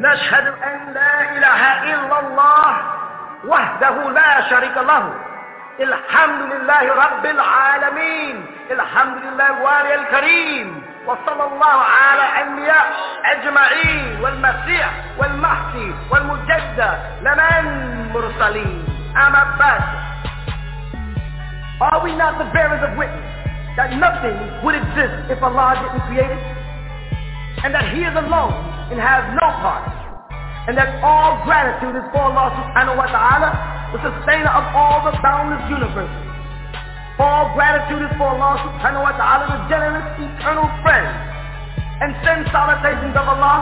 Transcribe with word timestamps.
نشهد 0.00 0.46
أن 0.46 0.94
لا 0.94 1.20
إله 1.36 1.60
إلا 1.92 2.20
الله 2.20 2.76
وحده 3.44 4.10
لا 4.10 4.50
شريك 4.50 4.76
له. 4.76 5.12
الحمد 5.80 6.40
لله 6.52 6.84
رب 7.04 7.24
العالمين. 7.26 8.46
الحمد 8.70 9.16
لله 9.24 9.46
الوالي 9.46 9.94
الكريم. 9.94 10.82
وصلى 11.06 11.44
الله 11.44 11.76
على 12.00 12.22
الأنبياء 12.28 12.86
أجمعين. 13.24 14.20
والمسيح 14.24 14.90
والمحسي 15.18 15.94
والمجدد. 16.10 16.98
لمن 17.22 17.64
مرسلين 18.14 18.84
أما 19.16 19.42
بعد. 19.60 19.82
Are 21.80 22.00
we 22.04 22.12
not 22.16 22.38
the 22.38 22.48
bearers 22.56 22.82
of 22.88 22.96
witness 22.96 23.28
that 23.76 23.92
nothing 23.92 24.36
would 24.64 24.76
exist 24.76 25.28
if 25.28 25.42
Allah 25.42 25.76
didn't 25.76 26.04
create 26.08 26.32
it? 26.32 26.44
And 27.64 27.74
that 27.74 27.84
He 27.92 28.04
is 28.04 28.16
alone 28.16 28.79
and 28.90 28.98
has 28.98 29.22
no 29.38 29.46
part. 29.62 29.86
And 30.68 30.76
that 30.76 31.00
all 31.02 31.40
gratitude 31.46 31.96
is 31.96 32.06
for 32.12 32.30
Allah 32.30 32.52
subhanahu 32.52 33.00
wa 33.00 33.08
ta'ala, 33.08 33.50
the 33.96 34.00
sustainer 34.02 34.52
of 34.52 34.64
all 34.76 35.02
the 35.06 35.14
boundless 35.24 35.64
universes. 35.70 36.22
All 37.18 37.54
gratitude 37.56 38.04
is 38.04 38.12
for 38.20 38.28
Allah 38.34 38.60
subhanahu 38.60 39.02
wa 39.06 39.14
ta'ala, 39.16 39.44
the 39.48 39.60
generous 39.72 40.06
eternal 40.18 40.68
friend. 40.84 41.08
And 42.00 42.16
send 42.24 42.48
salutations 42.52 43.16
of 43.16 43.26
Allah 43.28 43.58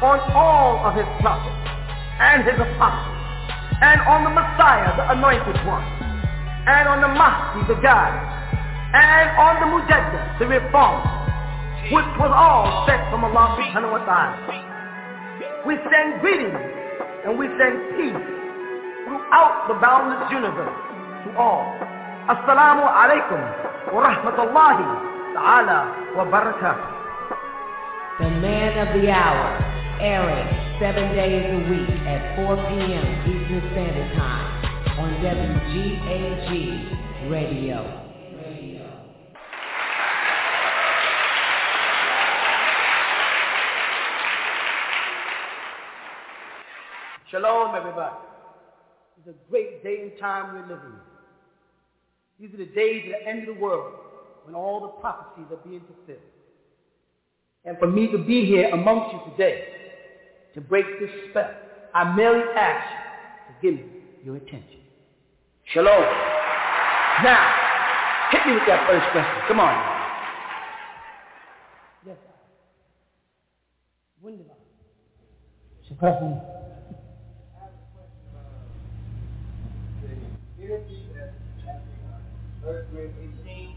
on 0.00 0.18
all 0.36 0.84
of 0.84 0.96
his 0.96 1.08
prophets 1.20 1.56
and 2.20 2.44
his 2.44 2.56
apostles 2.56 3.16
and 3.80 4.00
on 4.08 4.24
the 4.24 4.32
Messiah, 4.32 4.88
the 4.96 5.04
anointed 5.12 5.60
one 5.68 5.84
and 6.66 6.88
on 6.88 7.00
the 7.00 7.08
Mahdi, 7.08 7.62
the 7.68 7.78
guide, 7.78 8.16
and 8.90 9.26
on 9.38 9.54
the 9.62 9.68
Mujaddid, 9.70 10.38
the 10.40 10.46
reformer, 10.46 11.04
which 11.92 12.10
was 12.18 12.32
all 12.34 12.86
sent 12.86 12.98
from 13.14 13.22
Allah 13.22 13.54
subhanahu 13.54 13.94
wa 13.94 14.02
ta'ala. 14.02 14.42
We 15.66 15.78
send 15.86 16.20
greetings 16.20 16.58
and 17.26 17.38
we 17.38 17.46
send 17.58 17.74
peace 17.94 18.22
throughout 19.06 19.70
the 19.70 19.74
boundless 19.78 20.26
universe 20.30 20.74
to 21.26 21.28
all. 21.38 21.62
Assalamu 22.26 22.82
alaikum 22.90 23.38
wa 23.94 24.02
rahmatullahi 24.02 24.86
ta'ala 25.34 25.78
wa 26.18 26.26
barakatuh. 26.26 26.90
The 28.18 28.30
man 28.42 28.72
of 28.82 28.90
the 29.00 29.10
hour, 29.10 29.46
airing 30.00 30.48
seven 30.80 31.14
days 31.14 31.46
a 31.54 31.70
week 31.70 31.90
at 32.02 32.34
4 32.34 32.56
p.m. 32.56 33.06
Eastern 33.30 33.62
Standard 33.70 34.10
Time 34.16 34.98
on 34.98 35.10
WGAG 35.22 36.50
Radio. 37.30 38.05
Shalom, 47.30 47.74
everybody. 47.74 48.14
It's 49.18 49.26
a 49.26 49.50
great 49.50 49.82
day 49.82 50.02
and 50.02 50.12
time 50.20 50.54
we're 50.54 50.62
living 50.62 50.92
in. 50.92 51.00
These 52.38 52.54
are 52.54 52.58
the 52.58 52.72
days 52.72 53.02
of 53.06 53.20
the 53.20 53.28
end 53.28 53.48
of 53.48 53.56
the 53.56 53.60
world 53.60 53.94
when 54.44 54.54
all 54.54 54.80
the 54.80 55.00
prophecies 55.00 55.46
are 55.50 55.68
being 55.68 55.80
fulfilled. 55.80 56.22
And 57.64 57.76
for 57.78 57.88
me 57.88 58.06
to 58.12 58.18
be 58.18 58.44
here 58.46 58.68
amongst 58.72 59.12
you 59.12 59.32
today 59.32 59.64
to 60.54 60.60
break 60.60 60.86
this 61.00 61.10
spell, 61.30 61.50
I 61.92 62.14
merely 62.14 62.44
ask 62.54 62.86
you 63.60 63.70
to 63.70 63.80
give 63.80 63.84
me 63.84 63.92
your 64.24 64.36
attention. 64.36 64.80
Shalom. 65.74 66.04
Now, 67.24 67.54
hit 68.30 68.46
me 68.46 68.52
with 68.52 68.66
that 68.68 68.86
first 68.86 69.10
question. 69.10 69.42
Come 69.48 69.58
on. 69.58 69.74
Yes. 72.06 72.18
Wunderbar. 74.22 74.56
Suppressing. 80.66 81.06
Third 82.64 82.88
grade 82.90 83.12
18, 83.46 83.76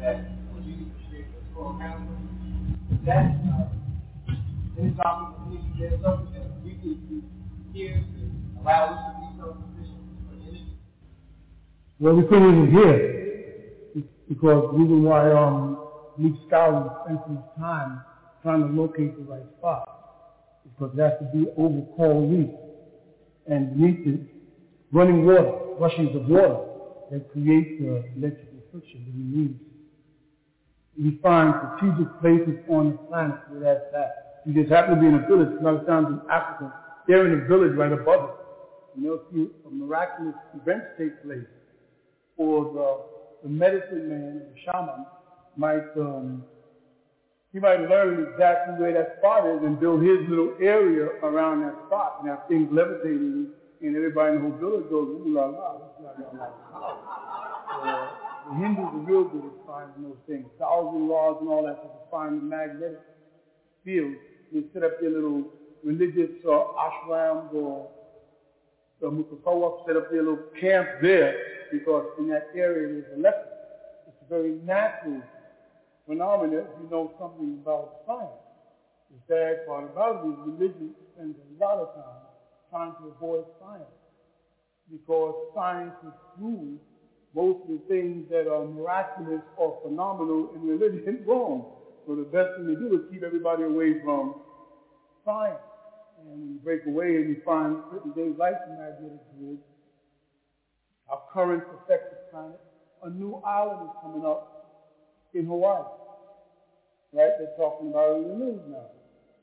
that 0.00 0.16
when 0.50 0.64
you 0.64 0.86
appreciate 0.90 1.26
the 1.30 1.38
school 1.52 1.76
counseling, 1.78 2.76
that 3.06 3.38
uh, 3.46 4.34
any 4.76 4.90
topic 4.96 5.38
we 5.46 5.54
need 5.54 5.62
to 5.62 5.78
get 5.78 6.02
something 6.02 6.34
that 6.34 6.50
we 6.64 6.70
need 6.70 7.08
to 7.08 7.22
hear 7.72 7.94
to 7.94 8.60
allow 8.60 8.84
us 8.86 9.14
to 9.14 9.20
be 9.20 9.26
self-sufficient. 9.38 10.70
Well, 12.00 12.14
we 12.14 12.22
couldn't 12.24 12.50
even 12.50 12.70
hear 12.72 14.04
because 14.28 14.72
the 14.72 14.78
reason 14.78 15.04
why 15.04 15.30
um, 15.30 15.86
Luke 16.18 16.38
Scholars 16.48 16.90
spent 17.04 17.20
so 17.26 17.32
much 17.32 17.56
time 17.60 18.02
trying 18.42 18.60
to 18.60 18.82
locate 18.82 19.16
the 19.16 19.22
right 19.22 19.46
spot 19.58 19.88
because 20.64 20.98
it 20.98 21.00
has 21.00 21.12
to 21.20 21.26
be 21.32 21.46
over 21.56 21.82
coral 21.94 22.26
reef 22.26 22.50
and 23.46 23.76
beneath 23.76 24.04
it, 24.08 24.20
running 24.90 25.24
water, 25.24 25.63
rushings 25.80 26.14
of 26.16 26.28
water 26.28 26.60
that 27.10 27.30
create 27.32 27.80
the 27.80 28.04
electrical 28.16 28.58
friction 28.70 29.04
that 29.04 29.14
we 29.14 29.24
need. 29.24 29.60
We 30.96 31.18
find 31.22 31.54
strategic 31.76 32.20
places 32.20 32.60
on 32.68 32.92
the 32.92 32.98
planet 33.08 33.36
where 33.50 33.60
that's 33.60 33.94
at. 33.94 34.42
You 34.46 34.54
just 34.54 34.70
happen 34.70 34.94
to 34.94 35.00
be 35.00 35.06
in 35.06 35.14
a 35.14 35.26
village, 35.26 35.48
a 35.60 35.64
lot 35.64 35.74
of 35.74 35.86
times 35.86 36.06
in 36.08 36.20
Africa, 36.30 36.72
they're 37.08 37.26
in 37.26 37.42
a 37.42 37.46
village 37.46 37.76
right 37.76 37.92
above 37.92 38.30
it. 38.30 38.34
And 38.94 39.04
they'll 39.04 39.22
see 39.32 39.48
a 39.66 39.70
miraculous 39.70 40.36
event 40.54 40.82
take 40.98 41.22
place 41.24 41.46
or 42.36 42.64
the, 43.42 43.48
the 43.48 43.48
medicine 43.48 44.08
man, 44.08 44.42
the 44.54 44.60
shaman, 44.64 45.06
might 45.56 45.96
um, 45.96 46.44
he 47.52 47.60
might 47.60 47.88
learn 47.88 48.26
exactly 48.32 48.74
where 48.80 48.92
that 48.92 49.18
spot 49.18 49.46
is 49.46 49.62
and 49.62 49.78
build 49.78 50.02
his 50.02 50.18
little 50.28 50.54
area 50.60 51.06
around 51.22 51.62
that 51.62 51.74
spot 51.86 52.16
and 52.20 52.28
have 52.28 52.48
things 52.48 52.68
levitating 52.72 53.46
and 53.86 53.96
everybody 53.96 54.36
in 54.36 54.42
the 54.42 54.48
whole 54.48 54.58
village 54.58 54.88
goes, 54.88 55.08
ooh 55.08 55.28
la 55.28 55.46
la. 55.46 55.76
Uh, 57.82 58.08
the 58.48 58.54
Hindus 58.56 58.84
are 58.84 58.98
real 58.98 59.24
good 59.24 59.44
at 59.44 59.66
finding 59.66 60.02
those 60.02 60.16
things. 60.26 60.46
Thousand 60.58 61.08
laws 61.08 61.36
and 61.40 61.48
all 61.48 61.64
that 61.64 61.82
to 61.82 61.88
find 62.10 62.38
the 62.38 62.42
magnetic 62.42 63.00
field. 63.84 64.14
They 64.52 64.62
set 64.72 64.82
up 64.82 65.00
their 65.00 65.10
little 65.10 65.44
religious 65.82 66.30
uh, 66.46 66.62
ashrams 66.78 67.52
or 67.52 67.88
the 69.00 69.10
mutasawwaf 69.10 69.84
set 69.86 69.96
up 69.96 70.10
their 70.10 70.22
little 70.22 70.44
camp 70.60 70.88
there 71.02 71.34
because 71.72 72.04
in 72.18 72.28
that 72.28 72.48
area 72.54 72.88
there's 72.88 73.18
lesson. 73.18 73.50
It's 74.06 74.16
a 74.24 74.28
very 74.28 74.52
natural 74.64 75.22
phenomenon 76.06 76.60
if 76.60 76.82
you 76.82 76.88
know 76.90 77.12
something 77.18 77.58
about 77.62 77.96
science. 78.06 78.30
The 79.10 79.18
sad 79.28 79.66
part 79.66 79.84
about 79.84 80.24
it 80.24 80.28
is 80.28 80.36
religion 80.46 80.94
spends 81.12 81.36
a 81.36 81.64
lot 81.64 81.78
of 81.78 81.94
time 81.94 82.23
trying 82.74 82.94
to 82.96 83.14
avoid 83.16 83.44
science 83.60 83.86
because 84.90 85.34
science 85.54 85.94
is 86.04 86.12
proves 86.36 86.80
most 87.34 87.58
of 87.64 87.70
the 87.70 87.80
things 87.88 88.24
that 88.30 88.48
are 88.50 88.64
miraculous 88.64 89.42
or 89.56 89.78
phenomenal 89.82 90.50
in 90.54 90.66
religion 90.66 91.22
wrong. 91.26 91.66
So 92.06 92.16
the 92.16 92.24
best 92.24 92.50
thing 92.56 92.66
to 92.66 92.76
do 92.76 92.94
is 92.94 93.00
keep 93.10 93.22
everybody 93.22 93.62
away 93.62 93.94
from 94.02 94.34
science. 95.24 95.58
And 96.18 96.28
when 96.28 96.40
you 96.40 96.58
break 96.64 96.86
away 96.86 97.16
and 97.16 97.28
you 97.28 97.38
find 97.44 97.78
certain 97.90 98.12
things 98.12 98.36
like 98.38 98.54
the 98.64 98.70
magnetic 98.72 99.20
grid, 99.38 99.58
our 101.08 101.20
current 101.32 101.64
affects 101.72 102.08
the 102.10 102.16
planet, 102.30 102.60
a 103.02 103.10
new 103.10 103.40
island 103.46 103.82
is 103.84 103.90
coming 104.02 104.24
up 104.24 104.48
in 105.34 105.46
Hawaii. 105.46 105.84
Right? 107.12 107.32
They're 107.38 107.48
talking 107.56 107.88
about 107.88 108.12
it 108.12 108.16
in 108.22 108.28
the 108.28 108.44
news 108.44 108.62
now. 108.68 108.88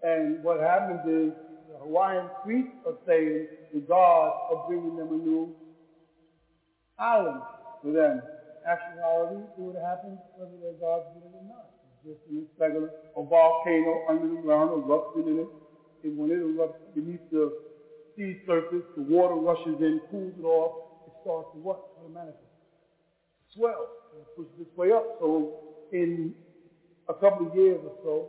And 0.03 0.43
what 0.43 0.59
happens 0.59 1.05
is 1.05 1.33
Hawaiian 1.81 2.29
priests 2.43 2.77
are 2.85 2.97
saying 3.07 3.47
the 3.73 3.79
gods 3.81 4.35
are 4.51 4.67
bringing 4.67 4.95
them 4.95 5.09
a 5.09 5.17
new 5.17 5.53
island 6.99 7.41
for 7.81 7.91
them. 7.91 8.21
Actuality, 8.67 9.41
it 9.41 9.57
what 9.57 9.75
happens 9.75 10.19
whether 10.37 10.53
their 10.61 10.77
gods 10.77 11.05
did 11.17 11.25
it 11.25 11.33
or 11.33 11.45
not. 11.49 11.65
It's 12.05 12.13
just 12.13 12.21
an 12.29 12.45
regular 12.59 12.91
a 13.17 13.23
volcano 13.23 14.05
under 14.07 14.29
the 14.29 14.41
ground 14.41 14.69
erupted 14.71 15.25
in 15.25 15.39
it. 15.39 15.49
And 16.03 16.17
when 16.17 16.29
it 16.29 16.37
erupts 16.37 16.77
beneath 16.93 17.21
the 17.31 17.51
sea 18.15 18.37
surface, 18.45 18.85
the 18.95 19.01
water 19.01 19.35
rushes 19.35 19.81
in, 19.81 19.99
cools 20.11 20.33
it 20.37 20.45
off, 20.45 20.73
it 21.07 21.13
starts 21.21 21.49
to 21.53 21.59
what? 21.59 21.81
Automatically. 21.99 22.49
Swell. 23.55 23.89
And 24.13 24.25
pushes 24.35 24.53
its 24.61 24.77
way 24.77 24.91
up. 24.91 25.17
So 25.19 25.49
in 25.91 26.33
a 27.09 27.13
couple 27.13 27.47
of 27.47 27.55
years 27.55 27.79
or 27.83 27.93
so, 28.03 28.27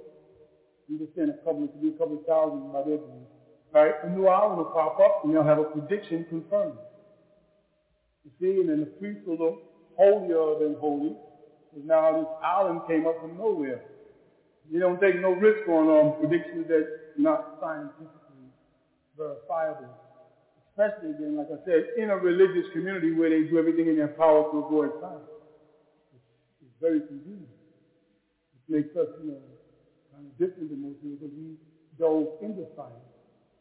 I'm 0.89 0.99
just 0.99 1.15
saying 1.15 1.31
a 1.31 1.45
couple, 1.45 1.65
it 1.65 1.73
could 1.73 1.83
be 1.83 1.89
a 1.89 1.99
couple 1.99 2.17
of 2.17 2.25
thousand 2.27 2.73
by 2.73 2.83
their 2.83 2.99
belief, 2.99 3.32
right? 3.73 3.95
A 4.05 4.11
new 4.11 4.27
island 4.27 4.59
will 4.59 4.67
pop 4.67 4.99
up 5.01 5.23
and 5.25 5.35
they'll 5.35 5.45
have 5.45 5.59
a 5.59 5.65
prediction 5.65 6.25
confirmed. 6.29 6.79
You 8.25 8.31
see, 8.41 8.61
and 8.61 8.69
then 8.69 8.81
the 8.81 8.87
priests 8.87 9.23
will 9.27 9.39
look 9.39 9.63
holier 9.97 10.59
than 10.59 10.77
holy, 10.79 11.17
because 11.71 11.87
now 11.87 12.13
this 12.19 12.29
island 12.43 12.83
came 12.87 13.07
up 13.07 13.21
from 13.21 13.37
nowhere. 13.37 13.81
You 14.71 14.79
don't 14.79 15.01
take 15.01 15.21
no 15.21 15.33
risk 15.33 15.67
on 15.69 15.89
um, 15.91 16.15
predictions 16.19 16.69
that 16.69 16.87
not 17.17 17.59
scientifically 17.61 18.47
verifiable. 19.17 19.91
Especially 20.71 21.11
again, 21.11 21.37
like 21.37 21.49
I 21.51 21.59
said, 21.65 21.85
in 21.99 22.11
a 22.11 22.17
religious 22.17 22.67
community 22.73 23.13
where 23.13 23.29
they 23.31 23.43
do 23.49 23.59
everything 23.59 23.89
in 23.89 23.97
their 23.97 24.09
power 24.09 24.45
to 24.51 24.59
avoid 24.59 24.93
science. 25.01 25.29
It's, 26.15 26.25
it's 26.63 26.77
very 26.81 27.01
convenient. 27.01 27.51
It 28.57 28.73
makes 28.73 28.97
us, 28.97 29.09
you 29.21 29.29
know, 29.29 29.43
kind 30.13 30.25
of 30.27 30.33
different 30.39 30.71
than 30.71 30.81
most 30.83 31.03
people 31.03 31.19
because 31.21 31.37
we 31.37 31.57
dove 31.99 32.29
into 32.41 32.67
science 32.77 33.12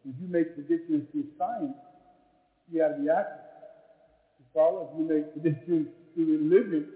If 0.07 0.15
you 0.21 0.27
make 0.27 0.53
predictions 0.55 1.03
through 1.11 1.27
science, 1.37 1.75
you 2.71 2.79
got 2.79 2.89
to 2.89 2.95
be 2.95 3.09
accurate. 3.09 3.45
You 4.39 4.45
follow? 4.53 4.89
If 4.91 4.97
you 4.97 5.05
make 5.05 5.31
predictions 5.33 5.87
through 6.13 6.37
religion, 6.39 6.87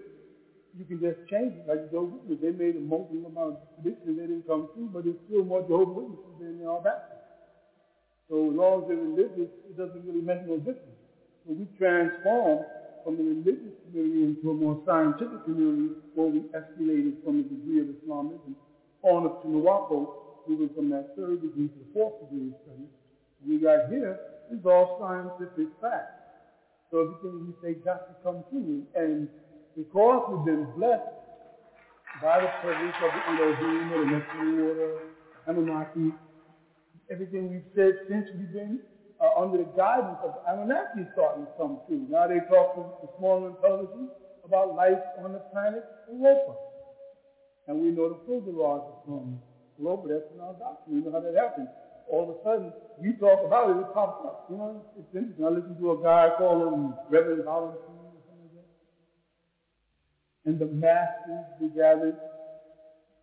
you 0.78 0.84
can 0.84 1.00
just 1.00 1.18
change 1.30 1.54
it. 1.56 1.66
Like 1.66 1.90
Jehovah's 1.90 2.20
Witnesses, 2.26 2.42
they 2.42 2.52
made 2.52 2.76
a 2.76 2.80
multiple 2.80 3.26
amount 3.26 3.56
of 3.56 3.58
predictions 3.76 4.18
they 4.18 4.26
didn't 4.26 4.46
come 4.46 4.68
true, 4.74 4.90
but 4.92 5.04
there's 5.04 5.16
still 5.26 5.44
more 5.44 5.62
Jehovah's 5.62 5.96
Witnesses 5.96 6.34
than 6.40 6.58
there 6.58 6.70
are 6.70 6.80
Baptists. 6.80 7.22
So 8.28 8.50
as 8.50 8.56
long 8.56 8.82
as 8.82 8.88
they're 8.88 8.96
religious, 8.98 9.50
it 9.68 9.76
doesn't 9.76 10.04
really 10.06 10.22
make 10.22 10.42
no 10.46 10.58
difference. 10.58 10.98
So 11.46 11.54
we 11.54 11.68
transform 11.78 12.64
from 13.04 13.16
the 13.18 13.24
religious 13.24 13.74
community 13.84 14.24
into 14.24 14.50
a 14.50 14.54
more 14.54 14.80
scientific 14.86 15.44
community 15.44 15.94
where 16.14 16.28
we 16.28 16.42
escalated 16.56 17.14
from 17.24 17.38
the 17.38 17.44
degree 17.44 17.80
of 17.80 17.88
Islamism 18.02 18.56
on 19.02 19.26
up 19.26 19.42
to 19.42 19.48
Morocco, 19.48 20.10
moving 20.48 20.70
from 20.74 20.90
that 20.90 21.06
third 21.16 21.42
degree 21.42 21.68
to 21.68 21.78
the 21.78 21.86
fourth 21.92 22.14
degree 22.20 22.48
of 22.48 22.54
study. 22.64 22.88
We 23.46 23.58
got 23.58 23.88
here 23.88 24.18
is 24.50 24.60
all 24.64 24.96
scientific 24.98 25.68
fact. 25.80 26.10
So 26.90 27.00
everything 27.00 27.46
we 27.46 27.54
say 27.62 27.74
got 27.74 28.06
to 28.08 28.14
come 28.22 28.44
true. 28.50 28.82
And 28.94 29.28
because 29.76 30.22
we've 30.28 30.44
been 30.44 30.66
blessed 30.76 31.02
by 32.22 32.40
the 32.40 32.48
presence 32.62 32.94
of 33.02 33.10
the 33.12 33.42
Elohim, 33.42 33.88
the 33.90 33.96
Nephilim 34.16 34.68
water, 34.68 34.98
Anunnaki, 35.46 36.12
everything 37.10 37.50
we've 37.50 37.64
said 37.74 37.94
since 38.08 38.26
we've 38.38 38.52
been 38.52 38.80
uh, 39.20 39.30
under 39.40 39.58
the 39.58 39.64
guidance 39.76 40.18
of 40.24 40.32
Anunnaki 40.48 41.08
starting 41.12 41.46
to 41.46 41.52
come 41.56 41.80
true. 41.86 42.06
Now 42.10 42.26
they 42.26 42.40
talk 42.48 42.74
to 42.74 42.86
the 43.02 43.08
small 43.18 43.46
intelligence 43.46 44.10
about 44.44 44.74
life 44.74 45.00
on 45.18 45.32
the 45.32 45.40
planet 45.52 45.84
Europa. 46.08 46.54
And 47.66 47.80
we 47.80 47.90
know 47.90 48.08
the 48.08 48.18
Fulgurars 48.26 48.82
are 48.88 48.96
from 49.04 49.40
Europa. 49.78 50.08
That's 50.08 50.24
in 50.34 50.40
our 50.40 50.54
doctrine. 50.54 50.96
We 50.96 51.00
know 51.02 51.12
how 51.12 51.20
that 51.20 51.34
happens. 51.34 51.68
All 52.08 52.22
of 52.22 52.30
a 52.30 52.36
sudden, 52.42 52.72
you 53.00 53.12
talk 53.14 53.42
about 53.44 53.70
it, 53.70 53.76
it 53.78 53.92
pops 53.92 54.24
up. 54.24 54.44
You 54.48 54.56
know, 54.56 54.80
it's 54.98 55.08
interesting. 55.14 55.44
I 55.44 55.48
listened 55.48 55.78
to 55.78 55.92
a 55.92 55.96
guy 56.02 56.28
called 56.36 56.72
him 56.72 56.96
Reverend 57.08 57.44
Valentine 57.44 57.76
or 57.88 58.20
something 58.26 58.48
like 58.54 58.64
that. 60.44 60.50
And 60.50 60.58
the 60.58 60.66
masters 60.66 61.44
be 61.60 61.68
gathered. 61.68 62.16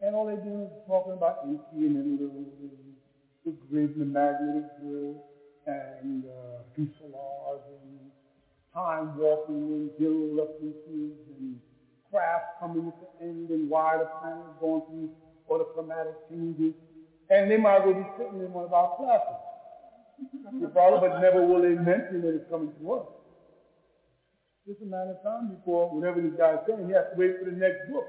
And 0.01 0.15
all 0.15 0.25
they 0.25 0.35
do 0.35 0.63
is 0.63 0.69
talking 0.85 1.13
about 1.13 1.39
Enki 1.43 1.87
and 1.87 1.95
the, 2.19 2.25
the, 3.45 3.51
grid 3.69 3.91
and 3.95 4.01
the 4.01 4.05
magnetic 4.05 4.65
grid 4.79 5.15
and 5.65 6.25
uh, 6.25 6.59
fuselages 6.77 7.63
and 7.87 8.11
time 8.73 9.15
warping 9.15 9.55
and 9.55 9.91
zero 9.97 10.43
references 10.43 11.17
and 11.39 11.59
craft 12.11 12.45
coming 12.59 12.87
at 12.87 12.93
the 12.99 13.25
end 13.25 13.49
and 13.49 13.69
why 13.69 13.97
the 13.97 14.05
planet 14.19 14.59
going 14.59 14.81
through 14.89 15.09
all 15.53 15.61
the 15.61 15.69
climatic 15.77 16.17
changes. 16.29 16.73
And 17.29 17.49
they 17.49 17.57
might 17.57 17.85
well 17.85 17.93
be 17.93 18.05
sitting 18.17 18.41
in 18.41 18.51
one 18.51 18.65
of 18.65 18.73
our 18.73 18.97
classes. 18.97 19.37
You 20.57 20.69
follow? 20.73 20.99
But 20.99 21.21
never 21.21 21.45
will 21.45 21.61
they 21.61 21.77
mention 21.77 22.21
that 22.21 22.33
it's 22.33 22.49
coming 22.49 22.73
to 22.81 22.93
us. 22.93 23.05
Just 24.65 24.81
a 24.81 24.85
matter 24.85 25.13
of 25.13 25.21
time 25.21 25.53
before 25.53 25.93
whatever 25.93 26.21
this 26.21 26.33
guy's 26.37 26.57
saying, 26.65 26.87
he 26.87 26.93
has 26.93 27.05
to 27.11 27.15
wait 27.19 27.37
for 27.37 27.45
the 27.45 27.57
next 27.57 27.85
book. 27.91 28.07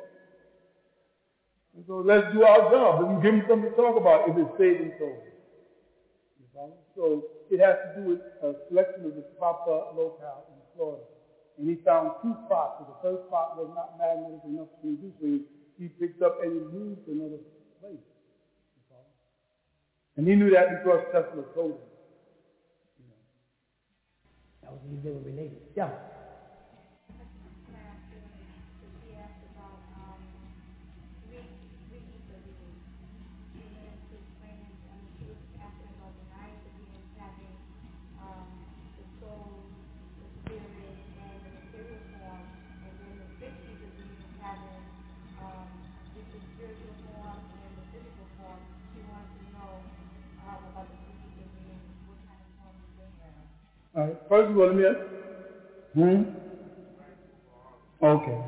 And 1.75 1.85
so 1.87 1.99
let's 1.99 2.31
do 2.33 2.45
our 2.45 2.71
job 2.71 3.03
and 3.03 3.23
give 3.23 3.35
him 3.35 3.45
something 3.49 3.71
to 3.71 3.77
talk 3.77 3.99
about 3.99 4.29
if 4.31 4.39
it's 4.39 4.55
saving 4.57 4.95
souls. 4.99 5.19
You 6.39 6.47
follow? 6.55 6.79
So 6.95 7.27
it 7.51 7.59
has 7.59 7.77
to 7.83 8.01
do 8.01 8.03
with 8.15 8.23
a 8.43 8.55
selection 8.69 9.05
of 9.05 9.19
the 9.19 9.27
proper 9.37 9.91
locale 9.99 10.47
in 10.55 10.61
Florida. 10.77 11.03
And 11.59 11.69
he 11.69 11.77
found 11.83 12.15
two 12.23 12.35
spots. 12.47 12.79
So 12.79 12.87
the 12.87 12.99
first 13.03 13.27
spot 13.27 13.59
was 13.59 13.71
not 13.75 13.99
magnetic 13.99 14.43
enough 14.47 14.71
to 14.83 14.95
do 14.95 15.11
so. 15.19 15.54
Picked 15.99 16.23
up 16.23 16.39
and 16.43 16.53
he 16.53 16.61
moved 16.77 17.05
to 17.07 17.13
another 17.13 17.39
place. 17.81 17.99
And 20.17 20.29
he 20.29 20.35
knew 20.35 20.51
that 20.51 20.83
because 20.83 21.01
Tesla 21.11 21.43
told 21.55 21.73
him. 21.73 21.79
That 24.63 24.73
was 24.73 24.81
they 25.03 25.11
related. 25.11 25.61
Yeah. 25.77 25.91
First 53.95 54.51
of 54.51 54.59
all, 54.59 54.73
me 54.73 54.85
ask. 54.87 54.99
Hmm? 55.95 56.23
Okay. 58.03 58.39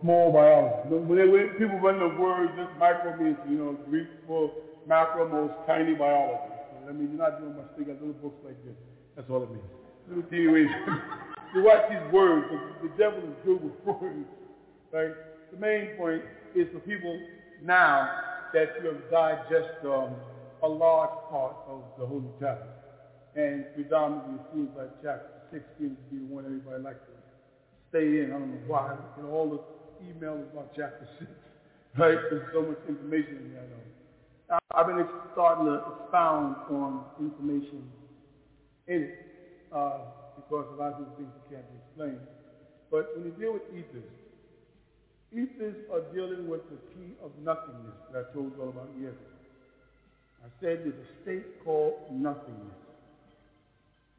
Small 0.00 0.32
biology. 0.32 0.88
When, 0.90 1.16
they, 1.16 1.28
when 1.28 1.48
people 1.54 1.78
run 1.78 2.00
the 2.00 2.08
word, 2.20 2.50
just 2.58 2.76
micro 2.78 3.14
means, 3.16 3.38
you 3.48 3.56
know, 3.56 3.78
Greek 3.88 4.08
for 4.26 4.50
macro, 4.86 5.28
most 5.28 5.54
tiny 5.64 5.94
biology. 5.94 6.50
So, 6.70 6.90
I 6.90 6.92
mean, 6.92 7.10
you're 7.10 7.22
not 7.22 7.40
doing 7.40 7.54
much. 7.54 7.66
They 7.78 7.84
got 7.84 8.00
little 8.02 8.18
books 8.18 8.42
like 8.44 8.58
this. 8.64 8.74
That's 9.14 9.30
all 9.30 9.44
it 9.44 9.50
means. 9.50 9.62
Little 10.08 10.28
teeny 10.28 10.48
ways. 10.48 10.66
you 11.54 11.62
watch 11.62 11.86
these 11.88 12.12
words. 12.12 12.46
The, 12.50 12.88
the 12.88 12.94
devil 12.98 13.20
is 13.20 13.36
good 13.44 13.62
with 13.62 13.74
words. 13.86 14.26
Right? 14.92 15.14
The 15.52 15.58
main 15.58 15.96
point 15.96 16.22
is 16.56 16.66
for 16.72 16.80
people 16.80 17.16
now 17.62 18.10
that 18.52 18.74
you 18.82 18.88
have 18.88 19.10
digest 19.10 19.84
um, 19.84 20.16
a 20.62 20.68
large 20.68 21.14
part 21.30 21.54
of 21.68 21.82
the 21.96 22.06
Holy 22.06 22.26
Tablet 22.40 22.75
and 23.36 23.66
predominantly 23.74 24.40
seems 24.52 24.70
like 24.76 24.90
chapter 25.04 25.28
6 25.52 25.62
seems 25.78 25.96
to 25.96 26.04
be 26.08 26.24
the 26.24 26.32
one 26.32 26.44
everybody 26.48 26.82
likes 26.82 27.04
to 27.04 27.12
stay 27.92 28.24
in. 28.24 28.32
I 28.32 28.40
don't 28.40 28.48
know 28.48 28.64
why. 28.66 28.96
Know, 29.20 29.28
all 29.28 29.48
the 29.52 29.60
emails 30.08 30.48
about 30.52 30.72
chapter 30.74 31.06
6, 31.20 31.30
right? 31.98 32.16
There's 32.32 32.48
so 32.52 32.62
much 32.62 32.80
information 32.88 33.36
in 33.44 33.52
there. 33.52 33.68
Though. 33.68 34.58
I've 34.74 34.86
been 34.86 35.04
starting 35.32 35.66
to 35.66 35.84
expound 35.84 36.56
on 36.72 37.04
information 37.20 37.84
in 38.88 39.02
it 39.04 39.18
uh, 39.72 40.00
because 40.36 40.64
a 40.72 40.76
lot 40.80 40.96
of 40.96 41.04
these 41.04 41.28
things 41.28 41.32
can't 41.50 41.64
be 41.68 41.76
explained. 41.84 42.24
But 42.90 43.12
when 43.16 43.26
you 43.26 43.32
deal 43.36 43.52
with 43.52 43.68
ethers, 43.68 44.08
ethers 45.32 45.76
are 45.92 46.00
dealing 46.14 46.48
with 46.48 46.64
the 46.70 46.76
key 46.94 47.12
of 47.22 47.32
nothingness 47.44 48.00
that 48.12 48.30
I 48.30 48.32
told 48.32 48.56
you 48.56 48.62
all 48.62 48.68
about 48.70 48.88
yesterday. 48.96 49.36
I 50.40 50.48
said 50.60 50.88
there's 50.88 50.94
a 50.94 51.08
state 51.22 51.64
called 51.64 51.94
nothingness. 52.12 52.85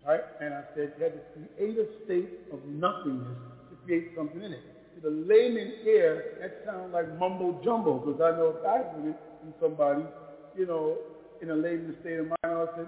Right? 0.05 0.21
And 0.39 0.53
I 0.53 0.63
said 0.73 0.91
you 0.97 1.03
had 1.03 1.13
to 1.13 1.21
create 1.33 1.77
a 1.77 1.87
state 2.05 2.29
of 2.51 2.59
nothingness 2.65 3.37
to 3.69 3.75
create 3.83 4.07
something 4.15 4.41
in 4.41 4.53
it. 4.53 4.63
To 4.95 5.01
the 5.01 5.09
layman 5.09 5.73
ear, 5.85 6.23
that 6.39 6.53
sounds 6.65 6.93
like 6.93 7.11
mumbo 7.17 7.59
jumbo, 7.63 7.99
because 7.99 8.21
I 8.21 8.35
know 8.37 8.55
if 8.57 8.65
I 8.65 8.83
did 8.95 9.05
it 9.05 9.17
from 9.39 9.53
somebody, 9.59 10.07
you 10.55 10.65
know, 10.65 10.97
in 11.41 11.49
a 11.49 11.55
layman 11.55 11.95
state 11.99 12.19
of 12.19 12.27
mind, 12.27 12.37
I 12.43 12.65
said, 12.75 12.87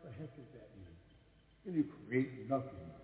what 0.00 0.02
the 0.02 0.10
heck 0.10 0.34
does 0.36 0.46
that 0.54 0.68
mean? 0.76 0.96
Can 1.64 1.74
you 1.74 1.84
create 2.06 2.30
nothingness? 2.48 2.96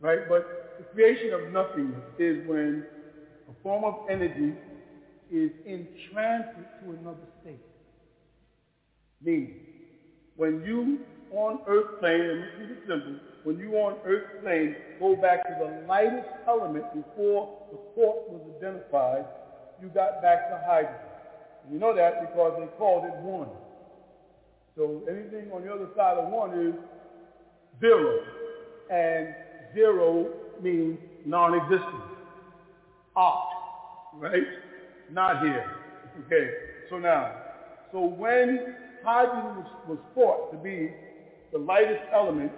Right? 0.00 0.28
But 0.28 0.50
the 0.76 0.84
creation 0.84 1.32
of 1.32 1.48
nothingness 1.50 2.04
is 2.18 2.44
when 2.46 2.84
a 3.48 3.52
form 3.62 3.84
of 3.84 3.96
energy 4.08 4.54
is 5.30 5.50
in 5.64 5.88
transit 6.10 6.66
to 6.80 6.92
another 6.92 7.26
state. 7.40 7.62
Meaning, 9.22 9.56
when 10.36 10.62
you 10.62 10.98
on 11.36 11.60
earth 11.66 12.00
plane, 12.00 12.20
and 12.20 12.40
let's 12.40 12.52
keep 12.58 12.70
it 12.70 12.82
simple, 12.88 13.16
when 13.42 13.58
you 13.58 13.72
on 13.74 13.98
earth 14.06 14.42
plane 14.42 14.76
go 14.98 15.16
back 15.16 15.44
to 15.44 15.54
the 15.58 15.86
lightest 15.86 16.28
element 16.48 16.84
before 16.94 17.58
the 17.70 17.78
quark 17.94 18.28
was 18.30 18.40
identified, 18.56 19.26
you 19.82 19.88
got 19.88 20.22
back 20.22 20.48
to 20.48 20.60
hydrogen. 20.66 20.96
You 21.70 21.78
know 21.78 21.94
that 21.94 22.20
because 22.20 22.54
they 22.58 22.66
called 22.78 23.04
it 23.04 23.14
one. 23.20 23.48
So 24.76 25.02
anything 25.08 25.50
on 25.52 25.62
the 25.62 25.72
other 25.72 25.88
side 25.96 26.18
of 26.18 26.30
one 26.30 26.50
is 26.58 26.74
zero. 27.80 28.20
And 28.90 29.34
zero 29.74 30.30
means 30.62 30.98
non-existent. 31.24 32.02
Opt, 33.16 33.54
right? 34.16 34.42
Not 35.10 35.42
here. 35.42 35.70
Okay, 36.26 36.50
so 36.90 36.98
now, 36.98 37.32
so 37.92 38.04
when 38.04 38.74
hydrogen 39.04 39.56
was, 39.56 39.66
was 39.88 39.98
thought 40.14 40.52
to 40.52 40.58
be 40.58 40.92
the 41.54 41.60
lightest 41.60 42.02
element, 42.12 42.52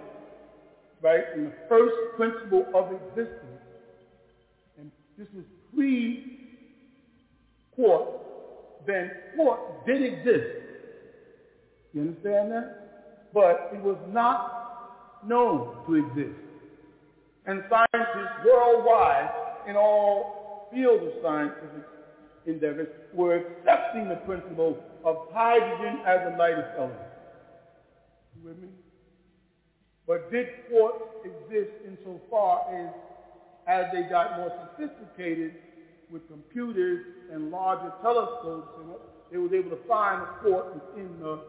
right, 1.01 1.23
and 1.35 1.47
the 1.47 1.53
first 1.69 1.93
principle 2.17 2.65
of 2.73 2.91
existence. 2.91 3.61
And 4.79 4.91
this 5.17 5.27
was 5.35 5.45
pre-quark. 5.73 6.47
Then 8.87 9.11
quark 9.35 9.85
did 9.85 10.01
exist. 10.01 10.47
You 11.93 12.01
understand 12.01 12.51
that? 12.51 13.29
But 13.33 13.69
it 13.71 13.81
was 13.83 13.97
not 14.09 15.21
known 15.27 15.85
to 15.85 15.93
exist. 15.93 16.39
And 17.45 17.63
scientists 17.69 18.45
worldwide 18.45 19.29
in 19.69 19.75
all 19.75 20.69
fields 20.73 21.03
of 21.03 21.11
scientific 21.21 21.85
endeavors 22.47 22.87
were 23.13 23.35
accepting 23.35 24.09
the 24.09 24.15
principle 24.25 24.77
of 25.05 25.17
hydrogen 25.33 25.99
as 26.07 26.31
the 26.31 26.37
lightest 26.37 26.69
element. 26.79 26.99
You 28.35 28.49
with 28.49 28.57
me? 28.57 28.69
But 30.07 30.31
did 30.31 30.47
quarks 30.71 31.03
exist 31.25 31.71
insofar 31.85 32.73
as 32.73 32.93
as 33.67 33.85
they 33.91 34.03
got 34.03 34.37
more 34.37 34.51
sophisticated 34.63 35.55
with 36.09 36.25
computers 36.29 37.05
and 37.33 37.51
larger 37.51 37.91
telescopes, 38.01 38.69
and 38.79 38.95
they 39.29 39.37
was 39.37 39.51
able 39.51 39.69
to 39.75 39.83
find 39.87 40.21
the 40.21 40.49
quarks 40.49 40.73
within 40.73 41.19
the 41.19 41.41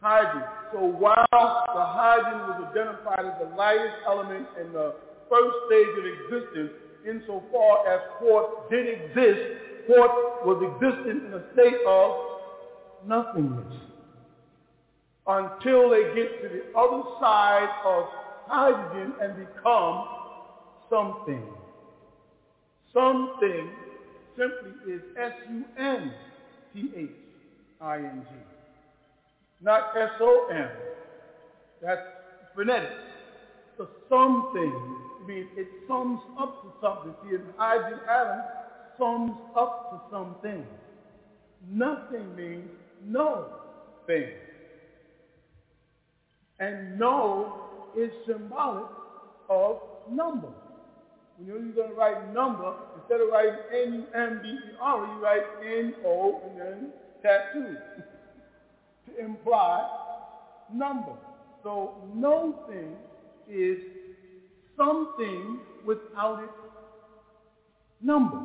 hydrogen. 0.00 0.48
So 0.72 0.78
while 0.86 1.26
the 1.30 1.84
hydrogen 1.84 2.40
was 2.48 2.68
identified 2.70 3.26
as 3.26 3.36
the 3.46 3.54
lightest 3.56 3.96
element 4.06 4.46
in 4.58 4.72
the 4.72 4.94
first 5.28 5.54
stage 5.68 5.92
of 6.00 6.04
existence, 6.06 6.72
insofar 7.06 7.86
as 7.92 8.00
quarks 8.22 8.70
did 8.70 8.88
exist, 8.88 9.40
quarks 9.86 10.46
was 10.48 10.64
existent 10.64 11.26
in 11.26 11.34
a 11.34 11.44
state 11.52 11.84
of 11.86 12.16
nothingness 13.06 13.87
until 15.28 15.90
they 15.90 16.04
get 16.14 16.40
to 16.42 16.48
the 16.48 16.64
other 16.78 17.04
side 17.20 17.70
of 17.84 18.06
hydrogen 18.46 19.14
and 19.20 19.36
become 19.36 20.06
something. 20.90 21.46
Something 22.92 23.76
simply 24.36 24.74
is 24.86 25.02
S-U-N-T-H-I-N-G. 25.16 26.16
Not 29.60 29.84
S-O-M. 29.96 30.70
That's 31.80 32.02
phonetic. 32.54 32.96
The 33.78 33.88
something 34.08 34.96
means 35.26 35.48
it 35.56 35.68
sums 35.86 36.20
up 36.38 36.62
to 36.62 36.72
something. 36.80 37.14
See, 37.22 37.34
an 37.34 37.44
hydrogen 37.56 38.00
atom 38.08 38.44
sums 38.98 39.38
up 39.54 39.90
to 39.90 40.00
something. 40.10 40.68
Nothing 41.60 42.34
means 42.36 42.70
no 43.00 43.48
thing. 44.06 44.30
And 46.60 46.98
no 46.98 47.46
is 47.96 48.10
symbolic 48.26 48.84
of 49.48 49.78
number. 50.10 50.48
When 51.36 51.46
you're 51.46 51.58
going 51.72 51.90
to 51.90 51.94
write 51.94 52.34
number, 52.34 52.72
instead 52.96 53.20
of 53.20 53.28
writing 53.30 53.58
N-U-M-B-E-R, 53.72 55.06
you 55.06 55.22
write 55.22 55.42
N-O 55.64 56.40
and 56.44 56.60
then 56.60 56.92
tattoo 57.22 57.76
to 59.06 59.24
imply 59.24 59.88
number. 60.74 61.12
So 61.62 61.92
no 62.14 62.54
thing 62.68 62.96
is 63.48 63.78
something 64.76 65.58
without 65.86 66.42
its 66.42 66.52
number. 68.02 68.40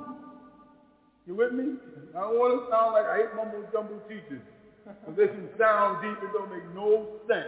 You 1.25 1.35
with 1.35 1.53
me? 1.53 1.73
I 2.15 2.21
don't 2.21 2.37
want 2.37 2.61
to 2.61 2.69
sound 2.69 2.93
like 2.93 3.05
I 3.05 3.17
hate 3.17 3.35
mumble 3.35 3.63
jumble 3.71 4.01
teachers. 4.07 4.41
They 5.15 5.27
can 5.27 5.47
sound 5.57 6.03
deep, 6.03 6.17
it 6.21 6.33
don't 6.33 6.49
make 6.51 6.67
no 6.75 7.07
sense. 7.25 7.47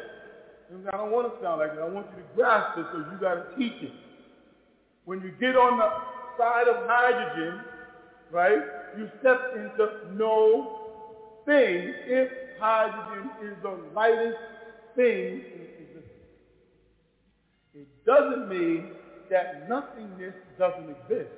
I 0.72 0.98
don't 0.98 1.12
want 1.12 1.34
to 1.34 1.46
sound 1.46 1.60
like 1.60 1.76
that. 1.76 1.82
I 1.82 1.90
want 1.90 2.08
you 2.16 2.24
to 2.24 2.28
grasp 2.36 2.78
it, 2.78 2.86
so 2.92 2.98
you 2.98 3.18
got 3.20 3.36
to 3.36 3.46
teach 3.58 3.82
it. 3.84 3.94
When 5.06 5.22
you 5.22 5.32
get 5.40 5.56
on 5.56 5.78
the 5.78 5.90
side 6.38 6.68
of 6.68 6.88
hydrogen, 6.88 7.62
right, 8.32 8.60
you 8.98 9.10
step 9.20 9.54
into 9.56 9.90
no 10.18 10.72
thing 11.46 11.94
if 12.08 12.30
hydrogen 12.58 13.30
is 13.42 13.56
the 13.62 13.78
lightest 13.94 14.38
thing 14.96 15.42
in 15.54 15.68
existence. 15.80 16.12
It 17.76 17.88
doesn't 18.06 18.50
mean 18.50 18.90
that 19.30 19.68
nothingness 19.68 20.34
doesn't 20.58 20.90
exist. 20.90 21.32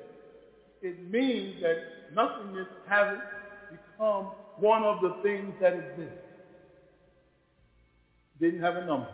It 0.81 1.11
means 1.11 1.61
that 1.61 1.77
nothingness 2.13 2.67
hasn't 2.87 3.23
become 3.69 4.29
one 4.57 4.83
of 4.83 5.01
the 5.01 5.17
things 5.21 5.53
that 5.59 5.73
exist. 5.73 6.15
Didn't 8.39 8.61
have 8.61 8.75
a 8.75 8.85
number. 8.85 9.07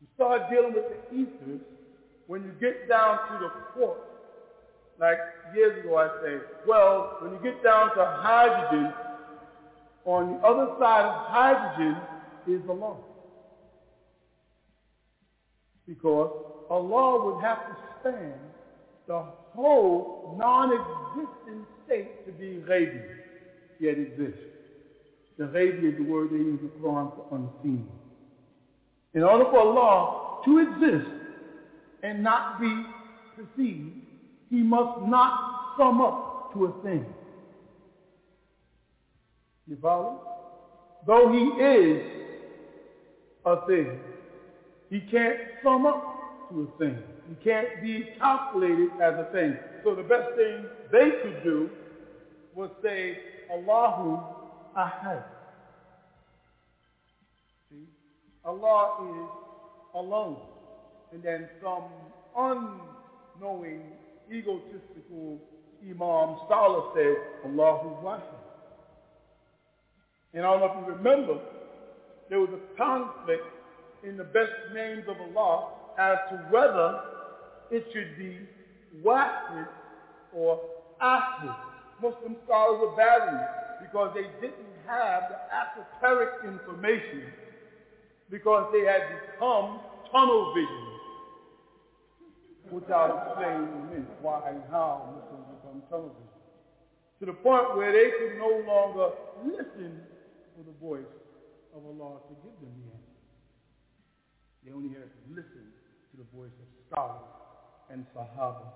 You 0.00 0.06
start 0.14 0.50
dealing 0.50 0.74
with 0.74 0.84
the 0.88 1.16
ethers 1.16 1.60
when 2.26 2.44
you 2.44 2.52
get 2.60 2.88
down 2.88 3.18
to 3.28 3.38
the 3.44 3.50
fourth, 3.74 3.98
Like 4.98 5.18
years 5.54 5.82
ago 5.84 5.96
I 5.96 6.08
say, 6.22 6.36
well, 6.66 7.16
when 7.20 7.32
you 7.32 7.38
get 7.42 7.62
down 7.64 7.96
to 7.96 8.04
hydrogen, 8.04 8.92
on 10.04 10.34
the 10.34 10.46
other 10.46 10.68
side 10.78 11.04
of 11.06 11.14
hydrogen 11.26 11.96
is 12.46 12.60
Allah. 12.68 12.96
Because 15.86 16.30
Allah 16.70 17.24
would 17.24 17.42
have 17.42 17.66
to 17.66 17.76
span 18.00 18.34
the 19.06 19.24
whole 19.54 20.36
non-existent 20.38 21.66
state 21.84 22.26
to 22.26 22.32
be 22.32 22.62
ghaibi, 22.68 23.02
yet 23.80 23.98
exists. 23.98 24.49
The 25.40 25.46
ghaibi 25.46 25.92
is 25.92 25.96
the 25.96 26.04
word 26.04 26.28
they 26.30 26.36
use 26.36 26.60
in 26.60 26.66
the 26.66 26.86
Quran 26.86 27.16
for 27.16 27.24
unseen. 27.34 27.88
In 29.14 29.22
order 29.22 29.44
for 29.44 29.60
Allah 29.60 30.42
to 30.44 30.58
exist 30.58 31.10
and 32.02 32.22
not 32.22 32.60
be 32.60 32.84
perceived, 33.34 33.90
he 34.50 34.56
must 34.56 35.00
not 35.06 35.76
sum 35.78 36.02
up 36.02 36.52
to 36.52 36.66
a 36.66 36.82
thing. 36.82 37.06
You 39.66 39.78
follow? 39.80 40.20
Though 41.06 41.32
he 41.32 41.62
is 41.64 42.02
a 43.46 43.66
thing, 43.66 43.98
he 44.90 45.00
can't 45.10 45.38
sum 45.64 45.86
up 45.86 46.50
to 46.50 46.68
a 46.68 46.78
thing. 46.78 46.98
He 47.30 47.34
can't 47.42 47.82
be 47.82 48.08
calculated 48.18 48.90
as 49.02 49.14
a 49.14 49.28
thing. 49.32 49.56
So 49.84 49.94
the 49.94 50.02
best 50.02 50.34
thing 50.36 50.66
they 50.92 51.12
could 51.22 51.42
do 51.42 51.70
was 52.54 52.68
say, 52.82 53.16
Allahu 53.50 54.39
Ahad. 54.76 55.24
See? 57.70 57.86
Allah 58.44 58.96
is 59.04 59.30
alone. 59.94 60.36
And 61.12 61.22
then 61.22 61.48
some 61.62 61.84
unknowing, 62.36 63.82
egotistical 64.32 65.40
Imam 65.82 66.36
scholar 66.46 66.92
said, 66.94 67.16
"Allah 67.44 67.80
Allahu 67.80 68.04
Wahid. 68.04 68.22
And 70.34 70.46
I 70.46 70.50
don't 70.50 70.60
know 70.60 70.66
if 70.66 70.86
you 70.86 70.92
remember, 70.92 71.40
there 72.28 72.38
was 72.38 72.50
a 72.50 72.76
conflict 72.76 73.44
in 74.04 74.16
the 74.16 74.24
best 74.24 74.52
names 74.72 75.04
of 75.08 75.16
Allah 75.20 75.70
as 75.98 76.18
to 76.30 76.36
whether 76.50 77.02
it 77.70 77.86
should 77.92 78.16
be 78.16 78.38
Wahid 79.02 79.68
or 80.32 80.60
Ahid. 81.00 81.56
Muslim 82.00 82.36
scholars 82.44 82.80
were 82.80 82.96
battling 82.96 83.40
because 83.80 84.12
they 84.14 84.28
didn't 84.40 84.74
have 84.86 85.22
the 85.30 85.38
esoteric 85.50 86.44
information 86.44 87.22
because 88.30 88.70
they 88.72 88.84
had 88.84 89.02
become 89.08 89.80
tunnel 90.12 90.54
vision. 90.54 90.86
Which 92.70 92.88
I'll 92.90 93.18
explain 93.18 93.66
in 93.66 93.74
a 93.74 93.84
minute 93.90 94.22
why 94.22 94.50
and 94.50 94.62
how 94.70 95.10
Muslims 95.16 95.46
become 95.58 95.82
tunnel 95.90 96.14
vision. 96.14 96.38
To 97.20 97.26
the 97.26 97.32
point 97.32 97.76
where 97.76 97.92
they 97.92 98.10
could 98.16 98.38
no 98.38 98.62
longer 98.66 99.10
listen 99.44 100.00
for 100.56 100.62
the 100.64 100.76
voice 100.80 101.10
of 101.74 101.84
Allah 101.84 102.20
to 102.28 102.34
give 102.42 102.56
them 102.60 102.72
the 102.80 102.88
answer. 102.94 103.10
They 104.64 104.72
only 104.72 104.90
had 104.90 105.10
to 105.10 105.22
listen 105.30 105.66
to 106.12 106.14
the 106.16 106.28
voice 106.34 106.54
of 106.54 106.68
scholars 106.86 107.28
and 107.90 108.06
Sahaba 108.14 108.70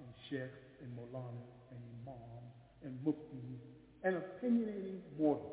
and 0.00 0.08
Sheikh 0.28 0.54
and 0.82 0.90
Molana 0.96 1.44
and 1.70 1.80
Imam 2.02 2.42
and 2.82 2.98
Mufti 3.04 3.60
and 4.04 4.16
opinionating 4.16 5.00
mortals. 5.18 5.46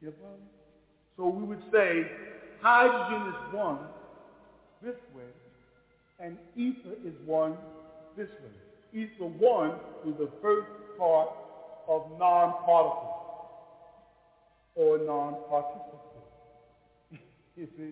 You 0.00 0.12
so 1.16 1.28
we 1.28 1.44
would 1.44 1.62
say 1.72 2.06
hydrogen 2.60 3.28
is 3.28 3.54
one 3.54 3.78
this 4.82 4.96
way 5.14 5.22
and 6.18 6.36
ether 6.56 6.94
is 7.04 7.14
one 7.26 7.56
this 8.16 8.28
way. 8.28 9.00
Ether 9.02 9.26
one 9.26 9.72
is 10.06 10.14
the 10.18 10.28
first 10.40 10.68
part 10.98 11.28
of 11.88 12.02
non-particle 12.18 13.18
or 14.74 14.98
non-participant. 14.98 16.00
you 17.56 17.68
see, 17.76 17.90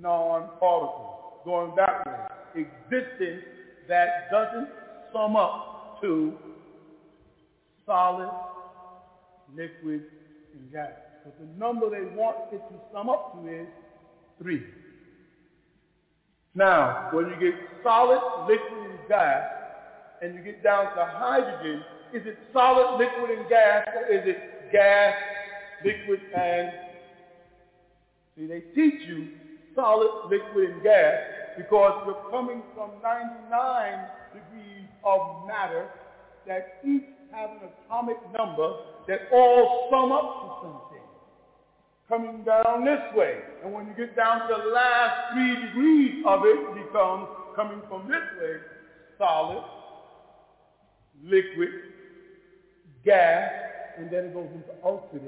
non-particle, 0.00 1.40
going 1.44 1.72
that 1.76 2.06
way. 2.06 2.64
Existence 2.90 3.42
that 3.88 4.30
doesn't 4.30 4.68
sum 5.12 5.36
up 5.36 6.00
to 6.02 6.34
solid, 7.90 8.30
liquid, 9.56 10.04
and 10.54 10.72
gas. 10.72 10.92
But 11.24 11.36
the 11.40 11.58
number 11.58 11.90
they 11.90 12.14
want 12.14 12.36
it 12.52 12.58
to 12.58 12.74
sum 12.92 13.10
up 13.10 13.34
to 13.34 13.62
is 13.62 13.66
three. 14.40 14.62
Now, 16.54 17.08
when 17.12 17.26
you 17.26 17.36
get 17.40 17.58
solid, 17.82 18.20
liquid, 18.46 18.90
and 18.90 19.08
gas, 19.08 19.42
and 20.22 20.36
you 20.36 20.40
get 20.40 20.62
down 20.62 20.84
to 20.94 21.04
hydrogen, 21.04 21.82
is 22.14 22.24
it 22.26 22.38
solid, 22.52 22.96
liquid, 22.96 23.36
and 23.36 23.48
gas, 23.48 23.84
or 23.92 24.06
is 24.06 24.22
it 24.24 24.70
gas, 24.70 25.14
liquid, 25.84 26.20
and... 26.32 26.70
See, 28.36 28.46
they 28.46 28.60
teach 28.72 29.02
you 29.08 29.30
solid, 29.74 30.30
liquid, 30.30 30.70
and 30.70 30.82
gas 30.84 31.18
because 31.56 32.04
you're 32.06 32.30
coming 32.30 32.62
from 32.76 32.90
99 33.02 34.06
degrees 34.32 34.86
of 35.04 35.48
matter 35.48 35.88
that 36.46 36.80
each 36.86 37.02
have 37.32 37.50
an 37.50 37.68
atomic 37.86 38.16
number 38.36 38.74
that 39.08 39.20
all 39.32 39.88
sum 39.90 40.12
up 40.12 40.40
to 40.42 40.66
something. 40.66 40.90
coming 42.08 42.42
down 42.44 42.84
this 42.84 43.00
way. 43.14 43.38
And 43.62 43.72
when 43.72 43.86
you 43.86 43.94
get 43.94 44.16
down 44.16 44.48
to 44.48 44.54
the 44.56 44.70
last 44.70 45.32
three 45.32 45.54
degrees 45.66 46.24
of 46.26 46.42
it, 46.44 46.74
becomes 46.74 47.28
coming 47.54 47.80
from 47.88 48.08
this 48.08 48.22
way, 48.40 48.56
solid, 49.16 49.64
liquid, 51.22 51.68
gas, 53.04 53.50
and 53.96 54.10
then 54.10 54.24
it 54.24 54.34
goes 54.34 54.48
into 54.54 54.70
ultra 54.84 55.20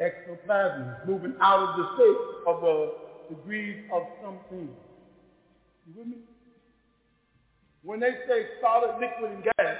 ectoplasm, 0.00 0.96
moving 1.06 1.34
out 1.40 1.68
of 1.68 1.76
the 1.76 1.94
state 1.94 2.46
of 2.46 2.60
the 2.62 2.94
degrees 3.34 3.84
of 3.92 4.02
something. 4.22 4.68
You 5.86 5.94
with 5.96 6.06
me? 6.06 6.16
When 7.82 8.00
they 8.00 8.12
say 8.26 8.46
solid, 8.62 8.98
liquid, 8.98 9.32
and 9.32 9.44
gas, 9.44 9.76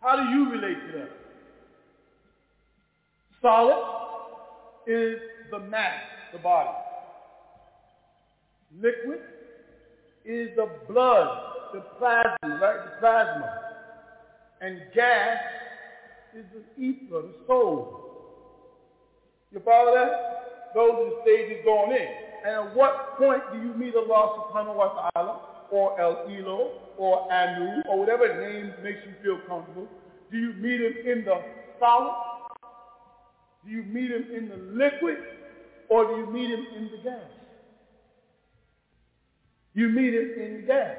how 0.00 0.16
do 0.16 0.30
you 0.30 0.50
relate 0.50 0.92
to 0.92 0.98
that? 0.98 1.10
Solid 3.42 3.84
is 4.86 5.18
the 5.50 5.58
mass, 5.58 6.02
the 6.32 6.38
body. 6.38 6.70
Liquid 8.76 9.20
is 10.24 10.50
the 10.56 10.68
blood, 10.88 11.28
the 11.72 11.80
plasma, 11.98 12.58
right? 12.60 12.84
The 12.84 13.00
plasma. 13.00 13.60
And 14.60 14.80
gas 14.94 15.38
is 16.36 16.44
the 16.52 16.82
ether, 16.82 17.22
the 17.22 17.34
soul. 17.46 18.04
You 19.52 19.60
follow 19.64 19.94
that? 19.94 20.72
Those 20.74 20.90
are 20.90 21.04
the 21.10 21.16
stages 21.22 21.64
going 21.64 21.92
in. 21.92 22.08
And 22.44 22.68
at 22.68 22.76
what 22.76 23.18
point 23.18 23.42
do 23.52 23.58
you 23.58 23.74
meet 23.74 23.94
Allah 23.94 24.50
subhanahu 24.52 24.76
wa 24.76 25.10
ta'ala 25.10 25.40
or 25.70 26.00
El 26.00 26.26
Elo 26.28 26.72
or 26.96 27.30
Anu 27.32 27.82
or 27.88 27.98
whatever 27.98 28.26
name 28.40 28.72
makes 28.82 28.98
you 29.06 29.14
feel 29.22 29.38
comfortable? 29.46 29.88
Do 30.30 30.38
you 30.38 30.52
meet 30.54 30.80
him 30.80 30.94
in 31.06 31.24
the 31.24 31.40
solid? 31.78 32.14
Do 33.64 33.70
you 33.70 33.82
meet 33.82 34.10
him 34.10 34.26
in 34.34 34.48
the 34.48 34.56
liquid? 34.56 35.18
Or 35.88 36.06
do 36.06 36.16
you 36.16 36.26
meet 36.26 36.50
him 36.50 36.66
in 36.76 36.90
the 36.90 37.02
gas? 37.02 37.30
You 39.74 39.88
meet 39.88 40.14
him 40.14 40.32
in 40.38 40.54
the 40.60 40.66
gas. 40.66 40.96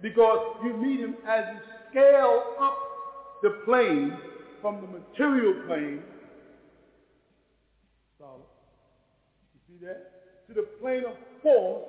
Because 0.00 0.38
you 0.64 0.74
meet 0.74 1.00
him 1.00 1.16
as 1.26 1.44
you 1.52 1.60
scale 1.90 2.42
up 2.60 2.78
the 3.42 3.50
plane 3.64 4.16
from 4.60 4.80
the 4.80 4.86
material 4.86 5.54
plane, 5.66 6.02
solid, 8.18 8.42
you 9.54 9.60
see 9.78 9.84
that? 9.86 10.46
To 10.48 10.54
the 10.54 10.62
plane 10.80 11.04
of 11.04 11.14
force, 11.42 11.84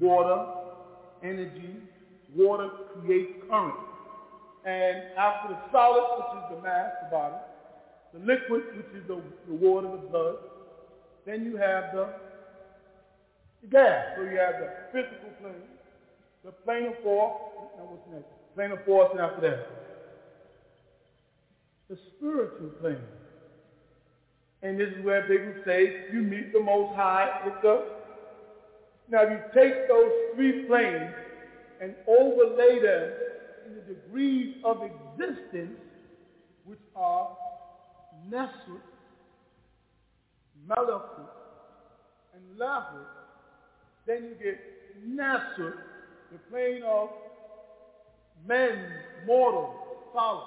water, 0.00 0.46
energy, 1.22 1.76
water 2.34 2.68
creates 2.94 3.32
current. 3.48 3.74
And 4.64 4.98
after 5.16 5.54
the 5.54 5.58
solid, 5.70 6.02
which 6.18 6.42
is 6.42 6.56
the 6.56 6.62
mass, 6.62 6.90
the 7.04 7.10
body, 7.10 7.36
the 8.12 8.20
liquid, 8.20 8.62
which 8.76 9.00
is 9.00 9.06
the, 9.06 9.20
the 9.48 9.54
water, 9.54 9.88
the 9.88 10.08
blood, 10.08 10.36
then 11.24 11.44
you 11.44 11.56
have 11.56 11.84
the, 11.94 12.08
the 13.62 13.68
gas. 13.68 14.06
So 14.16 14.22
you 14.22 14.38
have 14.38 14.54
the 14.58 14.70
physical 14.92 15.30
plane, 15.40 15.54
the 16.44 16.52
plane 16.52 16.86
of 16.86 17.02
force, 17.02 17.40
now 17.78 17.84
what's 17.84 18.02
next? 18.12 18.26
Plane 18.54 18.72
of 18.72 18.84
force, 18.84 19.08
and 19.12 19.20
after 19.20 19.40
that, 19.42 19.66
the 21.88 21.98
spiritual 22.16 22.70
plane. 22.80 22.98
And 24.62 24.80
this 24.80 24.88
is 24.88 25.04
where 25.04 25.22
people 25.22 25.52
say 25.64 26.06
you 26.12 26.22
meet 26.22 26.52
the 26.52 26.60
Most 26.60 26.96
High 26.96 27.42
with 27.44 27.54
the. 27.62 27.95
Now, 29.08 29.22
if 29.22 29.30
you 29.30 29.38
take 29.54 29.88
those 29.88 30.10
three 30.34 30.66
planes 30.66 31.14
and 31.80 31.94
overlay 32.08 32.80
them 32.80 33.12
in 33.66 33.74
the 33.74 33.94
degrees 33.94 34.56
of 34.64 34.78
existence, 34.82 35.78
which 36.64 36.80
are 36.96 37.28
Nasut, 38.28 38.82
Malakut, 40.68 41.28
and 42.34 42.58
Lahut, 42.58 43.06
then 44.06 44.24
you 44.24 44.44
get 44.44 44.58
Nasut, 45.08 45.74
the 46.32 46.38
plane 46.50 46.82
of 46.82 47.08
men, 48.46 48.84
mortal, 49.24 49.72
solid. 50.12 50.44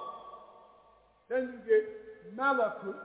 Then 1.30 1.54
you 1.54 1.72
get 1.72 2.36
Malakut, 2.36 2.96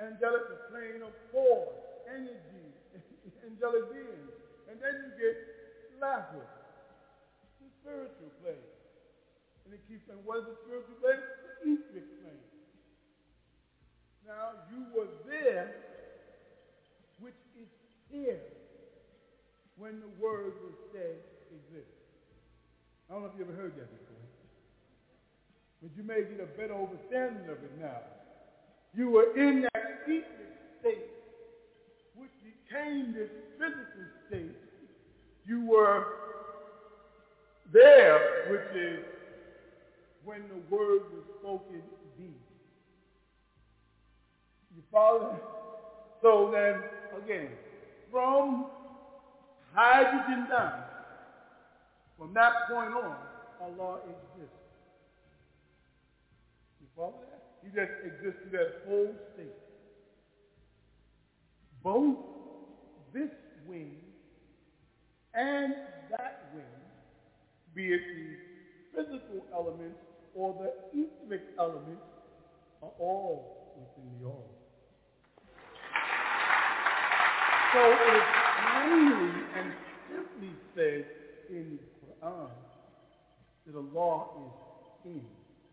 angelic, 0.00 0.42
the 0.48 0.72
plane 0.72 1.02
of 1.02 1.12
force, 1.30 1.68
energy, 2.12 2.73
angelic 3.44 3.92
beings. 3.92 4.32
And 4.70 4.80
then 4.80 4.94
you 5.04 5.10
get 5.20 5.36
Lahut, 6.00 6.48
the 7.60 7.68
spiritual 7.80 8.32
place. 8.40 8.72
And 9.64 9.72
it 9.72 9.80
keeps 9.88 10.04
saying, 10.08 10.20
what 10.24 10.44
is 10.44 10.46
the 10.50 10.56
spiritual 10.64 10.96
place? 11.00 11.20
The 11.20 11.76
etheric 11.76 12.08
plane. 12.20 12.44
Now, 14.26 14.64
you 14.72 14.88
were 14.96 15.08
there, 15.28 15.72
which 17.20 17.36
is 17.60 17.68
here, 18.10 18.40
when 19.76 20.00
the 20.00 20.12
word 20.20 20.54
was 20.64 20.76
said 20.92 21.20
exists. 21.52 21.92
I 23.08 23.14
don't 23.14 23.22
know 23.22 23.30
if 23.30 23.36
you 23.36 23.44
ever 23.44 23.52
heard 23.52 23.76
that 23.76 23.90
before. 23.90 24.24
But 25.82 25.92
you 25.96 26.02
may 26.02 26.24
get 26.24 26.40
a 26.40 26.48
better 26.56 26.74
understanding 26.74 27.48
of 27.52 27.60
it 27.60 27.72
now. 27.80 28.00
You 28.96 29.10
were 29.10 29.36
in 29.36 29.62
that 29.62 30.04
etheric 30.08 30.24
state, 30.80 31.13
became 32.74 33.14
this 33.14 33.30
physical 33.58 34.04
state. 34.28 34.56
You 35.46 35.66
were 35.66 36.06
there, 37.72 38.46
which 38.50 38.82
is 38.82 39.04
when 40.24 40.42
the 40.48 40.74
word 40.74 41.02
was 41.12 41.24
spoken 41.40 41.82
deep. 42.18 42.40
You 44.74 44.82
follow? 44.90 45.38
So 46.22 46.50
then, 46.52 46.82
again, 47.22 47.48
from 48.10 48.66
hydrogen 49.74 50.46
down, 50.48 50.84
from 52.18 52.32
that 52.34 52.68
point 52.68 52.90
on, 52.94 53.16
Allah 53.60 53.98
exists. 54.04 54.56
You 56.80 56.86
follow 56.96 57.14
that? 57.30 57.42
He 57.62 57.68
just 57.68 57.92
exists 58.04 58.40
in 58.46 58.52
that 58.52 58.82
whole 58.86 59.14
state. 59.34 59.52
Both 61.82 62.33
this 63.14 63.30
wing 63.66 63.96
and 65.34 65.74
that 66.10 66.50
wing, 66.54 66.64
be 67.74 67.86
it 67.86 68.00
the 68.94 69.02
physical 69.02 69.46
element 69.54 69.94
or 70.34 70.52
the 70.60 70.98
etheric 70.98 71.42
element, 71.58 71.98
are 72.82 72.90
all 72.98 73.74
within 73.78 74.20
the 74.20 74.26
all. 74.26 74.50
So 77.72 77.80
it 77.80 78.14
is 78.14 78.22
plainly 78.60 79.42
and 79.56 79.72
simply 80.08 80.50
said 80.74 81.06
in 81.50 81.78
the 81.80 82.26
Quran 82.26 82.50
that 83.66 83.74
Allah 83.76 84.26
is 85.04 85.10
in 85.10 85.22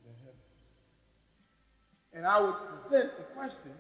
the 0.05 0.13
heavens. 0.23 0.51
And 2.13 2.25
I 2.25 2.39
would 2.39 2.55
present 2.89 3.17
the 3.17 3.23
question, 3.35 3.73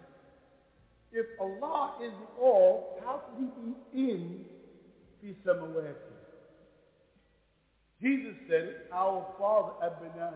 if 1.11 1.25
Allah 1.39 1.95
is 2.03 2.13
all, 2.39 2.99
how 3.03 3.21
can 3.27 3.51
he 3.93 3.97
be 3.97 4.45
in 5.29 5.35
Samawati? 5.45 6.11
Jesus 8.01 8.33
said 8.49 8.63
it, 8.65 8.89
our 8.91 9.21
Father, 9.37 9.77
Abinah 9.85 10.33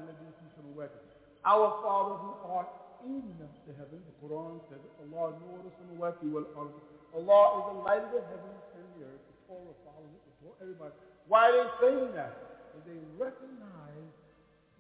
Our 1.46 1.70
Father 1.82 2.16
who 2.22 2.32
art 2.46 2.70
in 3.06 3.24
the 3.42 3.74
heavens, 3.74 4.06
the 4.06 4.14
Quran 4.22 4.62
says 4.70 4.78
it, 4.82 4.94
Allah 5.02 5.34
nur 5.42 5.66
samawati 5.78 6.30
wal 6.30 6.46
ard. 6.58 6.74
Allah 7.16 7.42
is 7.58 7.64
the 7.74 7.78
light 7.82 8.06
of 8.06 8.12
the 8.14 8.22
heavens 8.22 8.62
and 8.78 8.86
the 8.98 9.06
earth. 9.10 9.24
The 9.26 9.36
Torah 9.50 9.78
follows 9.82 10.14
it, 10.14 10.22
the 10.26 10.34
Torah, 10.46 10.58
everybody. 10.62 10.94
Why 11.28 11.50
are 11.50 11.54
they 11.58 11.70
saying 11.82 12.14
that? 12.14 12.34
Because 12.70 12.86
they 12.86 13.00
recognize 13.18 14.14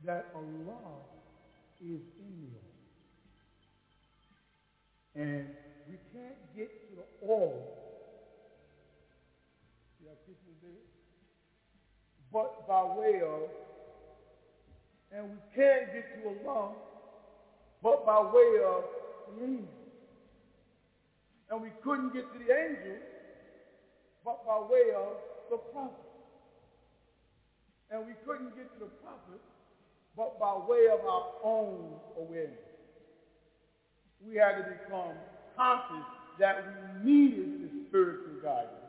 that 0.06 0.30
Allah 0.36 1.02
is 1.82 2.02
in 2.22 2.34
the 2.38 2.50
earth. 2.54 2.76
And 5.16 5.48
we 5.88 5.98
can't 6.14 6.56
get 6.56 6.70
to 6.90 6.96
the 6.96 7.28
all. 7.28 7.76
Christmas 10.26 10.58
is? 10.64 10.90
But 12.34 12.68
by 12.68 12.84
way 12.98 13.22
of, 13.22 13.50
and 15.14 15.30
we 15.30 15.38
can't 15.56 15.94
get 15.94 16.24
to 16.24 16.30
Allah 16.30 16.72
but 17.84 18.06
by 18.06 18.22
way 18.34 18.60
of. 18.66 18.84
And 21.52 21.62
we 21.62 21.70
couldn't 21.84 22.14
get 22.14 22.32
to 22.34 22.40
the 22.40 22.52
angel 22.52 22.98
but 24.24 24.46
by 24.46 24.58
way 24.68 24.90
of 24.98 25.14
the 25.52 25.58
prophet. 25.58 25.94
And 27.92 28.08
we 28.08 28.14
couldn't 28.26 28.56
get 28.56 28.74
to 28.74 28.80
the 28.80 28.92
prophet 29.04 29.42
but 30.18 30.40
by 30.40 30.56
way 30.68 30.88
of 30.92 31.06
our 31.06 31.28
own 31.44 32.00
awareness. 32.18 32.58
We 34.26 34.38
had 34.38 34.58
to 34.58 34.64
become 34.64 35.14
conscious 35.56 36.06
that 36.40 36.64
we 37.04 37.12
needed 37.12 37.64
the 37.64 37.70
spiritual 37.88 38.42
guidance 38.44 38.86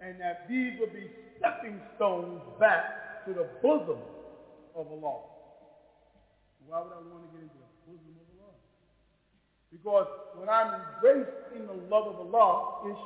and 0.00 0.20
that 0.20 0.46
these 0.48 0.78
would 0.78 0.92
be 0.92 1.08
stepping 1.38 1.80
stones 1.96 2.40
back 2.60 3.24
to 3.26 3.32
the 3.32 3.48
bosom 3.62 3.98
of 4.74 4.86
Allah. 4.86 5.20
Why 6.66 6.82
would 6.82 6.92
I 6.92 7.00
want 7.08 7.24
to 7.24 7.30
get 7.32 7.42
into 7.42 7.56
the 7.56 7.70
bosom 7.88 8.12
of 8.20 8.26
Allah? 8.36 8.54
Because 9.72 10.06
when 10.36 10.48
I'm 10.48 10.80
embraced 10.80 11.36
in 11.54 11.66
the 11.66 11.78
love 11.88 12.06
of 12.06 12.20
Allah, 12.20 12.90
it's 12.90 13.00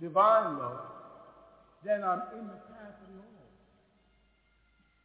divine 0.00 0.58
love, 0.58 0.80
then 1.84 2.02
I'm 2.02 2.22
in 2.34 2.46
the 2.46 2.60
path 2.66 2.98
of 2.98 3.08
the 3.08 3.22
Lord. 3.22 3.54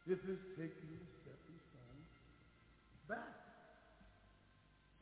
This 0.06 0.18
is 0.26 0.38
taking 0.58 0.90
the 0.98 1.06
stepping 1.22 1.58
stone 1.70 2.02
back. 3.08 3.32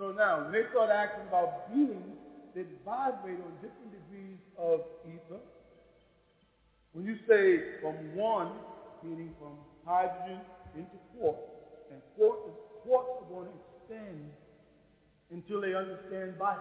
So 0.00 0.12
now, 0.12 0.40
when 0.40 0.52
they 0.52 0.64
start 0.70 0.88
asking 0.88 1.28
about 1.28 1.68
beings 1.68 2.16
that 2.54 2.64
vibrate 2.86 3.36
on 3.36 3.52
different 3.60 3.92
degrees 3.92 4.40
of 4.56 4.80
ether, 5.04 5.40
when 6.94 7.04
you 7.04 7.16
say 7.28 7.60
from 7.82 7.96
one, 8.16 8.48
meaning 9.04 9.30
from 9.38 9.58
hydrogen 9.84 10.40
into 10.74 10.96
quarks, 11.14 11.44
and 11.92 12.00
quarks, 12.18 12.48
quarks 12.80 13.12
are 13.20 13.28
going 13.28 13.48
to 13.48 13.52
extend 13.92 14.30
until 15.30 15.60
they 15.60 15.74
understand 15.74 16.38
bias. 16.38 16.58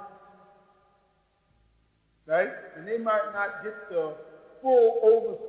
Right? 2.26 2.52
And 2.76 2.86
they 2.86 2.98
might 2.98 3.32
not 3.34 3.64
get 3.64 3.88
the 3.88 4.16
full 4.62 5.00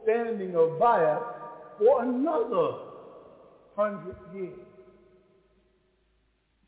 understanding 0.07 0.55
of 0.55 0.79
bias 0.79 1.24
for 1.76 2.05
another 2.05 2.76
hundred 3.74 4.14
years. 4.33 4.69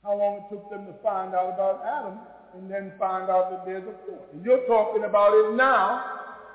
How 0.02 0.18
long 0.18 0.36
it 0.38 0.48
took 0.50 0.68
them 0.68 0.86
to 0.86 0.94
find 1.02 1.34
out 1.34 1.54
about 1.54 1.82
atom 1.84 2.20
and 2.54 2.70
then 2.70 2.92
find 2.98 3.30
out 3.30 3.50
that 3.50 3.64
there's 3.64 3.84
a 3.84 3.94
fourth. 4.06 4.26
And 4.32 4.44
you're 4.44 4.66
talking 4.66 5.04
about 5.04 5.32
it 5.34 5.56
now 5.56 6.02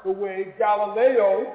the 0.03 0.11
way 0.11 0.53
Galileo 0.57 1.47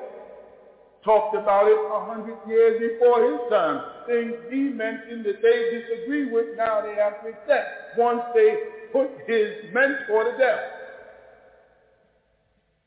talked 1.04 1.36
about 1.36 1.68
it 1.68 1.78
a 1.90 2.00
hundred 2.04 2.36
years 2.46 2.78
before 2.78 3.22
his 3.24 3.40
time. 3.50 3.82
Things 4.06 4.34
he 4.48 4.68
mentioned 4.68 5.24
that 5.26 5.42
they 5.42 5.70
disagree 5.70 6.26
with, 6.26 6.46
now 6.56 6.80
they 6.80 6.94
have 6.94 7.20
to 7.22 7.28
accept 7.28 7.98
once 7.98 8.22
they 8.34 8.56
put 8.92 9.10
his 9.26 9.50
mentor 9.72 10.24
to 10.24 10.36
death. 10.38 10.60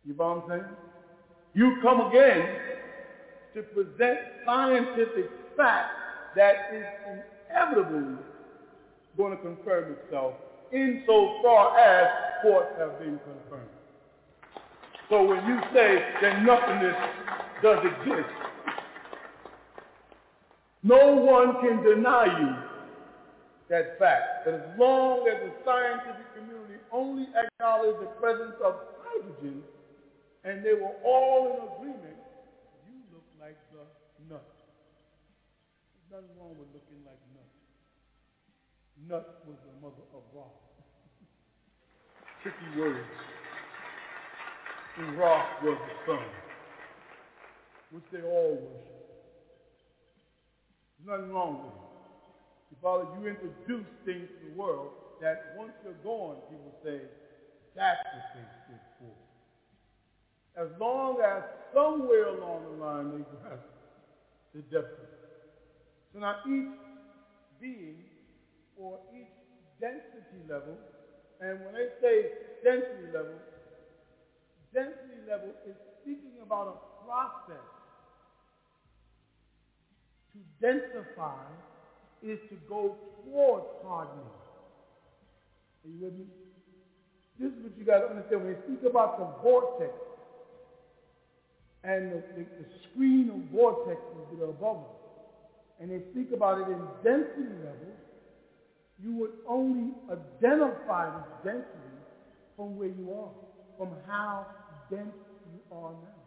You 0.05 0.13
know 0.17 0.43
what 0.43 0.43
I'm 0.43 0.49
saying? 0.49 0.77
You 1.53 1.77
come 1.81 2.01
again 2.01 2.47
to 3.55 3.63
present 3.63 4.19
scientific 4.45 5.25
fact 5.55 5.87
that 6.35 6.55
is 6.73 6.85
inevitably 7.49 8.17
going 9.17 9.35
to 9.35 9.41
confirm 9.43 9.93
itself 9.93 10.33
insofar 10.71 11.77
as 11.77 12.07
quarks 12.43 12.77
have 12.79 12.99
been 12.99 13.19
confirmed. 13.23 13.69
So 15.09 15.23
when 15.23 15.45
you 15.45 15.59
say 15.73 16.03
that 16.21 16.43
nothingness 16.43 16.95
does 17.61 17.85
exist, 17.85 18.29
no 20.83 21.15
one 21.15 21.61
can 21.61 21.83
deny 21.83 22.25
you 22.25 22.55
that 23.69 23.97
fact. 23.97 24.47
As 24.47 24.61
long 24.77 25.27
as 25.27 25.41
the 25.41 25.51
scientific 25.65 26.25
community 26.35 26.77
only 26.91 27.27
acknowledged 27.33 28.01
the 28.01 28.11
presence 28.21 28.53
of 28.63 28.75
hydrogen 29.01 29.61
and 30.43 30.63
they 30.63 30.73
were 30.73 30.93
all 31.03 31.57
in 31.57 31.57
agreement, 31.73 32.17
you 32.85 33.01
look 33.13 33.25
like 33.41 33.57
the 33.73 33.81
nut. 34.29 34.45
There's 36.09 36.21
nothing 36.21 36.37
wrong 36.37 36.53
with 36.57 36.69
looking 36.73 37.01
like 37.05 37.17
nut. 39.07 39.43
Was 39.47 39.57
the 39.65 39.81
mother 39.81 40.05
of 40.13 40.23
rock. 40.33 40.53
Tricky 42.41 42.79
words 42.79 43.05
and 44.97 45.17
Ra 45.17 45.45
was 45.61 45.77
the 45.77 46.11
sun, 46.11 46.23
which 47.91 48.03
they 48.11 48.21
all 48.21 48.55
worship. 48.55 48.95
There's 50.97 51.19
nothing 51.19 51.33
wrong 51.33 51.65
with 51.65 51.73
it. 51.73 52.81
Father, 52.81 53.05
you 53.19 53.27
introduce 53.27 53.87
things 54.05 54.29
to 54.29 54.49
the 54.49 54.55
world 54.55 54.91
that 55.21 55.55
once 55.57 55.71
you're 55.83 55.93
gone, 56.03 56.37
people 56.49 56.71
say, 56.83 56.99
that's 57.75 57.99
what 58.03 58.23
they 58.35 58.45
stood 58.63 58.85
for. 58.99 60.61
As 60.61 60.69
long 60.79 61.17
as 61.21 61.43
somewhere 61.73 62.27
along 62.27 62.63
the 62.63 62.83
line 62.83 63.11
they 63.11 63.25
grasp 63.41 63.65
the 64.53 64.61
depth 64.61 64.93
of 64.93 65.03
it. 65.03 65.19
So 66.13 66.19
now 66.19 66.35
each 66.47 66.79
being 67.59 68.03
or 68.79 68.99
each 69.13 69.31
density 69.79 70.41
level, 70.47 70.77
and 71.39 71.63
when 71.63 71.73
they 71.73 71.87
say 72.01 72.31
density 72.63 73.07
level, 73.13 73.39
density 74.73 75.19
level 75.27 75.53
is 75.67 75.75
speaking 76.01 76.41
about 76.43 76.67
a 76.67 77.05
process. 77.05 77.63
To 80.33 80.65
densify 80.65 81.47
is 82.21 82.39
to 82.49 82.57
go 82.67 82.97
towards 83.23 83.65
hardening. 83.83 84.35
Are 85.85 85.89
you 85.89 86.05
with 86.05 86.13
me? 86.13 86.25
This 87.39 87.51
is 87.51 87.63
what 87.63 87.71
you 87.77 87.85
got 87.85 87.99
to 87.99 88.09
understand. 88.09 88.43
When 88.43 88.53
they 88.53 88.59
speak 88.63 88.83
about 88.89 89.17
the 89.17 89.27
vortex 89.41 89.91
and 91.83 92.11
the, 92.11 92.21
the, 92.35 92.43
the 92.59 92.65
screen 92.89 93.29
of 93.29 93.39
vortexes 93.53 94.23
that 94.31 94.43
are 94.43 94.49
above 94.49 94.77
us, 94.77 94.99
and 95.79 95.91
they 95.91 96.01
speak 96.11 96.31
about 96.33 96.59
it 96.59 96.67
in 96.67 96.79
density 97.03 97.55
levels, 97.61 97.99
you 99.03 99.13
would 99.15 99.31
only 99.47 99.91
identify 100.09 101.09
this 101.09 101.27
density 101.43 101.95
from 102.55 102.77
where 102.77 102.87
you 102.87 103.11
are, 103.11 103.31
from 103.77 103.89
how 104.07 104.47
dense 104.89 105.15
you 105.53 105.75
are 105.75 105.91
now. 105.91 106.21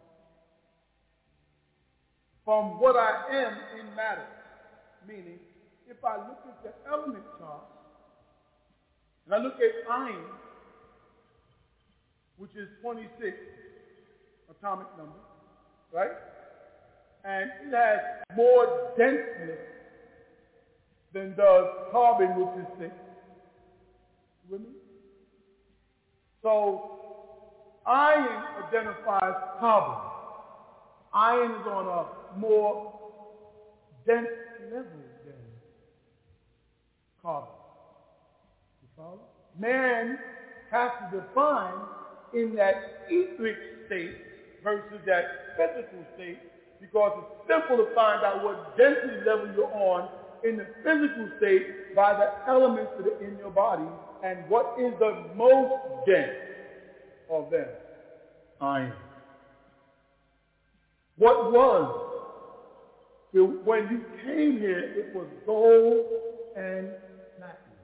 From 2.45 2.79
what 2.79 2.95
I 2.95 3.11
am 3.31 3.53
in 3.79 3.95
matter, 3.95 4.25
meaning 5.07 5.39
if 5.87 6.03
I 6.03 6.17
look 6.17 6.39
at 6.47 6.63
the 6.63 6.89
element 6.89 7.23
chart, 7.39 7.63
and 9.25 9.35
I 9.35 9.37
look 9.37 9.55
at 9.55 9.91
iron, 9.91 10.23
which 12.37 12.55
is 12.55 12.67
26 12.81 13.35
atomic 14.49 14.87
number, 14.97 15.13
right? 15.91 16.11
And 17.23 17.51
it 17.67 17.75
has 17.75 17.99
more 18.35 18.93
denseness 18.97 19.59
than 21.13 21.35
does 21.35 21.65
carbon, 21.91 22.35
which 22.37 22.65
is 22.65 22.79
6. 22.79 22.91
With 24.49 24.61
me? 24.61 24.67
So 26.41 26.99
Iron 27.85 28.43
identifies 28.67 29.33
carbon. 29.59 30.11
Iron 31.13 31.51
is 31.51 31.67
on 31.67 31.87
a 31.87 32.37
more 32.39 32.93
dense 34.05 34.27
level 34.71 34.85
than 35.25 35.33
carbon. 37.21 37.49
You 38.83 38.89
follow? 38.95 39.19
Man 39.57 40.19
has 40.71 40.91
to 41.11 41.19
define 41.19 41.73
in 42.35 42.55
that 42.55 43.07
etheric 43.09 43.57
state 43.87 44.15
versus 44.63 44.99
that 45.07 45.57
physical 45.57 46.05
state 46.15 46.37
because 46.79 47.11
it's 47.17 47.49
simple 47.49 47.83
to 47.83 47.93
find 47.95 48.23
out 48.23 48.43
what 48.43 48.77
density 48.77 49.17
level 49.25 49.49
you're 49.55 49.73
on 49.73 50.07
in 50.43 50.57
the 50.57 50.67
physical 50.83 51.29
state 51.37 51.95
by 51.95 52.13
the 52.13 52.49
elements 52.49 52.91
that 52.97 53.07
are 53.07 53.23
in 53.23 53.37
your 53.37 53.51
body 53.51 53.87
and 54.23 54.47
what 54.49 54.75
is 54.79 54.93
the 54.99 55.25
most 55.35 55.73
dense 56.05 56.31
of 57.29 57.49
them 57.51 57.67
iron. 58.61 58.93
What 61.17 61.51
was? 61.51 62.05
When 63.33 63.87
you 63.89 64.01
came 64.23 64.57
here, 64.59 64.79
it 64.79 65.13
was 65.13 65.27
gold 65.45 66.05
and 66.55 66.89
platinum. 67.37 67.77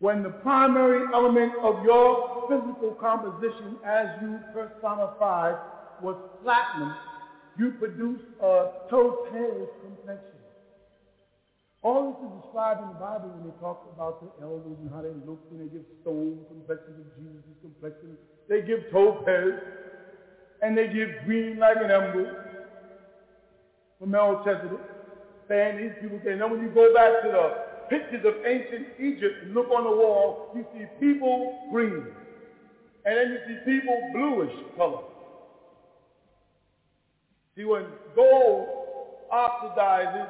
When 0.00 0.22
the 0.22 0.30
primary 0.30 1.04
element 1.14 1.52
of 1.62 1.84
your 1.84 2.48
physical 2.48 2.92
composition 3.00 3.76
as 3.84 4.08
you 4.20 4.40
personified 4.52 5.56
was 6.02 6.16
platinum, 6.42 6.94
you 7.58 7.72
produce 7.72 8.20
a 8.40 8.66
topaz 8.90 9.68
complexion. 9.82 10.40
All 11.82 12.12
this 12.12 12.28
is 12.28 12.42
described 12.42 12.82
in 12.82 12.88
the 12.88 12.94
Bible 12.94 13.30
when 13.30 13.44
they 13.44 13.52
talk 13.60 13.84
about 13.94 14.20
the 14.20 14.30
elders 14.42 14.78
and 14.80 14.90
how 14.90 15.02
they 15.02 15.12
look 15.26 15.40
and 15.50 15.60
they 15.60 15.68
give 15.68 15.84
stone 16.02 16.44
complexions 16.48 16.98
of 16.98 17.06
Jesus' 17.16 17.56
complexion. 17.62 18.16
They 18.48 18.62
give 18.62 18.88
topaz 18.90 19.54
and 20.62 20.76
they 20.76 20.88
give 20.88 21.10
green 21.24 21.58
like 21.58 21.78
an 21.82 21.90
emerald 21.90 22.36
from 23.98 24.12
Melchizedek. 24.12 24.80
And 25.50 25.78
these 25.78 25.92
people 26.00 26.20
say, 26.24 26.36
now 26.36 26.48
when 26.48 26.60
you 26.60 26.70
go 26.70 26.92
back 26.94 27.22
to 27.22 27.30
the 27.30 27.52
pictures 27.88 28.24
of 28.24 28.34
ancient 28.46 28.88
Egypt 28.98 29.42
and 29.42 29.54
look 29.54 29.70
on 29.70 29.84
the 29.84 29.92
wall, 29.92 30.50
you 30.54 30.64
see 30.72 30.86
people 30.98 31.54
green. 31.70 32.08
And 33.04 33.16
then 33.18 33.30
you 33.30 33.40
see 33.46 33.60
people 33.64 34.10
bluish 34.12 34.52
color. 34.76 35.02
See, 37.56 37.64
when 37.64 37.86
gold 38.16 38.68
oxidizes, 39.32 40.28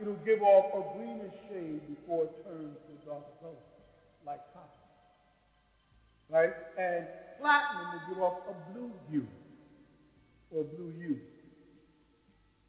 it'll 0.00 0.14
give 0.24 0.42
off 0.42 0.74
a 0.74 0.98
greenish 0.98 1.34
shade 1.48 1.80
before 1.88 2.24
it 2.24 2.44
turns 2.44 2.76
to 2.76 2.92
a 2.92 3.06
darker 3.06 3.32
color, 3.40 3.54
like 4.26 4.40
copper. 4.52 4.68
Right? 6.30 6.54
And 6.76 7.06
platinum 7.40 7.86
will 7.92 8.14
give 8.14 8.22
off 8.22 8.38
a 8.48 8.72
blue 8.72 8.92
hue, 9.10 9.26
or 10.54 10.64
blue 10.64 10.92
hue. 10.98 11.18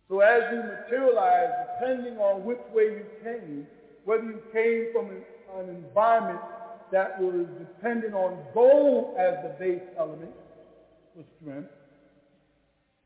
So 0.08 0.21
as 0.21 0.43
you 0.52 0.63
materialize, 0.63 1.49
depending 1.80 2.17
on 2.17 2.43
which 2.43 2.62
way 2.73 2.84
you 2.84 3.06
came, 3.23 3.67
whether 4.06 4.23
you 4.23 4.41
came 4.52 4.88
from 4.93 5.12
an 5.60 5.69
environment 5.69 6.41
that 6.91 7.19
was 7.21 7.45
dependent 7.60 8.13
on 8.13 8.39
gold 8.54 9.15
as 9.17 9.36
the 9.43 9.56
base 9.60 9.84
element 9.97 10.32
for 11.15 11.23
strength, 11.39 11.69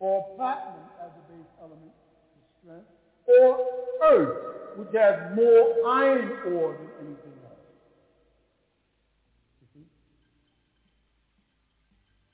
or 0.04 0.28
platinum 0.36 0.84
as 1.02 1.12
the 1.16 1.34
base 1.34 1.48
element 1.62 1.94
for 2.34 2.42
strength, 2.60 2.90
or 3.26 3.58
earth, 4.04 4.36
which 4.76 4.90
has 4.94 5.16
more 5.34 5.78
iron 5.86 6.34
ore 6.44 6.74
than 6.74 6.92
anything 7.00 7.40
else. 7.46 7.54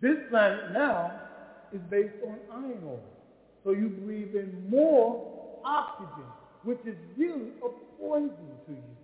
This 0.02 0.18
planet 0.30 0.72
now 0.72 1.20
is 1.72 1.82
based 1.90 2.16
on 2.26 2.40
iron 2.50 2.82
ore. 2.84 3.04
So 3.64 3.72
you 3.72 3.90
breathe 3.90 4.34
in 4.34 4.70
more 4.70 5.22
oxygen, 5.64 6.34
which 6.64 6.80
is 6.86 6.96
really 7.18 7.52
a 7.64 7.70
poison 8.00 8.58
to 8.66 8.72
you. 8.72 8.96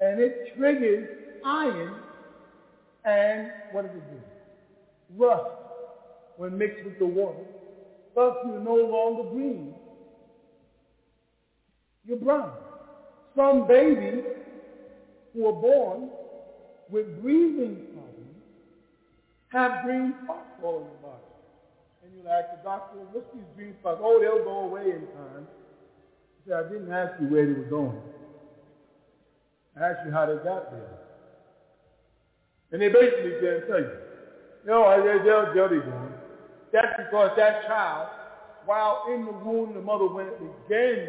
And 0.00 0.18
it 0.20 0.42
triggers 0.56 1.06
iron 1.44 2.00
and 3.04 3.50
what 3.70 3.82
does 3.82 3.94
it 3.94 4.10
do? 4.10 4.22
Rust 5.16 5.44
when 6.36 6.56
mixed 6.56 6.84
with 6.84 6.98
the 6.98 7.06
water. 7.06 7.44
Thus 8.14 8.34
you're 8.44 8.58
no 8.58 8.76
longer 8.76 9.22
green. 9.24 9.74
You're 12.06 12.16
brown. 12.16 12.52
Some 13.36 13.66
babies 13.66 14.24
who 15.32 15.46
are 15.46 15.52
born 15.52 16.10
with 16.90 17.20
breathing 17.22 17.82
problems 17.92 18.42
have 19.48 19.84
green 19.84 20.14
spots 20.24 20.46
all 20.62 20.76
over 20.76 20.84
the 20.84 21.06
body. 21.06 21.22
And 22.02 22.12
you'll 22.16 22.32
ask 22.32 22.50
the 22.50 22.68
doctor, 22.68 22.98
what's 23.12 23.26
these 23.34 23.44
green 23.56 23.74
spots? 23.80 24.00
Oh, 24.02 24.18
they'll 24.20 24.44
go 24.44 24.64
away 24.64 24.92
in 24.92 25.06
time. 25.08 25.46
He 26.44 26.50
said, 26.50 26.64
I 26.64 26.68
didn't 26.68 26.90
ask 26.90 27.12
you 27.20 27.28
where 27.28 27.46
they 27.46 27.52
were 27.52 27.64
going. 27.64 28.00
I 29.78 29.84
asked 29.90 30.04
you 30.04 30.12
how 30.12 30.26
they 30.26 30.36
got 30.36 30.70
there. 30.72 30.98
And 32.72 32.82
they 32.82 32.88
basically 32.88 33.32
can't 33.40 33.66
tell 33.66 33.80
you. 33.80 34.07
No, 34.68 34.84
they'll, 35.02 35.54
they'll, 35.54 35.68
be 35.70 35.80
going. 35.80 36.12
That's 36.74 36.92
because 36.98 37.30
that 37.38 37.66
child, 37.66 38.08
while 38.66 39.04
in 39.14 39.24
the 39.24 39.32
womb, 39.32 39.72
the 39.72 39.80
mother, 39.80 40.06
when 40.06 40.26
it 40.26 40.38
began 40.68 41.08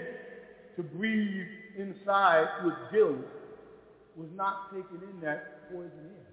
to 0.78 0.84
breathe 0.84 1.48
inside 1.78 2.48
with 2.64 2.74
gills, 2.90 3.26
was 4.16 4.30
not 4.34 4.72
taking 4.72 5.04
in 5.04 5.20
that 5.20 5.70
poison 5.70 5.92
air. 5.92 6.32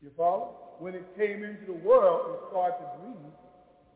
You 0.00 0.12
follow? 0.16 0.76
When 0.78 0.94
it 0.94 1.06
came 1.16 1.42
into 1.42 1.66
the 1.66 1.78
world 1.86 2.20
and 2.28 2.38
started 2.48 2.78
to 2.78 3.02
breathe, 3.02 3.32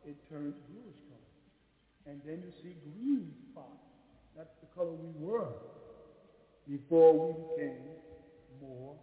it 0.05 0.15
turned 0.29 0.53
bluish 0.67 0.99
color. 1.07 2.11
And 2.11 2.21
then 2.25 2.43
you 2.43 2.51
see 2.61 2.75
green 2.91 3.31
spots. 3.51 3.71
That's 4.35 4.51
the 4.59 4.67
color 4.75 4.91
we 4.91 5.25
were 5.25 5.47
before 6.67 7.13
we 7.13 7.55
became 7.55 7.77
more. 8.61 8.95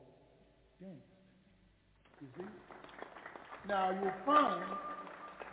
You 2.24 2.30
see? 2.38 3.68
Now 3.68 3.90
you'll 3.90 4.12
find 4.24 4.64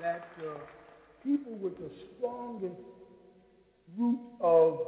that 0.02 0.26
uh, 0.40 0.58
people 1.22 1.54
with 1.56 1.78
the 1.78 1.92
strongest 2.16 2.80
root 3.98 4.20
of 4.40 4.80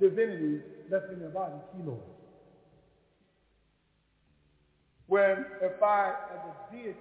divinity 0.00 0.60
left 0.90 1.10
in 1.10 1.20
their 1.20 1.30
body, 1.30 1.54
keloids. 1.74 1.98
When 5.06 5.46
if 5.62 5.82
I, 5.82 6.12
as 6.34 6.40
a 6.40 6.76
deity, 6.76 6.94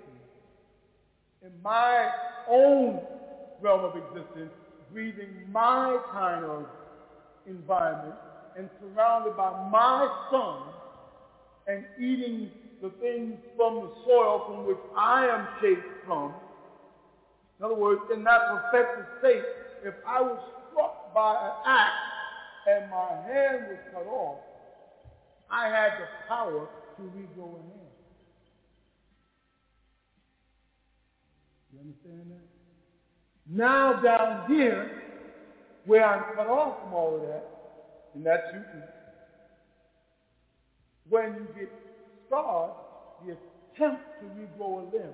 in 1.44 1.52
my 1.62 2.10
own 2.50 3.02
realm 3.62 3.84
of 3.84 3.96
existence, 3.98 4.52
breathing 4.94 5.30
my 5.52 5.98
kind 6.14 6.46
of 6.46 6.66
environment 7.46 8.16
and 8.58 8.70
surrounded 8.80 9.36
by 9.36 9.70
my 9.70 10.08
sun 10.32 10.62
and 11.68 11.86
eating 11.98 12.52
the 12.84 12.90
things 13.00 13.38
from 13.56 13.76
the 13.76 13.90
soil 14.06 14.44
from 14.46 14.68
which 14.68 14.78
I 14.96 15.26
am 15.28 15.48
shaped 15.62 16.06
from. 16.06 16.34
In 17.58 17.66
other 17.66 17.76
words, 17.76 18.02
in 18.14 18.26
that 18.26 18.42
perfected 18.50 19.06
state, 19.20 19.44
if 19.86 19.94
I 20.06 20.22
was 20.22 20.38
struck 20.70 21.14
by 21.14 21.32
an 21.32 21.52
axe 21.66 21.94
and 22.68 22.92
my 22.92 23.08
hand 23.26 23.68
was 23.70 23.78
cut 23.94 24.06
off, 24.06 24.36
I 25.50 25.68
had 25.70 25.92
the 25.98 26.08
power 26.28 26.68
to 26.98 27.04
regrow 27.04 27.56
a 27.56 27.64
hand. 27.64 27.94
You 31.72 31.80
understand 31.80 32.32
that? 32.32 32.44
Now 33.50 34.02
down 34.02 34.46
here, 34.50 34.92
where 35.86 36.06
I'm 36.06 36.36
cut 36.36 36.48
off 36.48 36.84
from 36.84 36.94
all 36.94 37.16
of 37.16 37.22
that, 37.22 37.46
and 38.14 38.26
that's 38.26 38.44
you. 38.54 38.62
When 41.10 41.34
you 41.34 41.48
get 41.58 41.70
scarred, 42.34 42.72
the 43.26 43.32
attempt 43.34 44.04
to 44.20 44.26
regrow 44.26 44.82
a 44.82 44.96
limb 44.96 45.14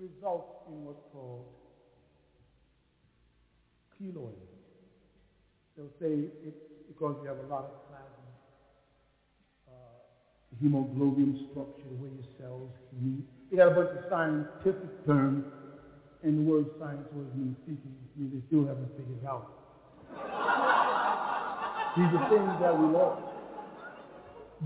results 0.00 0.48
in 0.68 0.84
what's 0.84 1.02
called 1.12 1.44
keloid. 4.00 4.32
They'll 5.76 5.92
say 6.00 6.30
it's 6.46 6.56
because 6.88 7.16
you 7.22 7.28
have 7.28 7.38
a 7.38 7.48
lot 7.48 7.64
of 7.64 7.88
plasma, 7.88 8.30
uh, 9.68 10.00
hemoglobin 10.60 11.46
structure, 11.50 11.92
where 11.98 12.10
your 12.10 12.26
cells 12.38 12.70
meet. 13.00 13.24
Got 13.54 13.72
a 13.72 13.74
bunch 13.74 13.90
of 13.90 14.04
scientific 14.08 15.06
terms, 15.06 15.44
and 16.22 16.38
the 16.38 16.42
word 16.50 16.66
science 16.78 17.06
was 17.12 17.26
means 17.34 17.56
speaking. 17.62 17.94
They 18.16 18.42
still 18.48 18.66
haven't 18.66 18.90
figured 18.96 19.24
out. 19.26 19.46
These 21.96 22.12
are 22.14 22.28
things 22.28 22.60
that 22.60 22.78
we 22.78 22.86
lost. 22.86 23.22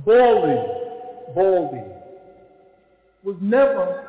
Balding, 0.04 0.91
balding, 1.34 1.90
was 3.24 3.36
never 3.40 4.00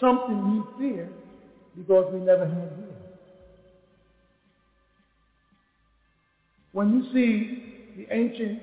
something 0.00 0.64
we 0.78 0.78
feared 0.78 1.12
because 1.76 2.12
we 2.12 2.20
never 2.20 2.44
had 2.44 2.54
hair. 2.54 3.02
When 6.72 6.92
you 6.92 7.12
see 7.12 7.62
the 7.96 8.06
ancient 8.10 8.60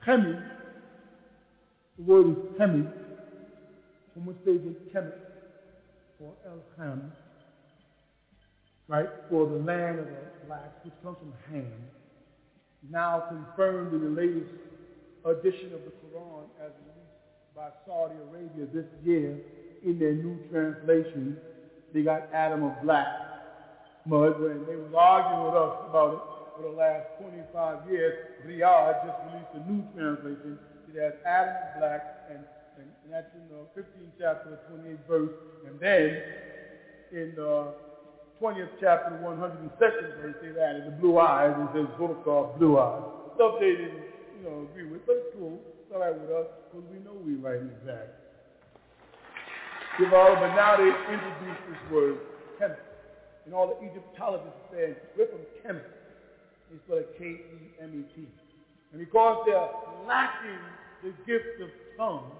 Hemi, 0.00 0.36
the 1.98 2.04
word 2.04 2.28
is 2.28 2.36
Hemi, 2.56 2.86
from 4.14 4.26
which 4.26 4.36
they 4.44 4.54
get 4.54 4.94
Kemet, 4.94 5.12
or 6.20 6.32
El 6.46 6.60
Ham, 6.78 7.12
right, 8.86 9.08
for 9.28 9.46
the 9.46 9.58
land 9.58 9.98
of 9.98 10.06
the 10.06 10.46
blacks, 10.46 10.84
which 10.84 10.94
comes 11.02 11.16
from 11.18 11.32
Ham, 11.52 11.72
now 12.90 13.24
confirmed 13.28 13.92
in 13.92 14.14
the 14.14 14.20
latest 14.20 14.50
edition 15.24 15.74
of 15.74 15.80
the 15.84 15.92
Quran 16.02 16.44
as 16.62 16.70
released 16.86 17.18
by 17.54 17.68
Saudi 17.86 18.14
Arabia 18.30 18.66
this 18.72 18.86
year 19.04 19.38
in 19.84 19.98
their 19.98 20.14
new 20.14 20.38
translation. 20.50 21.36
They 21.92 22.02
got 22.02 22.28
Adam 22.32 22.62
of 22.62 22.74
Black 22.82 23.06
mud 24.06 24.40
when 24.40 24.64
they 24.66 24.76
was 24.76 24.92
arguing 24.96 25.44
with 25.44 25.54
us 25.54 25.74
about 25.88 26.14
it 26.14 26.22
for 26.56 26.62
the 26.70 26.74
last 26.76 27.04
25 27.20 27.90
years. 27.90 28.14
Riyadh 28.46 29.04
just 29.04 29.18
released 29.28 29.52
a 29.54 29.62
new 29.68 29.84
translation. 29.94 30.58
It 30.88 30.96
has 30.96 31.12
Adam 31.26 31.54
of 31.54 31.78
Black 31.78 32.02
and, 32.30 32.40
and, 32.78 32.88
and 33.04 33.12
that's 33.12 33.28
in 33.36 33.44
the 33.52 33.68
15th 33.76 34.12
chapter, 34.18 34.58
28th 34.72 35.06
verse. 35.06 35.30
And 35.66 35.78
then 35.80 36.22
in 37.12 37.32
the 37.36 37.74
20th 38.40 38.70
chapter, 38.80 39.12
102nd 39.20 40.22
verse, 40.22 40.34
they've 40.40 40.56
added 40.56 40.86
the 40.86 40.96
blue 40.96 41.18
eyes 41.18 41.52
and 41.56 41.68
says 41.74 41.86
Burqa, 41.98 42.56
blue 42.58 42.78
eyes. 42.78 43.02
Didn't, 43.60 44.07
you 44.38 44.48
know, 44.48 44.68
agree 44.70 44.86
with, 44.86 45.04
but 45.06 45.16
it's 45.18 45.34
cool. 45.34 45.58
It's 45.82 45.90
all 45.92 46.00
right 46.00 46.14
with 46.14 46.30
us 46.30 46.46
because 46.70 46.86
we 46.90 46.98
know 47.02 47.12
we 47.12 47.34
right 47.34 47.60
and 47.60 47.70
exact. 47.82 48.14
But 49.98 50.54
now 50.54 50.78
they 50.78 50.94
introduced 51.10 51.62
this 51.66 51.82
word, 51.90 52.18
Kemet. 52.60 52.78
And 53.46 53.54
all 53.54 53.66
the 53.66 53.78
Egyptologists 53.82 54.62
said, 54.70 54.96
we're 55.16 55.26
from 55.26 55.42
Kemet. 55.64 55.82
It's 56.70 56.84
spell 56.84 56.98
it 56.98 57.14
K-E-M-E-T. 57.18 58.28
And 58.92 59.00
because 59.00 59.42
they're 59.46 59.68
lacking 60.06 60.62
the 61.02 61.10
gift 61.26 61.60
of 61.60 61.68
tongue 61.96 62.30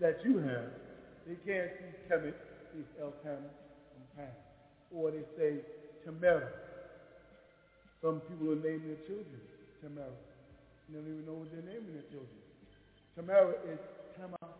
that 0.00 0.18
you 0.24 0.38
have, 0.38 0.74
they 1.26 1.36
can't 1.46 1.70
see 1.78 1.92
Kemet, 2.10 2.34
it's 2.74 2.88
and 2.98 3.12
Pam 4.16 4.26
or 4.94 5.10
they 5.10 5.24
say 5.36 5.58
Tamara. 6.04 6.48
Some 8.02 8.20
people 8.28 8.52
are 8.52 8.56
naming 8.56 8.88
their 8.88 9.02
children 9.06 9.40
Tamara. 9.82 10.06
You 10.88 11.00
don't 11.00 11.08
even 11.08 11.26
know 11.26 11.40
what 11.40 11.50
they're 11.50 11.64
naming 11.64 11.94
their 11.94 12.08
children. 12.12 12.38
Tamara 13.16 13.54
is 13.70 13.80
Tamara. 14.16 14.52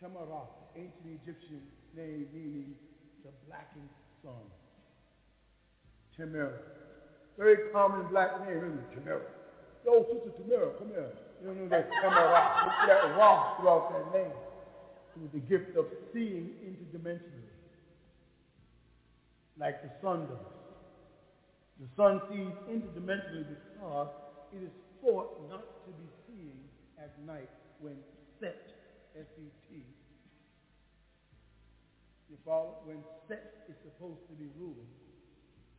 Tamara, 0.00 0.42
ancient 0.76 1.20
Egyptian 1.22 1.62
name 1.96 2.26
meaning 2.32 2.74
the 3.24 3.30
blackened 3.46 3.88
sun. 4.22 4.44
Tamara. 6.16 6.58
Very 7.36 7.72
common 7.72 8.06
black 8.08 8.40
name, 8.46 8.58
isn't 8.58 8.78
it? 8.78 8.94
Tamara. 8.94 9.22
Yo, 9.84 10.06
sister 10.12 10.30
Tamara, 10.42 10.70
come 10.78 10.88
here. 10.88 11.10
You 11.40 11.48
don't 11.48 11.58
know 11.58 11.68
that 11.68 11.88
Tamara. 12.02 12.64
Look 12.64 12.74
at 12.80 12.86
that 12.86 13.16
rock 13.18 13.60
throughout 13.60 13.92
that 13.92 14.18
name. 14.18 14.32
It 15.16 15.22
was 15.22 15.30
the 15.32 15.40
gift 15.40 15.76
of 15.76 15.86
seeing 16.12 16.50
interdimensionally, 16.66 17.52
like 19.58 19.82
the 19.82 19.90
sun 20.02 20.26
does. 20.26 20.53
The 21.80 21.88
sun 21.96 22.22
sees 22.30 22.54
interdimensionally 22.70 23.46
because 23.50 24.08
it 24.52 24.62
is 24.62 24.70
thought 25.00 25.50
not 25.50 25.66
to 25.84 25.90
be 25.90 26.08
seen 26.26 26.54
at 26.98 27.10
night 27.26 27.50
when 27.80 27.96
set, 28.38 28.62
S-E-T. 29.18 29.82
You 32.30 32.36
follow? 32.44 32.78
When 32.84 32.98
set 33.28 33.66
is 33.68 33.74
supposed 33.82 34.22
to 34.30 34.34
be 34.34 34.48
ruling. 34.58 34.86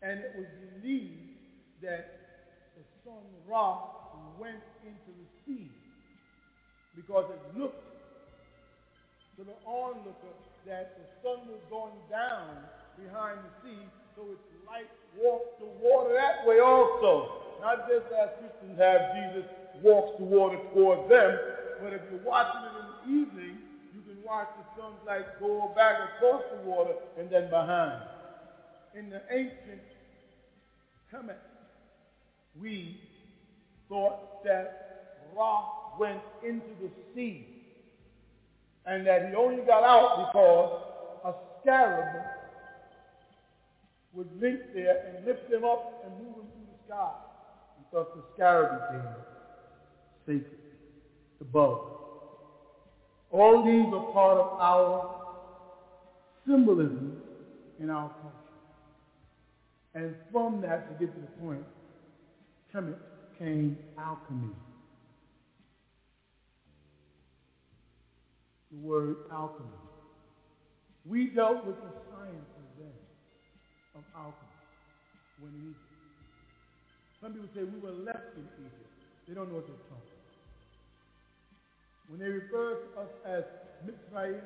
And 0.02 0.20
it 0.20 0.34
was 0.36 0.48
believed 0.82 1.40
that 1.82 2.20
the 2.76 2.84
sun 3.04 3.24
Ra 3.48 3.80
went 4.38 4.64
into 4.84 5.12
the 5.16 5.28
sea 5.46 5.72
because 6.96 7.26
it 7.32 7.60
looked 7.60 7.84
to 9.38 9.44
the 9.44 9.56
onlooker 9.66 10.36
that 10.66 10.98
the 10.98 11.08
sun 11.24 11.48
was 11.48 11.60
going 11.70 12.00
down 12.10 12.56
behind 12.96 13.40
the 13.44 13.54
sea, 13.64 13.82
so 14.16 14.24
its 14.32 14.48
light 14.66 14.88
walked 15.20 15.60
the 15.60 15.68
water 15.82 16.14
that 16.14 16.46
way 16.48 16.60
also. 16.60 17.30
Not 17.62 17.88
just 17.88 18.06
as 18.14 18.30
Christians 18.40 18.78
have 18.78 19.02
Jesus 19.16 19.50
walks 19.82 20.18
the 20.20 20.26
water 20.26 20.58
towards 20.74 21.08
them, 21.10 21.40
but 21.82 21.94
if 21.94 22.02
you're 22.12 22.26
watching 22.26 22.62
it 22.62 22.76
in 22.80 22.86
the 22.94 23.22
evening, 23.22 23.58
you 23.94 24.02
can 24.02 24.22
watch 24.24 24.48
the 24.58 24.82
sun's 24.82 25.00
light 25.06 25.26
go 25.40 25.72
back 25.76 25.96
across 26.16 26.44
the 26.52 26.70
water 26.70 26.94
and 27.18 27.30
then 27.30 27.50
behind. 27.50 28.02
In 28.98 29.10
the 29.10 29.22
ancient 29.32 29.82
Kemet, 31.12 31.36
we 32.62 33.00
thought 33.90 34.44
that 34.44 35.18
Ra 35.36 35.66
went 36.00 36.22
into 36.44 36.70
the 36.82 36.90
sea 37.14 37.46
and 38.86 39.06
that 39.06 39.28
he 39.30 39.36
only 39.36 39.64
got 39.64 39.84
out 39.84 40.32
because 40.32 40.82
a 41.26 41.34
scarab 41.62 42.24
would 44.16 44.30
link 44.40 44.60
there 44.74 44.98
and 45.06 45.26
lift 45.26 45.50
them 45.50 45.64
up 45.66 46.00
and 46.04 46.12
move 46.18 46.36
them 46.36 46.48
through 46.54 46.66
the 46.72 46.94
sky. 46.94 47.12
Because 47.78 48.08
the 48.16 48.22
scarab 48.34 48.70
became 48.90 49.08
sacred, 50.26 50.46
the 51.40 51.46
bug. 51.46 51.80
All 53.32 53.64
these 53.64 53.92
are 53.94 54.00
part 54.14 54.38
of 54.38 54.48
our 54.60 55.06
symbolism 56.48 57.18
in 57.80 57.90
our 57.90 58.10
culture. 58.22 58.36
And 59.94 60.16
from 60.32 60.62
that, 60.62 60.88
to 60.88 60.94
get 60.94 61.14
to 61.14 61.20
the 61.20 61.28
point, 61.42 61.66
Kemet 62.74 62.98
came 63.38 63.78
alchemy. 63.98 64.52
The 68.72 68.78
word 68.78 69.18
alchemy. 69.32 69.70
We 71.06 71.28
dealt 71.28 71.66
with 71.66 71.76
the 71.84 71.92
sciences 72.10 72.55
then 72.55 72.55
of 73.96 74.04
alchemy 74.16 74.56
when 75.40 75.52
in 75.52 75.62
Egypt. 75.72 75.96
Some 77.22 77.34
people 77.34 77.50
say 77.56 77.64
we 77.64 77.80
were 77.80 77.96
left 77.96 78.36
in 78.36 78.46
Egypt. 78.60 78.92
They 79.28 79.34
don't 79.34 79.50
know 79.50 79.56
what 79.56 79.68
they're 79.68 79.88
talking 79.90 80.14
about. 80.14 80.36
When 82.10 82.20
they 82.20 82.30
refer 82.30 82.76
to 82.76 83.02
us 83.02 83.12
as 83.26 83.44
Mitzrayim, 83.88 84.42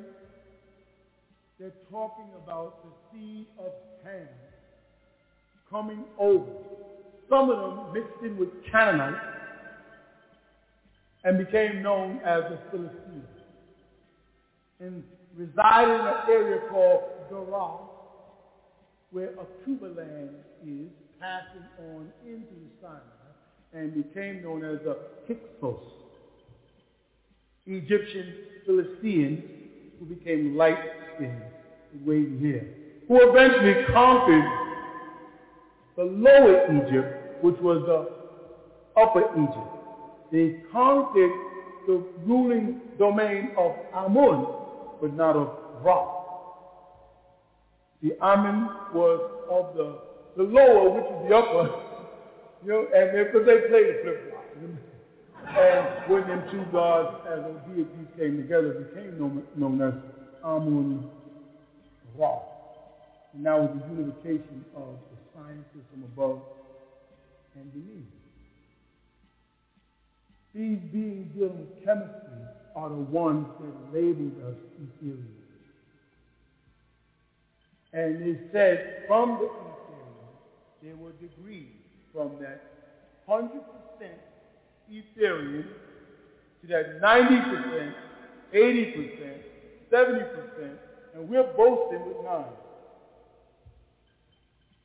they're 1.59 1.73
talking 1.91 2.29
about 2.41 2.85
the 2.85 2.91
seed 3.12 3.47
of 3.59 3.71
Ham 4.05 4.27
coming 5.69 6.05
over. 6.17 6.45
Some 7.29 7.49
of 7.49 7.57
them 7.57 7.93
mixed 7.93 8.23
in 8.23 8.38
with 8.38 8.49
Canaanites 8.71 9.19
and 11.23 11.38
became 11.38 11.83
known 11.83 12.19
as 12.25 12.43
the 12.49 12.59
Philistines. 12.71 13.25
And 14.79 15.03
resided 15.35 15.99
in 15.99 16.07
an 16.07 16.15
area 16.29 16.62
called 16.69 17.03
Gerar, 17.29 17.88
where 19.12 19.30
a 19.30 19.67
Tubaland 19.67 20.30
is 20.65 20.89
passing 21.19 21.65
on 21.78 22.12
into 22.26 22.56
Sinai 22.82 23.02
and 23.74 23.93
became 23.93 24.41
known 24.43 24.63
as 24.63 24.80
the 24.84 24.98
Hyksos. 25.28 25.82
Egyptian 27.65 28.34
Philistines 28.65 29.43
who 30.00 30.06
became 30.06 30.56
light-skinned 30.56 31.41
wavy 32.06 32.52
hair, 32.52 32.65
who 33.08 33.30
eventually 33.30 33.86
conquered 33.91 34.45
the 35.98 36.04
lower 36.04 36.65
Egypt, 36.78 37.43
which 37.43 37.60
was 37.62 37.84
the 37.86 39.02
upper 39.02 39.24
Egypt. 39.38 39.76
They 40.32 40.56
conquered 40.72 41.32
the 41.88 42.04
ruling 42.26 42.76
domain 42.98 43.52
of 43.58 43.74
Amun, 43.93 44.45
but 45.02 45.15
not 45.15 45.36
of 45.36 45.50
Ra. 45.84 46.18
The 48.01 48.15
Amun 48.21 48.69
was 48.93 49.19
of 49.49 49.75
the, 49.75 49.97
the 50.38 50.43
lower, 50.43 50.89
which 50.89 51.03
is 51.03 51.29
the 51.29 51.35
upper, 51.35 51.73
you 52.63 52.69
know, 52.71 52.88
and 52.95 53.12
because 53.12 53.45
they 53.45 53.67
played 53.67 53.88
the 53.88 53.99
flip-flop. 54.01 54.45
And 55.57 56.09
when 56.09 56.27
them 56.27 56.43
two 56.51 56.63
gods 56.71 57.09
as 57.27 57.41
those 57.43 57.59
deities 57.67 58.07
came 58.15 58.38
together, 58.38 58.71
became 58.71 59.17
known, 59.17 59.43
known 59.55 59.81
as 59.81 59.93
Amun 60.43 61.09
Ra. 62.17 62.39
And 63.33 63.43
now 63.43 63.62
with 63.62 63.71
the 63.71 63.89
unification 63.95 64.65
of 64.75 64.95
the 65.12 65.17
sciences 65.33 65.83
from 65.91 66.03
above 66.03 66.41
and 67.55 67.71
beneath. 67.73 68.05
These 70.53 70.79
beings 70.91 71.27
dealing 71.35 71.59
with 71.59 71.85
chemistry 71.85 72.41
are 72.75 72.89
the 72.89 72.95
ones 72.95 73.47
that 73.59 73.93
labeled 73.93 74.33
us 74.47 74.55
Etherians. 74.81 75.38
And 77.93 78.21
they 78.21 78.39
said 78.52 79.04
from 79.08 79.39
the 79.39 79.45
Etherian, 79.45 80.30
there 80.84 80.95
were 80.95 81.12
degrees 81.13 81.69
from 82.13 82.32
that 82.39 82.62
100% 83.28 83.49
Etherian 84.91 85.65
to 86.62 86.67
that 86.67 87.02
90%, 87.02 87.93
80%, 88.54 89.34
70%, 89.91 90.78
and 91.15 91.30
we're 91.30 91.43
boasting 91.43 92.06
with 92.06 92.23
nine. 92.23 92.45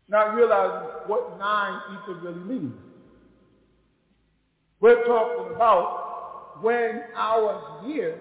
Not 0.08 0.34
realizing 0.34 0.88
what 1.06 1.38
nine 1.38 1.80
ether 1.92 2.14
really 2.14 2.38
means. 2.40 2.74
We're 4.80 5.04
talking 5.06 5.54
about 5.54 6.62
when 6.62 7.02
our 7.14 7.82
year 7.86 8.20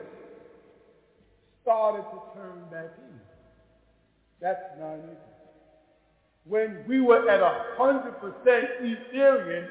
started 1.62 2.04
to 2.04 2.40
turn 2.40 2.64
back. 2.72 3.03
That's 4.44 4.60
nine 4.78 5.00
ether. 5.00 5.34
When 6.44 6.84
we 6.86 7.00
were 7.00 7.30
at 7.30 7.40
a 7.40 7.78
hundred 7.78 8.20
percent 8.20 8.66
Etherian, 8.84 9.70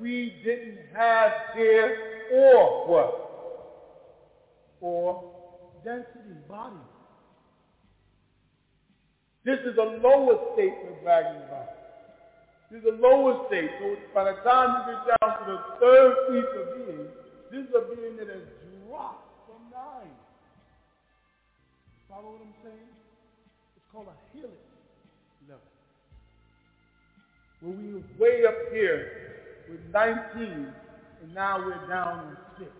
we 0.00 0.34
didn't 0.42 0.78
have 0.96 1.30
hair 1.52 1.94
or 2.32 2.88
what? 2.88 3.24
Or 4.80 5.30
density, 5.84 6.40
body. 6.48 6.76
This 9.44 9.58
is 9.60 9.76
a 9.76 10.00
lower 10.02 10.54
state 10.54 10.72
bragging 11.04 11.42
about. 11.42 11.68
This 12.70 12.80
is 12.80 12.88
a 12.88 13.02
lower 13.02 13.46
state. 13.48 13.70
So 13.78 13.96
by 14.14 14.24
the 14.24 14.40
time 14.40 14.88
you 14.88 14.94
get 14.94 15.20
down 15.20 15.38
to 15.38 15.52
the 15.52 15.58
third 15.80 16.14
ether 16.30 16.64
being, 16.76 17.06
this 17.52 17.68
is 17.68 17.74
a 17.74 17.94
being 17.94 18.16
that 18.16 18.28
has 18.28 18.42
dropped 18.88 19.46
from 19.46 19.70
nine. 19.70 20.16
Follow 22.08 22.32
what 22.32 22.40
I'm 22.40 22.54
saying? 22.64 22.97
It's 23.88 23.94
called 23.94 24.08
a 24.08 24.36
healing 24.36 24.50
level. 25.48 25.62
When 27.62 27.86
we 27.86 27.94
were 27.94 28.02
way 28.18 28.44
up 28.46 28.70
here 28.70 29.12
with 29.70 29.80
19, 29.92 30.72
and 31.22 31.34
now 31.34 31.58
we're 31.58 31.88
down 31.88 32.18
on 32.18 32.36
6. 32.58 32.70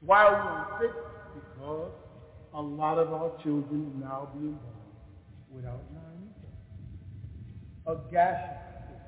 Why 0.00 0.24
are 0.24 0.34
we 0.34 0.84
on 0.84 0.92
6? 0.92 0.94
Because 1.34 1.92
a 2.52 2.60
lot 2.60 2.98
of 2.98 3.12
our 3.14 3.30
children 3.42 3.98
now 3.98 4.28
being 4.34 4.52
born 4.52 4.82
without 5.50 5.80
nine. 5.94 6.34
A 7.86 7.96
gaseous 8.10 8.60
state. 8.84 9.00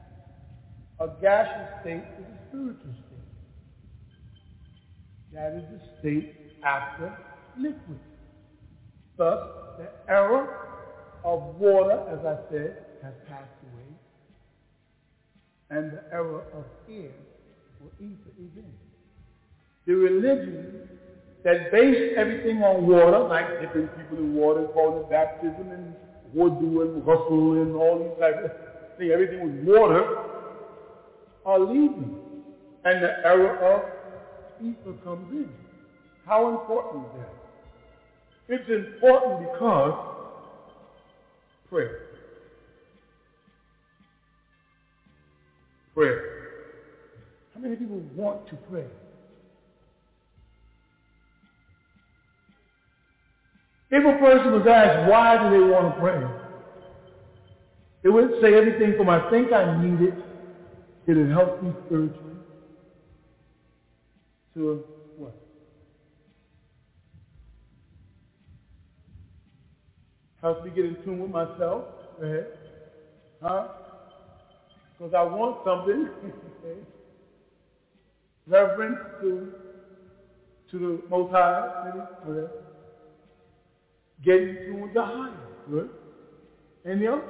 A 1.01 1.09
gaseous 1.20 1.81
state 1.83 2.05
is 2.18 2.25
a 2.25 2.49
spiritual 2.49 2.95
state. 2.95 3.29
That 5.35 5.53
is 5.53 5.64
the 5.70 5.81
state 6.01 6.35
after 6.64 7.14
liquid. 7.59 8.01
Thus, 9.17 9.49
the 9.79 9.89
era 10.09 10.49
of 11.25 11.57
water, 11.57 12.03
as 12.11 12.25
I 12.25 12.37
said, 12.51 12.85
has 13.03 13.15
passed 13.29 13.51
away. 13.73 13.91
And 15.71 15.93
the 15.93 16.03
era 16.12 16.43
of 16.53 16.65
air 16.91 17.11
or 17.81 17.91
ether 18.01 18.33
is 18.39 18.51
in. 18.57 18.73
The 19.87 19.95
religion 19.95 20.89
that 21.45 21.71
based 21.71 22.17
everything 22.17 22.62
on 22.62 22.87
water, 22.87 23.29
like 23.29 23.61
different 23.61 23.97
people 23.97 24.19
in 24.19 24.35
water, 24.35 24.67
called 24.69 25.03
it 25.03 25.11
baptism 25.11 25.71
and 25.71 25.95
wudu 26.35 26.83
and 26.83 27.03
ghusl 27.03 27.62
and 27.62 27.77
all 27.77 27.99
these 27.99 28.19
types 28.19 28.39
of 28.45 28.51
things, 28.99 29.12
everything 29.12 29.41
was 29.41 29.79
water, 29.79 30.19
are 31.47 31.59
leaving. 31.61 32.19
And 32.85 33.03
the 33.03 33.12
era 33.25 33.75
of 33.75 34.65
ether 34.65 34.99
comes 35.05 35.31
in. 35.33 35.49
How 36.27 36.49
important 36.59 37.07
is 37.07 37.21
that? 37.21 37.43
It's 38.49 38.68
important 38.68 39.53
because 39.53 39.95
prayer. 41.70 42.05
prayer. 45.95 46.30
How 47.55 47.61
many 47.61 47.76
people 47.76 48.03
want 48.16 48.47
to 48.49 48.57
pray? 48.68 48.84
If 53.90 54.05
a 54.05 54.18
person 54.18 54.53
was 54.53 54.66
asked 54.66 55.09
why 55.09 55.38
do 55.38 55.51
they 55.57 55.70
want 55.70 55.95
to 55.95 56.01
pray, 56.01 56.20
they 58.03 58.09
would 58.09 58.32
say 58.42 58.55
everything 58.55 58.97
from 58.97 59.09
I 59.09 59.30
think 59.30 59.53
I 59.53 59.80
need 59.80 60.03
it, 60.03 60.18
it 61.07 61.16
will 61.16 61.28
help 61.28 61.62
me 61.62 61.72
spiritually, 61.86 62.36
to 64.55 64.82
Helps 70.45 70.62
me 70.62 70.70
get 70.72 70.84
in 70.84 70.95
tune 71.03 71.20
with 71.20 71.30
myself. 71.30 71.84
Go 72.20 72.26
ahead. 72.26 72.47
Huh? 73.40 73.64
Because 74.99 75.14
I 75.14 75.22
want 75.22 75.57
something. 75.64 76.07
Reverence 78.47 78.99
to 79.22 79.49
to 80.70 80.78
the 80.78 81.01
Most 81.09 81.30
High. 81.30 81.64
Maybe. 81.82 81.97
Okay. 82.28 82.53
Getting 84.22 84.59
to 84.66 84.90
the 84.92 85.03
higher. 85.03 85.32
Good. 85.66 85.88
Any 86.86 87.07
else? 87.07 87.22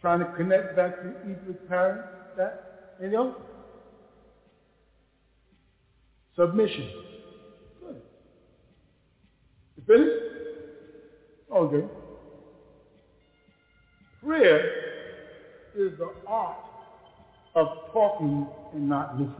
Trying 0.00 0.20
to 0.20 0.24
connect 0.24 0.74
back 0.74 1.02
to 1.02 1.08
Eve's 1.28 1.58
parents. 1.68 2.04
That? 2.34 2.64
Any 2.98 3.14
else? 3.14 3.34
Submission. 6.34 6.88
Good. 7.82 8.00
You 9.76 9.82
finished? 9.86 10.33
Okay. 11.54 11.86
Prayer 14.24 14.72
is 15.74 15.92
the 15.98 16.10
art 16.26 16.56
of 17.54 17.68
talking 17.92 18.48
and 18.72 18.88
not 18.88 19.12
listening. 19.12 19.30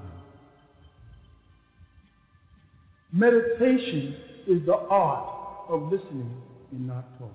Meditation 3.13 4.17
is 4.47 4.65
the 4.67 4.77
art 4.91 5.25
of 5.69 5.83
listening 5.91 6.35
and 6.71 6.87
not 6.87 7.07
talking. 7.19 7.35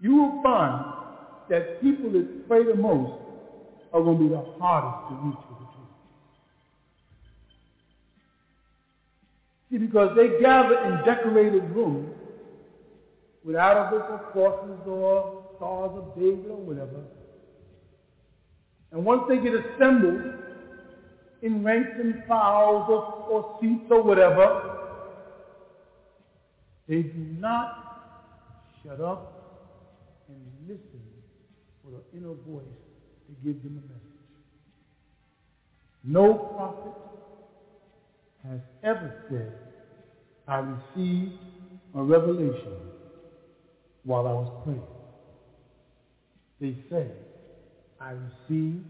You 0.00 0.16
will 0.16 0.34
find 0.42 0.84
that 1.48 1.80
people 1.80 2.10
that 2.12 2.26
pray 2.48 2.64
the 2.64 2.74
most 2.74 3.12
are 3.92 4.02
going 4.02 4.18
to 4.18 4.24
be 4.24 4.30
the 4.30 4.44
hardest 4.58 4.96
to 5.08 5.14
reach 5.14 5.38
with 5.50 5.59
See, 9.70 9.78
because 9.78 10.16
they 10.16 10.40
gather 10.40 10.74
in 10.84 11.04
decorated 11.04 11.62
rooms 11.70 12.10
with 13.44 13.56
arabesque 13.56 14.32
crosses 14.32 14.80
or 14.86 15.44
stars 15.56 15.92
of 15.94 16.14
David 16.16 16.50
or 16.50 16.56
whatever. 16.56 17.04
And 18.92 19.04
once 19.04 19.22
they 19.28 19.38
get 19.38 19.54
assembled 19.54 20.20
in 21.42 21.62
ranks 21.62 21.90
and 21.98 22.22
files 22.26 22.86
or, 22.88 23.02
or 23.30 23.58
seats 23.60 23.84
or 23.90 24.02
whatever, 24.02 24.78
they 26.88 27.02
do 27.02 27.26
not 27.38 27.76
shut 28.82 29.00
up 29.00 29.36
and 30.28 30.38
listen 30.66 31.00
for 31.84 31.92
the 31.92 32.18
inner 32.18 32.34
voice 32.48 32.64
to 33.28 33.34
give 33.44 33.62
them 33.62 33.78
a 33.78 33.92
message. 33.92 34.10
No 36.02 36.34
prophet 36.56 36.92
has 38.48 38.60
ever 38.82 39.12
said, 39.28 39.52
I 40.48 40.58
received 40.58 41.32
a 41.94 42.02
revelation 42.02 42.74
while 44.04 44.26
I 44.26 44.32
was 44.32 44.48
praying. 44.64 44.82
They 46.60 46.76
say, 46.90 47.06
I 48.00 48.12
received 48.12 48.84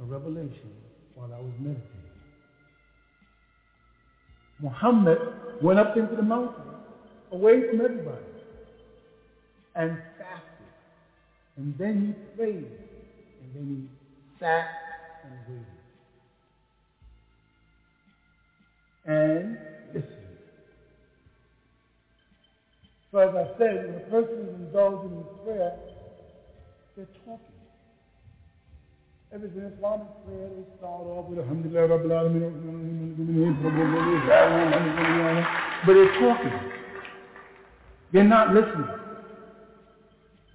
a 0.00 0.04
revelation 0.04 0.70
while 1.14 1.32
I 1.32 1.38
was 1.38 1.52
meditating. 1.58 1.84
Muhammad 4.60 5.18
went 5.62 5.78
up 5.78 5.96
into 5.96 6.16
the 6.16 6.22
mountain 6.22 6.64
away 7.32 7.68
from 7.68 7.80
everybody 7.80 8.24
and 9.74 9.98
fasted. 10.18 10.66
And 11.56 11.76
then 11.78 12.16
he 12.34 12.36
prayed. 12.36 12.66
And 13.40 13.54
then 13.54 13.66
he 13.68 14.38
sat 14.38 14.66
and 15.24 15.32
waited. 15.48 15.69
And 19.06 19.58
listened. 19.94 20.06
So 23.10 23.18
as 23.18 23.34
I 23.34 23.58
said, 23.58 23.86
when 23.86 23.96
a 23.96 24.00
person 24.10 24.48
is 24.48 24.54
indulging 24.54 25.10
in 25.10 25.24
prayer, 25.44 25.72
they're 26.96 27.06
talking. 27.24 27.54
Every 29.32 29.48
Islamic 29.48 30.08
prayer, 30.26 30.48
they 30.48 30.64
start 30.78 31.06
off 31.06 31.28
with 31.28 31.38
Alhamdulillah 31.38 31.88
Rabbil 31.88 32.10
Alameen, 32.10 33.62
but 35.86 35.92
they're 35.94 36.20
talking. 36.20 36.58
They're 38.12 38.24
not 38.24 38.52
listening. 38.52 38.88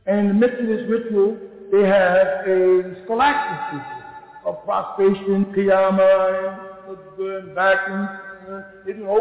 And 0.06 0.20
in 0.20 0.28
the 0.28 0.34
midst 0.34 0.60
of 0.60 0.68
this 0.68 0.88
ritual, 0.89 1.38
they 1.72 1.84
have 1.84 2.48
a 2.48 2.96
scholastic 3.04 3.74
ritual 3.74 4.06
of 4.46 4.64
prostration, 4.64 5.46
qiyamah, 5.56 6.60
and 7.18 7.56
backing, 7.56 8.08
they 8.08 8.24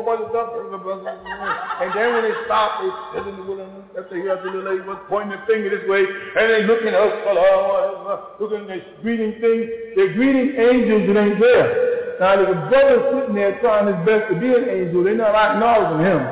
bunch 0.04 0.20
of 0.20 0.28
stuff. 0.30 0.52
And 0.54 1.90
then 1.94 2.08
when 2.14 2.22
they 2.24 2.36
stop, 2.44 2.80
they 2.80 2.90
sit 3.12 3.26
in 3.28 3.36
the 3.36 3.44
wilderness. 3.44 3.84
That's 3.94 4.08
the 4.10 4.16
here 4.16 4.36
the 4.36 4.62
lady 4.62 4.82
was 4.84 5.00
pointing 5.08 5.32
the 5.32 5.42
finger 5.46 5.70
this 5.70 5.86
way, 5.88 6.04
and 6.04 6.50
they 6.50 6.62
looking 6.66 6.94
up, 6.94 7.12
uh, 7.24 7.32
uh, 7.32 8.20
looking, 8.40 8.66
they 8.66 8.84
greeting 9.02 9.40
things. 9.40 9.66
They're 9.96 10.12
greeting 10.14 10.56
angels 10.58 11.08
that 11.08 11.16
ain't 11.16 11.40
there. 11.40 12.18
Now 12.20 12.36
there's 12.36 12.54
a 12.54 12.60
brother 12.68 12.98
sitting 13.10 13.34
there 13.34 13.58
trying 13.60 13.86
his 13.90 13.98
best 14.06 14.30
to 14.30 14.38
be 14.38 14.52
an 14.54 14.68
angel. 14.68 15.02
They're 15.02 15.16
not 15.16 15.34
acknowledging 15.34 16.06
him. 16.06 16.22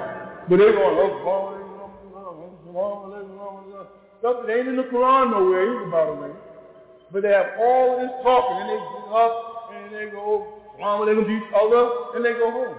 But 0.48 0.58
they're 0.58 0.74
going, 0.74 0.96
oh, 0.98 1.58
Something 4.22 4.50
ain't 4.54 4.68
in 4.68 4.76
the 4.76 4.84
Quran 4.84 5.32
nowhere 5.32 5.66
either, 5.66 5.90
by 5.90 6.06
the 6.06 6.14
way. 6.14 6.30
But 7.10 7.22
they 7.22 7.30
have 7.30 7.58
all 7.58 7.98
this 7.98 8.10
talking, 8.22 8.56
and 8.56 8.70
they 8.70 8.78
get 8.78 9.10
up, 9.10 9.34
and 9.74 9.94
they 9.94 10.10
go, 10.14 10.61
Mama, 10.78 11.06
they 11.06 11.14
gonna 11.14 11.26
do 11.26 11.40
Allah, 11.54 12.12
and 12.14 12.24
they 12.24 12.32
go 12.34 12.50
home. 12.50 12.78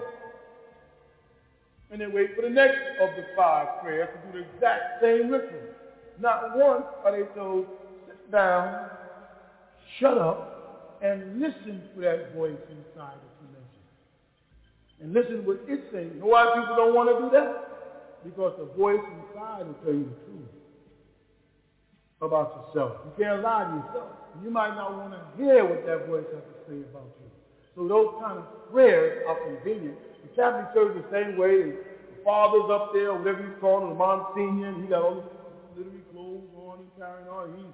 And 1.91 2.01
they 2.01 2.07
wait 2.07 2.35
for 2.35 2.41
the 2.41 2.49
next 2.49 2.77
of 2.99 3.09
the 3.15 3.25
five 3.35 3.67
prayers 3.81 4.09
to 4.13 4.31
do 4.31 4.39
the 4.39 4.45
exact 4.55 5.01
same 5.01 5.29
ritual. 5.29 5.61
Not 6.19 6.55
once 6.55 6.85
are 7.03 7.11
they 7.11 7.23
told, 7.35 7.65
sit 8.05 8.31
down, 8.31 8.77
shut 9.99 10.17
up, 10.17 10.41
and 11.01 11.39
listen 11.39 11.83
for 11.93 12.01
that 12.01 12.33
voice 12.33 12.57
inside 12.69 13.15
of 13.17 13.29
you. 13.41 13.47
And 15.01 15.13
listen 15.13 15.45
what 15.45 15.59
it's 15.67 15.83
saying. 15.91 16.13
You 16.13 16.19
know 16.21 16.27
why 16.27 16.45
people 16.45 16.75
don't 16.75 16.93
want 16.95 17.09
to 17.09 17.23
do 17.25 17.29
that? 17.31 17.53
Because 18.23 18.53
the 18.57 18.65
voice 18.65 19.01
inside 19.11 19.67
will 19.67 19.75
tell 19.83 19.93
you 19.93 20.05
the 20.05 20.15
truth 20.25 20.49
about 22.21 22.53
yourself. 22.55 22.93
You 23.05 23.11
can't 23.17 23.41
lie 23.41 23.65
to 23.65 23.71
yourself. 23.71 24.09
You 24.41 24.49
might 24.49 24.75
not 24.75 24.95
want 24.95 25.13
to 25.13 25.21
hear 25.35 25.65
what 25.65 25.85
that 25.85 26.07
voice 26.07 26.25
has 26.33 26.43
to 26.43 26.71
say 26.71 26.81
about 26.83 27.09
you. 27.19 27.22
So 27.75 27.87
those 27.87 28.13
kind 28.21 28.37
of 28.37 28.45
prayers 28.71 29.25
are 29.27 29.37
convenient. 29.41 29.97
The 30.21 30.29
Catholic 30.35 30.73
Church 30.73 30.93
the 30.93 31.05
same 31.09 31.37
way. 31.37 31.73
The 31.73 32.17
father's 32.23 32.69
up 32.69 32.93
there, 32.93 33.13
whatever 33.13 33.41
you 33.41 33.53
call 33.59 33.81
him, 33.81 33.89
the 33.89 33.95
Monsignor, 33.95 34.69
and 34.69 34.83
he 34.83 34.89
got 34.89 35.01
all 35.01 35.15
this 35.15 35.29
literary 35.75 36.05
clothes 36.13 36.45
on 36.53 36.79
and 36.79 36.91
carrying 36.97 37.27
on. 37.27 37.49
He, 37.57 37.65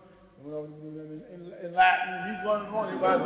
well, 0.41 0.63
in, 0.63 1.19
in, 1.35 1.41
in 1.67 1.71
Latin, 1.75 2.15
he's 2.31 2.41
running 2.47 2.71
on. 2.71 2.87
Everybody, 2.87 3.23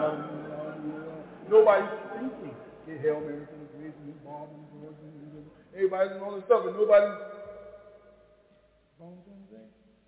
nobody's 1.49 1.93
thinking. 2.17 2.55
Get 2.87 2.99
Hail 2.99 3.21
Mary 3.21 3.45
for 3.47 3.55
the 3.55 3.69
grace 3.77 3.95
and 4.03 4.25
Bob 4.25 4.49
and 4.49 4.65
George 4.81 4.97
and 4.99 5.45
everybody's 5.75 6.09
doing 6.11 6.23
all 6.23 6.35
this 6.35 6.43
stuff, 6.45 6.65
and 6.65 6.75
nobody's. 6.75 7.17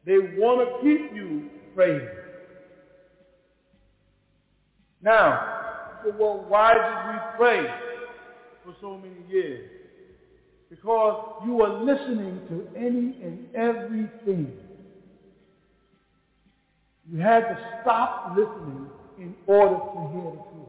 They 0.05 0.19
want 0.37 0.61
to 0.61 0.83
keep 0.83 1.15
you 1.15 1.49
praying. 1.73 2.07
Now, 5.01 5.64
well, 6.11 6.45
why 6.47 6.73
did 6.73 7.13
we 7.13 7.19
pray 7.37 7.67
for 8.63 8.75
so 8.81 8.97
many 8.97 9.15
years? 9.29 9.63
Because 10.69 11.21
you 11.45 11.61
are 11.61 11.83
listening 11.83 12.41
to 12.49 12.67
any 12.75 13.17
and 13.23 13.39
everything. 13.53 14.53
You 17.11 17.19
had 17.19 17.41
to 17.41 17.59
stop 17.81 18.35
listening 18.35 18.89
in 19.17 19.35
order 19.47 19.75
to 19.75 19.99
hear 20.11 20.31
the 20.31 20.39
truth. 20.51 20.67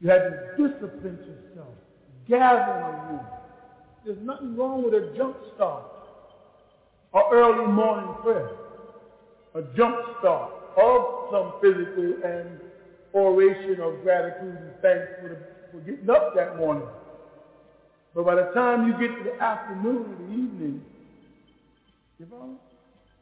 You 0.00 0.10
had 0.10 0.18
to 0.18 0.68
discipline 0.68 1.18
yourself. 1.26 1.74
Gather 2.28 2.72
a 2.72 3.12
room. 3.12 3.20
There's 4.04 4.18
nothing 4.24 4.56
wrong 4.56 4.84
with 4.84 4.94
a 4.94 5.12
jump 5.16 5.36
start. 5.54 5.84
Or 7.12 7.24
early 7.32 7.66
morning 7.72 8.14
prayer. 8.22 8.50
A 9.54 9.62
jump 9.76 9.96
start 10.18 10.50
of 10.76 11.30
some 11.30 11.52
physical 11.60 12.16
and 12.24 12.58
oration 13.14 13.80
of 13.80 14.02
gratitude 14.02 14.58
and 14.60 14.72
thanks 14.82 15.06
for, 15.22 15.28
the, 15.28 15.38
for 15.72 15.78
getting 15.88 16.10
up 16.10 16.34
that 16.34 16.56
morning. 16.58 16.86
But 18.14 18.26
by 18.26 18.34
the 18.34 18.50
time 18.54 18.86
you 18.86 18.92
get 18.92 19.16
to 19.16 19.24
the 19.24 19.42
afternoon 19.42 19.96
or 20.12 20.16
the 20.16 20.32
evening, 20.32 20.82
you 22.18 22.26
know, 22.30 22.56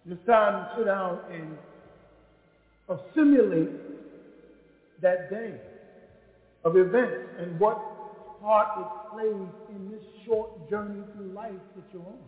It's 0.09 0.27
time 0.27 0.65
to 0.65 0.71
sit 0.77 0.85
down 0.87 1.21
and 1.31 1.59
assimilate 2.89 3.71
that 5.01 5.31
day 5.31 5.55
of 6.65 6.77
events 6.77 7.17
and 7.39 7.59
what 7.59 7.79
part 8.41 8.69
it 8.79 9.15
plays 9.15 9.77
in 9.77 9.91
this 9.91 10.03
short 10.27 10.71
journey 10.71 11.03
through 11.15 11.33
life 11.33 11.53
that 11.77 11.85
you're 11.93 12.03
on. 12.03 12.19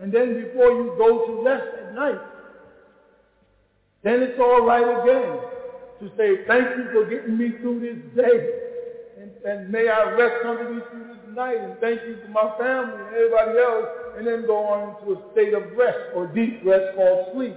And 0.00 0.12
then 0.12 0.34
before 0.34 0.70
you 0.70 0.94
go 0.98 1.26
to 1.26 1.44
rest 1.44 1.66
at 1.80 1.94
night, 1.94 2.20
then 4.02 4.22
it's 4.22 4.38
all 4.38 4.66
right 4.66 5.02
again 5.02 5.53
to 6.04 6.16
say, 6.16 6.44
thank 6.46 6.76
you 6.76 6.88
for 6.92 7.04
getting 7.08 7.38
me 7.38 7.52
through 7.60 7.80
this 7.80 7.98
day. 8.24 8.50
And, 9.16 9.32
and 9.44 9.70
may 9.70 9.88
I 9.88 10.10
rest 10.12 10.34
comfortably 10.42 10.82
through 10.90 11.04
this 11.04 11.34
night. 11.34 11.60
And 11.62 11.78
thank 11.80 12.00
you 12.06 12.18
for 12.22 12.28
my 12.28 12.50
family 12.58 13.04
and 13.04 13.14
everybody 13.14 13.58
else. 13.58 13.86
And 14.16 14.26
then 14.26 14.46
go 14.46 14.66
on 14.66 14.90
into 14.90 15.12
a 15.12 15.16
state 15.32 15.54
of 15.54 15.74
rest 15.76 15.98
or 16.14 16.26
deep 16.26 16.60
rest 16.64 16.84
called 16.94 17.32
sleep 17.32 17.56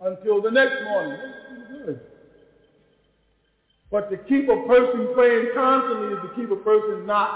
until 0.00 0.40
the 0.40 0.50
next 0.50 0.82
morning. 0.84 1.18
Good. 1.70 2.00
But 3.90 4.10
to 4.10 4.16
keep 4.18 4.48
a 4.48 4.66
person 4.66 5.08
praying 5.14 5.48
constantly 5.54 6.08
is 6.08 6.18
to 6.22 6.28
keep 6.34 6.50
a 6.50 6.56
person 6.56 7.06
not 7.06 7.30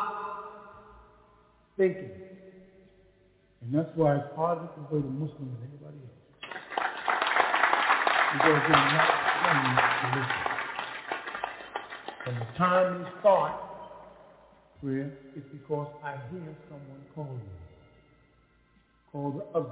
thinking. 1.76 2.10
And 3.62 3.74
that's 3.74 3.90
why 3.94 4.16
it's 4.16 4.26
harder 4.34 4.62
to 4.62 4.68
convert 4.74 5.04
a 5.06 5.10
Muslim 5.10 5.50
than 5.50 5.58
anybody 5.68 5.98
else. 6.04 6.21
Because 8.32 8.62
they're 8.68 8.76
not. 8.76 9.10
From 12.24 12.34
the 12.38 12.46
time 12.58 13.00
you 13.00 13.06
start 13.20 13.54
prayer, 14.82 15.10
it's 15.36 15.46
because 15.52 15.88
I 16.04 16.12
hear 16.30 16.56
someone 16.68 17.02
calling 17.14 17.32
me. 17.34 17.60
Call 19.12 19.32
the 19.32 19.58
other. 19.58 19.68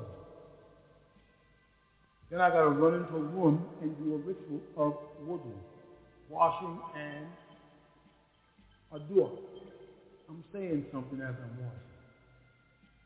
Then 2.30 2.40
I 2.40 2.50
got 2.50 2.62
to 2.62 2.68
run 2.70 2.94
into 2.94 3.16
a 3.16 3.20
room 3.20 3.66
and 3.80 3.96
do 3.98 4.14
a 4.14 4.18
ritual 4.18 4.62
of 4.76 4.94
wudu 5.26 5.52
washing 6.30 6.78
and 6.94 7.26
a 8.92 8.98
dua. 9.00 9.30
I'm 10.28 10.44
saying 10.52 10.84
something 10.92 11.20
as 11.20 11.34
I'm 11.42 11.58
washing. 11.58 11.80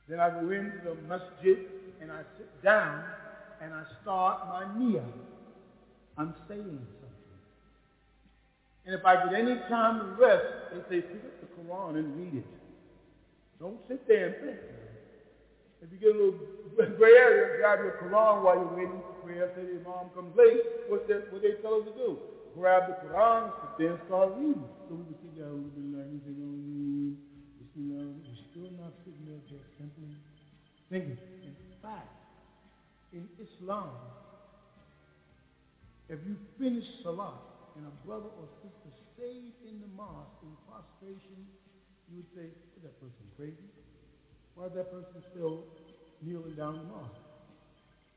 Then 0.08 0.20
I 0.20 0.30
go 0.30 0.50
into 0.50 0.78
the 0.84 0.96
masjid 1.08 1.58
and 2.00 2.12
I 2.12 2.22
sit 2.38 2.48
down 2.62 3.02
and 3.60 3.72
I 3.74 3.84
start 4.02 4.38
my 4.48 4.64
niyyah. 4.64 5.04
I'm 6.16 6.34
saying 6.48 6.62
something. 7.00 7.10
And 8.86 8.94
if 8.94 9.04
I 9.04 9.24
get 9.24 9.34
any 9.34 9.56
time 9.68 9.98
to 10.00 10.06
rest, 10.20 10.44
they 10.72 10.80
say 10.88 11.02
pick 11.02 11.24
up 11.24 11.40
the 11.40 11.48
Quran 11.56 11.96
and 11.96 12.16
read 12.16 12.34
it. 12.42 12.46
Don't 13.58 13.78
sit 13.88 14.06
there 14.06 14.26
and 14.26 14.34
think. 14.44 14.60
If 15.82 15.92
you 15.92 15.98
get 15.98 16.14
a 16.14 16.18
little 16.18 16.96
gray 16.96 17.16
area, 17.16 17.58
grab 17.58 17.78
your 17.80 17.96
Quran 18.02 18.42
while 18.42 18.56
you're 18.56 18.76
waiting 18.76 19.00
for 19.00 19.26
prayer. 19.26 19.50
Say 19.56 19.62
the 19.62 19.80
Imam 19.80 20.10
comes 20.14 20.36
late. 20.36 20.60
What's 20.88 21.06
that, 21.08 21.32
what 21.32 21.42
they 21.42 21.52
tell 21.62 21.74
us 21.74 21.84
to 21.84 21.94
do? 21.96 22.18
grab 22.54 22.86
the 22.86 22.94
Quran, 23.02 23.50
sit 23.50 23.78
there 23.78 23.90
and 23.98 24.00
start 24.06 24.30
reading. 24.38 24.64
So 24.86 24.94
we 24.94 25.04
can 25.10 25.18
see 25.18 25.34
that 25.42 25.50
we're 25.50 25.66
still 28.50 28.70
not 28.78 28.94
sitting 29.02 29.26
there 29.26 29.42
just 29.50 29.66
simply 29.74 30.14
thinking. 30.88 31.18
In 31.42 31.54
fact, 31.82 32.14
in 33.12 33.26
Islam, 33.42 33.90
if 36.08 36.18
you 36.28 36.36
finish 36.60 36.84
Salah 37.02 37.40
and 37.76 37.86
a 37.86 37.94
brother 38.06 38.28
or 38.36 38.46
sister 38.60 38.90
stayed 39.16 39.56
in 39.64 39.80
the 39.80 39.90
mosque 39.96 40.36
in 40.44 40.52
prostration, 40.68 41.48
you 42.12 42.20
would 42.20 42.30
say, 42.36 42.46
is 42.52 42.80
that 42.84 42.94
person 43.00 43.24
crazy? 43.36 43.68
Why 44.54 44.66
is 44.66 44.74
that 44.76 44.92
person 44.92 45.22
still 45.32 45.64
kneeling 46.20 46.54
down 46.54 46.76
in 46.76 46.80
the 46.84 46.90
mosque? 46.92 47.24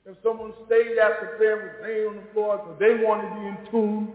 If 0.06 0.16
someone 0.24 0.54
stayed 0.68 0.98
after 1.00 1.36
prayer 1.40 1.58
was 1.58 1.76
laying 1.84 2.08
on 2.08 2.16
the 2.16 2.28
floor 2.34 2.60
because 2.60 2.80
they 2.80 2.96
wanted 3.04 3.28
to 3.28 3.36
be 3.36 3.46
in 3.48 3.58
tune 3.72 4.12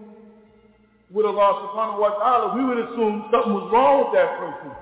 with 1.12 1.27
Allah 1.27 1.68
subhanahu 1.68 2.01
wa 2.01 2.16
ta'ala, 2.16 2.57
we 2.57 2.64
would 2.64 2.81
assume 2.89 3.29
something 3.33 3.53
was 3.53 3.68
wrong 3.73 4.09
with 4.09 4.12
that 4.16 4.37
person. 4.41 4.73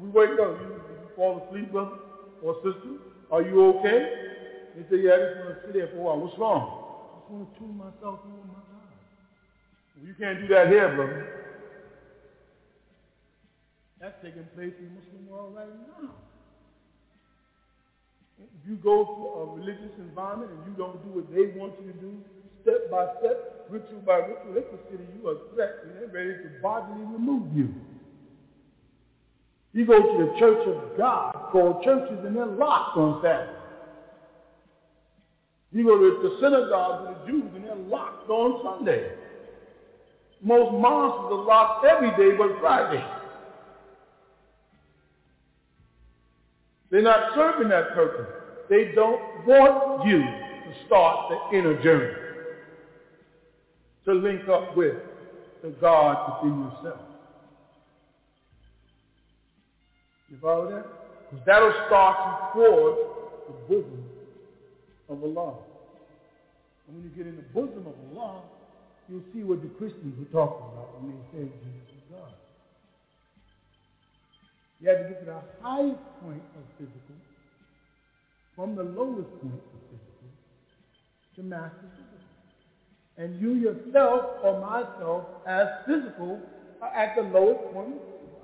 We 0.00 0.08
wake 0.08 0.40
up, 0.40 0.56
you, 0.60 0.68
you 0.72 1.08
fall 1.16 1.44
asleep, 1.48 1.72
brother 1.72 1.96
or 2.40 2.56
sister, 2.64 2.96
are 3.30 3.42
you 3.42 3.60
okay? 3.76 4.08
They 4.76 4.82
say, 4.88 5.02
yeah, 5.04 5.14
I 5.14 5.18
just 5.18 5.36
want 5.36 5.48
to 5.52 5.56
sit 5.66 5.74
there 5.74 5.88
for 5.88 5.96
a 5.96 6.00
while. 6.00 6.18
What's 6.20 6.38
wrong? 6.38 6.81
Want 7.32 7.48
to 7.48 7.60
tune 7.60 7.78
myself 7.78 8.20
in 8.28 8.36
with 8.36 8.44
my 8.52 8.60
God. 8.60 8.92
Well, 9.96 10.04
you 10.04 10.12
can't 10.20 10.36
do 10.36 10.48
that 10.52 10.68
here, 10.68 10.92
brother. 10.92 11.24
That's 13.98 14.20
taking 14.20 14.44
place 14.52 14.76
in 14.76 14.92
the 14.92 15.00
Muslim 15.00 15.32
world 15.32 15.56
right 15.56 15.72
now. 15.96 16.12
If 18.36 18.68
you 18.68 18.76
go 18.76 19.00
to 19.00 19.22
a 19.40 19.56
religious 19.56 19.96
environment 19.96 20.52
and 20.52 20.60
you 20.68 20.76
don't 20.76 21.00
do 21.08 21.20
what 21.20 21.32
they 21.32 21.56
want 21.56 21.72
you 21.80 21.92
to 21.94 21.98
do, 22.04 22.12
step 22.60 22.90
by 22.90 23.08
step, 23.20 23.64
ritual 23.70 24.04
by 24.04 24.28
ritual, 24.28 24.52
they 24.52 24.68
consider 24.68 25.08
you 25.16 25.30
a 25.32 25.54
threat 25.54 25.88
and 25.88 25.96
they're 25.96 26.12
ready 26.12 26.36
to 26.36 26.50
bodily 26.60 27.00
remove 27.00 27.48
you. 27.56 27.72
You 29.72 29.86
go 29.86 29.96
to 29.96 30.26
the 30.26 30.38
church 30.38 30.68
of 30.68 30.98
God 30.98 31.32
called 31.50 31.82
churches 31.82 32.18
and 32.26 32.36
they're 32.36 32.44
locked 32.44 32.98
on 32.98 33.22
Sabbath. 33.22 33.61
You 35.72 35.84
go 35.84 35.96
to 35.98 36.28
the 36.28 36.36
synagogue 36.38 37.06
of 37.06 37.26
the 37.26 37.32
Jews 37.32 37.50
and 37.54 37.64
they're 37.64 37.74
locked 37.74 38.28
on 38.28 38.62
Sunday. 38.62 39.10
Most 40.42 40.72
mosques 40.72 41.32
are 41.32 41.44
locked 41.44 41.86
every 41.86 42.10
day 42.10 42.36
but 42.36 42.60
Friday. 42.60 43.02
They're 46.90 47.00
not 47.00 47.34
serving 47.34 47.68
that 47.68 47.94
purpose. 47.94 48.26
They 48.68 48.92
don't 48.94 49.20
want 49.46 50.06
you 50.06 50.18
to 50.18 50.86
start 50.86 51.30
the 51.30 51.58
inner 51.58 51.82
journey 51.82 52.14
to 54.04 54.12
link 54.12 54.46
up 54.48 54.76
with 54.76 54.96
the 55.62 55.70
God 55.80 56.42
within 56.42 56.60
yourself. 56.60 57.00
You 60.28 60.36
follow 60.42 60.70
that? 60.70 60.86
Because 61.30 61.46
that'll 61.46 61.72
start 61.86 62.16
you 62.56 62.62
towards 62.62 62.98
the 63.48 63.74
bosom 63.74 64.11
of 65.12 65.22
Allah. 65.22 65.54
And 66.86 66.96
when 66.96 67.04
you 67.04 67.10
get 67.16 67.26
in 67.26 67.36
the 67.36 67.48
bosom 67.54 67.86
of 67.86 67.94
Allah, 68.10 68.42
you'll 69.08 69.24
see 69.32 69.44
what 69.44 69.62
the 69.62 69.68
Christians 69.78 70.18
were 70.18 70.32
talking 70.32 70.66
about 70.72 71.00
when 71.00 71.12
they 71.12 71.22
said 71.32 71.52
Jesus 71.62 71.88
is 71.92 72.04
God. 72.10 72.32
You 74.80 74.88
have 74.88 74.98
to 74.98 75.08
get 75.08 75.20
to 75.20 75.26
the 75.26 75.42
highest 75.62 76.02
point 76.20 76.42
of 76.58 76.64
physical 76.78 77.16
from 78.56 78.74
the 78.74 78.82
lowest 78.82 79.30
point 79.40 79.62
of 79.62 79.80
physical 79.88 80.28
to 81.36 81.42
master 81.42 81.86
physical. 81.96 82.12
And 83.16 83.40
you 83.40 83.54
yourself 83.54 84.42
or 84.42 84.60
myself 84.60 85.24
as 85.46 85.68
physical 85.86 86.40
are 86.80 86.92
at 86.94 87.16
the 87.16 87.22
lowest 87.22 87.72
point. 87.72 87.94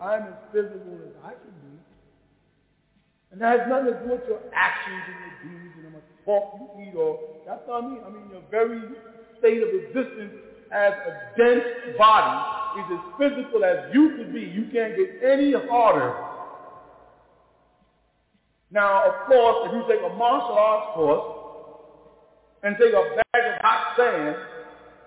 I'm 0.00 0.22
as 0.22 0.38
physical 0.52 0.94
as 1.02 1.14
I 1.24 1.30
can 1.30 1.54
be. 1.58 1.74
And 3.32 3.40
that 3.40 3.60
has 3.60 3.68
nothing 3.68 3.92
to 3.92 3.98
do 3.98 4.12
with 4.12 4.22
your 4.28 4.40
actions 4.54 5.02
and 5.06 5.18
your 5.20 5.34
deeds 5.42 5.67
pork 6.28 6.60
you 6.60 6.84
eat 6.84 6.94
or 6.94 7.18
that's 7.46 7.64
what 7.64 7.82
I 7.82 7.88
mean. 7.88 8.00
I 8.04 8.10
mean 8.10 8.28
your 8.30 8.44
very 8.50 8.82
state 9.38 9.62
of 9.62 9.70
existence 9.72 10.36
as 10.70 10.92
a 10.92 11.12
dense 11.38 11.96
body 11.96 12.36
is 12.80 13.00
as 13.00 13.04
physical 13.16 13.64
as 13.64 13.88
you 13.94 14.12
could 14.18 14.34
be. 14.34 14.40
You 14.40 14.68
can't 14.70 14.94
get 14.94 15.24
any 15.24 15.52
harder. 15.52 16.12
Now, 18.70 19.08
of 19.08 19.26
course, 19.26 19.68
if 19.68 19.72
you 19.72 19.82
take 19.88 20.04
a 20.04 20.14
martial 20.14 20.52
arts 20.52 20.92
course 20.92 21.24
and 22.62 22.76
take 22.76 22.92
a 22.92 23.16
bag 23.16 23.42
of 23.48 23.60
hot 23.64 23.96
sand 23.96 24.36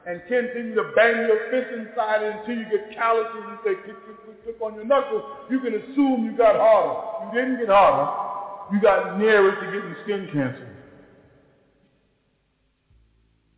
and 0.08 0.22
continue 0.28 0.74
to 0.74 0.92
bang 0.96 1.30
your 1.30 1.38
fist 1.54 1.70
inside 1.78 2.24
it 2.24 2.36
until 2.42 2.58
you 2.58 2.66
get 2.66 2.98
calluses 2.98 3.46
and 3.46 3.60
say 3.64 3.76
click, 3.86 4.02
click, 4.06 4.18
click, 4.26 4.44
click 4.44 4.58
on 4.62 4.74
your 4.74 4.86
knuckles, 4.86 5.22
you 5.52 5.60
can 5.60 5.76
assume 5.76 6.26
you 6.26 6.36
got 6.36 6.56
harder. 6.58 6.98
You 7.30 7.40
didn't 7.40 7.60
get 7.60 7.70
harder. 7.70 8.10
You 8.74 8.82
got 8.82 9.20
nearer 9.20 9.54
to 9.54 9.66
getting 9.70 9.96
skin 10.04 10.28
cancer. 10.34 10.81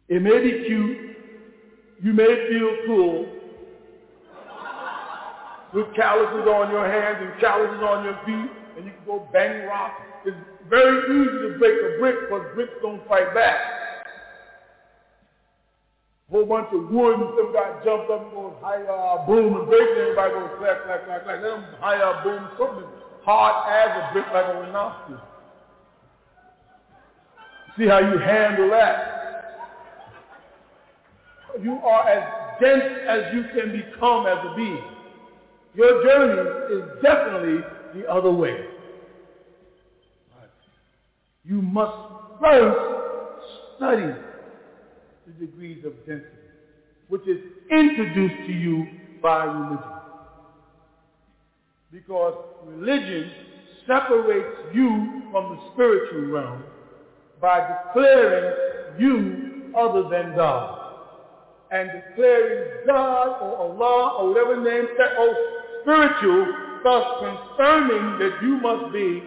It 0.09 0.21
may 0.21 0.39
be 0.39 0.65
cute. 0.65 0.97
You 2.01 2.13
may 2.13 2.47
feel 2.49 2.75
cool 2.85 3.27
with 5.73 5.87
calluses 5.95 6.47
on 6.47 6.71
your 6.71 6.85
hands 6.85 7.17
and 7.21 7.39
calluses 7.39 7.81
on 7.81 8.03
your 8.03 8.19
feet, 8.25 8.51
and 8.77 8.85
you 8.85 8.91
can 8.91 9.05
go 9.05 9.27
bang 9.31 9.65
rocks. 9.65 10.01
It's 10.25 10.37
very 10.69 10.97
easy 10.99 11.53
to 11.53 11.57
break 11.57 11.73
a 11.73 11.99
brick 11.99 12.15
because 12.21 12.45
bricks 12.55 12.73
don't 12.81 13.05
fight 13.07 13.33
back 13.33 13.57
whole 16.33 16.45
bunch 16.45 16.67
of 16.73 16.89
wood 16.89 17.19
and 17.19 17.29
some 17.37 17.53
guy 17.53 17.69
jumped 17.85 18.09
up 18.09 18.25
and 18.25 18.33
goes 18.33 18.55
high 18.59 18.81
uh, 18.81 19.23
boom 19.27 19.53
and 19.55 19.69
break 19.69 19.87
and 19.87 19.99
everybody 19.99 20.33
goes 20.33 20.49
clack, 20.57 20.83
clack, 20.85 21.05
clack, 21.05 21.23
clack. 21.25 21.41
Let 21.41 21.49
them 21.49 21.63
high 21.79 22.01
uh, 22.01 22.23
boom 22.23 22.49
something 22.57 22.89
hard 23.21 23.53
as 23.69 23.89
a 24.01 24.13
brick 24.13 24.25
like 24.33 24.45
a 24.45 24.59
rhinoceros. 24.59 25.21
See 27.77 27.85
how 27.85 27.99
you 27.99 28.17
handle 28.17 28.71
that. 28.71 29.12
You 31.61 31.73
are 31.73 32.09
as 32.09 32.59
dense 32.61 32.83
as 33.07 33.33
you 33.33 33.43
can 33.53 33.71
become 33.71 34.25
as 34.25 34.37
a 34.45 34.55
being. 34.55 34.83
Your 35.75 36.03
journey 36.03 36.75
is 36.75 37.01
definitely 37.01 37.63
the 37.93 38.07
other 38.09 38.31
way. 38.31 38.65
You 41.45 41.61
must 41.61 41.91
first 42.41 43.45
study 43.75 44.13
the 45.27 45.33
degrees 45.45 45.83
of 45.85 45.93
density, 46.05 46.29
which 47.09 47.27
is 47.27 47.39
introduced 47.69 48.47
to 48.47 48.53
you 48.53 48.87
by 49.21 49.43
religion. 49.43 49.89
Because 51.91 52.33
religion 52.65 53.29
separates 53.85 54.57
you 54.73 55.23
from 55.31 55.55
the 55.55 55.61
spiritual 55.73 56.31
realm 56.31 56.63
by 57.41 57.59
declaring 57.59 58.99
you 58.99 59.73
other 59.75 60.03
than 60.09 60.35
God. 60.35 60.72
And 61.73 61.89
declaring 61.91 62.69
God 62.85 63.41
or 63.41 63.57
Allah 63.57 64.17
or 64.19 64.29
whatever 64.29 64.61
name 64.61 64.87
that 64.99 65.09
oh 65.17 65.33
spiritual, 65.81 66.53
thus 66.83 67.03
confirming 67.19 68.19
that 68.19 68.43
you 68.43 68.57
must 68.57 68.93
be 68.93 69.23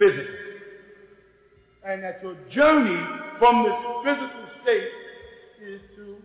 physical. 0.00 0.34
And 1.86 2.02
that 2.02 2.20
your 2.22 2.34
journey 2.52 3.00
from 3.38 3.62
this 3.62 3.74
physical 4.04 4.44
state 4.64 4.88
is 5.62 5.80
to 5.94 6.16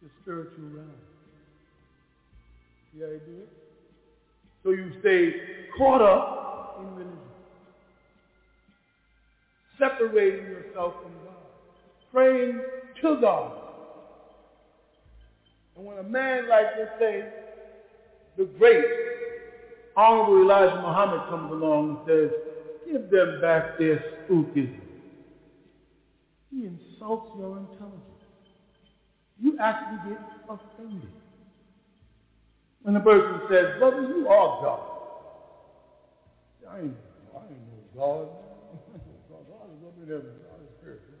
the 0.00 0.08
spiritual 0.22 0.70
realm. 0.72 0.90
See 2.94 3.00
it? 3.00 3.48
So 4.62 4.70
you 4.70 4.92
stay 5.00 5.34
caught 5.76 6.00
up 6.00 6.78
in 6.80 6.94
religion. 6.94 7.18
Separating 9.76 10.46
yourself 10.50 10.94
from 11.02 11.12
God. 11.24 11.34
Praying 12.12 12.62
to 13.02 13.20
God. 13.20 13.63
And 15.76 15.86
when 15.86 15.98
a 15.98 16.02
man 16.02 16.48
like 16.48 16.76
this 16.76 16.88
say, 16.98 17.24
the 18.36 18.44
great 18.44 18.84
Honorable 19.96 20.42
Elijah 20.42 20.80
Muhammad 20.80 21.22
comes 21.28 21.50
along 21.52 21.88
and 21.90 21.98
says, 22.04 22.30
give 22.84 23.10
them 23.10 23.40
back 23.40 23.78
their 23.78 24.04
spookism. 24.28 24.72
He 26.50 26.66
insults 26.66 27.28
your 27.36 27.58
intelligence. 27.58 28.02
You 29.40 29.56
actually 29.60 29.98
get 30.10 30.20
offended. 30.48 31.10
When 32.82 32.94
the 32.94 33.00
person 33.00 33.40
says, 33.48 33.78
brother, 33.78 34.02
you 34.02 34.28
are 34.28 34.60
God. 34.60 34.80
I 36.68 36.78
ain't, 36.80 36.96
I 37.34 37.42
ain't 37.44 37.66
no 37.68 38.00
God. 38.00 38.28
God 39.28 39.68
is 39.76 39.86
up 39.86 39.94
in. 39.98 40.08
God 40.08 40.60
is 40.62 40.70
spiritual. 40.78 41.14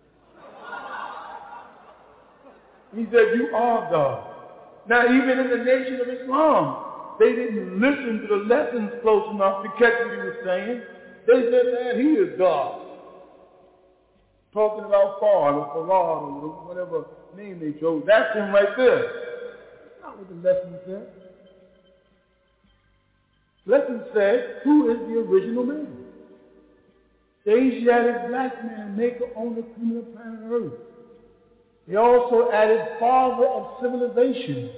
He 2.94 3.06
said, 3.10 3.34
you 3.36 3.54
are 3.54 3.90
God. 3.90 4.33
Now, 4.88 5.06
even 5.06 5.38
in 5.38 5.50
the 5.50 5.64
nation 5.64 6.00
of 6.00 6.08
Islam, 6.08 6.76
they 7.18 7.32
didn't 7.32 7.80
listen 7.80 8.20
to 8.22 8.26
the 8.28 8.44
lessons 8.44 8.90
close 9.02 9.30
enough 9.32 9.62
to 9.62 9.68
catch 9.78 9.94
what 10.04 10.12
he 10.12 10.18
was 10.18 10.34
saying. 10.44 10.82
They 11.26 11.50
said, 11.50 11.72
man, 11.72 12.00
he 12.00 12.12
is 12.12 12.36
God. 12.36 12.80
Talking 14.52 14.84
about 14.84 15.20
Fard 15.20 15.54
or 15.54 15.66
Farad 15.74 16.42
or 16.42 16.48
whatever 16.66 17.04
name 17.36 17.60
they 17.60 17.78
chose. 17.80 18.02
That's 18.06 18.34
him 18.36 18.52
right 18.52 18.76
there. 18.76 19.10
Not 20.02 20.18
what 20.18 20.28
the 20.28 20.34
lesson 20.48 20.78
said. 20.86 21.08
Lesson 23.66 24.04
said, 24.12 24.56
who 24.62 24.90
is 24.90 24.98
the 25.08 25.20
original 25.20 25.64
man? 25.64 25.96
The 27.44 27.56
Asiatic 27.56 28.28
black 28.28 28.64
man, 28.64 28.96
maker, 28.96 29.24
owner, 29.36 29.60
of 29.60 30.12
planet 30.14 30.40
Earth. 30.50 30.72
They 31.86 31.96
also 31.96 32.50
added 32.50 32.80
father 32.98 33.46
of 33.46 33.82
civilization 33.82 34.70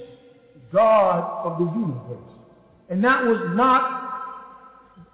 God 0.71 1.45
of 1.45 1.59
the 1.59 1.65
universe. 1.65 2.33
And 2.89 3.03
that 3.03 3.23
was 3.23 3.55
not 3.55 4.07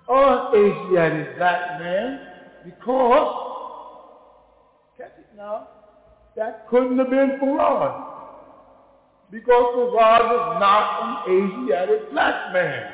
an 0.09 0.55
Asiatic 0.55 1.37
black 1.37 1.79
man 1.79 2.19
because, 2.65 3.35
catch 4.97 5.11
it 5.17 5.25
now, 5.35 5.67
that 6.35 6.67
couldn't 6.69 6.97
have 6.97 7.09
been 7.09 7.39
Farad. 7.41 8.09
Because 9.31 9.75
Farad 9.75 10.29
was 10.29 10.57
not 10.59 11.27
an 11.27 11.67
Asiatic 11.67 12.11
black 12.11 12.53
man. 12.53 12.91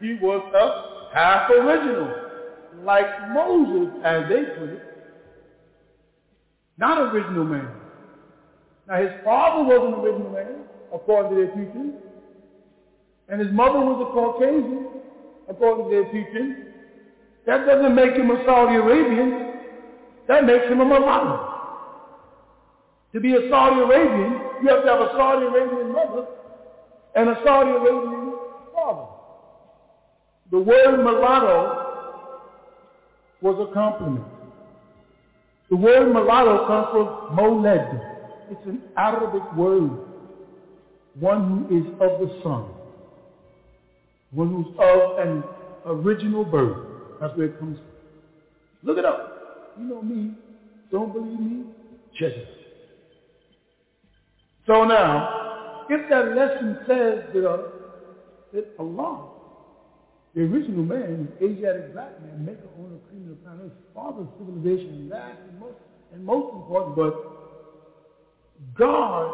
He 0.00 0.14
was 0.14 0.42
a 0.54 1.14
half 1.14 1.50
original, 1.50 2.14
like 2.82 3.06
Moses, 3.30 3.94
as 4.04 4.22
they 4.28 4.44
put 4.58 4.68
it. 4.70 4.82
Not 6.78 7.12
original 7.14 7.44
man. 7.44 7.79
Now 8.90 9.00
his 9.00 9.12
father 9.24 9.62
was 9.62 9.86
an 9.86 9.94
original 10.02 10.32
man 10.32 10.64
according 10.92 11.30
to 11.30 11.36
their 11.36 11.54
teaching. 11.54 11.94
And 13.28 13.40
his 13.40 13.52
mother 13.52 13.78
was 13.78 14.02
a 14.02 14.12
Caucasian, 14.12 14.88
according 15.48 15.84
to 15.84 15.90
their 15.90 16.04
teaching. 16.10 16.56
That 17.46 17.66
doesn't 17.66 17.94
make 17.94 18.14
him 18.14 18.32
a 18.32 18.44
Saudi 18.44 18.74
Arabian. 18.74 19.54
That 20.26 20.44
makes 20.44 20.66
him 20.66 20.80
a 20.80 20.84
mulatto. 20.84 21.46
To 23.12 23.20
be 23.20 23.34
a 23.36 23.48
Saudi 23.48 23.80
Arabian, 23.80 24.32
you 24.60 24.68
have 24.68 24.82
to 24.82 24.88
have 24.90 25.00
a 25.00 25.12
Saudi 25.16 25.46
Arabian 25.46 25.92
mother 25.92 26.26
and 27.14 27.28
a 27.28 27.40
Saudi 27.44 27.70
Arabian 27.70 28.34
father. 28.74 29.06
The 30.50 30.58
word 30.58 31.04
mulatto 31.04 31.86
was 33.40 33.68
a 33.68 33.72
compliment. 33.72 34.26
The 35.70 35.76
word 35.76 36.12
mulatto 36.12 36.66
comes 36.66 36.88
from 36.90 37.36
moled. 37.36 38.09
It's 38.50 38.66
an 38.66 38.82
Arabic 38.96 39.42
word 39.56 39.90
one 41.18 41.66
who 41.68 41.78
is 41.78 41.86
of 42.00 42.20
the 42.20 42.42
sun, 42.42 42.66
one 44.30 44.48
who's 44.48 44.74
of 44.78 45.18
an 45.18 45.44
original 45.86 46.44
birth. 46.44 46.76
That's 47.20 47.36
where 47.36 47.46
it 47.46 47.58
comes 47.58 47.76
from. 47.78 48.88
Look 48.88 48.98
it 48.98 49.04
up. 49.04 49.74
You 49.78 49.84
know 49.84 50.02
me. 50.02 50.32
Don't 50.90 51.12
believe 51.12 51.38
me? 51.38 51.64
Check 52.18 52.32
it. 52.32 52.48
So 54.66 54.84
now, 54.84 55.86
if 55.88 56.08
that 56.10 56.34
lesson 56.34 56.78
says 56.86 57.24
that, 57.34 57.48
uh, 57.48 57.62
that 58.52 58.66
Allah, 58.78 59.28
the 60.34 60.42
original 60.42 60.84
man, 60.84 61.28
Asiatic 61.42 61.92
black 61.92 62.20
man, 62.22 62.44
maker, 62.44 62.68
owner, 62.78 62.96
creator 63.08 63.32
of 63.32 63.42
planet, 63.42 63.72
father 63.94 64.22
of 64.22 64.28
civilization, 64.38 65.08
last 65.08 65.38
and 65.48 65.60
most, 65.60 65.74
and 66.12 66.24
most 66.24 66.54
important, 66.54 66.96
but 66.96 67.39
God 68.78 69.30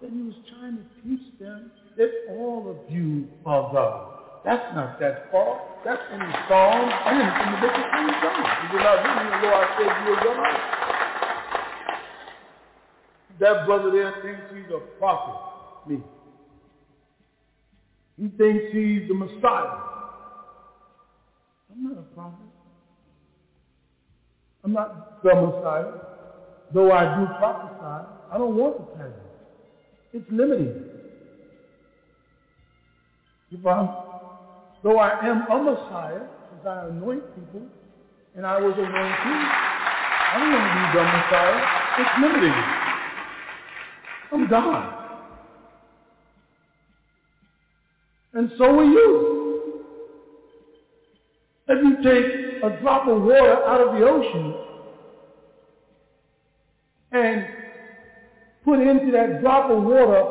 that 0.00 0.10
he 0.10 0.22
was 0.22 0.34
trying 0.48 0.76
to 0.76 0.84
teach 1.02 1.20
them 1.40 1.70
that 1.96 2.10
all 2.28 2.68
of 2.68 2.76
you 2.92 3.26
are 3.44 3.72
God. 3.72 4.16
That's 4.44 4.74
not 4.74 5.00
that 5.00 5.30
far. 5.30 5.58
That's 5.84 6.02
in 6.12 6.18
the 6.18 6.32
Psalms 6.48 6.92
and 7.06 7.18
in 7.20 7.52
the 7.52 7.60
book 7.60 7.74
of 7.74 7.84
Psalms. 7.90 8.48
You 8.62 8.78
did 8.78 8.84
not 8.84 9.02
read 9.02 9.42
the 9.42 9.48
Lord 9.48 9.68
said 9.76 10.06
you 10.06 10.12
are 10.12 10.24
God. 10.24 10.60
That 13.40 13.66
brother 13.66 13.90
there 13.90 14.14
thinks 14.22 14.42
he's 14.50 14.74
a 14.74 14.80
prophet. 14.98 15.34
Me. 15.86 16.02
He 18.18 18.28
thinks 18.38 18.64
he's 18.72 19.06
the 19.08 19.14
Messiah. 19.14 19.82
I'm 21.70 21.82
not 21.82 21.98
a 21.98 22.14
prophet. 22.14 22.46
I'm 24.64 24.72
not 24.72 25.22
the 25.22 25.34
Messiah. 25.34 25.92
Though 26.72 26.92
I 26.92 27.16
do 27.16 27.26
prophesy, 27.38 28.08
I 28.30 28.38
don't 28.38 28.56
want 28.56 28.78
the 28.78 28.98
title. 28.98 29.14
It's 30.12 30.30
limiting. 30.30 30.84
If 33.50 33.64
I'm, 33.64 33.88
though 34.82 34.98
I 34.98 35.24
am 35.26 35.46
a 35.50 35.62
Messiah, 35.62 36.26
since 36.50 36.66
I 36.66 36.88
anoint 36.88 37.22
people, 37.34 37.62
and 38.34 38.46
I 38.46 38.58
was 38.58 38.74
anointed, 38.76 38.92
I 38.94 40.38
don't 40.38 40.52
want 40.52 40.64
to 40.66 40.74
be 40.74 40.82
the 40.98 41.04
Messiah. 41.04 41.60
It's 41.98 42.14
limiting. 42.20 42.86
I'm 44.32 44.48
God. 44.50 44.92
And 48.34 48.50
so 48.58 48.80
are 48.80 48.84
you. 48.84 49.82
If 51.68 51.82
you 51.82 51.96
take 52.02 52.62
a 52.62 52.80
drop 52.80 53.08
of 53.08 53.22
water 53.22 53.64
out 53.66 53.80
of 53.80 53.98
the 53.98 54.06
ocean 54.06 54.54
and 57.12 57.46
put 58.66 58.80
into 58.80 59.12
that 59.12 59.40
drop 59.40 59.70
of 59.70 59.82
water 59.84 60.24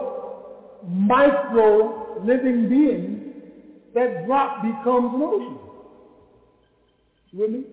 micro 0.87 2.21
living 2.23 2.69
beings, 2.69 3.21
that 3.95 4.25
drop 4.27 4.61
becomes 4.61 5.15
an 5.15 5.21
ocean. 5.23 5.57
You 7.31 7.39
with 7.39 7.51
me? 7.51 7.63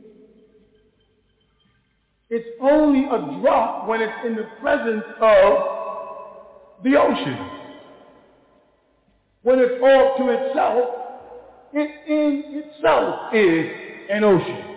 It's 2.31 2.49
only 2.63 3.05
a 3.05 3.41
drop 3.41 3.89
when 3.89 4.01
it's 4.01 4.13
in 4.27 4.37
the 4.37 4.49
presence 4.61 5.05
of 5.21 5.59
the 6.83 6.97
ocean. 6.97 7.39
When 9.43 9.59
it's 9.59 9.83
all 9.83 10.17
to 10.19 10.29
itself, 10.31 10.89
it 11.75 11.91
in 12.09 12.63
itself 12.63 13.35
is 13.35 13.67
an 14.11 14.25
ocean. 14.25 14.72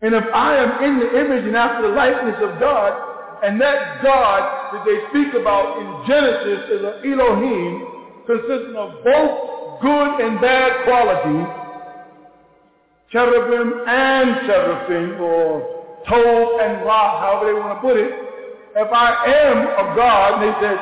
And 0.00 0.14
if 0.14 0.24
I 0.32 0.56
am 0.56 0.84
in 0.84 1.00
the 1.00 1.20
image 1.20 1.44
and 1.44 1.56
after 1.56 1.88
the 1.88 1.94
likeness 1.94 2.36
of 2.40 2.60
God, 2.60 3.08
and 3.42 3.60
that 3.60 4.02
God 4.02 4.72
that 4.72 4.84
they 4.84 4.98
speak 5.10 5.34
about 5.34 5.78
in 5.78 6.06
Genesis 6.06 6.70
is 6.70 6.84
an 6.84 7.12
Elohim 7.12 7.86
consisting 8.26 8.76
of 8.76 9.02
both 9.02 9.80
good 9.80 10.20
and 10.20 10.40
bad 10.40 10.84
qualities, 10.84 11.48
cherubim 13.10 13.84
and 13.86 14.46
seraphim, 14.46 15.20
or 15.20 16.02
Tov 16.06 16.62
and 16.62 16.84
Ra, 16.84 17.20
however 17.20 17.46
they 17.46 17.58
want 17.58 17.76
to 17.76 17.80
put 17.80 17.96
it, 17.96 18.12
if 18.76 18.92
I 18.92 19.24
am 19.26 19.58
a 19.66 19.96
God, 19.96 20.34
and 20.34 20.42
they 20.42 20.60
said? 20.60 20.78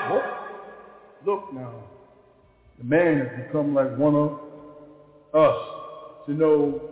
Look 1.25 1.53
now, 1.55 1.85
the 2.79 2.85
man 2.85 3.19
has 3.19 3.47
become 3.47 3.75
like 3.75 3.97
one 3.97 4.15
of 4.15 4.33
us 5.35 5.57
to 6.27 6.33
know. 6.33 6.86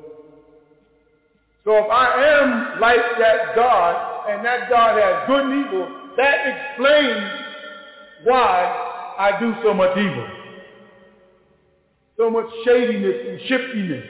So 1.64 1.76
if 1.76 1.90
I 1.90 2.22
am 2.24 2.80
like 2.80 3.00
that 3.18 3.56
God, 3.56 4.28
and 4.28 4.44
that 4.44 4.68
God 4.68 5.00
has 5.00 5.26
good 5.26 5.44
and 5.44 5.66
evil, 5.66 5.88
that 6.16 6.36
explains 6.46 7.30
why 8.24 9.14
I 9.18 9.38
do 9.40 9.54
so 9.62 9.74
much 9.74 9.96
evil. 9.96 10.26
So 12.16 12.30
much 12.30 12.46
shadiness 12.64 13.16
and 13.28 13.40
shiftiness. 13.48 14.04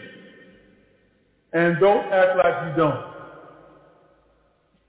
And 1.53 1.79
don't 1.81 2.13
act 2.13 2.37
like 2.37 2.71
you 2.71 2.77
don't. 2.77 3.05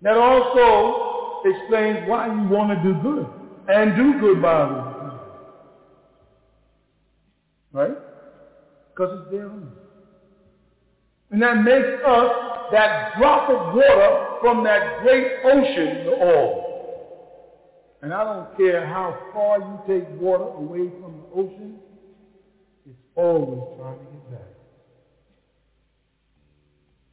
That 0.01 0.17
also 0.17 1.41
explains 1.45 2.09
why 2.09 2.27
you 2.27 2.47
want 2.49 2.69
to 2.69 2.83
do 2.83 2.99
good 3.01 3.27
and 3.67 3.95
do 3.95 4.19
good 4.19 4.41
by 4.41 4.53
others. 4.53 5.19
Right? 7.71 7.97
Because 8.93 9.19
it's 9.19 9.31
there 9.31 9.49
on 9.49 9.71
And 11.31 11.41
that 11.41 11.63
makes 11.63 12.03
us 12.05 12.54
that 12.71 13.13
drop 13.17 13.49
of 13.49 13.75
water 13.75 14.37
from 14.41 14.63
that 14.63 15.01
great 15.01 15.27
ocean, 15.43 16.07
all. 16.19 16.65
And 18.01 18.13
I 18.13 18.23
don't 18.23 18.55
care 18.57 18.85
how 18.85 19.17
far 19.33 19.57
you 19.59 19.79
take 19.87 20.07
water 20.19 20.43
away 20.43 20.89
from 21.01 21.21
the 21.21 21.35
ocean, 21.35 21.79
it's 22.85 22.99
always 23.15 23.63
trying 23.79 23.97
to 23.97 24.03
get 24.05 24.31
back. 24.31 24.47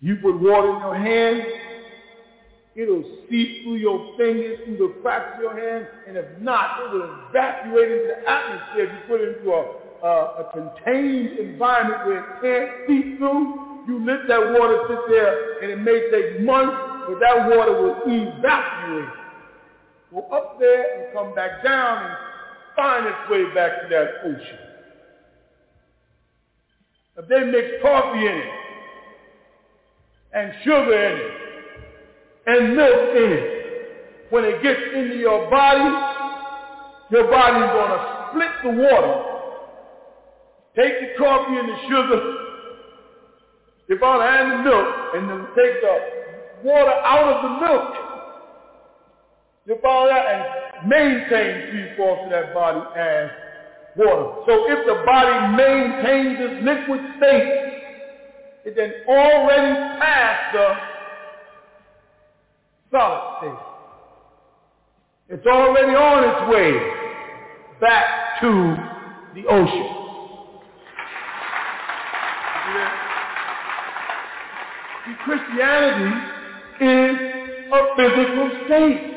You 0.01 0.17
put 0.17 0.39
water 0.41 0.75
in 0.75 0.81
your 0.81 0.97
hand, 0.97 1.47
it'll 2.75 3.05
seep 3.31 3.63
through 3.63 3.77
your 3.77 4.15
fingers, 4.19 4.59
through 4.67 4.77
the 4.77 4.95
cracks 5.01 5.37
of 5.37 5.41
your 5.41 5.59
hand, 5.59 5.87
and 6.07 6.17
if 6.17 6.27
not, 6.41 6.81
it 6.81 6.93
will 6.93 7.27
evaporate 7.31 7.91
into 7.91 8.09
the 8.09 8.29
atmosphere 8.29 8.85
if 8.85 8.93
you 8.93 8.99
put 9.09 9.21
it 9.21 9.39
into 9.39 9.51
a, 9.51 10.05
uh, 10.05 10.45
a 10.45 10.53
contained 10.53 11.39
environment 11.39 12.07
where 12.07 12.19
it 12.19 12.43
can't 12.43 12.87
seep 12.87 13.19
through. 13.19 13.72
You 13.87 14.05
let 14.07 14.29
that 14.29 14.53
water 14.59 14.79
sit 14.89 14.99
there, 15.09 15.63
and 15.63 15.71
it 15.73 15.79
may 15.79 16.11
take 16.11 16.41
months, 16.43 16.77
but 17.09 17.19
that 17.21 17.49
water 17.49 17.73
will 17.83 17.97
evaporate. 18.07 19.09
Go 20.13 20.21
up 20.31 20.59
there 20.61 21.05
and 21.05 21.15
come 21.15 21.35
back 21.35 21.65
down 21.65 22.05
and 22.05 22.17
find 22.77 23.07
its 23.07 23.31
way 23.31 23.53
back 23.55 23.83
to 23.83 23.89
that 23.89 24.09
ocean. 24.25 24.59
If 27.17 27.29
they 27.29 27.41
mix 27.41 27.83
coffee 27.83 28.27
in 28.27 28.37
it, 28.37 28.51
and 30.35 30.53
sugar 30.65 30.95
in 30.95 31.19
it, 31.19 31.33
and 32.47 32.77
milk 32.77 33.17
in 33.17 33.33
it, 33.33 34.27
when 34.31 34.45
it 34.45 34.63
gets 34.63 34.81
into 34.95 35.17
your 35.17 35.51
body, 35.51 35.81
your 37.11 37.31
body's 37.31 37.71
going 37.73 37.91
to 37.91 38.29
split 38.31 38.51
the 38.65 38.83
water, 38.83 39.23
take 40.77 41.01
the 41.01 41.19
coffee 41.19 41.57
and 41.59 41.69
the 41.69 41.77
sugar, 41.89 42.42
your 43.93 44.01
body 44.01 44.25
and 44.25 44.53
the 44.53 44.71
milk, 44.71 44.89
and 45.15 45.29
then 45.29 45.47
take 45.55 45.83
the 45.83 45.95
water 46.65 46.97
out 47.05 47.29
of 47.29 47.43
the 47.45 47.67
milk. 47.67 47.93
Your 49.67 49.77
body 49.83 50.17
and 50.17 50.89
maintain 50.89 51.71
three-fourths 51.71 52.23
of 52.25 52.31
that 52.31 52.55
body 52.55 52.81
as 52.97 53.31
water. 53.95 54.33
So 54.47 54.65
if 54.73 54.87
the 54.87 55.03
body 55.05 55.57
maintains 55.57 56.39
its 56.41 56.65
liquid 56.65 57.01
state, 57.19 57.69
it 58.65 58.77
then 58.77 58.95
already 59.07 59.75
passed 60.01 60.55
the 60.55 60.77
solid 62.91 63.23
state. 63.41 65.37
It's 65.37 65.47
already 65.47 65.95
on 65.95 66.25
its 66.25 66.51
way 66.51 66.73
back 67.79 68.41
to 68.41 68.77
the 69.35 69.47
ocean. 69.49 69.99
See, 75.05 75.12
Christianity 75.25 76.17
is 76.81 77.17
a 77.73 77.97
physical 77.97 78.51
state. 78.67 79.13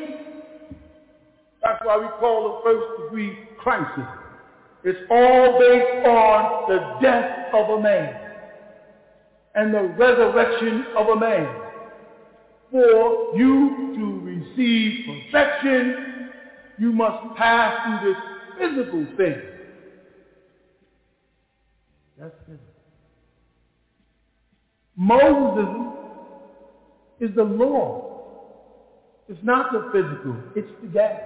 That's 1.62 1.84
why 1.84 1.96
we 1.98 2.06
call 2.20 2.44
the 2.44 2.70
first 2.70 3.02
degree 3.02 3.36
crisis. 3.58 4.04
It's 4.84 5.00
all 5.10 5.58
based 5.58 6.06
on 6.06 6.68
the 6.68 6.98
death 7.02 7.52
of 7.52 7.78
a 7.78 7.82
man 7.82 8.20
and 9.56 9.74
the 9.74 9.82
resurrection 9.82 10.86
of 10.96 11.08
a 11.08 11.16
man. 11.16 11.62
For 12.70 13.36
you 13.36 13.94
to 13.96 14.20
receive 14.24 15.06
perfection, 15.06 16.30
you 16.78 16.92
must 16.92 17.36
pass 17.36 18.00
through 18.00 18.12
this 18.12 18.22
physical 18.58 19.06
thing. 19.16 19.40
That's 22.18 22.34
physical. 22.46 22.66
Moses 24.96 25.85
is 27.20 27.34
the 27.34 27.44
law. 27.44 28.06
It's 29.28 29.42
not 29.42 29.72
the 29.72 29.90
physical. 29.92 30.36
It's 30.54 30.70
the 30.82 30.88
gas. 30.88 31.20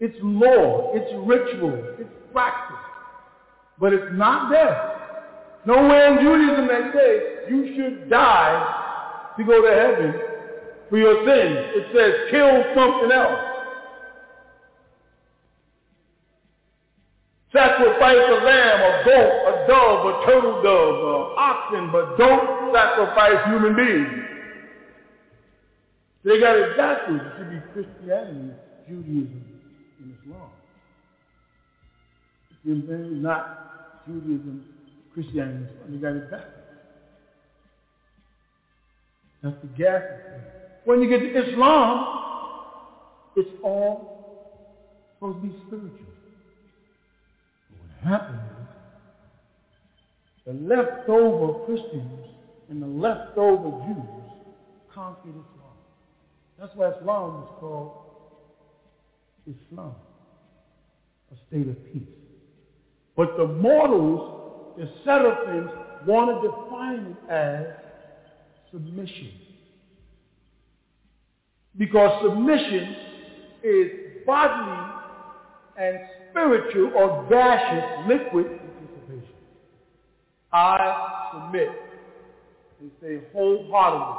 It's 0.00 0.16
law. 0.20 0.92
It's 0.94 1.12
ritual. 1.26 1.96
It's 1.98 2.10
practice. 2.32 2.76
But 3.80 3.92
it's 3.92 4.12
not 4.12 4.50
death. 4.52 4.94
Nowhere 5.66 6.12
in 6.12 6.24
Judaism 6.24 6.68
they 6.68 6.98
say 6.98 7.50
you 7.50 7.74
should 7.74 8.10
die 8.10 9.34
to 9.38 9.44
go 9.44 9.62
to 9.62 9.68
heaven 9.68 10.14
for 10.90 10.98
your 10.98 11.26
sins. 11.26 11.58
It 11.74 11.86
says 11.94 12.30
kill 12.30 12.64
something 12.74 13.10
else. 13.10 13.53
Sacrifice 17.54 18.16
a 18.16 18.44
lamb, 18.44 18.80
a 18.82 19.04
goat, 19.04 19.32
a 19.46 19.66
dove, 19.68 20.06
a 20.06 20.26
turtle 20.26 20.60
dove, 20.60 20.98
an 20.98 21.34
oxen, 21.38 21.92
but 21.92 22.18
don't 22.18 22.74
sacrifice 22.74 23.46
human 23.46 23.76
beings. 23.76 24.24
They 26.24 26.40
got 26.40 26.56
it 26.56 26.76
backwards. 26.76 27.22
It 27.22 27.32
should 27.38 27.50
be 27.50 27.60
Christianity, 27.72 28.54
Judaism, 28.88 29.44
and 30.00 30.16
Islam. 30.20 30.50
It's 32.66 33.22
not 33.22 34.04
Judaism, 34.06 34.64
Christianity. 35.12 35.66
They 35.90 35.98
got 35.98 36.16
it 36.16 36.30
backwards. 36.30 36.54
That's 39.44 39.56
the 39.62 39.68
gas. 39.78 40.02
When 40.86 41.00
you 41.02 41.08
get 41.08 41.20
to 41.20 41.52
Islam, 41.52 42.06
it's 43.36 43.50
all 43.62 44.50
supposed 45.14 45.40
to 45.40 45.46
be 45.46 45.54
spiritual 45.66 46.13
happened 48.04 48.40
the 50.46 50.52
leftover 50.52 51.64
Christians 51.64 52.26
and 52.68 52.82
the 52.82 52.86
leftover 52.86 53.70
Jews 53.86 54.30
conquered 54.94 55.30
Islam. 55.30 55.76
That's 56.58 56.74
why 56.74 56.90
Islam 56.90 57.42
is 57.44 57.48
called 57.60 57.92
Islam, 59.46 59.94
a 61.32 61.36
state 61.48 61.68
of 61.68 61.92
peace. 61.92 62.02
But 63.16 63.36
the 63.36 63.46
mortals, 63.46 64.74
the 64.76 64.88
seraphims, 65.04 65.70
want 66.06 66.42
to 66.42 66.48
define 66.48 67.16
it 67.16 67.30
as 67.30 67.66
submission. 68.70 69.32
Because 71.76 72.22
submission 72.22 72.96
is 73.62 73.90
bodily 74.26 74.90
and 75.78 75.98
spiritual 76.34 76.90
or 76.96 77.26
gaseous 77.30 78.08
liquid 78.08 78.46
participation. 78.46 79.34
I 80.52 81.30
submit. 81.32 81.68
They 82.80 82.90
say 83.00 83.20
wholeheartedly, 83.32 84.14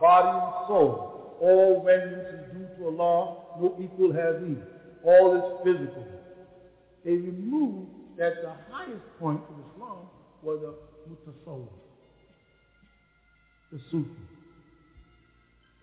body 0.00 0.28
and 0.28 0.66
soul, 0.66 1.36
all 1.40 1.82
remnants 1.86 2.30
is 2.34 2.52
due 2.52 2.68
to 2.78 3.00
Allah, 3.00 3.36
no 3.60 3.76
equal 3.80 4.12
has 4.12 4.42
he. 4.46 4.56
All 5.04 5.36
is 5.36 5.42
physical. 5.64 6.04
They 7.04 7.12
removed 7.12 7.88
that 8.18 8.42
the 8.42 8.52
highest 8.70 9.02
point 9.18 9.40
of 9.48 9.54
Islam 9.72 10.06
was 10.42 10.60
the 10.60 10.74
mutasawwif, 11.10 11.68
the 13.72 13.78
Sufi. 13.90 14.10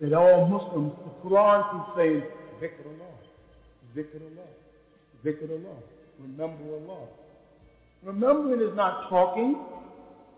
That 0.00 0.12
all 0.14 0.46
Muslims, 0.46 0.92
the 1.04 1.28
Quran 1.28 1.60
keeps 1.72 1.96
saying, 1.96 2.22
Zikr 2.62 2.86
Allah, 2.86 4.46
Zikr 5.24 5.50
Allah. 5.50 5.76
Remember 6.20 6.64
Allah. 6.74 7.06
Remembering 8.02 8.60
is 8.68 8.74
not 8.76 9.08
talking. 9.10 9.56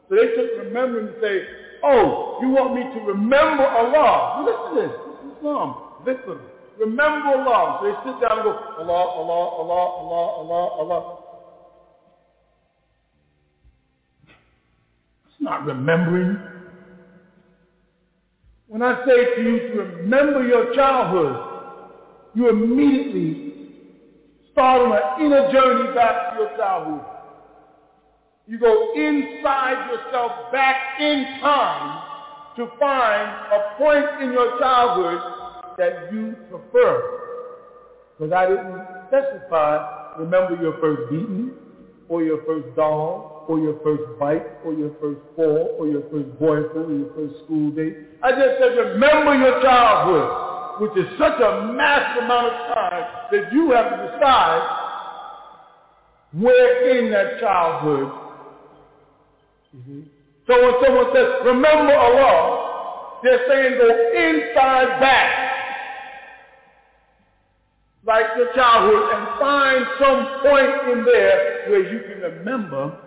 So 0.09 0.17
they 0.17 0.35
took 0.37 0.65
remembering 0.65 1.07
to 1.07 1.21
say, 1.21 1.43
oh, 1.85 2.39
you 2.43 2.49
want 2.49 2.75
me 2.75 2.83
to 2.83 3.01
remember 3.07 3.65
Allah. 3.65 4.45
Listen 4.47 4.75
to 4.75 4.83
this. 4.83 4.93
This 5.07 5.31
is 5.31 5.39
Islam. 5.39 5.75
Zikr. 6.05 6.39
Remember 6.79 7.29
Allah. 7.39 7.79
So 7.81 7.87
they 7.87 7.95
sit 8.11 8.21
down 8.21 8.39
and 8.39 8.45
go, 8.45 8.53
Allah, 8.79 9.05
Allah, 9.17 9.43
Allah, 9.61 9.85
Allah, 10.03 10.27
Allah, 10.39 10.69
Allah. 10.81 11.19
It's 15.27 15.41
not 15.41 15.65
remembering. 15.67 16.37
When 18.69 18.83
I 18.83 19.05
say 19.07 19.35
to 19.37 19.43
you 19.43 19.59
to 19.59 19.83
remember 19.83 20.47
your 20.47 20.75
childhood, 20.75 21.37
you 22.35 22.49
immediately 22.49 23.52
start 24.53 24.83
on 24.83 24.93
an 24.93 25.27
inner 25.27 25.51
journey 25.53 25.95
back 25.95 26.33
to 26.33 26.43
your 26.43 26.57
childhood. 26.57 27.05
You 28.47 28.59
go 28.59 28.93
inside 28.95 29.91
yourself 29.91 30.53
back 30.53 31.01
in 31.01 31.25
time 31.41 32.03
to 32.57 32.69
find 32.79 33.31
a 33.53 33.79
point 33.79 34.23
in 34.23 34.33
your 34.33 34.59
childhood 34.59 35.21
that 35.79 36.13
you 36.13 36.37
prefer. 36.51 37.19
Because 38.19 38.33
I 38.33 38.47
didn't 38.47 38.83
specify, 39.09 40.19
remember 40.19 40.61
your 40.61 40.79
first 40.81 41.11
beating, 41.11 41.53
or 42.09 42.23
your 42.23 42.45
first 42.45 42.77
dog, 42.77 43.49
or 43.49 43.59
your 43.59 43.81
first 43.83 44.03
bite, 44.21 44.45
or 44.65 44.75
your 44.75 44.93
first 45.01 45.21
fall, 45.35 45.75
or 45.79 45.87
your 45.87 46.03
first 46.11 46.29
boyfriend, 46.39 46.91
or 46.91 46.93
your 46.93 47.09
first 47.17 47.45
school 47.45 47.71
day. 47.71 47.97
I 48.23 48.33
just 48.33 48.61
said 48.61 48.77
remember 48.77 49.35
your 49.35 49.63
childhood, 49.63 50.29
which 50.81 50.97
is 50.97 51.07
such 51.19 51.41
a 51.41 51.73
massive 51.73 52.25
amount 52.25 52.47
of 52.53 52.75
time 52.75 53.05
that 53.33 53.53
you 53.53 53.71
have 53.73 53.91
to 53.91 53.97
decide 54.13 54.79
where 56.33 56.99
in 56.99 57.11
that 57.11 57.41
childhood 57.41 58.23
Mm-hmm. 59.77 60.01
So 60.47 60.53
when 60.53 60.75
someone 60.85 61.07
says, 61.15 61.29
remember 61.47 61.95
Allah, 61.95 63.21
they're 63.23 63.41
saying 63.49 63.79
go 63.79 63.89
inside 63.89 65.01
back, 65.01 65.53
like 68.05 68.27
your 68.37 68.53
childhood, 68.55 69.17
and 69.17 69.39
find 69.41 69.87
some 69.99 70.43
point 70.43 70.99
in 70.99 71.05
there 71.05 71.71
where 71.71 71.93
you 71.93 72.01
can 72.01 72.21
remember 72.21 72.99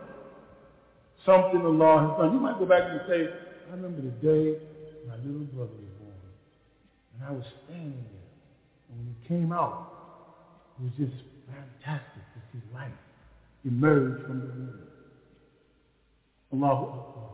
something 1.25 1.61
Allah 1.61 2.07
has 2.09 2.17
done. 2.17 2.33
You 2.33 2.39
might 2.39 2.57
go 2.57 2.65
back 2.65 2.83
and 2.89 3.01
say, 3.07 3.27
I 3.69 3.75
remember 3.75 4.01
the 4.01 4.15
day 4.25 4.57
my 5.07 5.15
little 5.17 5.45
brother 5.53 5.84
and 7.15 7.27
I 7.27 7.31
was 7.31 7.45
standing 7.65 8.05
there, 8.11 8.29
and 8.89 8.99
when 8.99 9.15
he 9.15 9.27
came 9.27 9.51
out, 9.51 9.91
it 10.79 10.83
was 10.83 10.91
just 10.97 11.23
fantastic 11.47 12.23
to 12.33 12.39
see 12.51 12.61
life 12.73 12.91
emerge 13.63 14.21
from 14.25 14.39
the 14.41 14.45
womb. 14.45 14.79
Allahu 16.53 16.85
Akbar. 16.85 17.29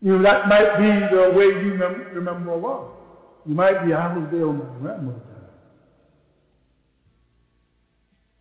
You 0.00 0.16
know, 0.16 0.22
that 0.22 0.48
might 0.48 0.78
be 0.78 1.16
the 1.16 1.32
way 1.36 1.46
you 1.46 1.74
mem- 1.74 2.06
remember 2.14 2.52
Allah. 2.52 2.90
You 3.44 3.54
might 3.54 3.84
be, 3.84 3.92
I 3.92 4.16
was 4.16 4.28
there 4.30 4.46
when 4.46 4.58
my 4.58 4.78
grandmother 4.78 5.18
died. 5.18 5.34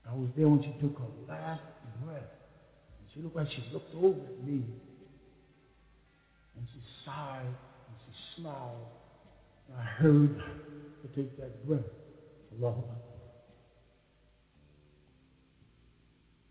I 0.10 0.14
was 0.14 0.30
there 0.38 0.48
when 0.48 0.62
she 0.62 0.72
took 0.80 0.98
her 1.00 1.06
last 1.28 1.62
breath. 2.04 2.18
And 2.20 3.08
she 3.14 3.22
looked 3.22 3.36
like 3.36 3.50
she 3.50 3.64
looked 3.74 3.94
over 3.96 4.20
at 4.20 4.44
me. 4.46 4.64
And 6.56 6.68
she 6.74 6.80
sighed 7.06 7.46
and 7.46 7.96
she 8.06 8.42
smiled. 8.42 8.97
I 9.76 9.84
heard 9.84 10.36
her 10.38 11.10
take 11.16 11.38
that 11.38 11.68
breath. 11.68 11.82
Akbar. 12.54 12.76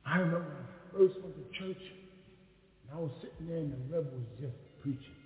I 0.04 0.18
remember 0.18 0.46
when 0.46 0.62
I 0.62 0.92
first 0.92 1.20
went 1.22 1.34
to 1.34 1.58
church 1.58 1.82
and 2.86 2.88
I 2.94 3.00
was 3.00 3.10
sitting 3.20 3.48
there 3.48 3.58
and 3.58 3.72
the 3.72 3.96
rebel 3.96 4.12
was 4.12 4.38
just 4.40 4.54
preaching. 4.82 5.18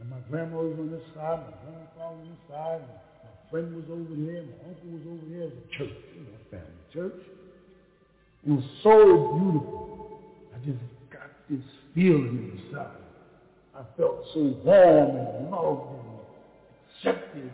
And 0.00 0.10
my 0.10 0.20
grandma 0.28 0.60
was 0.60 0.76
on 0.78 0.90
this 0.90 1.04
side, 1.14 1.40
my 1.40 1.56
grandfather 1.64 2.16
on 2.16 2.28
this 2.28 2.42
side, 2.48 2.80
and 2.80 2.92
my 3.24 3.36
friend 3.50 3.76
was 3.76 3.84
over 3.88 4.16
there, 4.16 4.42
my 4.44 4.58
uncle 4.68 4.90
was 4.92 5.04
over 5.08 5.26
there. 5.32 5.48
It 5.48 5.56
a 5.56 5.78
church, 5.78 5.96
you 6.16 6.24
know, 6.24 6.40
family 6.50 6.84
church. 6.92 7.20
It 8.46 8.50
was 8.50 8.64
so 8.82 9.36
beautiful. 9.36 10.20
I 10.54 10.58
just 10.64 10.80
got 11.12 11.30
this 11.48 11.64
feeling 11.94 12.58
inside. 12.58 13.00
I 13.74 13.82
felt 13.96 14.24
so 14.34 14.40
warm 14.64 15.16
and 15.16 15.50
loved 15.50 15.99
accepted. 17.00 17.50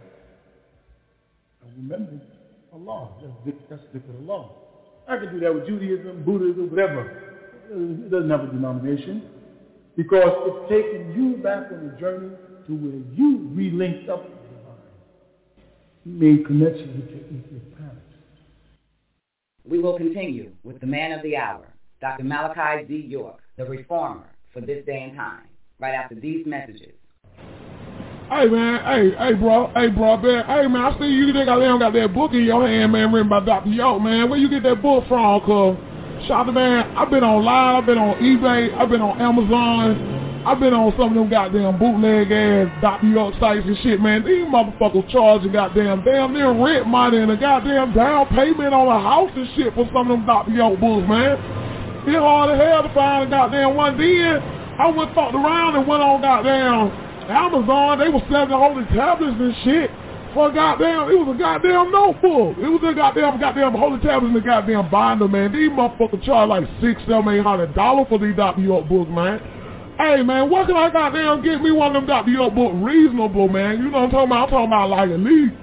I 1.62 1.68
remembered 1.76 2.20
Allah. 2.72 3.11
That's, 3.44 3.57
that's 3.70 3.82
dhikr 3.94 4.28
Allah. 4.28 4.51
I 5.09 5.18
could 5.18 5.32
do 5.32 5.40
that 5.40 5.55
with 5.55 5.66
Judaism, 5.66 6.24
Buddhism, 6.24 6.70
whatever. 6.70 7.22
It 7.70 8.11
doesn't 8.11 8.30
have 8.30 8.44
a 8.44 8.47
denomination 8.47 9.22
because 9.97 10.32
it's 10.47 10.70
taking 10.70 11.12
you 11.14 11.36
back 11.42 11.70
on 11.72 11.92
a 11.94 12.01
journey 12.01 12.34
to 12.66 12.74
where 12.74 13.03
you 13.14 13.51
relinked 13.55 14.09
up 14.09 14.24
with 14.24 14.32
the 14.32 14.57
divine. 14.57 14.76
You 16.05 16.12
made 16.12 16.47
connections 16.47 16.97
with 16.97 17.11
your, 17.11 17.20
with 17.20 17.53
your 17.53 17.76
parents. 17.78 18.03
We 19.64 19.78
will 19.78 19.97
continue 19.97 20.53
with 20.62 20.80
the 20.80 20.86
man 20.86 21.12
of 21.12 21.22
the 21.22 21.36
hour, 21.36 21.66
Dr. 22.01 22.24
Malachi 22.24 22.86
Z. 22.86 23.07
York, 23.09 23.40
the 23.57 23.64
reformer 23.64 24.30
for 24.53 24.61
this 24.61 24.84
day 24.86 25.03
and 25.03 25.16
time, 25.16 25.49
right 25.80 25.94
after 25.94 26.14
these 26.14 26.47
messages. 26.47 26.94
Hey 28.29 28.49
man, 28.49 28.83
hey, 28.83 29.14
hey 29.16 29.35
bro, 29.35 29.70
hey 29.77 29.87
bro, 29.87 30.16
man, 30.16 30.45
hey 30.47 30.66
man, 30.66 30.83
I 30.83 30.99
see 30.99 31.07
you 31.07 31.33
think 31.33 31.49
I 31.49 31.62
got 31.79 31.93
that 31.93 32.12
book 32.12 32.33
in 32.35 32.43
your 32.43 32.66
hand, 32.66 32.91
man, 32.91 33.12
written 33.12 33.29
by 33.29 33.39
Dr. 33.39 33.70
York, 33.70 34.03
man. 34.03 34.29
Where 34.29 34.37
you 34.37 34.51
get 34.51 34.64
that 34.64 34.83
book 34.83 35.07
from, 35.07 35.47
cuz? 35.47 35.79
Shout 36.27 36.53
man, 36.53 36.91
I've 36.99 37.09
been 37.09 37.22
on 37.22 37.45
live, 37.45 37.77
I've 37.79 37.87
been 37.87 37.99
on 37.99 38.18
eBay, 38.18 38.74
I've 38.74 38.91
been 38.91 39.01
on 39.01 39.22
Amazon, 39.22 40.43
I've 40.45 40.59
been 40.59 40.74
on 40.74 40.91
some 40.99 41.11
of 41.11 41.14
them 41.14 41.31
goddamn 41.31 41.79
bootleg 41.79 42.33
ass 42.35 42.66
Dr. 42.83 43.07
York 43.07 43.35
sites 43.39 43.62
and 43.62 43.79
shit, 43.87 44.03
man. 44.03 44.27
These 44.27 44.51
motherfuckers 44.51 45.07
charging 45.09 45.53
goddamn 45.53 46.03
damn 46.03 46.35
near 46.35 46.51
rent 46.51 46.89
money 46.89 47.18
and 47.18 47.31
a 47.31 47.37
goddamn 47.37 47.95
down 47.95 48.27
payment 48.35 48.74
on 48.74 48.91
a 48.91 49.01
house 49.07 49.31
and 49.37 49.47
shit 49.55 49.70
for 49.79 49.87
some 49.95 50.11
of 50.11 50.18
them 50.18 50.27
Dr. 50.27 50.51
York 50.51 50.81
books, 50.81 51.07
man. 51.07 51.39
It's 52.11 52.18
hard 52.18 52.51
as 52.51 52.59
hell 52.59 52.83
to 52.83 52.91
find 52.91 53.29
a 53.29 53.31
goddamn 53.31 53.77
one. 53.77 53.95
Then 53.95 54.43
I 54.83 54.91
went 54.91 55.14
fucked 55.14 55.39
around 55.39 55.77
and 55.79 55.87
went 55.87 56.03
on 56.03 56.20
goddamn 56.20 57.05
Amazon. 57.29 57.99
They 57.99 58.09
were 58.09 58.22
selling 58.31 58.51
holy 58.51 58.85
tablets 58.95 59.37
and 59.39 59.55
shit 59.64 59.91
for 60.37 60.51
a 60.51 60.55
goddamn, 60.55 61.09
it 61.09 61.16
was 61.16 61.35
a 61.35 61.39
goddamn 61.39 61.91
notebook. 61.91 62.61
It 62.61 62.68
was 62.68 62.85
a 62.85 62.93
goddamn, 62.93 63.41
goddamn 63.41 63.72
holy 63.72 63.99
tablets 64.05 64.29
and 64.29 64.37
the 64.37 64.45
goddamn 64.45 64.91
binder, 64.91 65.27
man. 65.27 65.51
These 65.51 65.70
motherfuckers 65.72 66.22
charge 66.24 66.53
like 66.53 66.68
six, 66.85 67.01
seven, 67.09 67.33
eight 67.33 67.41
hundred 67.41 67.74
dollars 67.74 68.05
for 68.11 68.18
these 68.18 68.37
Dr. 68.37 68.61
York 68.61 68.87
books, 68.87 69.09
man. 69.09 69.41
Hey, 69.97 70.20
man, 70.20 70.51
what 70.51 70.66
can 70.66 70.77
I 70.77 70.93
goddamn 70.93 71.43
get 71.43 71.62
me 71.62 71.72
one 71.72 71.97
of 71.97 72.05
them 72.05 72.07
Dr. 72.07 72.31
York 72.31 72.55
books 72.55 72.77
reasonable, 72.77 73.49
man? 73.49 73.81
You 73.81 73.89
know 73.89 74.05
what 74.05 74.05
I'm 74.05 74.11
talking 74.11 74.29
about? 74.29 74.45
I'm 74.45 74.51
talking 74.51 74.66
about 74.68 74.91
like 74.91 75.09
at 75.09 75.20
least 75.20 75.55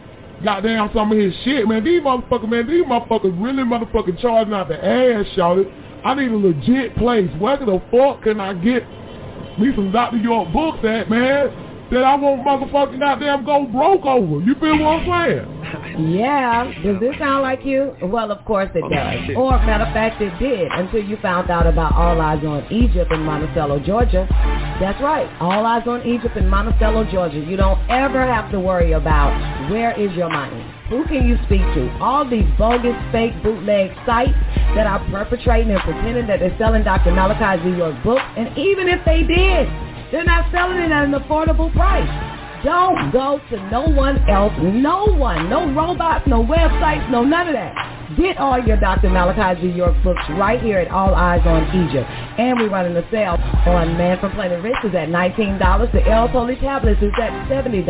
goddamn 0.43 0.89
some 0.89 1.11
of 1.11 1.17
his 1.19 1.35
shit, 1.45 1.67
man. 1.67 1.83
These 1.85 2.01
motherfuckers, 2.01 2.49
man, 2.49 2.65
these 2.65 2.83
motherfuckers 2.83 3.29
really 3.37 3.61
motherfucking 3.61 4.19
charging 4.25 4.55
out 4.55 4.69
the 4.73 4.81
ass, 4.83 5.25
shouted. 5.35 5.69
I 6.03 6.15
need 6.15 6.31
a 6.31 6.35
legit 6.35 6.97
place. 6.97 7.29
Where 7.37 7.57
the 7.57 7.79
fuck 7.93 8.23
can 8.23 8.39
I 8.41 8.55
get 8.55 8.81
me 9.59 9.71
some 9.75 9.91
Dr. 9.91 10.17
York 10.17 10.51
books 10.51 10.79
at, 10.85 11.09
man? 11.09 11.63
that 11.93 12.03
I 12.03 12.15
won't 12.15 12.45
motherfucking 12.45 12.99
goddamn 12.99 13.45
go 13.45 13.65
broke 13.65 14.05
over. 14.05 14.43
You 14.43 14.55
feel 14.55 14.79
what 14.79 15.01
I'm 15.01 15.27
saying? 15.27 16.15
Yeah. 16.15 16.71
Does 16.83 16.99
this 16.99 17.15
sound 17.19 17.43
like 17.43 17.63
you? 17.65 17.95
Well, 18.01 18.31
of 18.31 18.43
course 18.45 18.69
it 18.73 18.83
oh, 18.83 18.89
does. 18.89 19.35
Or, 19.35 19.51
matter 19.65 19.85
of 19.85 19.93
fact, 19.93 20.21
it 20.21 20.37
did 20.39 20.71
until 20.71 21.03
you 21.03 21.17
found 21.17 21.51
out 21.51 21.67
about 21.67 21.93
All 21.93 22.19
Eyes 22.19 22.43
on 22.43 22.65
Egypt 22.71 23.11
in 23.11 23.21
Monticello, 23.21 23.79
Georgia. 23.79 24.27
That's 24.79 25.01
right. 25.01 25.29
All 25.39 25.65
Eyes 25.65 25.87
on 25.87 26.05
Egypt 26.07 26.35
in 26.35 26.47
Monticello, 26.49 27.05
Georgia. 27.11 27.39
You 27.39 27.57
don't 27.57 27.79
ever 27.89 28.25
have 28.25 28.51
to 28.51 28.59
worry 28.59 28.93
about 28.93 29.69
where 29.69 29.91
is 29.99 30.11
your 30.15 30.29
money. 30.29 30.72
Who 30.89 31.05
can 31.05 31.27
you 31.27 31.37
speak 31.45 31.61
to? 31.61 31.89
All 32.01 32.27
these 32.27 32.45
bogus, 32.57 32.95
fake, 33.11 33.33
bootleg 33.41 33.95
sites 34.05 34.35
that 34.75 34.85
are 34.85 34.99
perpetrating 35.09 35.71
and 35.71 35.81
pretending 35.81 36.27
that 36.27 36.39
they're 36.39 36.57
selling 36.57 36.83
Dr. 36.83 37.11
Malachi's 37.11 37.63
Z. 37.63 37.77
York 37.77 37.95
books. 38.03 38.23
And 38.35 38.57
even 38.57 38.89
if 38.89 39.03
they 39.05 39.23
did, 39.23 39.67
they're 40.11 40.25
not 40.25 40.51
selling 40.51 40.77
it 40.77 40.91
at 40.91 41.05
an 41.05 41.13
affordable 41.13 41.73
price. 41.73 42.32
Don't 42.63 43.11
go 43.11 43.41
to 43.49 43.69
no 43.69 43.81
one 43.81 44.17
else, 44.29 44.53
no 44.61 45.05
one, 45.05 45.49
no 45.49 45.69
robots, 45.73 46.25
no 46.27 46.45
websites, 46.45 47.09
no 47.11 47.21
none 47.21 47.47
of 47.47 47.53
that. 47.53 47.93
Get 48.17 48.37
all 48.37 48.59
your 48.59 48.77
Dr. 48.77 49.09
Malachi 49.09 49.61
Z. 49.61 49.67
York 49.75 49.95
books 50.03 50.21
right 50.37 50.61
here 50.61 50.77
at 50.77 50.91
All 50.91 51.15
Eyes 51.15 51.41
on 51.45 51.63
Egypt. 51.87 52.07
And 52.37 52.59
we're 52.59 52.69
running 52.69 52.95
a 52.95 53.09
sale 53.09 53.37
on 53.65 53.97
Man 53.97 54.19
from 54.19 54.33
Planet 54.33 54.61
Rizq 54.61 54.85
is 54.85 54.93
at 54.93 55.07
$19. 55.09 55.91
The 55.91 56.05
El 56.07 56.27
Holy 56.27 56.55
Tablets 56.57 57.01
is 57.01 57.13
at 57.19 57.31
$70. 57.49 57.87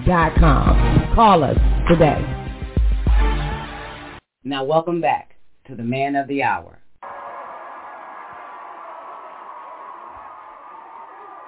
dot 0.07 0.37
com. 0.37 0.77
Call 1.17 1.43
us 1.43 1.59
today. 1.89 2.46
Now 4.47 4.63
welcome 4.63 5.01
back 5.01 5.35
to 5.67 5.75
the 5.75 5.83
man 5.83 6.15
of 6.15 6.29
the 6.29 6.45
hour. 6.45 6.79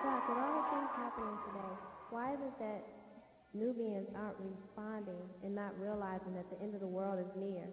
Doc, 0.02 0.26
with 0.26 0.34
all 0.34 0.54
the 0.58 0.66
things 0.66 0.90
happening 0.98 1.38
today, 1.46 1.74
why 2.10 2.34
is 2.34 2.40
it 2.42 2.58
that 2.58 2.82
Nubians 3.54 4.08
aren't 4.18 4.34
responding 4.42 5.22
and 5.44 5.54
not 5.54 5.78
realizing 5.78 6.34
that 6.34 6.50
the 6.50 6.60
end 6.60 6.74
of 6.74 6.80
the 6.80 6.88
world 6.88 7.20
is 7.20 7.30
near? 7.38 7.70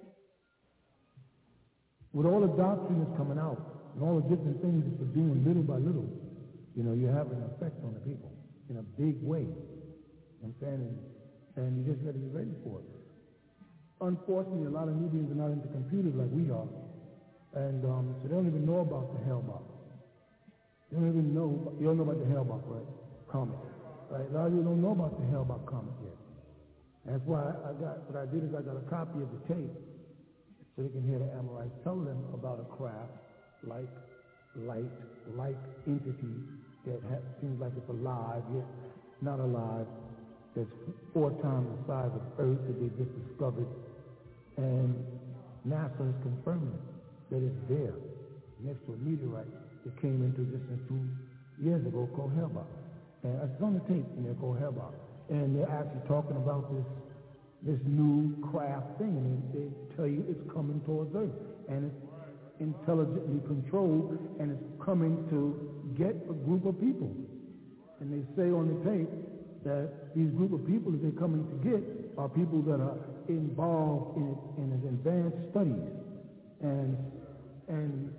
With 2.14 2.28
all 2.28 2.42
the 2.42 2.54
doctrine 2.54 3.04
that's 3.04 3.18
coming 3.18 3.40
out 3.40 3.58
and 3.96 4.04
all 4.04 4.22
the 4.22 4.30
different 4.30 4.62
things 4.62 4.86
that 4.86 5.00
they're 5.00 5.16
doing 5.16 5.44
little 5.44 5.64
by 5.64 5.82
little, 5.82 6.06
you 6.76 6.84
know, 6.84 6.94
you 6.94 7.08
have 7.08 7.32
an 7.32 7.42
effect 7.50 7.84
on 7.84 7.96
the 7.96 8.00
people 8.02 8.30
in 8.70 8.78
a 8.78 8.84
big 8.84 9.18
way. 9.24 9.48
I'm 10.44 10.54
saying, 10.62 10.86
and, 10.86 11.66
and 11.66 11.82
you 11.82 11.92
just 11.92 12.06
got 12.06 12.14
to 12.14 12.20
be 12.20 12.30
ready 12.30 12.54
for 12.64 12.82
it. 12.82 12.95
Unfortunately, 14.02 14.66
a 14.66 14.70
lot 14.70 14.88
of 14.88 14.96
Nubians 14.96 15.32
are 15.32 15.36
not 15.36 15.52
into 15.52 15.68
computers 15.70 16.14
like 16.16 16.30
we 16.32 16.52
are, 16.52 16.68
and 17.56 17.84
um, 17.86 18.16
so 18.22 18.28
they 18.28 18.36
don't 18.36 18.48
even 18.48 18.66
know 18.66 18.80
about 18.82 19.12
the 19.14 19.20
hell 19.26 19.42
box. 19.42 19.64
You 20.92 21.00
don't 21.00 21.10
even 21.10 21.34
know, 21.34 21.74
you 21.80 21.86
don't 21.88 21.98
know 21.98 22.04
about 22.04 22.20
the 22.20 22.26
Hale-Bopp, 22.26 22.62
right? 22.68 22.86
Comet. 23.28 23.58
Right? 24.10 24.30
A 24.30 24.34
lot 24.34 24.48
of 24.48 24.54
you 24.54 24.64
don't 24.64 24.82
know 24.82 24.92
about 24.92 25.18
the 25.20 25.26
Hale-Bopp 25.26 25.66
comet 25.66 25.94
yet. 26.02 26.16
That's 27.06 27.26
why 27.26 27.54
I 27.66 27.74
got, 27.74 28.00
what 28.10 28.18
I 28.22 28.26
did 28.26 28.44
is 28.44 28.54
I 28.54 28.62
got 28.62 28.78
a 28.78 28.86
copy 28.90 29.22
of 29.22 29.30
the 29.32 29.42
tape 29.54 29.74
so 30.76 30.84
they 30.84 30.90
can 30.90 31.04
hear 31.08 31.20
the 31.20 31.30
Amorites 31.38 31.74
tell 31.84 32.00
them 32.00 32.26
about 32.34 32.60
a 32.60 32.66
craft 32.76 33.12
like 33.64 33.90
light, 34.56 34.92
like 35.36 35.58
entity 35.88 36.40
that 36.86 37.02
ha- 37.10 37.26
seems 37.42 37.60
like 37.60 37.74
it's 37.76 37.90
alive, 37.90 38.44
yet 38.54 38.66
not 39.22 39.40
alive, 39.40 39.88
that's 40.56 40.72
four 41.14 41.32
times 41.42 41.68
the 41.68 41.82
size 41.88 42.12
of 42.16 42.24
Earth 42.40 42.60
that 42.68 42.80
they 42.80 42.90
just 42.96 43.12
discovered. 43.28 43.68
And 44.58 44.96
NASA 45.68 46.10
is 46.10 46.16
confirming 46.24 46.72
it, 46.72 46.86
that 47.32 47.42
it's 47.44 47.64
there, 47.68 47.96
next 48.64 48.86
to 48.88 48.94
a 48.94 48.98
meteorite 48.98 49.52
that 49.84 50.02
came 50.02 50.24
into 50.24 50.42
existence 50.42 50.82
two 50.88 51.04
years 51.60 51.86
ago 51.86 52.08
called 52.16 52.32
Hale-Bopp. 52.36 52.72
And 53.24 53.42
it's 53.42 53.62
on 53.62 53.74
the 53.74 53.84
tape, 53.92 54.06
and 54.16 54.26
they're 54.26 54.40
called 54.40 54.60
Hale-Bopp. 54.60 54.94
And 55.30 55.58
they're 55.58 55.70
actually 55.70 56.08
talking 56.08 56.38
about 56.38 56.72
this 56.72 56.86
this 57.66 57.80
new 57.86 58.38
craft 58.52 59.00
thing, 59.00 59.18
and 59.18 59.42
they 59.50 59.96
tell 59.96 60.06
you 60.06 60.24
it's 60.30 60.54
coming 60.54 60.80
towards 60.86 61.10
Earth, 61.16 61.34
and 61.68 61.90
it's 61.90 62.62
intelligently 62.62 63.42
controlled, 63.48 64.20
and 64.40 64.52
it's 64.52 64.86
coming 64.86 65.26
to 65.30 65.58
get 65.98 66.14
a 66.30 66.34
group 66.46 66.66
of 66.66 66.80
people. 66.80 67.10
And 68.00 68.14
they 68.14 68.22
say 68.38 68.52
on 68.52 68.70
the 68.70 68.90
tape 68.90 69.10
that 69.66 70.16
these 70.16 70.32
group 70.32 70.54
of 70.54 70.66
people 70.66 70.92
that 70.92 71.02
they're 71.02 71.20
coming 71.20 71.44
to 71.46 71.70
get 71.70 71.84
are 72.18 72.30
people 72.30 72.62
that 72.64 72.80
are 72.80 72.98
involved 73.28 74.18
in, 74.18 74.38
in 74.58 74.72
advanced 74.88 75.52
studies, 75.52 75.90
and 76.62 76.98
and 77.68 78.14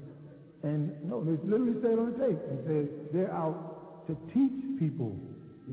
and 0.63 0.93
no, 1.09 1.25
they 1.25 1.39
literally 1.49 1.81
say 1.83 1.93
it 1.95 1.99
on 1.99 2.13
the 2.13 2.19
tape. 2.19 2.39
They 2.51 2.59
say 2.67 2.89
they're 3.13 3.33
out 3.33 4.07
to 4.09 4.15
teach 4.35 4.79
people. 4.79 5.17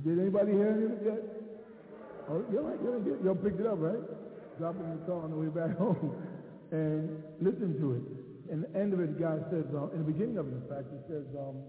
Did 0.05 0.19
anybody 0.19 0.53
hear 0.53 0.69
any 0.69 0.85
of 0.85 0.91
it 0.93 1.01
yet? 1.05 1.21
Oh, 2.29 2.43
y'all, 2.53 2.71
y'all, 2.83 3.01
y'all 3.23 3.35
picked 3.35 3.59
it 3.59 3.67
up, 3.67 3.79
right? 3.81 3.99
Drop 4.59 4.75
it 4.79 4.83
in 4.83 4.99
the 4.99 5.05
car 5.05 5.23
on 5.23 5.31
the 5.31 5.37
way 5.37 5.47
back 5.49 5.77
home 5.77 6.15
and 6.71 7.23
listen 7.41 7.79
to 7.79 7.93
it. 7.93 8.03
And 8.51 8.63
the 8.63 8.79
end 8.79 8.93
of 8.93 8.99
it, 8.99 9.19
guy 9.19 9.39
says, 9.51 9.65
uh, 9.73 9.89
in 9.93 9.99
the 9.99 10.05
beginning 10.05 10.37
of 10.37 10.47
it, 10.47 10.53
in 10.55 10.67
fact, 10.69 10.87
he 10.91 10.99
says, 11.07 11.25
um, 11.37 11.63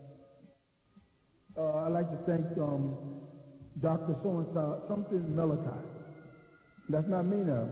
uh, 1.57 1.87
I'd 1.87 1.93
like 1.93 2.11
to 2.11 2.19
thank 2.27 2.47
um, 2.59 2.97
Dr. 3.83 4.15
So-and-so, 4.23 4.85
something 4.89 5.35
Malachi. 5.35 5.81
That's 6.89 7.09
not 7.09 7.27
me 7.27 7.39
now, 7.43 7.69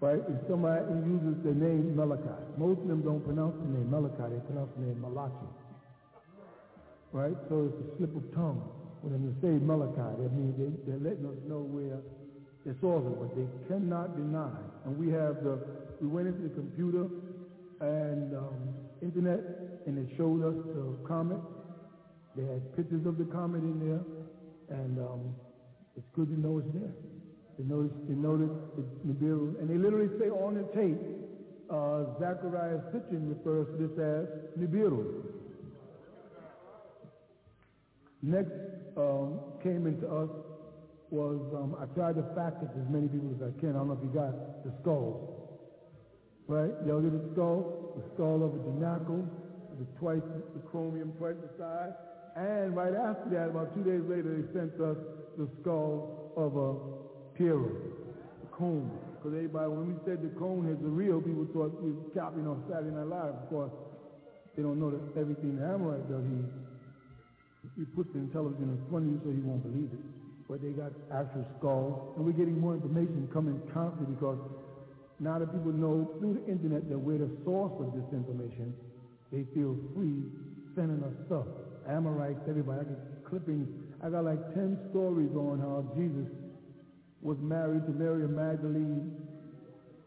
right? 0.00 0.20
If 0.20 0.38
somebody 0.48 0.86
uses 1.02 1.42
the 1.42 1.54
name 1.54 1.96
Malachi. 1.96 2.38
Most 2.56 2.80
of 2.80 2.88
them 2.88 3.02
don't 3.02 3.24
pronounce 3.24 3.56
the 3.58 3.70
name 3.72 3.90
Malachi, 3.90 4.34
they 4.34 4.40
pronounce 4.46 4.70
the 4.76 4.86
name 4.86 5.00
Malachi. 5.00 5.50
Right? 7.12 7.36
So 7.48 7.72
it's 7.72 7.78
a 7.80 7.86
slip 7.96 8.14
of 8.14 8.24
tongue. 8.34 8.62
When 9.02 9.22
they 9.22 9.34
say 9.40 9.56
Malachi, 9.58 10.22
that 10.22 10.32
means 10.34 10.54
they, 10.58 10.70
they're 10.84 11.00
letting 11.00 11.26
us 11.26 11.38
know 11.48 11.64
where 11.64 11.98
source 12.80 13.06
is, 13.06 13.14
but 13.18 13.30
they 13.36 13.46
cannot 13.68 14.16
deny. 14.16 14.50
And 14.84 14.98
we 14.98 15.12
have 15.12 15.42
the, 15.44 15.58
we 16.00 16.08
went 16.08 16.26
into 16.26 16.42
the 16.48 16.54
computer 16.54 17.06
and 17.80 18.34
um, 18.34 18.74
internet, 19.02 19.40
and 19.86 19.98
it 19.98 20.16
showed 20.16 20.42
us 20.42 20.58
the 20.74 20.96
comet. 21.06 21.38
They 22.34 22.42
had 22.42 22.74
pictures 22.76 23.06
of 23.06 23.18
the 23.18 23.24
comet 23.24 23.62
in 23.62 23.78
there, 23.78 24.02
and 24.68 24.98
um, 24.98 25.34
it's 25.96 26.06
good 26.14 26.28
to 26.28 26.40
know 26.40 26.58
it's 26.58 26.68
there. 26.74 26.92
They 27.58 27.64
notice, 27.64 27.92
they 28.08 28.14
notice 28.14 28.50
the 28.76 28.82
Nibiru, 29.06 29.58
and 29.60 29.70
they 29.70 29.78
literally 29.78 30.08
say 30.18 30.28
on 30.28 30.54
the 30.54 30.64
tape, 30.74 31.00
uh, 31.70 32.12
Zecharia 32.20 32.82
Sitchin 32.92 33.28
refers 33.28 33.66
to 33.68 33.88
this 33.88 33.98
as 33.98 34.26
Nibiru. 34.60 35.24
Next 38.22 38.52
um, 38.96 39.40
came 39.62 39.86
into 39.86 40.06
us 40.08 40.28
was, 41.10 41.38
um, 41.54 41.76
I 41.78 41.86
tried 41.94 42.16
to 42.16 42.24
fact 42.34 42.60
check 42.60 42.70
as 42.74 42.88
many 42.90 43.08
people 43.08 43.30
as 43.38 43.42
I 43.42 43.52
can. 43.60 43.70
I 43.70 43.78
don't 43.78 43.88
know 43.88 43.98
if 43.98 44.02
you 44.02 44.10
got 44.10 44.64
the 44.64 44.72
skulls. 44.82 45.32
Right? 46.48 46.74
Y'all 46.86 47.00
get 47.00 47.12
the 47.14 47.32
skull? 47.32 47.94
The 47.96 48.04
skull 48.14 48.42
of 48.44 48.54
a 48.54 48.60
denacle, 48.62 49.26
the 49.78 49.86
twice 49.98 50.22
the 50.54 50.60
chromium, 50.68 51.12
twice 51.18 51.34
the 51.42 51.50
size. 51.58 51.94
And 52.36 52.76
right 52.76 52.92
after 52.92 53.32
that, 53.32 53.48
about 53.48 53.72
two 53.72 53.82
days 53.82 54.04
later, 54.04 54.28
they 54.28 54.44
sent 54.52 54.76
us 54.76 55.00
the 55.40 55.48
skull 55.60 56.32
of 56.36 56.52
a 56.52 56.76
Piero, 57.32 57.72
the 58.44 58.48
cone. 58.52 58.92
Because 59.16 59.32
everybody, 59.32 59.68
when 59.72 59.88
we 59.88 59.96
said 60.04 60.20
the 60.20 60.32
cone 60.36 60.68
is 60.68 60.76
the 60.84 60.92
real, 60.92 61.20
people 61.20 61.48
thought 61.56 61.72
we 61.80 61.96
were 61.96 62.12
copying 62.12 62.44
on 62.44 62.60
Saturday 62.68 62.92
Night 62.92 63.08
Live. 63.08 63.40
Of 63.40 63.48
course, 63.48 63.72
they 64.52 64.62
don't 64.62 64.76
know 64.76 64.92
that 64.92 65.00
everything 65.16 65.56
the 65.56 65.64
Amorite 65.64 66.04
does, 66.12 66.24
he, 66.28 66.40
he 67.80 67.84
puts 67.96 68.12
the 68.12 68.20
intelligence 68.20 68.68
in 68.68 68.84
front 68.92 69.08
of 69.08 69.16
you 69.16 69.20
so 69.24 69.28
you 69.32 69.44
won't 69.44 69.64
believe 69.64 69.88
it. 69.96 70.04
But 70.44 70.60
they 70.60 70.76
got 70.76 70.92
actual 71.12 71.44
skulls. 71.56 72.16
And 72.16 72.24
we're 72.24 72.36
getting 72.36 72.60
more 72.60 72.76
information 72.76 73.28
coming 73.32 73.60
constantly 73.72 74.12
because 74.12 74.38
now 75.20 75.40
that 75.40 75.48
people 75.52 75.72
know 75.72 76.04
through 76.20 76.40
the 76.40 76.44
internet 76.52 76.88
that 76.92 77.00
we're 77.00 77.24
the 77.24 77.32
source 77.48 77.72
of 77.80 77.96
this 77.96 78.08
information, 78.12 78.76
they 79.32 79.48
feel 79.56 79.72
free 79.96 80.20
sending 80.76 81.00
us 81.00 81.16
stuff. 81.26 81.48
Amorites, 81.88 82.40
everybody. 82.48 82.80
I 82.80 82.84
get 82.84 83.24
clippings. 83.28 83.68
I 84.02 84.10
got 84.10 84.24
like 84.24 84.54
10 84.54 84.78
stories 84.90 85.30
on 85.34 85.60
how 85.60 85.84
Jesus 85.96 86.28
was 87.22 87.38
married 87.40 87.86
to 87.86 87.92
Mary 87.92 88.26
Magdalene. 88.28 89.14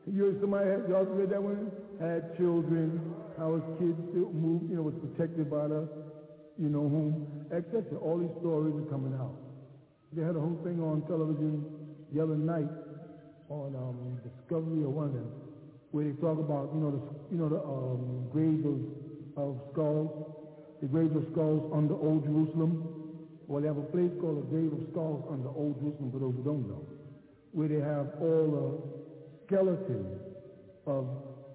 You 0.07 0.37
somebody, 0.41 0.69
had, 0.69 0.89
y'all 0.89 1.05
read 1.05 1.29
that 1.29 1.43
one? 1.43 1.71
Had 1.99 2.37
children, 2.37 3.13
how 3.37 3.55
his 3.55 3.63
kids 3.77 3.99
still 4.09 4.31
moved, 4.31 4.69
you 4.69 4.77
know, 4.77 4.83
was 4.83 4.95
protected 5.03 5.49
by 5.51 5.67
the, 5.67 5.87
you 6.57 6.69
know 6.69 6.87
whom, 6.87 7.45
etc. 7.51 7.97
All 7.99 8.17
these 8.17 8.33
stories 8.39 8.73
are 8.73 8.89
coming 8.89 9.13
out. 9.19 9.35
They 10.13 10.23
had 10.23 10.35
a 10.35 10.39
whole 10.39 10.59
thing 10.63 10.81
on 10.81 11.03
television 11.05 11.63
the 12.13 12.23
other 12.23 12.35
night 12.35 12.71
on 13.49 13.75
um, 13.75 14.17
Discovery 14.23 14.83
or 14.83 14.89
one 14.89 15.07
of 15.07 15.13
them, 15.13 15.29
where 15.91 16.05
they 16.05 16.13
talk 16.21 16.39
about, 16.39 16.71
you 16.73 16.81
know, 16.81 16.91
the, 16.91 17.01
you 17.35 17.37
know, 17.37 17.49
the 17.49 17.61
um, 17.61 18.29
graves 18.31 18.65
of, 18.65 18.79
of 19.37 19.61
skulls, 19.71 20.38
the 20.81 20.87
graves 20.87 21.15
of 21.15 21.25
skulls 21.31 21.71
under 21.73 21.93
Old 21.93 22.23
Jerusalem. 22.23 22.99
Well, 23.47 23.61
they 23.61 23.67
have 23.67 23.77
a 23.77 23.89
place 23.89 24.11
called 24.21 24.45
the 24.45 24.47
Grave 24.47 24.71
of 24.71 24.85
Skulls 24.91 25.25
under 25.31 25.49
Old 25.49 25.81
Jerusalem, 25.81 26.11
for 26.13 26.19
those 26.19 26.35
who 26.37 26.43
don't 26.43 26.69
know, 26.69 26.85
where 27.51 27.67
they 27.67 27.81
have 27.81 28.13
all 28.21 28.45
the 28.45 28.67
skeletons 29.47 30.21
of 30.85 31.09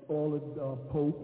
all 0.09 0.35
the 0.35 0.43
uh, 0.61 0.75
popes 0.91 1.23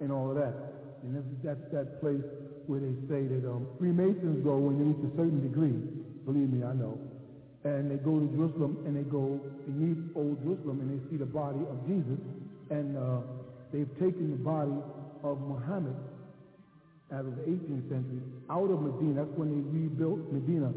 and 0.00 0.12
all 0.12 0.30
of 0.30 0.36
that. 0.36 0.54
And 1.02 1.16
that's, 1.16 1.26
that's 1.42 1.66
that 1.72 2.00
place 2.00 2.22
where 2.66 2.80
they 2.80 2.94
say 3.10 3.26
that 3.26 3.42
um, 3.48 3.66
Freemasons 3.78 4.44
go 4.44 4.56
when 4.56 4.78
they 4.78 4.86
reach 4.86 5.02
a 5.02 5.16
certain 5.16 5.42
degree. 5.42 5.74
Believe 6.24 6.50
me, 6.50 6.62
I 6.62 6.74
know. 6.74 6.98
And 7.64 7.90
they 7.90 7.96
go 7.96 8.20
to 8.20 8.26
Jerusalem 8.30 8.78
and 8.86 8.94
they 8.94 9.08
go 9.08 9.40
beneath 9.66 9.98
Old 10.14 10.38
Jerusalem 10.46 10.78
and 10.80 10.94
they 10.94 11.02
see 11.10 11.16
the 11.16 11.26
body 11.26 11.60
of 11.66 11.82
Jesus. 11.90 12.22
And 12.70 12.96
uh, 12.96 13.26
they've 13.72 13.90
taken 13.98 14.30
the 14.30 14.42
body 14.42 14.78
of 15.24 15.40
Muhammad 15.40 15.96
out 17.12 17.24
of 17.24 17.36
the 17.36 17.42
18th 17.42 17.88
century 17.88 18.20
out 18.50 18.70
of 18.70 18.80
Medina. 18.80 19.24
That's 19.24 19.36
when 19.36 19.52
they 19.52 19.62
rebuilt 19.68 20.32
Medina, 20.32 20.72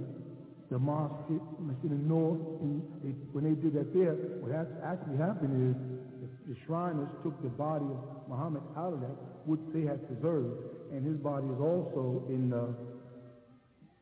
the 0.70 0.80
mosque 0.80 1.28
in 1.30 1.90
the 1.90 2.04
north. 2.04 2.40
And 2.62 2.84
they, 3.04 3.16
when 3.32 3.44
they 3.44 3.56
did 3.56 3.74
that 3.76 3.94
there, 3.94 4.16
what 4.44 4.52
actually 4.52 5.18
happened 5.18 5.56
is 5.72 5.76
the, 6.20 6.54
the 6.54 6.58
Shriners 6.68 7.10
took 7.24 7.36
the 7.42 7.50
body 7.50 7.86
of 7.88 8.00
Muhammad 8.28 8.64
out 8.78 8.94
of 8.94 9.02
that, 9.02 9.16
which 9.46 9.64
they 9.74 9.88
had 9.88 10.04
preserved, 10.08 10.56
and 10.92 11.06
his 11.06 11.18
body 11.18 11.48
is 11.48 11.60
also 11.60 12.24
in 12.28 12.50
the 12.50 12.76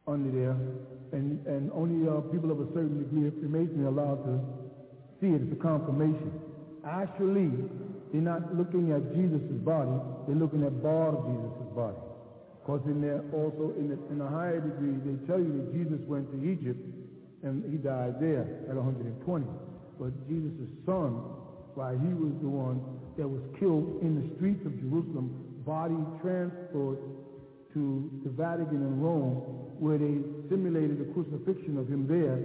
under 0.10 0.32
there, 0.34 0.58
and 1.14 1.46
and 1.46 1.70
only 1.72 2.10
uh, 2.10 2.22
people 2.34 2.50
of 2.50 2.60
a 2.60 2.68
certain 2.74 2.98
degree 2.98 3.28
of 3.28 3.34
Freemason 3.38 3.86
are 3.86 3.94
allowed 3.94 4.26
to 4.26 4.42
see 5.22 5.30
it. 5.30 5.42
It's 5.46 5.54
a 5.54 5.62
confirmation. 5.62 6.34
Actually, 6.82 7.54
they're 8.12 8.26
not 8.26 8.56
looking 8.58 8.92
at 8.92 9.06
Jesus' 9.14 9.54
body; 9.62 9.94
they're 10.26 10.36
looking 10.36 10.66
at 10.66 10.74
part 10.82 11.14
of 11.14 11.30
Jesus' 11.30 11.70
body. 11.78 12.09
Because 12.70 12.86
in 12.86 13.02
there 13.02 13.26
also 13.34 13.74
in, 13.82 13.90
the, 13.90 13.98
in 14.14 14.22
a 14.22 14.30
higher 14.30 14.62
degree, 14.62 14.94
they 15.02 15.18
tell 15.26 15.42
you 15.42 15.58
that 15.58 15.74
Jesus 15.74 15.98
went 16.06 16.30
to 16.30 16.38
Egypt 16.38 16.78
and 17.42 17.66
he 17.66 17.82
died 17.82 18.22
there 18.22 18.46
at 18.70 18.78
120. 18.78 19.26
But 19.98 20.14
Jesus' 20.30 20.70
son, 20.86 21.18
why 21.74 21.98
he 21.98 22.14
was 22.14 22.38
the 22.46 22.52
one 22.54 22.78
that 23.18 23.26
was 23.26 23.42
killed 23.58 24.06
in 24.06 24.22
the 24.22 24.26
streets 24.38 24.62
of 24.70 24.78
Jerusalem, 24.86 25.34
body 25.66 25.98
transferred 26.22 27.02
to 27.74 27.82
the 28.22 28.30
Vatican 28.38 28.86
in 28.86 29.02
Rome, 29.02 29.74
where 29.82 29.98
they 29.98 30.22
simulated 30.54 31.02
the 31.02 31.10
crucifixion 31.18 31.74
of 31.82 31.90
him 31.90 32.06
there, 32.06 32.38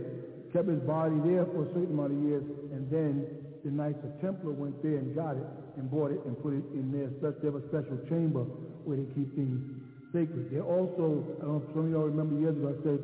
kept 0.57 0.73
his 0.73 0.81
body 0.89 1.21
there 1.21 1.45
for 1.53 1.69
a 1.69 1.71
certain 1.77 1.93
amount 1.93 2.17
of 2.17 2.21
years, 2.25 2.45
and 2.73 2.89
then 2.89 3.29
the 3.61 3.69
Knights 3.69 4.01
of 4.01 4.17
Templar 4.25 4.57
went 4.57 4.81
there 4.81 5.05
and 5.05 5.13
got 5.13 5.37
it 5.37 5.45
and 5.77 5.85
bought 5.93 6.17
it 6.17 6.25
and 6.25 6.33
put 6.41 6.57
it 6.57 6.65
in 6.73 6.89
their 6.89 7.13
a 7.13 7.61
special 7.69 8.01
chamber 8.09 8.49
where 8.89 8.97
they 8.97 9.09
keep 9.13 9.29
things 9.37 9.84
sacred. 10.15 10.47
They 10.55 10.63
also, 10.63 11.27
I 11.43 11.51
don't 11.51 11.59
know 11.59 11.63
if 11.67 11.75
some 11.75 11.87
of 11.87 11.91
y'all 11.91 12.07
remember 12.07 12.39
years 12.39 12.55
ago, 12.55 12.71
I 12.71 12.79
said 12.87 13.03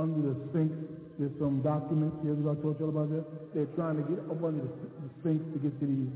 under 0.00 0.32
the 0.32 0.34
Sphinx, 0.48 0.72
there's 1.20 1.36
some 1.38 1.60
documents, 1.60 2.16
years 2.24 2.40
ago 2.40 2.56
I 2.56 2.58
told 2.64 2.80
y'all 2.80 2.88
about 2.88 3.12
that. 3.12 3.24
They're 3.52 3.68
trying 3.76 4.00
to 4.00 4.04
get 4.08 4.24
up 4.24 4.40
under 4.40 4.64
the, 4.64 4.72
the 5.04 5.10
Sphinx 5.20 5.44
to 5.52 5.58
get 5.60 5.76
to 5.80 5.86
these 5.86 6.12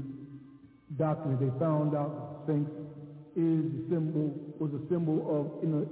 documents. 0.97 1.45
They 1.45 1.53
found 1.61 1.93
out 1.93 2.41
the 2.49 2.57
Sphinx 2.57 2.66
is 3.36 3.62
the 3.68 3.82
symbol, 3.93 4.32
was 4.57 4.72
a 4.72 4.82
symbol 4.88 5.20
of, 5.28 5.62
in 5.62 5.70
the, 5.76 5.84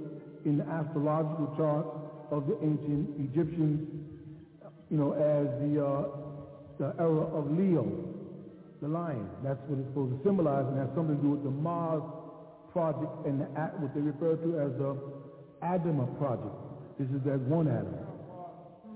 in 0.49 0.57
the 0.57 0.65
astrological 0.65 1.53
chart 1.55 1.85
of 2.33 2.49
the 2.49 2.57
ancient 2.65 3.21
Egyptians, 3.21 3.85
you 4.89 4.97
know, 4.97 5.13
as 5.13 5.45
the, 5.61 5.77
uh, 5.77 6.09
the 6.81 6.89
era 6.97 7.25
of 7.37 7.49
Leo, 7.53 7.85
the 8.81 8.87
lion. 8.87 9.29
That's 9.43 9.61
what 9.69 9.77
it's 9.77 9.89
supposed 9.89 10.17
to 10.17 10.19
symbolize, 10.25 10.65
and 10.69 10.77
has 10.77 10.89
something 10.93 11.17
to 11.17 11.21
do 11.21 11.29
with 11.37 11.43
the 11.43 11.53
Mars 11.53 12.03
project 12.71 13.25
and 13.25 13.39
what 13.79 13.93
they 13.93 14.01
refer 14.01 14.35
to 14.35 14.59
as 14.59 14.71
the 14.77 14.95
Adama 15.63 16.17
project. 16.17 16.55
This 16.99 17.07
is 17.09 17.23
that 17.25 17.39
one 17.41 17.67
atom, 17.67 17.95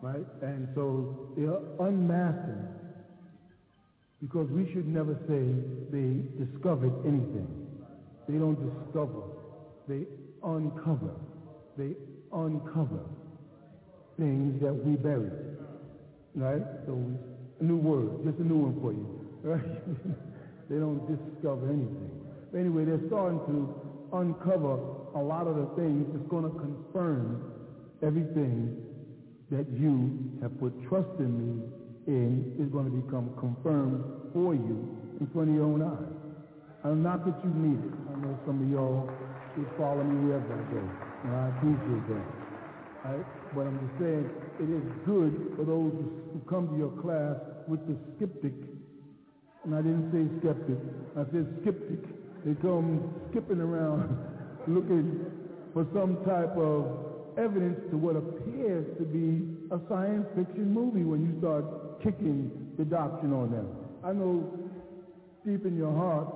right? 0.01 0.25
And 0.41 0.67
so 0.75 1.31
they 1.37 1.43
are 1.43 1.61
unmasking 1.87 2.67
because 4.21 4.49
we 4.51 4.71
should 4.73 4.87
never 4.87 5.15
say 5.27 5.43
they 5.91 6.45
discovered 6.45 6.93
anything. 7.05 7.47
They 8.27 8.37
don't 8.37 8.55
discover. 8.55 9.21
They 9.87 10.05
uncover. 10.43 11.11
They 11.77 11.95
uncover 12.31 13.01
things 14.17 14.61
that 14.61 14.73
we 14.73 14.95
buried, 14.95 15.57
right? 16.35 16.61
So 16.85 16.93
a 17.59 17.63
new 17.63 17.77
word, 17.77 18.23
just 18.25 18.39
a 18.39 18.43
new 18.43 18.57
one 18.57 18.79
for 18.81 18.93
you, 18.93 19.27
right? 19.43 20.69
they 20.69 20.75
don't 20.75 21.03
discover 21.07 21.67
anything. 21.69 22.22
Anyway, 22.57 22.85
they're 22.85 23.01
starting 23.07 23.39
to 23.49 24.17
uncover 24.17 24.77
a 25.15 25.21
lot 25.21 25.47
of 25.47 25.55
the 25.55 25.65
things 25.75 26.05
that's 26.13 26.27
going 26.29 26.43
to 26.43 26.53
confirm 26.59 27.51
everything 28.05 28.77
that 29.49 29.65
you 29.73 30.37
have 30.41 30.53
put 30.59 30.73
trust 30.87 31.09
in 31.19 31.33
me 31.33 31.63
in 32.05 32.53
is 32.59 32.69
going 32.69 32.85
to 32.85 32.91
become 32.91 33.33
confirmed 33.39 34.03
for 34.33 34.53
you 34.53 34.97
in 35.19 35.27
front 35.33 35.49
of 35.49 35.55
your 35.55 35.65
own 35.65 35.81
eyes. 35.81 36.13
I'm 36.83 37.01
not 37.01 37.25
that 37.25 37.37
you 37.43 37.49
need 37.53 37.79
it. 37.79 37.93
I 38.11 38.17
know 38.21 38.37
some 38.45 38.61
of 38.61 38.69
y'all 38.69 39.09
would 39.57 39.69
follow 39.77 40.03
me 40.03 40.27
wherever 40.27 40.53
I 40.53 40.61
go, 40.69 40.81
and 41.25 41.33
I 41.33 41.47
appreciate 41.57 42.05
that. 42.09 43.25
But 43.55 43.65
I'm 43.67 43.79
just 43.81 43.97
saying 44.01 44.29
it 44.59 44.69
is 44.69 44.83
good 45.05 45.53
for 45.55 45.63
those 45.65 45.93
who 46.33 46.41
come 46.49 46.69
to 46.69 46.77
your 46.77 46.91
class 47.01 47.37
with 47.67 47.85
the 47.87 47.95
skeptic, 48.15 48.53
and 49.63 49.73
I 49.73 49.81
didn't 49.81 50.11
say 50.11 50.27
skeptic, 50.41 50.77
I 51.15 51.23
said 51.31 51.47
skeptic 51.61 52.03
they 52.45 52.53
come 52.55 53.13
skipping 53.29 53.61
around 53.61 54.17
looking 54.67 55.25
for 55.73 55.87
some 55.93 56.17
type 56.25 56.55
of 56.57 57.37
evidence 57.37 57.79
to 57.89 57.97
what 57.97 58.15
appears 58.15 58.85
to 58.97 59.03
be 59.03 59.47
a 59.73 59.79
science 59.89 60.27
fiction 60.35 60.71
movie 60.71 61.03
when 61.03 61.25
you 61.25 61.33
start 61.39 61.65
kicking 62.03 62.51
the 62.77 62.85
doctrine 62.85 63.33
on 63.33 63.51
them. 63.51 63.67
I 64.03 64.13
know 64.13 64.45
deep 65.45 65.65
in 65.65 65.77
your 65.77 65.93
heart, 65.93 66.27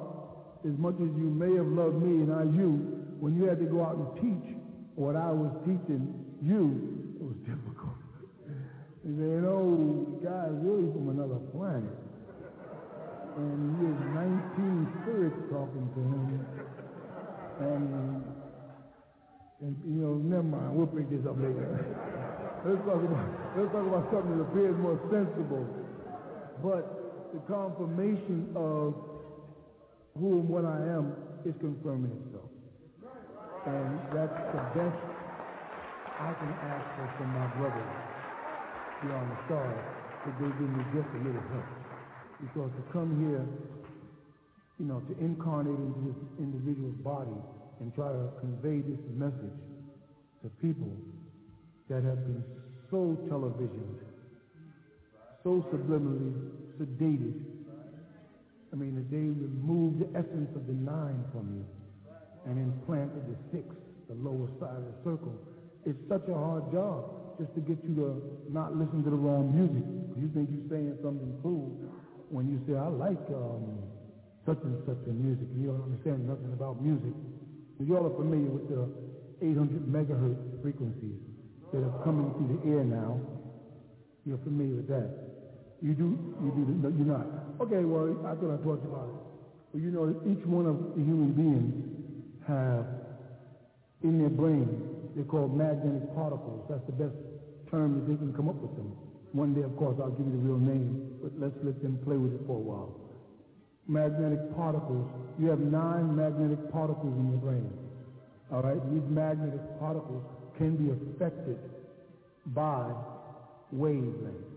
as 0.65 0.77
much 0.79 0.95
as 0.95 1.11
you 1.15 1.29
may 1.29 1.53
have 1.55 1.67
loved 1.67 2.01
me 2.01 2.23
and 2.23 2.33
I 2.33 2.43
you, 2.43 2.97
when 3.19 3.35
you 3.35 3.45
had 3.45 3.59
to 3.59 3.65
go 3.65 3.83
out 3.83 3.95
and 3.95 4.09
teach 4.17 4.55
what 4.95 5.15
I 5.15 5.29
was 5.31 5.51
teaching 5.65 6.13
you, 6.41 7.15
it 7.19 7.23
was 7.23 7.37
difficult. 7.45 7.99
You 9.05 9.15
say, 9.15 9.39
know, 9.39 10.19
guy's 10.23 10.55
really 10.65 10.91
from 10.91 11.09
another 11.09 11.39
planet 11.53 12.06
and 13.37 13.77
he 13.77 13.85
has 13.85 13.99
19 14.17 15.01
spirits 15.01 15.37
talking 15.53 15.85
to 15.93 16.01
him. 16.01 16.41
And, 17.61 17.85
and 19.61 19.73
you 19.85 20.01
know, 20.01 20.13
never 20.17 20.43
mind, 20.43 20.73
we'll 20.73 20.89
pick 20.89 21.09
this 21.09 21.21
up 21.29 21.37
later. 21.37 21.85
let's 22.65 22.81
talk 22.81 22.97
about 22.97 23.29
let's 23.53 23.69
talk 23.69 23.85
about 23.85 24.09
something 24.09 24.37
that 24.37 24.43
appears 24.49 24.73
more 24.81 24.97
sensible. 25.13 25.65
But 26.65 26.83
the 27.33 27.41
confirmation 27.45 28.49
of 28.57 28.97
who 30.17 30.41
and 30.41 30.49
what 30.49 30.65
I 30.65 30.81
am 30.97 31.13
is 31.45 31.53
confirming 31.61 32.17
itself. 32.25 32.49
And 33.69 34.01
that's 34.17 34.37
the 34.49 34.63
best 34.73 34.97
I 36.17 36.33
can 36.33 36.53
ask 36.73 36.85
for 36.97 37.05
from 37.21 37.29
my 37.37 37.45
brothers 37.61 37.93
beyond 39.05 39.29
the 39.29 39.37
stars, 39.45 39.77
that 40.25 40.33
they 40.41 40.49
give 40.57 40.71
me 40.73 40.81
just 40.89 41.09
a 41.13 41.21
little 41.21 41.45
help. 41.53 41.86
Because 42.41 42.69
to 42.69 42.93
come 42.93 43.17
here, 43.17 43.45
you 44.79 44.85
know, 44.85 45.01
to 45.09 45.17
incarnate 45.17 45.73
into 45.73 46.13
this 46.13 46.19
individual's 46.39 46.95
body 47.01 47.37
and 47.79 47.93
try 47.95 48.09
to 48.09 48.29
convey 48.39 48.81
this 48.81 49.01
message 49.17 49.57
to 50.43 50.49
people 50.61 50.91
that 51.89 52.03
have 52.03 52.21
been 52.25 52.43
so 52.91 53.17
televisioned, 53.29 53.97
so 55.43 55.65
subliminally 55.73 56.33
sedated. 56.77 57.33
I 58.71 58.75
mean, 58.75 59.01
they 59.09 59.17
removed 59.17 59.99
the 59.99 60.19
essence 60.19 60.53
of 60.55 60.67
the 60.67 60.73
nine 60.73 61.23
from 61.31 61.57
you 61.57 61.65
and 62.45 62.59
implanted 62.59 63.25
the 63.25 63.37
six, 63.51 63.65
the 64.09 64.15
lower 64.15 64.47
side 64.59 64.77
of 64.77 64.85
the 64.85 64.97
circle. 65.03 65.33
It's 65.85 65.97
such 66.07 66.27
a 66.29 66.33
hard 66.33 66.71
job 66.71 67.39
just 67.39 67.53
to 67.55 67.61
get 67.61 67.77
you 67.83 67.95
to 67.95 68.21
not 68.51 68.75
listen 68.75 69.03
to 69.03 69.09
the 69.09 69.15
wrong 69.15 69.53
music. 69.55 69.83
You 70.19 70.29
think 70.33 70.49
you're 70.51 70.69
saying 70.69 70.97
something 71.01 71.37
cool, 71.41 71.71
when 72.29 72.49
you 72.49 72.59
say, 72.67 72.77
I 72.77 72.87
like 72.87 73.21
um, 73.33 73.83
such 74.45 74.59
and 74.63 74.77
such 74.85 74.99
a 75.07 75.13
music, 75.13 75.47
you 75.55 75.67
don't 75.67 75.83
understand 75.83 76.27
nothing 76.27 76.51
about 76.53 76.81
music, 76.81 77.13
you 77.79 77.95
all 77.95 78.07
are 78.07 78.17
familiar 78.17 78.49
with 78.49 78.67
the 78.69 78.87
800 79.41 79.87
megahertz 79.87 80.61
frequencies 80.61 81.19
that 81.71 81.83
are 81.83 82.03
coming 82.03 82.31
through 82.35 82.57
the 82.57 82.59
air 82.75 82.83
now. 82.83 83.19
You're 84.25 84.39
familiar 84.39 84.75
with 84.75 84.87
that. 84.87 85.09
You 85.81 85.93
do, 85.93 86.17
you 86.41 86.51
do, 86.51 86.63
no, 86.81 86.89
you're 86.89 87.05
not. 87.05 87.27
Okay, 87.61 87.85
well, 87.85 88.09
I 88.25 88.33
thought 88.35 88.51
I 88.51 88.63
talked 88.63 88.85
about 88.85 89.07
it. 89.13 89.19
Well, 89.71 89.83
you 89.83 89.91
know 89.91 90.09
each 90.25 90.43
one 90.45 90.65
of 90.65 90.97
the 90.97 91.03
human 91.03 91.31
beings 91.33 91.73
have 92.47 92.85
in 94.03 94.19
their 94.19 94.29
brain, 94.29 95.11
they're 95.15 95.25
called 95.25 95.55
magnetic 95.57 96.13
particles. 96.15 96.65
That's 96.69 96.85
the 96.85 96.93
best 96.93 97.15
term 97.69 97.95
that 97.95 98.07
they 98.07 98.15
can 98.17 98.33
come 98.33 98.49
up 98.49 98.55
with 98.55 98.75
them. 98.75 98.93
One 99.33 99.53
day, 99.53 99.61
of 99.61 99.75
course, 99.77 99.97
I'll 100.01 100.11
give 100.11 100.25
you 100.25 100.31
the 100.31 100.45
real 100.49 100.57
name, 100.57 101.19
but 101.21 101.31
let's 101.37 101.57
let 101.63 101.81
them 101.81 101.99
play 102.03 102.17
with 102.17 102.33
it 102.33 102.41
for 102.47 102.55
a 102.55 102.59
while. 102.59 102.95
Magnetic 103.87 104.55
particles. 104.55 105.07
You 105.39 105.47
have 105.47 105.59
nine 105.59 106.15
magnetic 106.15 106.71
particles 106.71 107.13
in 107.17 107.31
your 107.31 107.39
brain. 107.39 107.71
All 108.51 108.61
right? 108.61 108.79
These 108.91 109.07
magnetic 109.09 109.79
particles 109.79 110.23
can 110.57 110.75
be 110.75 110.91
affected 110.91 111.59
by 112.47 112.91
wavelengths, 113.75 114.47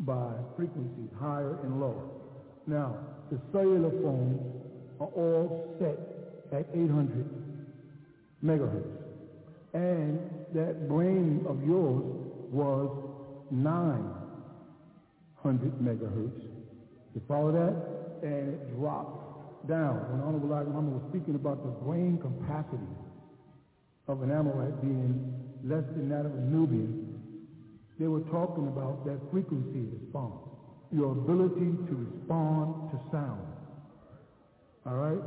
by 0.00 0.32
frequencies, 0.56 1.10
higher 1.18 1.58
and 1.64 1.80
lower. 1.80 2.04
Now, 2.66 2.96
the 3.30 3.40
cellular 3.52 3.90
phones 3.90 4.40
are 5.00 5.08
all 5.08 5.76
set 5.78 5.98
at 6.52 6.66
800 6.74 7.26
megahertz. 8.44 8.86
And 9.74 10.18
that 10.54 10.88
brain 10.88 11.44
of 11.48 11.62
yours 11.66 12.02
was 12.50 13.05
900 13.50 15.72
megahertz. 15.80 16.42
You 17.14 17.22
follow 17.28 17.52
that? 17.52 17.74
And 18.22 18.54
it 18.54 18.76
drops 18.76 19.18
down. 19.68 20.10
When 20.10 20.20
Honorable 20.20 20.48
Muhammad 20.48 20.94
was 20.94 21.02
speaking 21.10 21.34
about 21.34 21.62
the 21.64 21.70
brain 21.84 22.18
capacity 22.18 22.92
of 24.08 24.22
an 24.22 24.30
Amorite 24.30 24.80
being 24.80 25.34
less 25.64 25.84
than 25.96 26.08
that 26.10 26.26
of 26.26 26.34
a 26.34 26.40
Nubian, 26.40 27.06
they 27.98 28.06
were 28.06 28.20
talking 28.30 28.68
about 28.68 29.04
that 29.06 29.18
frequency 29.30 29.88
response, 29.98 30.34
your 30.92 31.12
ability 31.12 31.72
to 31.88 31.94
respond 31.96 32.90
to 32.90 33.00
sound. 33.10 33.40
All 34.86 34.96
right? 34.96 35.22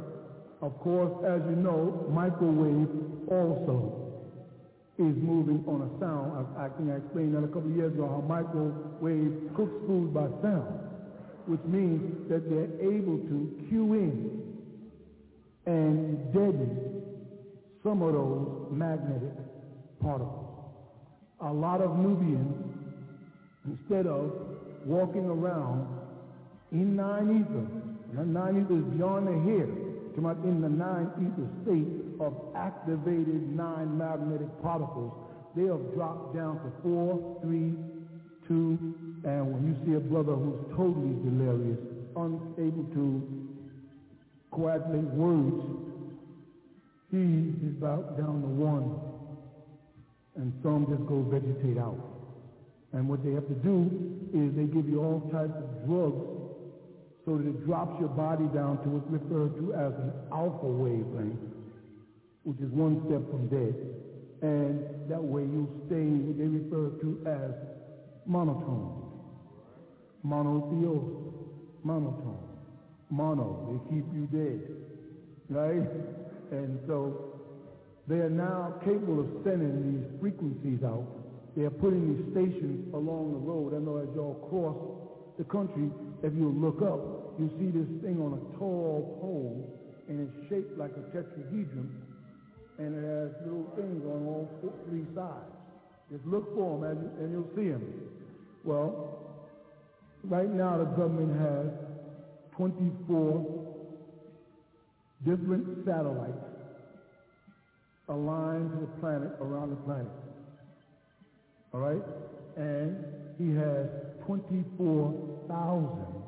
Of 0.61 0.77
course, 0.79 1.11
as 1.25 1.41
you 1.49 1.55
know, 1.55 2.05
microwave 2.11 2.87
also 3.31 4.08
is 4.99 5.15
moving 5.15 5.63
on 5.65 5.79
a 5.87 5.99
sound. 5.99 6.45
I, 6.59 6.65
I 6.65 6.69
think 6.75 6.91
I 6.91 6.97
explained 6.97 7.33
that 7.33 7.43
a 7.45 7.47
couple 7.47 7.71
of 7.71 7.75
years 7.77 7.93
ago 7.93 8.05
how 8.05 8.19
microwave 8.27 9.55
cooks 9.55 9.71
food 9.87 10.13
by 10.13 10.27
sound, 10.43 10.67
which 11.47 11.63
means 11.63 12.27
that 12.27 12.43
they're 12.49 12.67
able 12.83 13.17
to 13.17 13.65
cue 13.69 13.93
in 13.93 14.43
and 15.65 16.33
deaden 16.33 17.03
some 17.81 18.01
of 18.01 18.11
those 18.11 18.67
magnetic 18.71 19.31
particles. 20.01 20.67
A 21.39 21.53
lot 21.53 21.79
of 21.79 21.97
Nubians, 21.97 22.53
instead 23.65 24.05
of 24.05 24.31
walking 24.85 25.27
around 25.27 25.87
in 26.73 26.97
nine 26.97 27.39
ether, 27.39 28.25
nine 28.25 28.65
ether 28.65 28.75
is 28.75 28.83
beyond 28.97 29.27
the 29.27 29.39
head, 29.49 29.69
come 30.15 30.25
out 30.25 30.43
in 30.43 30.59
the 30.59 30.67
nine 30.67 31.07
ether 31.23 31.47
state 31.63 32.08
of 32.19 32.33
activated 32.55 33.55
nine 33.55 33.97
magnetic 33.97 34.49
particles, 34.61 35.13
they 35.55 35.63
have 35.63 35.93
dropped 35.93 36.35
down 36.35 36.55
to 36.59 36.71
four, 36.83 37.39
three, 37.41 37.73
two, 38.47 38.77
and 39.23 39.53
when 39.53 39.67
you 39.67 39.75
see 39.85 39.95
a 39.95 39.99
brother 39.99 40.33
who's 40.33 40.59
totally 40.75 41.15
delirious, 41.23 41.79
unable 42.15 42.83
to 42.93 43.49
coagulate 44.51 45.09
words, 45.15 45.63
he 47.11 47.55
is 47.65 47.77
about 47.77 48.17
down 48.17 48.41
to 48.41 48.47
one, 48.47 48.99
and 50.35 50.53
some 50.61 50.85
just 50.87 51.05
go 51.07 51.23
vegetate 51.23 51.77
out. 51.77 51.97
And 52.93 53.07
what 53.07 53.23
they 53.23 53.31
have 53.31 53.47
to 53.47 53.59
do 53.65 53.89
is 54.33 54.55
they 54.55 54.65
give 54.65 54.87
you 54.89 55.01
all 55.01 55.21
types 55.31 55.53
of 55.53 55.85
drugs 55.85 56.39
so 57.25 57.37
that 57.37 57.45
it 57.45 57.65
drops 57.65 57.99
your 57.99 58.09
body 58.09 58.45
down 58.53 58.81
to 58.81 58.89
what's 58.89 59.09
referred 59.09 59.53
to 59.57 59.73
as 59.73 59.93
an 59.93 60.13
alpha 60.31 60.65
wavelength, 60.65 61.37
which 62.43 62.59
is 62.59 62.71
one 62.71 63.01
step 63.07 63.21
from 63.29 63.47
dead. 63.47 63.75
And 64.41 65.09
that 65.09 65.21
way 65.21 65.41
you 65.41 65.67
stay 65.87 66.05
what 66.05 66.37
they 66.37 66.47
refer 66.47 66.95
to 67.01 67.09
as 67.27 67.53
monotone. 68.25 69.03
Monotheos, 70.25 71.33
monotone. 71.83 72.45
Mono, 73.09 73.67
they 73.71 73.95
keep 73.95 74.05
you 74.13 74.27
dead. 74.31 74.61
Right? 75.49 75.89
And 76.51 76.79
so 76.87 77.39
they 78.07 78.17
are 78.17 78.29
now 78.29 78.75
capable 78.85 79.19
of 79.19 79.27
sending 79.43 79.97
these 79.97 80.19
frequencies 80.21 80.83
out 80.83 81.19
they 81.59 81.63
are 81.65 81.75
putting 81.75 82.15
these 82.15 82.23
stations 82.31 82.93
along 82.93 83.33
the 83.33 83.43
road. 83.43 83.73
I 83.75 83.79
know 83.83 83.97
as 83.97 84.07
y'all 84.15 84.39
cross 84.47 84.79
the 85.37 85.43
country, 85.43 85.89
if 86.23 86.33
you 86.33 86.55
look 86.55 86.81
up, 86.81 87.35
you 87.35 87.49
see 87.57 87.67
this 87.67 87.89
thing 87.99 88.21
on 88.21 88.37
a 88.37 88.41
tall 88.57 89.17
pole, 89.19 89.67
and 90.07 90.23
it's 90.23 90.49
shaped 90.49 90.77
like 90.77 90.91
a 90.95 91.03
tetrahedron, 91.11 91.89
and 92.79 92.95
it 92.95 93.03
has 93.03 93.29
little 93.45 93.71
things 93.75 94.03
on 94.05 94.25
all 94.25 94.49
three 94.87 95.05
sides. 95.13 95.51
Just 96.11 96.25
look 96.25 96.55
for 96.55 96.79
them, 96.79 96.97
and, 96.97 97.19
and 97.19 97.31
you'll 97.31 97.55
see 97.55 97.69
them. 97.69 97.83
Well, 98.63 99.19
right 100.23 100.49
now 100.49 100.77
the 100.77 100.85
government 100.85 101.37
has 101.39 101.67
24 102.55 103.75
different 105.25 105.85
satellites 105.85 106.49
aligned 108.07 108.71
to 108.71 108.79
the 108.79 108.91
planet, 108.99 109.31
around 109.39 109.69
the 109.69 109.75
planet. 109.77 110.11
All 111.73 111.81
right? 111.81 112.01
And 112.57 113.05
he 113.37 113.51
has 113.55 113.87
24,000 114.25 116.19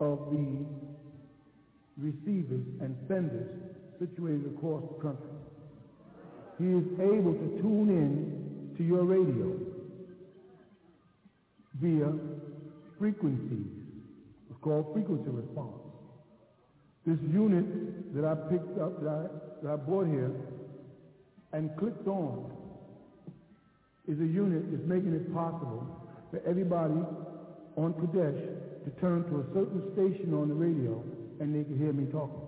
of 0.00 0.18
the 0.30 0.66
receivers 1.96 2.66
and 2.80 2.96
senders 3.08 3.48
situated 3.98 4.54
across 4.56 4.82
the 4.88 5.02
country. 5.02 5.37
He 6.58 6.64
is 6.64 6.84
able 6.98 7.34
to 7.34 7.58
tune 7.62 7.88
in 7.88 8.74
to 8.76 8.82
your 8.82 9.04
radio 9.04 9.56
via 11.80 12.12
frequencies. 12.98 13.66
It's 14.50 14.58
called 14.60 14.92
frequency 14.92 15.30
response. 15.30 15.78
This 17.06 17.18
unit 17.32 18.14
that 18.14 18.24
I 18.24 18.34
picked 18.50 18.78
up, 18.78 19.00
that 19.02 19.08
I, 19.08 19.64
that 19.64 19.72
I 19.72 19.76
brought 19.76 20.08
here 20.08 20.32
and 21.52 21.70
clicked 21.78 22.08
on 22.08 22.50
is 24.08 24.18
a 24.20 24.26
unit 24.26 24.70
that's 24.72 24.86
making 24.86 25.14
it 25.14 25.32
possible 25.32 25.86
for 26.30 26.40
everybody 26.44 27.00
on 27.76 27.94
Kadesh 27.94 28.40
to 28.84 28.90
turn 29.00 29.22
to 29.30 29.40
a 29.40 29.44
certain 29.54 29.92
station 29.92 30.34
on 30.34 30.48
the 30.48 30.54
radio 30.54 31.02
and 31.40 31.54
they 31.54 31.62
can 31.62 31.78
hear 31.78 31.92
me 31.92 32.10
talking 32.10 32.42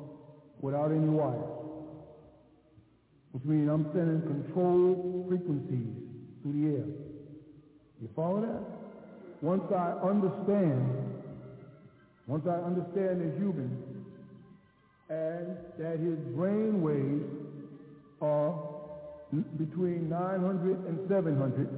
without 0.60 0.90
any 0.90 1.08
wires. 1.08 1.59
Which 3.32 3.44
means 3.44 3.68
I'm 3.70 3.86
sending 3.92 4.22
controlled 4.22 5.26
frequencies 5.28 5.86
through 6.42 6.52
the 6.52 6.76
air. 6.76 6.86
You 8.00 8.08
follow 8.16 8.40
that? 8.40 8.62
Once 9.42 9.64
I 9.72 9.92
understand, 10.02 11.22
once 12.26 12.46
I 12.46 12.58
understand 12.66 13.20
the 13.20 13.38
human 13.38 14.04
and 15.08 15.56
that 15.78 15.98
his 15.98 16.18
brain 16.36 16.82
waves 16.82 17.24
are 18.22 18.54
between 19.58 20.08
900 20.08 20.86
and 20.86 21.08
700. 21.08 21.68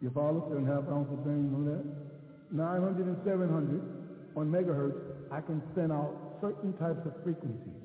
You 0.00 0.10
follow? 0.14 0.44
Seven 0.48 0.64
and 0.64 0.68
a 0.68 0.74
half 0.74 0.88
ounces 0.88 1.12
of 1.12 1.24
brain 1.24 1.52
on 1.54 1.64
that? 1.66 1.84
900 2.52 3.06
and 3.06 3.16
700 3.24 3.80
on 4.36 4.50
megahertz, 4.50 4.96
I 5.30 5.40
can 5.40 5.62
send 5.74 5.92
out 5.92 6.38
certain 6.40 6.72
types 6.74 7.04
of 7.04 7.12
frequencies. 7.22 7.84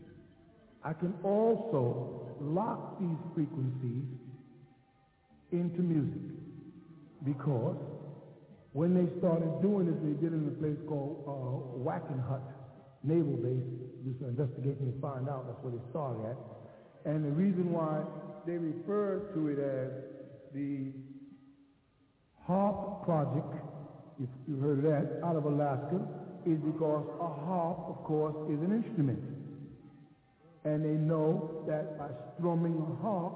I 0.83 0.93
can 0.93 1.13
also 1.23 2.24
lock 2.41 2.99
these 2.99 3.17
frequencies 3.33 4.03
into 5.51 5.81
music 5.81 6.21
because 7.23 7.77
when 8.73 8.93
they 8.93 9.07
started 9.19 9.61
doing 9.61 9.87
this, 9.87 9.95
they 10.03 10.19
did 10.19 10.33
it 10.33 10.35
in 10.35 10.47
a 10.47 10.59
place 10.59 10.77
called 10.87 11.23
uh, 11.23 11.79
Wackenhut 11.79 12.43
Naval 13.03 13.37
Base. 13.37 13.63
Just 14.03 14.21
investigation 14.21 14.91
to 14.91 14.99
find 14.99 15.29
out 15.29 15.47
that's 15.47 15.63
where 15.63 15.71
they 15.71 15.89
started 15.89 16.35
at. 16.35 16.37
And 17.05 17.23
the 17.23 17.31
reason 17.31 17.71
why 17.71 18.03
they 18.45 18.57
refer 18.57 19.31
to 19.33 19.47
it 19.47 19.59
as 19.59 19.91
the 20.53 20.91
HARP 22.45 23.03
project, 23.03 23.55
if 24.21 24.29
you 24.47 24.57
heard 24.59 24.79
of 24.79 24.83
that, 24.83 25.25
out 25.25 25.35
of 25.35 25.45
Alaska, 25.45 26.01
is 26.45 26.59
because 26.59 27.05
a 27.19 27.31
harp, 27.47 27.79
of 27.89 28.03
course, 28.03 28.35
is 28.51 28.61
an 28.61 28.83
instrument. 28.83 29.19
And 30.65 30.83
they 30.83 30.99
know 30.99 31.63
that 31.67 31.97
by 31.97 32.07
strumming 32.33 32.75
a 32.75 33.03
harp, 33.03 33.33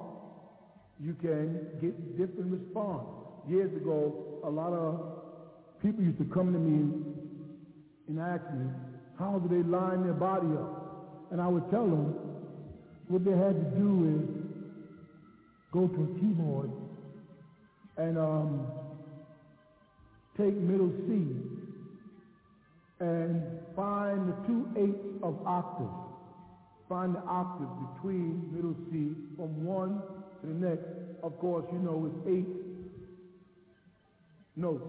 you 1.00 1.14
can 1.14 1.68
get 1.80 2.18
different 2.18 2.52
response. 2.52 3.08
Years 3.48 3.74
ago, 3.76 4.40
a 4.44 4.50
lot 4.50 4.74
of 4.74 5.80
people 5.82 6.04
used 6.04 6.18
to 6.18 6.26
come 6.26 6.52
to 6.52 6.60
me 6.60 7.16
and 8.08 8.20
ask 8.20 8.44
me, 8.54 8.70
how 9.18 9.40
do 9.40 9.48
they 9.48 9.64
line 9.70 10.04
their 10.04 10.14
body 10.14 10.48
up? 10.58 11.30
And 11.32 11.40
I 11.40 11.48
would 11.48 11.70
tell 11.70 11.86
them 11.86 12.16
what 13.08 13.24
they 13.24 13.32
had 13.32 13.56
to 13.56 13.80
do 13.80 13.90
is 14.18 14.40
go 15.72 15.88
to 15.88 16.04
a 16.04 16.20
keyboard 16.20 16.72
and 17.98 18.18
um, 18.18 18.68
take 20.38 20.56
middle 20.56 20.92
C 21.08 21.28
and 23.00 23.42
find 23.76 24.30
the 24.30 24.48
two 24.48 24.68
eighths 24.76 25.24
of 25.24 25.38
octaves. 25.46 26.09
Find 26.90 27.16
the 27.16 27.22
octave 27.22 27.70
between 27.94 28.50
middle 28.52 28.76
C 28.90 29.14
from 29.38 29.64
one 29.64 30.02
to 30.42 30.48
the 30.48 30.54
next. 30.54 30.86
Of 31.22 31.38
course, 31.40 31.66
you 31.72 31.80
know 31.80 32.10
it's 32.12 32.28
eight 32.28 32.48
notes. 34.56 34.84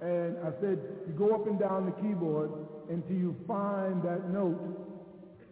And 0.00 0.36
I 0.38 0.50
said, 0.60 0.78
you 1.06 1.12
go 1.18 1.34
up 1.34 1.46
and 1.46 1.58
down 1.58 1.86
the 1.86 1.92
keyboard 2.02 2.50
until 2.88 3.16
you 3.16 3.36
find 3.46 4.02
that 4.02 4.30
note 4.30 4.58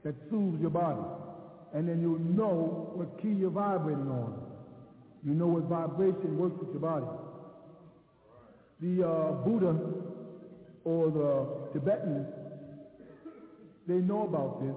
that 0.05 0.15
soothes 0.31 0.61
your 0.61 0.71
body 0.71 1.03
and 1.77 1.87
then 1.87 2.01
you'll 2.01 2.19
know 2.19 2.91
what 2.95 3.21
key 3.21 3.29
you're 3.29 3.51
vibrating 3.51 4.09
on. 4.09 4.41
You 5.25 5.35
know 5.35 5.47
what 5.47 5.65
vibration 5.65 6.39
works 6.39 6.57
with 6.59 6.71
your 6.71 6.81
body. 6.81 7.07
The 8.81 9.07
uh, 9.07 9.33
Buddha 9.45 9.77
or 10.85 11.11
the 11.11 11.79
Tibetans, 11.79 12.27
they 13.87 13.95
know 13.95 14.25
about 14.25 14.63
this, 14.63 14.77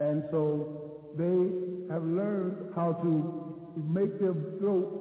and 0.00 0.24
so 0.30 1.00
they 1.16 1.92
have 1.92 2.04
learned 2.04 2.72
how 2.74 2.92
to 2.92 3.56
make 3.76 4.18
their 4.20 4.34
throat 4.58 4.98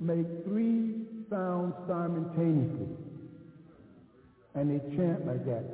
make 0.00 0.26
three 0.44 0.94
sounds 1.30 1.74
simultaneously. 1.86 2.88
And 4.54 4.70
they 4.70 4.96
chant 4.96 5.26
like 5.26 5.44
that 5.46 5.64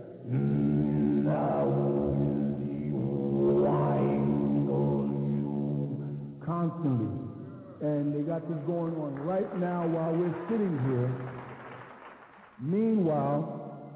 constantly. 6.44 7.08
And 7.80 8.14
they 8.14 8.22
got 8.22 8.48
this 8.48 8.58
going 8.66 8.94
on 8.94 9.14
right 9.20 9.56
now 9.58 9.86
while 9.86 10.12
we're 10.12 10.34
sitting 10.50 10.76
here. 10.88 11.10
Meanwhile, 12.60 13.94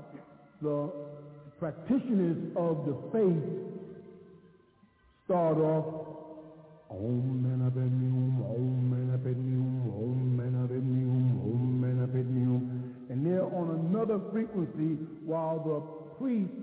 the 0.61 0.93
practitioners 1.59 2.39
of 2.57 2.87
the 2.87 2.97
faith 3.11 3.72
and 13.13 13.27
they're 13.27 13.45
on 13.45 13.87
another 13.89 14.19
frequency 14.33 14.97
while 15.25 15.59
the 15.61 15.81
priests 16.19 16.55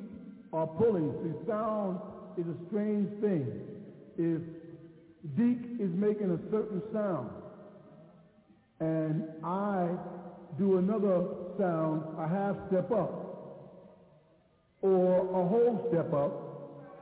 are 0.51 0.67
pulling. 0.67 1.13
See, 1.23 1.47
sound 1.47 1.99
is 2.37 2.45
a 2.45 2.67
strange 2.67 3.07
thing. 3.21 3.47
If 4.17 4.41
Deke 5.37 5.79
is 5.79 5.91
making 5.93 6.31
a 6.31 6.39
certain 6.51 6.81
sound 6.91 7.29
and 8.79 9.23
I 9.43 9.89
do 10.57 10.77
another 10.77 11.25
sound, 11.57 12.01
a 12.17 12.27
half 12.27 12.55
step 12.67 12.91
up 12.91 13.25
or 14.81 15.19
a 15.19 15.47
whole 15.47 15.87
step 15.91 16.13
up, 16.13 16.48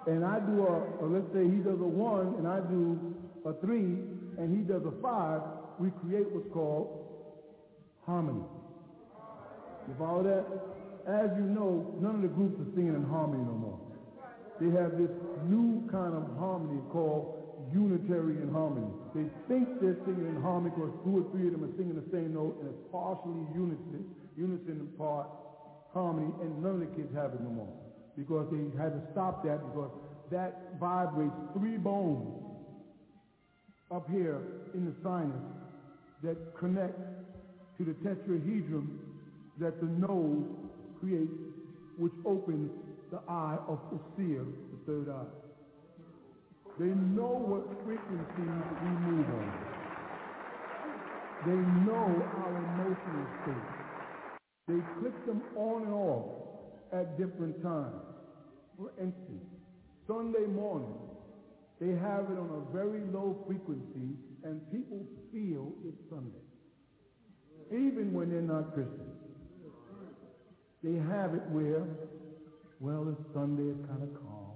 and 0.07 0.23
I 0.23 0.39
do 0.39 0.63
a, 0.63 1.03
let's 1.03 1.27
say 1.35 1.43
he 1.43 1.59
does 1.59 1.83
a 1.83 1.91
one 1.91 2.39
and 2.39 2.47
I 2.47 2.63
do 2.63 2.95
a 3.43 3.51
three 3.59 3.99
and 4.39 4.47
he 4.55 4.63
does 4.63 4.87
a 4.87 4.95
five, 5.03 5.43
we 5.79 5.91
create 5.99 6.31
what's 6.31 6.47
called 6.55 7.03
harmony. 8.07 8.47
You 9.87 9.93
follow 9.99 10.23
that? 10.23 10.47
As 11.07 11.31
you 11.35 11.43
know, 11.43 11.91
none 11.99 12.15
of 12.15 12.21
the 12.23 12.31
groups 12.31 12.55
are 12.55 12.71
singing 12.71 12.95
in 12.95 13.03
harmony 13.03 13.43
no 13.43 13.55
more. 13.55 13.79
They 14.63 14.71
have 14.79 14.95
this 14.95 15.11
new 15.51 15.83
kind 15.91 16.15
of 16.15 16.23
harmony 16.39 16.79
called 16.87 17.67
unitary 17.75 18.39
in 18.39 18.47
harmony. 18.51 18.87
They 19.11 19.27
think 19.51 19.83
they're 19.83 19.99
singing 20.07 20.23
in 20.23 20.39
harmony 20.39 20.71
because 20.71 20.95
two 21.03 21.19
or 21.19 21.23
three 21.35 21.51
of 21.51 21.53
them 21.53 21.67
are 21.67 21.75
singing 21.75 21.99
the 21.99 22.07
same 22.15 22.31
note 22.31 22.55
and 22.63 22.71
it's 22.71 22.83
partially 22.95 23.43
unison, 23.51 24.07
unison 24.39 24.87
in 24.87 24.89
part 24.95 25.27
harmony, 25.93 26.31
and 26.41 26.63
none 26.63 26.79
of 26.79 26.83
the 26.87 26.91
kids 26.95 27.11
have 27.15 27.35
it 27.35 27.43
no 27.43 27.51
more 27.51 27.86
because 28.17 28.47
they 28.51 28.81
had 28.81 28.93
to 28.93 29.01
stop 29.11 29.43
that 29.45 29.59
because 29.67 29.91
that 30.31 30.73
vibrates 30.79 31.35
three 31.57 31.77
bones 31.77 32.43
up 33.91 34.09
here 34.09 34.41
in 34.73 34.85
the 34.85 34.93
sinus 35.03 35.35
that 36.23 36.35
connect 36.59 36.97
to 37.77 37.85
the 37.85 37.93
tetrahedron 38.03 38.87
that 39.59 39.79
the 39.79 39.87
nose 39.87 40.45
creates, 40.99 41.31
which 41.97 42.13
opens 42.25 42.71
the 43.11 43.19
eye 43.29 43.57
of 43.67 43.79
the 43.91 43.99
seer, 44.17 44.43
the 44.43 44.91
third 44.91 45.09
eye. 45.09 45.31
They 46.79 46.85
know 46.89 47.37
what 47.47 47.85
frequencies 47.85 48.65
we 48.81 48.89
move 49.07 49.29
on. 49.29 49.53
They 51.45 51.51
know 51.85 52.33
our 52.37 52.57
emotional 52.57 53.27
state. 53.43 53.77
They 54.67 54.81
click 54.99 55.25
them 55.25 55.41
on 55.55 55.83
and 55.83 55.93
off 55.93 56.46
at 56.93 57.17
different 57.17 57.61
times. 57.61 58.01
For 58.77 58.91
instance, 58.99 59.45
Sunday 60.07 60.45
morning, 60.47 60.93
they 61.79 61.91
have 61.91 62.25
it 62.31 62.37
on 62.37 62.65
a 62.67 62.73
very 62.73 63.01
low 63.11 63.43
frequency 63.45 64.15
and 64.43 64.61
people 64.71 65.05
feel 65.31 65.73
it's 65.85 65.97
Sunday. 66.09 66.45
Even 67.71 68.13
when 68.13 68.29
they're 68.29 68.41
not 68.41 68.73
Christians. 68.73 69.17
They 70.83 70.93
have 70.93 71.33
it 71.33 71.43
where, 71.49 71.83
well, 72.79 73.09
it's 73.09 73.33
Sunday, 73.33 73.71
it's 73.71 73.85
kind 73.89 74.03
of 74.03 74.13
calm. 74.21 74.55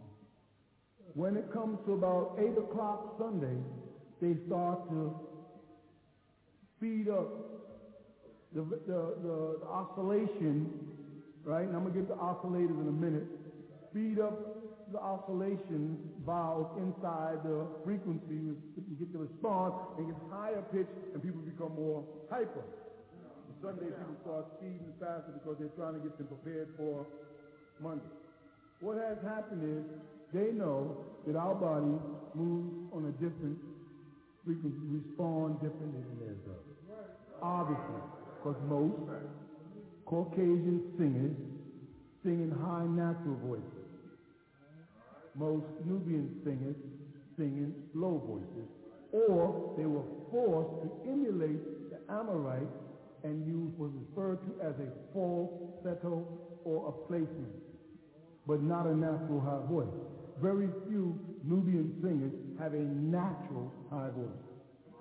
When 1.13 1.35
it 1.35 1.51
comes 1.51 1.79
to 1.85 1.93
about 1.93 2.37
8 2.39 2.57
o'clock 2.57 3.15
Sunday, 3.19 3.57
they 4.21 4.35
start 4.47 4.87
to 4.89 5.13
speed 6.77 7.09
up 7.09 7.27
the, 8.53 8.61
the, 8.61 8.79
the, 8.87 9.57
the 9.61 9.67
oscillation, 9.67 10.71
right? 11.43 11.67
And 11.67 11.75
I'm 11.75 11.83
going 11.83 11.93
to 11.93 11.99
get 11.99 12.07
the 12.07 12.15
oscillators 12.15 12.79
in 12.79 12.87
a 12.87 12.95
minute. 12.95 13.27
Speed 13.89 14.19
up 14.19 14.37
the 14.91 14.99
oscillation 14.99 15.97
valve 16.25 16.77
inside 16.77 17.39
the 17.43 17.65
frequency. 17.83 18.35
You 18.35 18.95
get 18.99 19.11
the 19.13 19.19
response, 19.19 19.75
and 19.97 20.07
it 20.07 20.11
gets 20.11 20.23
higher 20.31 20.63
pitch 20.71 20.87
and 21.13 21.23
people 21.23 21.41
become 21.41 21.75
more 21.75 22.03
hyper. 22.29 22.63
Sunday 23.61 23.93
people 23.93 24.17
start 24.25 24.45
speeding 24.57 24.93
faster 24.99 25.31
because 25.37 25.55
they're 25.59 25.75
trying 25.77 25.93
to 25.93 26.01
get 26.01 26.17
them 26.17 26.27
prepared 26.27 26.69
for 26.77 27.05
Monday. 27.79 28.09
What 28.81 28.97
has 28.97 29.21
happened 29.21 29.61
is 29.61 29.85
they 30.33 30.51
know 30.51 30.97
that 31.27 31.35
our 31.37 31.53
body 31.53 31.93
moves 32.33 32.73
on 32.89 33.05
a 33.05 33.13
different 33.21 33.61
frequency, 34.43 34.81
respond 34.89 35.61
differently 35.61 36.01
than 36.01 36.17
theirs 36.25 36.41
does. 36.41 36.65
Obviously, 37.43 38.01
because 38.41 38.57
most 38.65 38.97
Caucasian 40.11 40.91
singers 40.97 41.37
sing 42.21 42.43
in 42.43 42.51
high 42.51 42.85
natural 42.85 43.39
voices. 43.47 43.87
Most 45.39 45.67
Nubian 45.85 46.35
singers 46.43 46.75
sing 47.37 47.55
in 47.55 47.73
low 47.95 48.21
voices. 48.27 48.67
Or 49.13 49.73
they 49.77 49.85
were 49.85 50.03
forced 50.29 50.83
to 50.83 51.09
emulate 51.09 51.63
the 51.89 52.13
Amorite 52.13 52.67
and 53.23 53.47
use 53.47 53.71
was 53.77 53.91
referred 53.95 54.43
to 54.43 54.61
as 54.61 54.75
a 54.83 54.91
falsetto 55.13 56.27
or 56.65 56.89
a 56.89 57.07
placement, 57.07 57.55
but 58.45 58.61
not 58.61 58.87
a 58.87 58.93
natural 58.93 59.39
high 59.39 59.65
voice. 59.71 59.95
Very 60.41 60.67
few 60.89 61.17
Nubian 61.45 61.95
singers 62.03 62.33
have 62.59 62.73
a 62.73 62.83
natural 62.83 63.71
high 63.89 64.09
voice, 64.09 64.43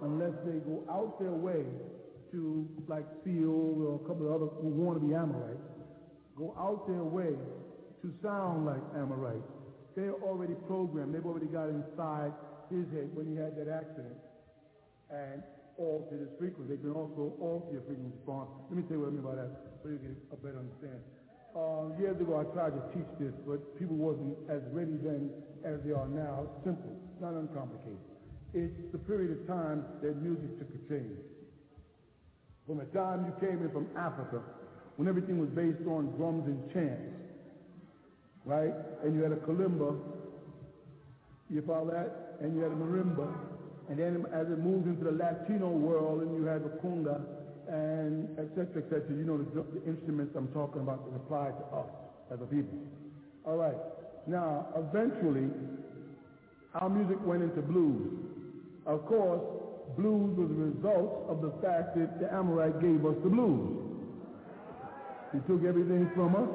unless 0.03 0.35
they 0.47 0.61
go 0.61 0.85
out 0.89 1.19
their 1.19 1.35
way 1.35 1.65
to, 2.33 2.69
like 2.89 3.05
Seal 3.25 3.83
or 3.83 3.97
a 3.97 4.05
couple 4.07 4.27
of 4.27 4.35
other 4.35 4.49
who 4.61 4.69
want 4.69 5.01
to 5.01 5.07
be 5.07 5.15
Amorites, 5.15 5.63
go 6.37 6.55
out 6.59 6.87
their 6.87 7.05
way 7.05 7.35
to 8.03 8.07
sound 8.23 8.67
like 8.67 8.83
Amorites. 8.97 9.47
They're 9.97 10.19
already 10.23 10.55
programmed. 10.67 11.15
They've 11.15 11.27
already 11.27 11.51
got 11.51 11.69
inside 11.69 12.33
his 12.71 12.87
head 12.95 13.11
when 13.13 13.27
he 13.27 13.35
had 13.35 13.57
that 13.59 13.69
accident. 13.69 14.17
And 15.11 15.43
alter 15.81 16.21
this 16.21 16.31
frequency. 16.39 16.77
They 16.77 16.81
can 16.81 16.93
also 16.93 17.35
alter 17.41 17.73
your 17.73 17.83
frequency 17.89 18.13
response. 18.13 18.53
Let 18.69 18.77
me 18.77 18.85
tell 18.85 19.01
you 19.01 19.03
what 19.09 19.11
I 19.11 19.17
mean 19.17 19.25
by 19.25 19.37
that 19.41 19.51
so 19.81 19.89
you 19.89 19.99
get 19.99 20.13
a 20.29 20.37
better 20.37 20.61
understanding. 20.61 21.03
Uh, 21.57 21.91
years 21.99 22.21
ago, 22.21 22.39
I 22.39 22.47
tried 22.55 22.77
to 22.79 22.83
teach 22.95 23.11
this, 23.19 23.35
but 23.43 23.59
people 23.81 23.97
wasn't 23.97 24.39
as 24.47 24.63
ready 24.71 24.95
then 25.03 25.33
as 25.67 25.83
they 25.83 25.91
are 25.91 26.07
now. 26.07 26.47
Simple, 26.63 26.95
not 27.19 27.35
uncomplicated. 27.35 27.99
It's 28.55 28.93
the 28.93 29.03
period 29.03 29.35
of 29.35 29.41
time 29.49 29.83
that 30.05 30.21
music 30.23 30.59
took 30.61 30.71
a 30.71 30.81
change. 30.87 31.19
From 32.71 32.79
the 32.79 32.85
time 32.95 33.27
you 33.27 33.35
came 33.45 33.65
in 33.65 33.71
from 33.73 33.89
Africa, 33.99 34.41
when 34.95 35.09
everything 35.09 35.41
was 35.41 35.49
based 35.49 35.83
on 35.89 36.15
drums 36.17 36.47
and 36.47 36.73
chants, 36.73 37.03
right? 38.45 38.71
And 39.03 39.13
you 39.13 39.25
had 39.25 39.33
a 39.33 39.43
kalimba, 39.43 39.99
you 41.51 41.63
follow 41.67 41.91
that? 41.91 42.39
And 42.41 42.55
you 42.55 42.63
had 42.63 42.71
a 42.71 42.77
marimba, 42.77 43.27
and 43.89 43.99
then 43.99 44.25
as 44.33 44.47
it 44.47 44.61
moved 44.61 44.87
into 44.87 45.03
the 45.03 45.11
Latino 45.11 45.69
world, 45.69 46.23
and 46.23 46.33
you 46.37 46.45
had 46.45 46.63
the 46.63 46.69
conga, 46.79 47.21
and 47.67 48.39
et 48.39 48.47
cetera, 48.55 48.83
et 48.83 48.89
cetera, 48.89 49.17
you 49.19 49.25
know 49.25 49.39
the, 49.39 49.67
the 49.75 49.85
instruments 49.85 50.37
I'm 50.37 50.47
talking 50.55 50.83
about 50.83 51.11
that 51.11 51.17
apply 51.17 51.51
to 51.51 51.77
us 51.77 51.91
as 52.33 52.39
a 52.41 52.47
people. 52.47 52.79
All 53.45 53.57
right. 53.57 53.79
Now, 54.29 54.69
eventually, 54.77 55.51
our 56.75 56.89
music 56.89 57.19
went 57.27 57.43
into 57.43 57.63
blues. 57.63 58.13
Of 58.87 59.07
course, 59.07 59.43
blues 59.97 60.37
was 60.37 60.51
a 60.51 60.55
result 60.55 61.27
of 61.29 61.41
the 61.43 61.51
fact 61.63 61.97
that 61.97 62.21
the 62.21 62.33
Amorite 62.33 62.81
gave 62.81 63.05
us 63.05 63.17
the 63.23 63.29
blues. 63.29 63.77
He 65.33 65.39
took 65.41 65.65
everything 65.65 66.11
from 66.15 66.35
us, 66.35 66.49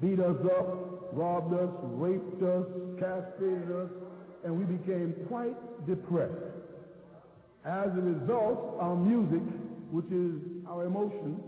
beat 0.00 0.20
us 0.20 0.36
up, 0.46 1.12
robbed 1.12 1.54
us, 1.54 1.70
raped 1.82 2.42
us, 2.42 2.66
castrated 2.98 3.70
us, 3.70 3.90
and 4.44 4.56
we 4.56 4.64
became 4.64 5.14
quite 5.28 5.56
depressed. 5.86 6.32
As 7.64 7.88
a 7.88 8.00
result, 8.00 8.76
our 8.80 8.96
music, 8.96 9.42
which 9.90 10.06
is 10.06 10.40
our 10.68 10.84
emotion, 10.84 11.40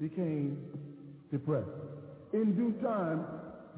became 0.00 0.58
depressed. 1.30 1.68
In 2.32 2.54
due 2.54 2.72
time, 2.82 3.24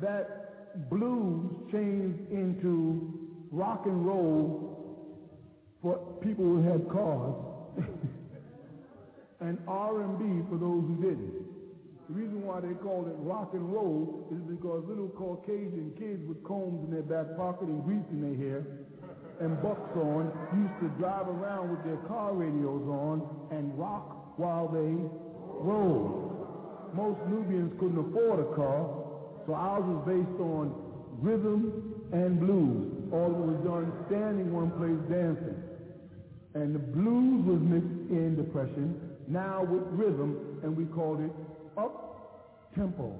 that 0.01 0.91
blues 0.91 1.51
changed 1.73 2.31
into 2.31 3.13
rock 3.51 3.87
and 3.87 4.07
roll 4.07 4.80
for 5.83 5.99
people 6.23 6.45
who 6.45 6.63
had 6.63 6.89
cars, 6.89 7.35
and 9.41 9.59
R&B 9.67 10.45
for 10.51 10.59
those 10.59 10.85
who 10.85 10.97
didn't. 11.01 11.33
The 12.09 12.15
reason 12.15 12.43
why 12.43 12.61
they 12.61 12.75
called 12.83 13.07
it 13.07 13.15
rock 13.19 13.55
and 13.55 13.73
roll 13.73 14.27
is 14.35 14.43
because 14.43 14.85
little 14.87 15.09
Caucasian 15.09 15.95
kids 15.97 16.21
with 16.27 16.43
combs 16.43 16.83
in 16.85 16.91
their 16.91 17.07
back 17.07 17.37
pocket 17.37 17.69
and 17.69 17.85
grease 17.85 18.05
in 18.11 18.21
their 18.21 18.35
hair 18.35 18.67
and 19.41 19.61
bucks 19.63 19.97
on 19.97 20.29
used 20.53 20.77
to 20.83 20.89
drive 21.01 21.27
around 21.27 21.71
with 21.71 21.83
their 21.85 21.97
car 22.09 22.35
radios 22.35 22.85
on 22.89 23.25
and 23.51 23.77
rock 23.79 24.39
while 24.39 24.69
they 24.69 24.93
rode. 25.65 26.93
Most 26.93 27.21
Nubians 27.29 27.73
couldn't 27.81 27.99
afford 27.99 28.41
a 28.41 28.55
car, 28.55 28.85
so 29.47 29.55
ours 29.55 29.85
was 29.87 30.05
based 30.05 30.41
on 30.41 30.75
rhythm 31.21 31.95
and 32.13 32.39
blues. 32.39 33.13
All 33.13 33.33
it 33.33 33.39
was 33.39 33.61
done 33.65 33.93
standing 34.09 34.53
one 34.53 34.71
place 34.77 35.01
dancing. 35.09 35.70
And 36.55 36.75
the 36.75 36.81
blues 36.81 37.47
was 37.47 37.61
mixed 37.61 38.11
in 38.11 38.35
depression, 38.37 38.99
now 39.29 39.63
with 39.63 39.83
rhythm, 39.91 40.59
and 40.63 40.77
we 40.77 40.85
called 40.87 41.21
it 41.21 41.31
up 41.79 42.75
tempo. 42.75 43.15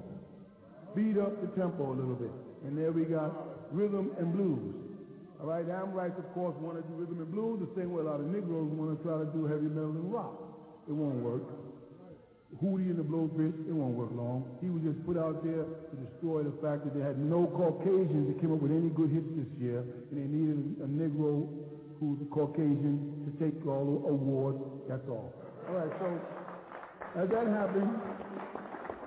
Beat 0.95 1.17
up 1.17 1.39
the 1.39 1.47
tempo 1.59 1.93
a 1.93 1.95
little 1.95 2.15
bit. 2.15 2.31
And 2.65 2.77
there 2.77 2.91
we 2.91 3.05
got 3.05 3.31
rhythm 3.71 4.11
and 4.19 4.33
blues. 4.33 4.75
All 5.39 5.47
right, 5.47 5.65
the 5.65 5.73
Amorites, 5.73 6.19
of 6.19 6.27
course, 6.33 6.53
want 6.59 6.77
to 6.77 6.83
do 6.83 6.93
rhythm 6.93 7.19
and 7.19 7.31
blues 7.31 7.63
the 7.63 7.71
same 7.79 7.91
way 7.91 8.03
a 8.03 8.05
lot 8.05 8.19
of 8.19 8.27
Negroes 8.27 8.69
want 8.77 8.93
to 8.93 8.99
try 9.01 9.17
to 9.17 9.25
do 9.31 9.47
heavy 9.47 9.71
metal 9.71 9.95
and 9.95 10.13
rock. 10.13 10.37
It 10.87 10.93
won't 10.93 11.23
work. 11.23 11.41
Hootie 12.59 12.91
and 12.91 12.99
the 12.99 13.07
Blowfish, 13.07 13.55
it 13.63 13.71
won't 13.71 13.95
work 13.95 14.11
long. 14.11 14.43
He 14.59 14.67
was 14.67 14.83
just 14.83 14.99
put 15.07 15.15
out 15.15 15.39
there 15.41 15.63
to 15.63 15.95
destroy 16.03 16.43
the 16.43 16.51
fact 16.59 16.83
that 16.83 16.93
they 16.93 16.99
had 16.99 17.17
no 17.17 17.47
Caucasians 17.47 18.27
that 18.27 18.37
came 18.43 18.51
up 18.51 18.59
with 18.59 18.75
any 18.75 18.91
good 18.91 19.09
hits 19.09 19.31
this 19.39 19.47
year, 19.55 19.79
and 20.11 20.19
they 20.19 20.27
needed 20.27 20.59
a 20.83 20.87
Negro 20.91 21.47
who's 22.01 22.17
a 22.19 22.25
Caucasian 22.33 22.97
to 23.23 23.29
take 23.37 23.65
all 23.67 23.85
the 23.85 24.09
awards. 24.09 24.57
That's 24.89 25.07
all. 25.07 25.31
All 25.69 25.75
right, 25.75 25.91
so 26.01 27.21
as 27.21 27.29
that 27.29 27.45
happened, 27.47 27.93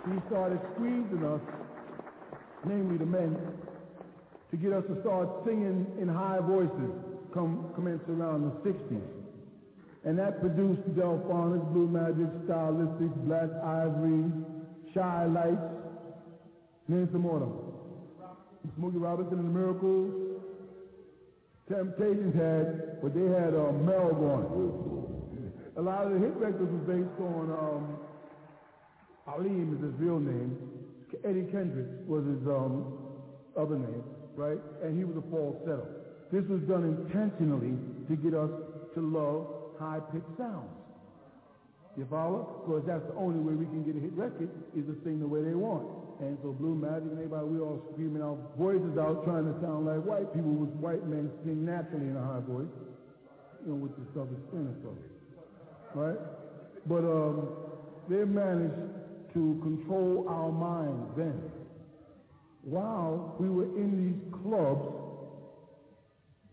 he 0.06 0.14
started 0.28 0.60
squeezing 0.74 1.24
us, 1.26 1.40
namely 2.64 2.96
the 2.96 3.06
men, 3.06 3.36
to 4.52 4.56
get 4.56 4.72
us 4.72 4.84
to 4.86 5.00
start 5.00 5.28
singing 5.44 5.86
in 6.00 6.06
high 6.06 6.38
voices, 6.40 6.94
come 7.34 7.72
commence 7.74 8.02
around 8.08 8.44
the 8.44 8.70
60s. 8.70 9.02
And 10.04 10.16
that 10.18 10.40
produced 10.40 10.82
Delfonics, 10.94 11.72
Blue 11.72 11.88
Magic, 11.88 12.30
Stylistics, 12.46 13.16
Black 13.26 13.50
Ivory, 13.64 14.30
Chi-Lites, 14.94 15.74
name 16.86 17.08
some 17.10 17.22
more 17.22 17.42
of 17.42 17.48
them. 17.48 17.74
Smokey 18.76 18.98
Robinson 18.98 19.38
and 19.38 19.48
the 19.48 19.58
Miracles. 19.58 20.34
Temptations 21.68 22.34
had, 22.34 23.00
but 23.00 23.14
they 23.14 23.24
had 23.24 23.54
uh, 23.54 23.72
going. 23.72 24.46
A 25.76 25.80
lot 25.80 26.06
of 26.06 26.12
the 26.12 26.18
hit 26.18 26.36
records 26.36 26.70
was 26.70 26.84
based 26.86 27.18
on 27.18 27.50
um, 27.50 27.96
Aleem 29.26 29.74
is 29.74 29.82
his 29.82 29.94
real 29.98 30.20
name. 30.20 30.58
Eddie 31.24 31.48
Kendricks 31.50 31.94
was 32.06 32.24
his 32.26 32.46
um, 32.46 32.98
other 33.56 33.78
name, 33.78 34.04
right? 34.36 34.58
And 34.82 34.98
he 34.98 35.04
was 35.04 35.16
a 35.16 35.22
falsetto. 35.30 35.86
This 36.30 36.44
was 36.50 36.60
done 36.68 36.84
intentionally 36.84 37.78
to 38.08 38.16
get 38.16 38.34
us 38.34 38.50
to 38.94 39.00
love 39.00 39.46
high-pitched 39.78 40.36
sounds. 40.36 40.68
You 41.96 42.06
follow? 42.10 42.66
Because 42.66 42.84
that's 42.86 43.06
the 43.06 43.14
only 43.14 43.38
way 43.38 43.54
we 43.54 43.66
can 43.66 43.84
get 43.84 43.96
a 43.96 44.00
hit 44.00 44.12
record 44.12 44.50
is 44.76 44.84
to 44.86 44.98
sing 45.04 45.20
the 45.20 45.26
way 45.26 45.42
they 45.42 45.54
want. 45.54 45.86
And 46.20 46.38
so 46.42 46.52
Blue 46.52 46.74
Magic 46.74 47.10
and 47.10 47.18
everybody, 47.18 47.46
we 47.46 47.58
all 47.60 47.82
screaming 47.92 48.22
our 48.22 48.36
voices 48.56 48.96
out 48.98 49.24
trying 49.24 49.52
to 49.52 49.54
sound 49.60 49.86
like 49.86 50.04
white 50.04 50.32
people 50.32 50.52
with 50.52 50.70
white 50.78 51.06
men 51.06 51.30
sing 51.44 51.64
naturally 51.64 52.06
in 52.06 52.16
a 52.16 52.22
high 52.22 52.40
voice. 52.46 52.70
You 53.66 53.72
know, 53.72 53.74
with 53.76 53.96
the 53.96 54.04
southern 54.12 54.40
spin. 54.48 54.76
Right? 55.94 56.18
But 56.86 57.04
um, 57.04 57.48
they 58.08 58.24
managed 58.24 58.74
to 59.34 59.58
control 59.62 60.26
our 60.28 60.52
minds 60.52 61.10
then. 61.16 61.50
While 62.62 63.36
we 63.38 63.48
were 63.48 63.64
in 63.76 63.90
these 63.98 64.42
clubs, 64.42 65.03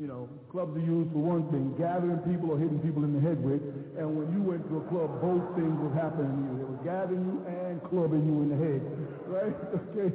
you 0.01 0.07
know, 0.07 0.27
clubs 0.49 0.73
are 0.73 0.81
used 0.81 1.13
for 1.13 1.21
one 1.21 1.45
thing, 1.53 1.77
gathering 1.77 2.17
people 2.25 2.49
or 2.49 2.57
hitting 2.57 2.81
people 2.81 3.05
in 3.05 3.13
the 3.13 3.21
head 3.21 3.37
with. 3.37 3.61
And 4.01 4.17
when 4.17 4.33
you 4.33 4.41
went 4.41 4.65
to 4.73 4.81
a 4.81 4.85
club, 4.89 5.21
both 5.21 5.45
things 5.53 5.77
were 5.77 5.93
happening 5.93 6.25
to 6.25 6.41
you. 6.41 6.53
They 6.57 6.65
were 6.73 6.81
gathering 6.81 7.21
you 7.21 7.37
and 7.45 7.77
clubbing 7.85 8.25
you 8.25 8.41
in 8.41 8.49
the 8.49 8.57
head, 8.57 8.81
right? 9.29 9.53
Okay. 9.93 10.09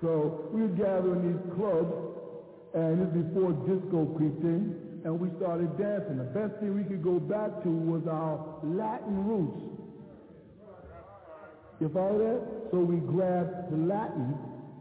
So 0.00 0.48
we 0.52 0.64
were 0.64 0.76
gathering 0.76 1.20
these 1.28 1.44
clubs, 1.52 1.92
and 2.72 2.96
this 2.96 3.08
is 3.12 3.28
before 3.28 3.52
disco 3.68 4.08
creeped 4.16 4.44
in, 4.44 5.02
and 5.04 5.20
we 5.20 5.28
started 5.36 5.68
dancing. 5.76 6.16
The 6.16 6.32
best 6.32 6.56
thing 6.60 6.72
we 6.72 6.84
could 6.84 7.04
go 7.04 7.20
back 7.20 7.60
to 7.64 7.68
was 7.68 8.08
our 8.08 8.40
Latin 8.64 9.20
roots. 9.24 9.60
You 11.80 11.88
follow 11.92 12.16
that? 12.24 12.40
So 12.72 12.80
we 12.80 13.04
grabbed 13.04 13.72
the 13.72 13.80
Latin, 13.84 14.36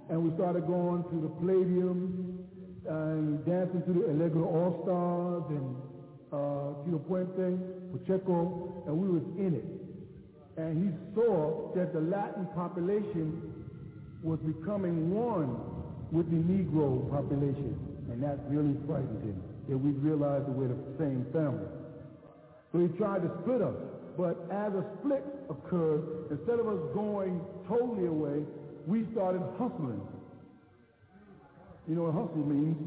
and 0.10 0.24
we 0.24 0.32
started 0.36 0.68
going 0.68 1.04
to 1.12 1.16
the 1.28 1.32
Palladium, 1.44 2.35
and 2.88 3.46
dancing 3.46 3.82
to 3.84 3.94
the 3.94 4.10
Alegre 4.10 4.44
All 4.44 4.82
Stars 4.84 5.44
and 5.50 5.76
uh, 6.32 6.84
Tito 6.86 7.00
Puente, 7.10 7.58
Pacheco, 7.94 8.84
and 8.88 8.98
we 8.98 9.08
was 9.08 9.24
in 9.38 9.56
it. 9.56 9.66
And 10.58 10.84
he 10.84 10.90
saw 11.14 11.74
that 11.76 11.94
the 11.94 12.00
Latin 12.00 12.48
population 12.56 13.42
was 14.24 14.40
becoming 14.40 15.14
one 15.14 15.60
with 16.12 16.30
the 16.30 16.38
Negro 16.38 17.10
population, 17.10 17.76
and 18.12 18.22
that 18.24 18.40
really 18.48 18.76
frightened 18.88 19.24
him. 19.24 19.42
That 19.68 19.78
we 19.78 19.92
realized 19.92 20.46
that 20.46 20.52
we're 20.54 20.70
the 20.70 20.98
same 20.98 21.26
family. 21.34 21.68
So 22.72 22.80
he 22.80 22.88
tried 22.98 23.24
to 23.24 23.32
split 23.42 23.62
us. 23.62 23.76
But 24.18 24.38
as 24.52 24.72
a 24.74 24.86
split 25.00 25.26
occurred, 25.50 26.32
instead 26.32 26.60
of 26.60 26.68
us 26.68 26.80
going 26.94 27.42
totally 27.68 28.08
away, 28.08 28.46
we 28.88 29.06
started 29.12 29.42
hustling. 29.58 30.02
You 31.88 31.96
know 31.96 32.04
what 32.10 32.14
hustle 32.14 32.46
means, 32.46 32.78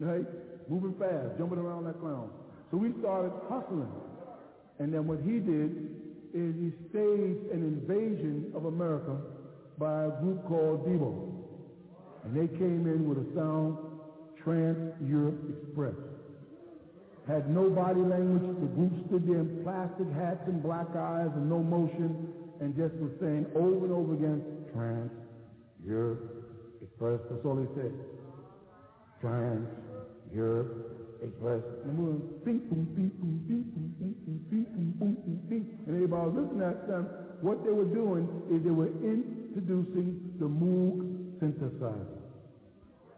right? 0.00 0.26
Moving 0.68 0.94
fast, 0.98 1.38
jumping 1.38 1.58
around 1.58 1.84
like 1.84 2.00
clown. 2.00 2.30
So 2.70 2.76
we 2.76 2.92
started 2.98 3.32
hustling. 3.48 3.92
And 4.78 4.92
then 4.92 5.06
what 5.06 5.20
he 5.22 5.38
did 5.38 5.94
is 6.34 6.54
he 6.58 6.72
staged 6.90 7.46
an 7.54 7.62
invasion 7.62 8.52
of 8.54 8.66
America 8.66 9.16
by 9.78 10.06
a 10.06 10.10
group 10.20 10.44
called 10.48 10.86
Devo. 10.86 11.32
And 12.24 12.34
they 12.34 12.48
came 12.58 12.90
in 12.90 13.08
with 13.08 13.18
a 13.18 13.34
sound, 13.34 13.78
Trans-Europe 14.42 15.38
Express. 15.62 15.94
Had 17.28 17.48
no 17.48 17.70
body 17.70 18.00
language. 18.00 18.42
The 18.60 18.66
group 18.66 18.92
stood 19.06 19.26
there 19.28 19.40
in 19.40 19.62
plastic 19.62 20.10
hats 20.12 20.42
and 20.46 20.62
black 20.62 20.90
eyes 20.96 21.30
and 21.34 21.48
no 21.48 21.62
motion 21.62 22.34
and 22.60 22.76
just 22.76 22.94
was 22.96 23.12
saying 23.20 23.46
over 23.54 23.86
and 23.86 23.92
over 23.92 24.14
again, 24.14 24.42
Trans-Europe 24.74 26.35
That's 27.00 27.44
all 27.44 27.56
they 27.56 27.68
said. 27.74 27.92
Trans, 29.20 29.68
Europe, 30.34 30.96
Express. 31.22 31.62
Boom, 31.84 32.22
bing. 32.44 32.60
And 35.86 35.94
everybody 35.94 36.28
was 36.28 36.34
listening 36.36 36.62
at 36.62 36.86
them. 36.88 37.08
What 37.40 37.64
they 37.64 37.72
were 37.72 37.84
doing 37.84 38.28
is 38.50 38.62
they 38.62 38.70
were 38.70 38.92
introducing 39.02 40.32
the 40.38 40.46
Moog 40.46 41.40
synthesizer. 41.40 42.20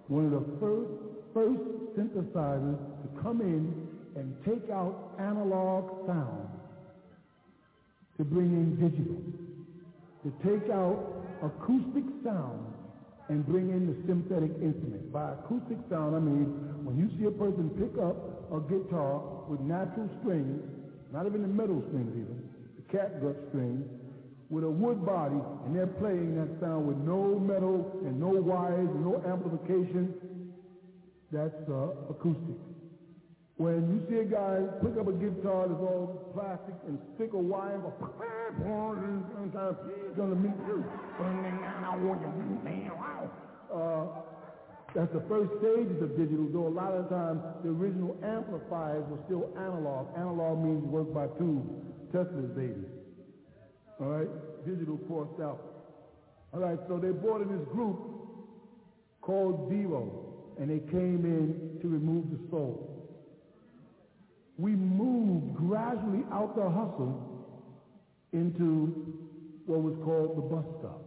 One 0.09 0.27
of 0.27 0.31
the 0.33 0.45
first, 0.61 0.91
first 1.35 1.61
synthesizers 1.99 2.79
to 3.03 3.23
come 3.23 3.41
in 3.41 3.89
and 4.17 4.35
take 4.45 4.71
out 4.71 5.15
analog 5.19 6.07
sound 6.07 6.49
to 8.17 8.25
bring 8.25 8.47
in 8.47 8.77
digital. 8.77 9.23
To 10.25 10.31
take 10.43 10.71
out 10.71 11.25
acoustic 11.43 12.05
sound 12.25 12.75
and 13.29 13.47
bring 13.47 13.71
in 13.71 13.87
the 13.87 13.97
synthetic 14.07 14.51
instrument. 14.63 15.13
By 15.13 15.33
acoustic 15.33 15.79
sound, 15.91 16.17
I 16.17 16.21
mean 16.21 16.47
when 16.85 16.97
you 16.97 17.11
see 17.19 17.27
a 17.27 17.31
person 17.31 17.71
pick 17.77 17.93
up 18.01 18.17
a 18.53 18.61
guitar 18.61 19.45
with 19.49 19.61
natural 19.61 20.09
strings, 20.21 20.63
not 21.13 21.27
even 21.27 21.43
the 21.43 21.49
metal 21.49 21.83
strings 21.89 22.13
even, 22.17 22.49
the 22.77 22.85
catgut 22.89 23.37
strings, 23.49 23.85
with 24.49 24.65
a 24.65 24.71
wood 24.71 25.05
body, 25.05 25.37
and 25.67 25.77
they're 25.77 25.87
playing 25.87 26.37
that 26.37 26.49
sound 26.61 26.89
with 26.89 26.97
no 26.99 27.39
metal 27.39 28.01
and 28.05 28.19
no 28.19 28.29
wires 28.29 28.89
and 28.89 29.05
no 29.05 29.21
amplification, 29.27 30.15
that's 31.31 31.69
uh, 31.69 32.09
acoustic. 32.09 32.57
When 33.59 33.91
you 33.91 33.99
see 34.07 34.23
a 34.23 34.25
guy 34.25 34.63
pick 34.79 34.95
up 34.95 35.11
a 35.11 35.17
guitar 35.19 35.67
that's 35.67 35.83
all 35.83 36.31
plastic 36.31 36.79
and 36.87 36.95
stick 37.17 37.35
a 37.35 37.43
wire 37.43 37.75
and 37.75 37.83
go, 37.83 37.91
gonna 40.15 40.39
meet 40.39 40.55
you. 40.71 40.87
Uh, 43.75 44.07
that's 44.95 45.13
the 45.13 45.27
first 45.29 45.51
stages 45.59 46.01
of 46.01 46.17
digital, 46.17 46.47
though 46.55 46.69
a 46.69 46.77
lot 46.79 46.95
of 46.95 47.11
times 47.11 47.43
the 47.65 47.71
original 47.71 48.17
amplifiers 48.23 49.03
were 49.11 49.19
still 49.27 49.51
analog. 49.59 50.07
Analog 50.17 50.63
means 50.63 50.85
work 50.87 51.13
by 51.13 51.27
tubes. 51.37 51.67
Tesla's 52.15 52.55
baby. 52.55 52.87
All 54.01 54.07
right? 54.07 54.31
Digital 54.67 54.97
crossed 55.11 55.43
out. 55.43 55.61
All 56.55 56.61
right, 56.61 56.79
so 56.87 56.97
they 56.99 57.11
brought 57.11 57.43
in 57.43 57.51
this 57.51 57.67
group 57.75 57.99
called 59.21 59.69
Devo, 59.69 60.63
and 60.63 60.71
they 60.71 60.79
came 60.91 61.27
in 61.27 61.81
to 61.83 61.89
remove 61.89 62.31
the 62.31 62.39
soul. 62.51 62.88
We 64.59 64.75
moved 64.75 65.55
gradually 65.57 66.25
out 66.33 66.57
the 66.57 66.69
hustle 66.69 67.15
into 68.33 69.15
what 69.67 69.81
was 69.81 69.95
called 70.05 70.37
the 70.37 70.43
bus 70.43 70.65
stop. 70.81 71.01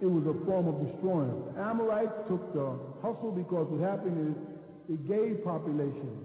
It 0.00 0.06
was 0.06 0.28
a 0.28 0.36
form 0.44 0.68
of 0.68 0.76
destroying. 0.84 1.32
Amorites 1.56 2.12
took 2.28 2.52
the 2.52 2.76
hustle 3.00 3.32
because 3.32 3.66
what 3.72 3.80
happened 3.80 4.28
is 4.28 4.36
the 4.92 5.00
gay 5.08 5.40
population 5.40 6.20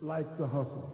liked 0.00 0.38
the 0.40 0.46
hustle 0.48 0.88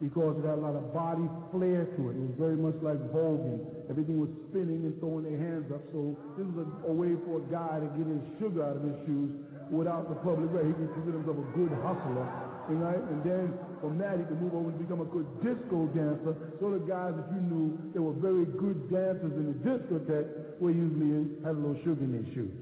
because 0.00 0.34
it 0.40 0.48
had 0.48 0.56
a 0.56 0.64
lot 0.64 0.74
of 0.74 0.88
body 0.96 1.28
flair 1.52 1.84
to 1.84 2.00
it. 2.08 2.16
It 2.16 2.24
was 2.24 2.36
very 2.40 2.56
much 2.56 2.74
like 2.80 2.98
voguing. 3.12 3.60
Everything 3.92 4.18
was 4.18 4.32
spinning 4.48 4.88
and 4.88 4.96
throwing 4.98 5.28
their 5.28 5.36
hands 5.36 5.70
up. 5.70 5.84
So 5.92 6.16
this 6.40 6.48
was 6.48 6.64
a, 6.64 6.88
a 6.88 6.92
way 6.92 7.14
for 7.28 7.38
a 7.38 7.44
guy 7.52 7.84
to 7.84 7.88
get 8.00 8.08
his 8.08 8.24
sugar 8.40 8.64
out 8.64 8.80
of 8.80 8.82
his 8.82 8.96
shoes 9.04 9.30
without 9.68 10.08
the 10.08 10.16
public 10.24 10.48
way. 10.50 10.64
He 10.64 10.72
could 10.72 10.90
consider 10.96 11.20
himself 11.20 11.36
a 11.36 11.48
good 11.52 11.70
hustler. 11.84 12.51
Right? 12.68 12.96
And 12.96 13.24
then 13.24 13.54
from 13.80 13.98
that 13.98 14.18
he 14.18 14.24
could 14.24 14.40
move 14.40 14.54
over 14.54 14.70
and 14.70 14.78
become 14.78 15.00
a 15.00 15.10
good 15.10 15.26
disco 15.42 15.86
dancer. 15.90 16.36
So 16.60 16.70
the 16.70 16.78
guys 16.86 17.12
that 17.18 17.26
you 17.34 17.42
knew 17.42 17.90
that 17.92 18.00
were 18.00 18.14
very 18.14 18.46
good 18.46 18.88
dancers 18.88 19.34
in 19.34 19.50
the 19.50 19.58
discotheque 19.66 20.60
were 20.60 20.70
usually 20.70 21.42
had 21.42 21.56
a 21.56 21.58
little 21.58 21.76
sugar 21.82 22.00
in 22.00 22.12
their 22.12 22.34
shoes. 22.34 22.54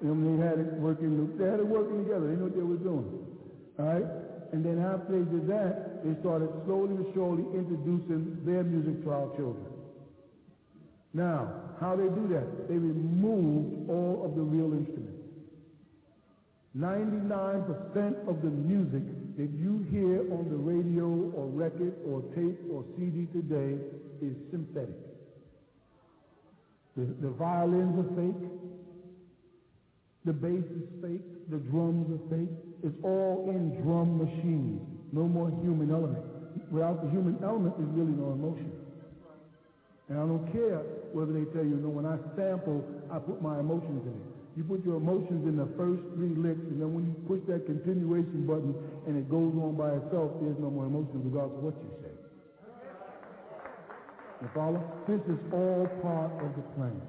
And 0.00 0.24
they 0.24 0.44
had 0.44 0.58
it 0.58 0.72
working, 0.80 1.36
they 1.36 1.44
had 1.44 1.60
it 1.60 1.66
working 1.66 2.04
together. 2.04 2.28
They 2.28 2.36
knew 2.36 2.48
what 2.48 2.56
they 2.56 2.64
were 2.64 2.80
doing. 2.80 3.06
All 3.78 3.86
right? 3.86 4.08
And 4.52 4.64
then 4.64 4.80
after 4.80 5.12
they 5.12 5.24
did 5.30 5.46
that, 5.48 6.04
they 6.04 6.18
started 6.20 6.48
slowly 6.64 6.96
but 6.96 7.12
surely 7.14 7.44
introducing 7.52 8.40
their 8.44 8.64
music 8.64 9.04
to 9.04 9.10
our 9.12 9.28
children. 9.36 9.66
Now, 11.12 11.76
how 11.80 11.96
they 11.96 12.08
do 12.08 12.28
that? 12.32 12.68
They 12.68 12.78
removed 12.78 13.90
all 13.90 14.24
of 14.24 14.34
the 14.34 14.42
real 14.42 14.72
instruments. 14.72 15.15
99% 16.78 18.28
of 18.28 18.42
the 18.42 18.50
music 18.50 19.02
that 19.36 19.48
you 19.56 19.86
hear 19.90 20.20
on 20.32 20.48
the 20.50 20.56
radio 20.56 21.08
or 21.32 21.46
record 21.46 21.94
or 22.04 22.20
tape 22.34 22.60
or 22.70 22.84
CD 22.96 23.26
today 23.32 23.80
is 24.20 24.36
synthetic. 24.50 24.96
The, 26.96 27.04
the 27.20 27.30
violins 27.30 27.96
are 27.98 28.10
fake. 28.16 28.50
The 30.26 30.32
bass 30.32 30.64
is 30.64 30.88
fake. 31.00 31.50
The 31.50 31.58
drums 31.70 32.12
are 32.12 32.36
fake. 32.36 32.50
It's 32.82 32.96
all 33.02 33.46
in 33.48 33.80
drum 33.82 34.18
machines. 34.18 34.82
No 35.12 35.28
more 35.28 35.48
human 35.62 35.90
element. 35.90 36.24
Without 36.70 37.02
the 37.02 37.10
human 37.10 37.38
element, 37.42 37.78
there's 37.78 37.90
really 37.90 38.12
no 38.12 38.32
emotion. 38.32 38.72
And 40.08 40.18
I 40.18 40.26
don't 40.26 40.52
care 40.52 40.82
whether 41.12 41.32
they 41.32 41.44
tell 41.52 41.64
you, 41.64 41.76
no, 41.76 41.88
when 41.88 42.04
I 42.04 42.18
sample, 42.36 42.84
I 43.10 43.18
put 43.18 43.40
my 43.40 43.60
emotions 43.60 44.02
in 44.04 44.12
it. 44.12 44.36
You 44.56 44.64
put 44.64 44.84
your 44.86 44.96
emotions 44.96 45.46
in 45.46 45.56
the 45.56 45.68
first 45.76 46.00
three 46.16 46.32
licks, 46.32 46.64
and 46.72 46.80
then 46.80 46.94
when 46.94 47.04
you 47.04 47.14
push 47.28 47.44
that 47.46 47.66
continuation 47.66 48.46
button 48.48 48.74
and 49.06 49.18
it 49.18 49.28
goes 49.28 49.52
on 49.52 49.76
by 49.76 49.92
itself, 50.00 50.32
there's 50.40 50.56
no 50.58 50.70
more 50.70 50.86
emotion 50.86 51.20
regardless 51.28 51.58
of 51.58 51.64
what 51.64 51.76
you 51.76 51.92
say. 52.00 52.16
You 54.40 54.48
follow? 54.54 54.80
This 55.06 55.20
is 55.28 55.38
all 55.52 55.86
part 56.00 56.32
of 56.40 56.56
the 56.56 56.62
plan 56.72 57.00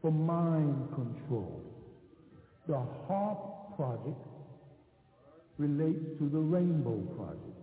for 0.00 0.10
mind 0.10 0.88
control. 0.94 1.62
The 2.66 2.80
HARP 3.06 3.76
project 3.76 4.20
relates 5.58 6.04
to 6.18 6.28
the 6.28 6.38
Rainbow 6.38 7.00
project 7.16 7.58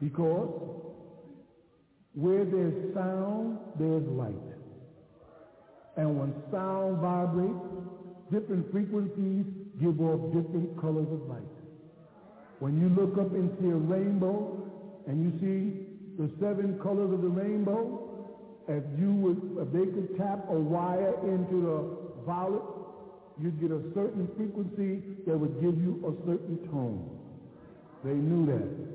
because 0.00 0.48
where 2.14 2.44
there's 2.44 2.94
sound, 2.94 3.58
there's 3.78 4.06
light. 4.08 4.49
And 5.96 6.18
when 6.18 6.34
sound 6.52 6.98
vibrates, 6.98 7.66
different 8.30 8.70
frequencies 8.70 9.44
give 9.80 10.00
off 10.00 10.32
different 10.32 10.80
colors 10.80 11.08
of 11.10 11.28
light. 11.28 11.42
When 12.60 12.78
you 12.80 12.88
look 12.90 13.18
up 13.18 13.32
see 13.60 13.70
a 13.70 13.76
rainbow 13.76 14.70
and 15.06 15.24
you 15.24 15.30
see 15.40 15.90
the 16.18 16.30
seven 16.40 16.78
colors 16.82 17.12
of 17.12 17.22
the 17.22 17.28
rainbow, 17.28 18.06
if 18.68 18.84
you 19.00 19.12
would, 19.12 19.66
if 19.66 19.72
they 19.72 19.90
could 19.90 20.16
tap 20.18 20.44
a 20.48 20.54
wire 20.54 21.14
into 21.24 21.62
the 21.62 22.24
violet, 22.24 22.62
you'd 23.40 23.60
get 23.60 23.70
a 23.70 23.82
certain 23.94 24.28
frequency 24.36 25.02
that 25.26 25.36
would 25.36 25.54
give 25.60 25.76
you 25.80 25.98
a 26.06 26.12
certain 26.26 26.58
tone. 26.70 27.18
They 28.04 28.14
knew 28.14 28.46
that. 28.46 28.90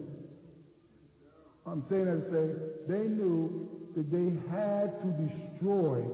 I'm 1.67 1.83
saying 1.89 2.05
that 2.05 2.29
to 2.29 2.31
say 2.31 2.45
they 2.87 3.07
knew 3.07 3.67
that 3.95 4.11
they 4.11 4.29
had 4.55 5.01
to 5.01 5.09
destroy 5.25 6.05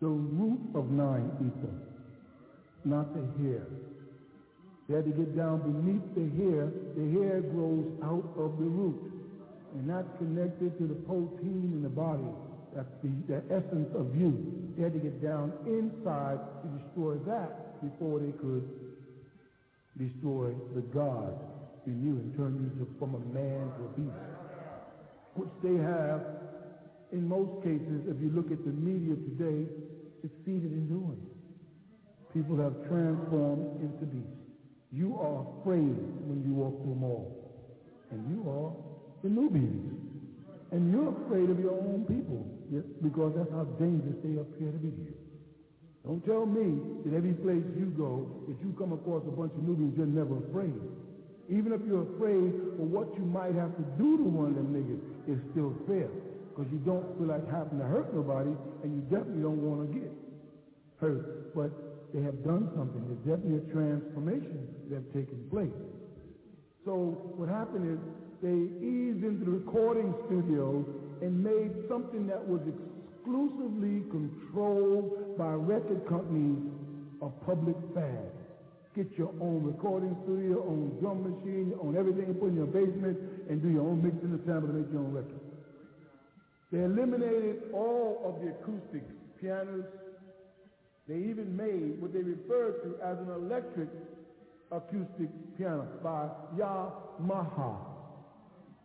the 0.00 0.08
root 0.08 0.60
of 0.74 0.90
nine 0.90 1.30
ether, 1.40 1.74
not 2.84 3.12
the 3.14 3.20
hair. 3.42 3.66
They 4.88 4.96
had 4.96 5.04
to 5.04 5.12
get 5.12 5.36
down 5.36 5.62
beneath 5.62 6.02
the 6.18 6.26
hair. 6.42 6.72
The 6.96 7.06
hair 7.14 7.40
grows 7.42 7.86
out 8.02 8.26
of 8.36 8.58
the 8.58 8.64
root. 8.64 8.98
And 9.74 9.88
that's 9.88 10.08
connected 10.18 10.76
to 10.78 10.86
the 10.88 10.98
protein 11.06 11.70
in 11.74 11.82
the 11.82 11.88
body. 11.88 12.26
That's 12.74 12.90
the, 13.02 13.10
the 13.28 13.42
essence 13.54 13.88
of 13.94 14.16
you. 14.16 14.74
They 14.76 14.82
had 14.82 14.92
to 14.94 14.98
get 14.98 15.22
down 15.22 15.52
inside 15.66 16.38
to 16.62 16.66
destroy 16.82 17.14
that 17.30 17.80
before 17.82 18.18
they 18.18 18.32
could 18.32 18.66
destroy 19.96 20.54
the 20.74 20.82
God 20.90 21.38
in 21.86 22.02
you 22.04 22.18
and 22.18 22.36
turn 22.36 22.58
you 22.58 22.84
to, 22.84 22.90
from 22.98 23.14
a 23.14 23.22
man 23.32 23.70
to 23.78 23.84
a 23.84 23.92
beast. 23.94 24.26
Which 25.34 25.54
they 25.62 25.76
have, 25.82 26.20
in 27.12 27.28
most 27.28 27.62
cases, 27.62 28.10
if 28.10 28.20
you 28.20 28.30
look 28.34 28.50
at 28.50 28.64
the 28.64 28.72
media 28.72 29.14
today, 29.14 29.70
succeeded 30.22 30.72
in 30.72 30.88
doing. 30.88 31.20
People 32.32 32.56
have 32.58 32.74
transformed 32.88 33.80
into 33.82 34.06
beasts. 34.06 34.40
You 34.92 35.18
are 35.18 35.46
afraid 35.60 35.98
when 36.26 36.42
you 36.46 36.54
walk 36.54 36.82
through 36.82 36.92
a 36.92 36.96
mall. 36.96 37.26
And 38.10 38.26
you 38.30 38.42
are 38.50 38.70
the 39.22 39.30
Nubians. 39.30 39.98
And 40.72 40.90
you're 40.92 41.10
afraid 41.24 41.50
of 41.50 41.58
your 41.58 41.74
own 41.74 42.06
people 42.06 42.46
because 43.02 43.34
that's 43.36 43.50
how 43.50 43.64
dangerous 43.78 44.14
they 44.22 44.38
appear 44.38 44.70
to 44.70 44.78
be. 44.78 44.94
Don't 46.06 46.24
tell 46.24 46.46
me 46.46 46.78
that 47.04 47.16
every 47.16 47.34
place 47.34 47.62
you 47.76 47.92
go, 47.98 48.26
if 48.48 48.56
you 48.62 48.72
come 48.78 48.92
across 48.92 49.22
a 49.26 49.34
bunch 49.34 49.52
of 49.52 49.62
Nubians, 49.62 49.94
you're 49.98 50.06
never 50.06 50.38
afraid. 50.48 50.78
Even 51.50 51.74
if 51.74 51.82
you're 51.86 52.06
afraid 52.14 52.54
of 52.78 52.86
what 52.86 53.10
you 53.18 53.26
might 53.26 53.54
have 53.58 53.74
to 53.76 53.84
do 53.98 54.16
to 54.16 54.22
one 54.22 54.54
of 54.54 54.56
them 54.56 54.70
niggas, 54.70 55.02
it's 55.26 55.42
still 55.50 55.74
fair. 55.86 56.08
Because 56.60 56.76
you 56.76 56.84
don't 56.84 57.16
feel 57.16 57.32
like 57.32 57.48
having 57.48 57.80
to 57.80 57.88
hurt 57.88 58.12
nobody, 58.12 58.52
and 58.84 58.92
you 58.92 59.00
definitely 59.08 59.48
don't 59.48 59.64
want 59.64 59.80
to 59.80 59.96
get 59.96 60.12
hurt. 61.00 61.56
But 61.56 61.72
they 62.12 62.20
have 62.20 62.44
done 62.44 62.68
something. 62.76 63.00
There's 63.08 63.24
definitely 63.24 63.64
a 63.64 63.72
transformation 63.72 64.68
that 64.92 65.00
have 65.00 65.08
taken 65.16 65.40
place. 65.48 65.72
So 66.84 67.32
what 67.40 67.48
happened 67.48 67.88
is 67.88 67.98
they 68.44 68.60
eased 68.76 69.24
into 69.24 69.48
the 69.48 69.56
recording 69.56 70.12
studio 70.28 70.84
and 71.24 71.32
made 71.40 71.72
something 71.88 72.28
that 72.28 72.44
was 72.44 72.60
exclusively 72.68 74.04
controlled 74.12 75.40
by 75.40 75.56
record 75.56 76.04
companies 76.12 76.60
a 77.24 77.32
public 77.48 77.76
fad. 77.96 78.36
Get 78.92 79.08
your 79.16 79.32
own 79.40 79.64
recording 79.64 80.12
studio, 80.28 80.60
own 80.60 80.92
drum 81.00 81.24
machine, 81.24 81.72
own 81.80 81.96
everything, 81.96 82.36
put 82.36 82.52
in 82.52 82.60
your 82.60 82.68
basement, 82.68 83.16
and 83.48 83.64
do 83.64 83.72
your 83.72 83.88
own 83.88 84.04
mixing 84.04 84.28
and 84.28 84.44
sample 84.44 84.68
to 84.68 84.76
make 84.76 84.92
your 84.92 85.00
own 85.00 85.16
record. 85.16 85.40
They 86.72 86.78
eliminated 86.84 87.70
all 87.72 88.22
of 88.24 88.42
the 88.42 88.50
acoustics, 88.52 89.12
pianos. 89.40 89.86
They 91.08 91.16
even 91.16 91.56
made 91.56 92.00
what 92.00 92.12
they 92.12 92.20
referred 92.20 92.82
to 92.84 93.02
as 93.04 93.18
an 93.18 93.30
electric 93.30 93.88
acoustic 94.70 95.28
piano 95.58 95.88
by 96.02 96.28
Yamaha. 96.56 97.76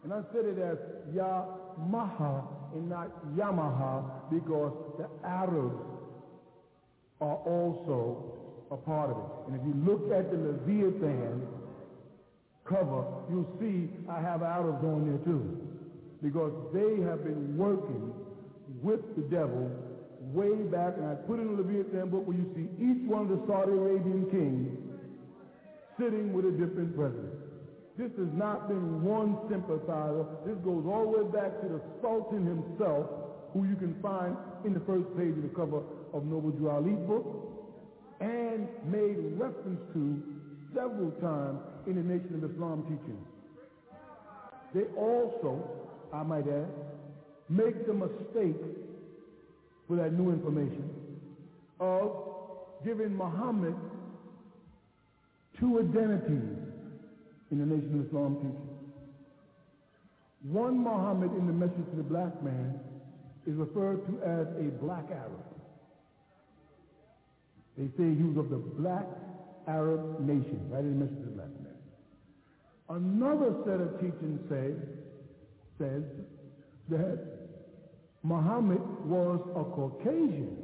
And 0.04 0.14
I 0.14 0.22
said 0.34 0.46
it 0.46 0.58
as 0.60 0.78
Yamaha 1.14 2.44
and 2.74 2.90
not 2.90 3.10
Yamaha 3.36 4.04
because 4.32 4.74
the 4.98 5.08
Arabs 5.28 5.82
are 7.22 7.38
also 7.38 8.34
a 8.72 8.78
part 8.78 9.12
of 9.12 9.18
it. 9.18 9.48
And 9.48 9.60
if 9.60 9.66
you 9.68 9.74
look 9.86 10.12
at 10.12 10.32
the 10.32 10.38
Leviathan 10.38 11.48
cover, 12.66 13.06
you'll 13.30 13.56
see 13.60 13.90
I 14.10 14.22
have 14.22 14.42
Arabs 14.42 14.84
on 14.84 15.08
there 15.08 15.24
too. 15.26 15.65
Because 16.24 16.54
they 16.74 17.02
have 17.04 17.24
been 17.24 17.58
working 17.58 18.14
with 18.82 19.02
the 19.16 19.24
devil 19.24 19.70
way 20.34 20.56
back, 20.72 20.98
and 20.98 21.06
I 21.06 21.16
put 21.16 21.40
in 21.40 21.56
the 21.56 21.62
Leviathan 21.62 22.10
book 22.10 22.28
where 22.28 22.38
you 22.38 22.50
see 22.56 22.68
each 22.82 23.08
one 23.08 23.24
of 23.24 23.30
the 23.30 23.42
Saudi 23.48 23.72
Arabian 23.72 24.26
kings 24.32 24.86
sitting 26.00 26.34
with 26.34 26.46
a 26.46 26.52
different 26.52 26.96
president. 26.96 27.34
This 27.98 28.12
has 28.18 28.28
not 28.34 28.68
been 28.68 29.04
one 29.04 29.38
sympathizer. 29.50 30.26
This 30.46 30.58
goes 30.66 30.84
all 30.84 31.12
the 31.12 31.24
way 31.24 31.32
back 31.32 31.62
to 31.62 31.68
the 31.70 31.82
Sultan 32.02 32.44
himself, 32.44 33.08
who 33.54 33.64
you 33.64 33.76
can 33.76 33.96
find 34.02 34.36
in 34.66 34.74
the 34.74 34.82
first 34.84 35.08
page 35.16 35.32
of 35.32 35.44
the 35.44 35.56
cover 35.56 35.80
of 36.12 36.26
Noble 36.26 36.52
Drew 36.52 36.70
Ali's 36.70 37.00
book, 37.08 37.24
and 38.20 38.68
made 38.84 39.16
reference 39.40 39.80
to 39.94 40.20
several 40.76 41.12
times 41.24 41.60
in 41.88 41.96
the 41.96 42.04
Nation 42.04 42.44
of 42.44 42.52
Islam 42.52 42.84
teachings. 42.84 43.28
They 44.74 44.92
also, 45.00 45.85
I 46.16 46.24
might 46.24 46.48
add, 46.48 46.70
make 47.50 47.86
the 47.86 47.94
mistake 47.94 48.62
with 49.88 50.00
that 50.00 50.14
new 50.14 50.32
information 50.32 50.90
of 51.80 52.12
giving 52.86 53.16
Muhammad 53.16 53.76
two 55.60 55.80
identities 55.80 56.58
in 57.52 57.60
the 57.60 57.66
Nation 57.66 58.00
of 58.00 58.08
Islam 58.08 58.36
teaching. 58.38 58.76
One 60.52 60.78
Muhammad 60.78 61.32
in 61.38 61.48
the 61.48 61.54
message 61.54 61.90
to 61.92 61.96
the 61.98 62.04
black 62.04 62.42
man 62.44 62.80
is 63.48 63.56
referred 63.56 64.06
to 64.08 64.22
as 64.24 64.48
a 64.58 64.70
black 64.84 65.06
Arab. 65.12 65.44
They 67.78 67.88
say 67.98 68.16
he 68.16 68.24
was 68.24 68.38
of 68.38 68.50
the 68.50 68.58
black 68.58 69.06
Arab 69.68 70.20
nation, 70.22 70.70
right 70.70 70.80
in 70.80 70.98
the 71.00 71.06
message 71.06 71.20
to 71.20 71.26
the 71.26 71.32
black 71.32 71.50
man. 71.62 71.76
Another 72.90 73.56
set 73.66 73.82
of 73.82 74.00
teachings 74.00 74.40
say, 74.50 74.74
says 75.78 76.04
that 76.90 77.20
Muhammad 78.24 78.82
was 79.06 79.40
a 79.56 79.64
Caucasian 79.76 80.58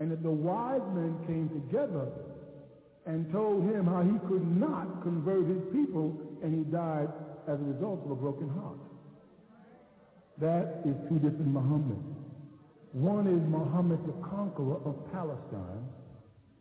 and 0.00 0.10
that 0.10 0.22
the 0.22 0.30
wise 0.30 0.82
men 0.94 1.16
came 1.26 1.48
together 1.48 2.08
and 3.06 3.30
told 3.32 3.62
him 3.64 3.86
how 3.86 4.02
he 4.02 4.18
could 4.28 4.44
not 4.58 5.02
convert 5.02 5.46
his 5.46 5.62
people 5.72 6.16
and 6.42 6.52
he 6.54 6.70
died 6.70 7.08
as 7.48 7.58
a 7.60 7.62
result 7.62 8.02
of 8.04 8.10
a 8.10 8.14
broken 8.16 8.48
heart. 8.48 8.78
That 10.38 10.82
is 10.84 10.96
two 11.08 11.18
different 11.18 11.48
Muhammads. 11.54 12.16
One 12.92 13.26
is 13.26 13.40
Muhammad 13.48 14.00
the 14.06 14.26
conqueror 14.26 14.76
of 14.84 14.96
Palestine, 15.12 15.88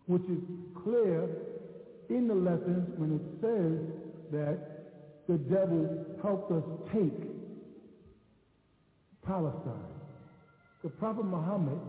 which 0.06 0.23
is 0.23 0.40
clear 0.84 1.27
in 2.10 2.27
the 2.27 2.36
lessons 2.36 2.88
when 2.98 3.15
it 3.15 3.26
says 3.41 3.80
that 4.32 4.76
the 5.27 5.38
devil 5.49 6.06
helped 6.22 6.52
us 6.52 6.64
take 6.94 7.35
Palestine. 9.26 9.91
The 10.84 10.89
Prophet 10.89 11.26
Muhammad 11.26 11.80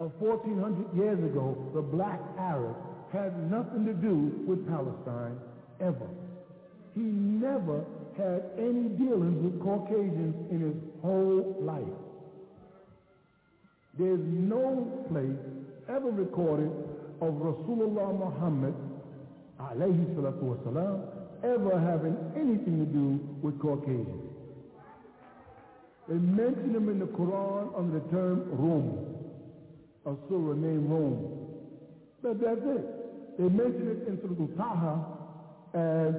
of 0.00 0.12
1400 0.18 0.96
years 0.96 1.18
ago, 1.18 1.56
the 1.74 1.82
black 1.82 2.20
Arab, 2.38 2.76
had 3.12 3.50
nothing 3.50 3.84
to 3.86 3.94
do 3.94 4.44
with 4.46 4.66
Palestine 4.68 5.38
ever. 5.80 6.08
He 6.94 7.00
never 7.00 7.84
had 8.16 8.50
any 8.58 8.88
dealings 8.98 9.42
with 9.42 9.62
Caucasians 9.62 10.50
in 10.50 10.60
his 10.60 10.74
whole 11.02 11.56
life. 11.60 11.98
There's 13.98 14.20
no 14.20 15.04
place 15.10 15.38
ever 15.88 16.10
recorded 16.10 16.70
of 17.20 17.34
Rasulullah 17.34 18.16
Muhammad 18.18 18.74
alayhi 19.60 20.14
salatu 20.14 20.54
wasalam, 20.54 21.02
ever 21.42 21.78
having 21.80 22.16
anything 22.36 22.78
to 22.78 22.86
do 22.86 23.20
with 23.42 23.58
Caucasians. 23.60 24.27
They 26.08 26.14
mention 26.14 26.74
him 26.74 26.88
in 26.88 26.98
the 26.98 27.06
Quran 27.06 27.76
under 27.76 28.00
the 28.00 28.08
term 28.08 28.48
Rome, 28.52 29.14
a 30.06 30.14
surah 30.28 30.54
named 30.54 30.88
Rome. 30.88 31.38
But 32.22 32.40
that's 32.40 32.64
it. 32.64 33.38
They 33.38 33.48
mention 33.48 33.86
it 33.88 34.08
in 34.08 34.18
Surah 34.22 34.56
Taha 34.56 35.18
as 35.74 36.14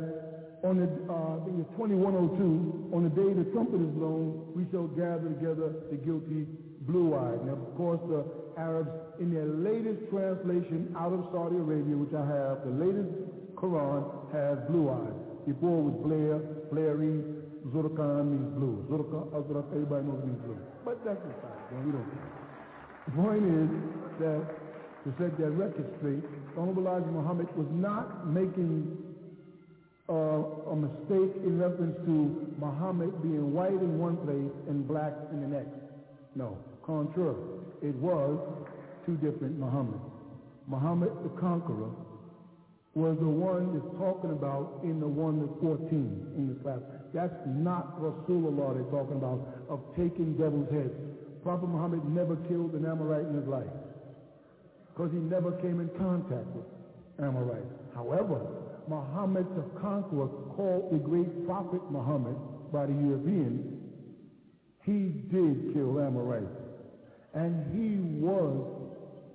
on 0.63 0.75
the, 0.75 0.87
uh, 1.07 1.39
I 1.39 1.45
think 1.47 1.63
it's 1.63 1.71
2102, 1.79 2.91
on 2.91 3.03
the 3.07 3.13
day 3.15 3.31
the 3.31 3.47
trumpet 3.55 3.79
is 3.79 3.91
blown, 3.95 4.51
we 4.51 4.67
shall 4.71 4.91
gather 4.91 5.31
together 5.31 5.71
the 5.87 5.95
guilty 5.95 6.47
blue-eyed. 6.83 7.47
Now, 7.47 7.55
of 7.55 7.75
course, 7.79 8.03
the 8.11 8.27
Arabs, 8.59 8.91
in 9.19 9.31
their 9.33 9.47
latest 9.47 10.11
translation 10.11 10.91
out 10.99 11.15
of 11.15 11.31
Saudi 11.31 11.55
Arabia, 11.55 11.95
which 11.95 12.11
I 12.11 12.27
have, 12.27 12.67
the 12.67 12.75
latest 12.75 13.07
Quran 13.55 14.03
has 14.35 14.59
blue-eyed. 14.67 15.47
Before 15.47 15.79
it 15.79 15.83
was 15.87 15.97
Blair, 16.03 16.35
Blairy, 16.75 17.23
Zurkhan 17.67 18.31
means 18.31 18.53
blue. 18.55 18.85
Zurkhan, 18.89 19.29
Azrak, 19.31 19.67
everybody 19.71 20.07
knows 20.07 20.23
means 20.23 20.41
blue. 20.43 20.57
But 20.85 21.03
that's 21.05 21.21
the 21.21 21.33
fact. 21.41 21.73
We 21.85 21.91
don't 21.91 22.07
care. 22.07 22.39
The 23.05 23.11
point 23.11 23.43
is 23.43 23.69
that 24.19 24.41
to 25.03 25.09
set 25.17 25.37
that 25.37 25.51
record 25.51 25.87
straight, 25.99 26.23
Honorable 26.57 26.87
Elijah 26.87 27.11
Muhammad 27.11 27.47
was 27.55 27.67
not 27.71 28.27
making 28.27 28.97
uh, 30.09 30.71
a 30.71 30.75
mistake 30.75 31.35
in 31.45 31.59
reference 31.59 31.95
to 32.05 32.53
Muhammad 32.59 33.21
being 33.21 33.53
white 33.53 33.71
in 33.73 33.99
one 33.99 34.17
place 34.17 34.51
and 34.67 34.87
black 34.87 35.13
in 35.31 35.41
the 35.41 35.47
next. 35.47 35.75
No, 36.35 36.57
contrary. 36.85 37.37
It 37.81 37.95
was 37.95 38.39
two 39.05 39.15
different 39.17 39.59
Muhammads. 39.59 40.01
Muhammad 40.67 41.11
the 41.23 41.29
Conqueror 41.39 41.89
was 42.93 43.17
the 43.19 43.29
one 43.29 43.73
that's 43.73 43.97
talking 43.97 44.31
about 44.31 44.81
in 44.83 44.99
the 44.99 45.07
one 45.07 45.39
that's 45.39 45.61
14 45.61 45.87
in 46.37 46.49
the 46.49 46.55
class. 46.61 46.81
That's 47.13 47.33
not 47.45 47.99
Rasulullah 47.99 48.75
they're 48.75 48.91
talking 48.91 49.17
about 49.17 49.47
of 49.69 49.79
taking 49.95 50.35
devil's 50.37 50.69
heads. 50.71 50.93
Prophet 51.43 51.67
Muhammad 51.67 52.03
never 52.09 52.35
killed 52.47 52.73
an 52.73 52.85
Amorite 52.85 53.25
in 53.25 53.35
his 53.35 53.47
life 53.47 53.71
because 54.93 55.11
he 55.11 55.19
never 55.19 55.53
came 55.61 55.79
in 55.79 55.89
contact 55.97 56.45
with 56.53 56.65
Amorites. 57.19 57.71
However, 57.95 58.45
Muhammad 58.87 59.47
the 59.55 59.63
Conqueror, 59.79 60.27
called 60.55 60.91
the 60.91 60.97
great 60.97 61.45
prophet 61.45 61.81
Muhammad 61.89 62.35
by 62.73 62.85
the 62.85 62.93
Europeans, 62.93 63.79
he 64.83 65.09
did 65.31 65.73
kill 65.73 65.99
Amorites. 65.99 66.51
And 67.33 67.63
he 67.71 67.97
was 68.19 68.89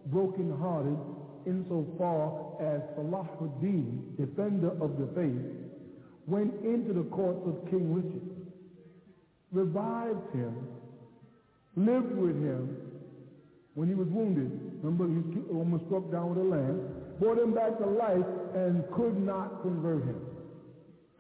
brokenhearted 0.06 0.98
insofar 1.46 2.56
as 2.60 2.80
Salahuddin, 2.96 4.16
defender 4.16 4.72
of 4.82 4.98
the 4.98 5.06
faith, 5.14 5.63
went 6.26 6.54
into 6.64 6.92
the 6.92 7.04
courts 7.10 7.40
of 7.46 7.70
King 7.70 7.94
Richard, 7.94 8.22
revived 9.52 10.34
him, 10.34 10.66
lived 11.76 12.16
with 12.16 12.36
him 12.42 12.76
when 13.74 13.88
he 13.88 13.94
was 13.94 14.08
wounded. 14.08 14.50
Remember, 14.82 15.06
he 15.08 15.40
almost 15.54 15.84
struck 15.86 16.10
down 16.10 16.30
with 16.30 16.38
a 16.38 16.48
lance, 16.48 16.80
brought 17.20 17.38
him 17.38 17.54
back 17.54 17.78
to 17.78 17.86
life, 17.86 18.26
and 18.54 18.84
could 18.92 19.18
not 19.18 19.62
convert 19.62 20.04
him. 20.04 20.20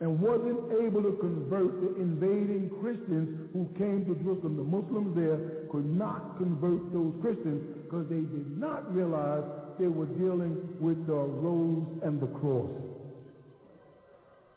And 0.00 0.20
wasn't 0.20 0.58
able 0.82 1.02
to 1.02 1.16
convert 1.20 1.80
the 1.80 2.00
invading 2.00 2.70
Christians 2.82 3.50
who 3.52 3.68
came 3.78 4.04
to 4.06 4.14
Jerusalem. 4.22 4.56
The 4.56 4.64
Muslims 4.64 5.14
there 5.16 5.66
could 5.70 5.86
not 5.86 6.36
convert 6.36 6.92
those 6.92 7.14
Christians 7.22 7.62
because 7.84 8.06
they 8.08 8.16
did 8.20 8.58
not 8.58 8.92
realize 8.94 9.44
they 9.78 9.86
were 9.86 10.06
dealing 10.06 10.58
with 10.80 11.06
the 11.06 11.14
rose 11.14 11.86
and 12.02 12.20
the 12.20 12.26
cross. 12.26 12.70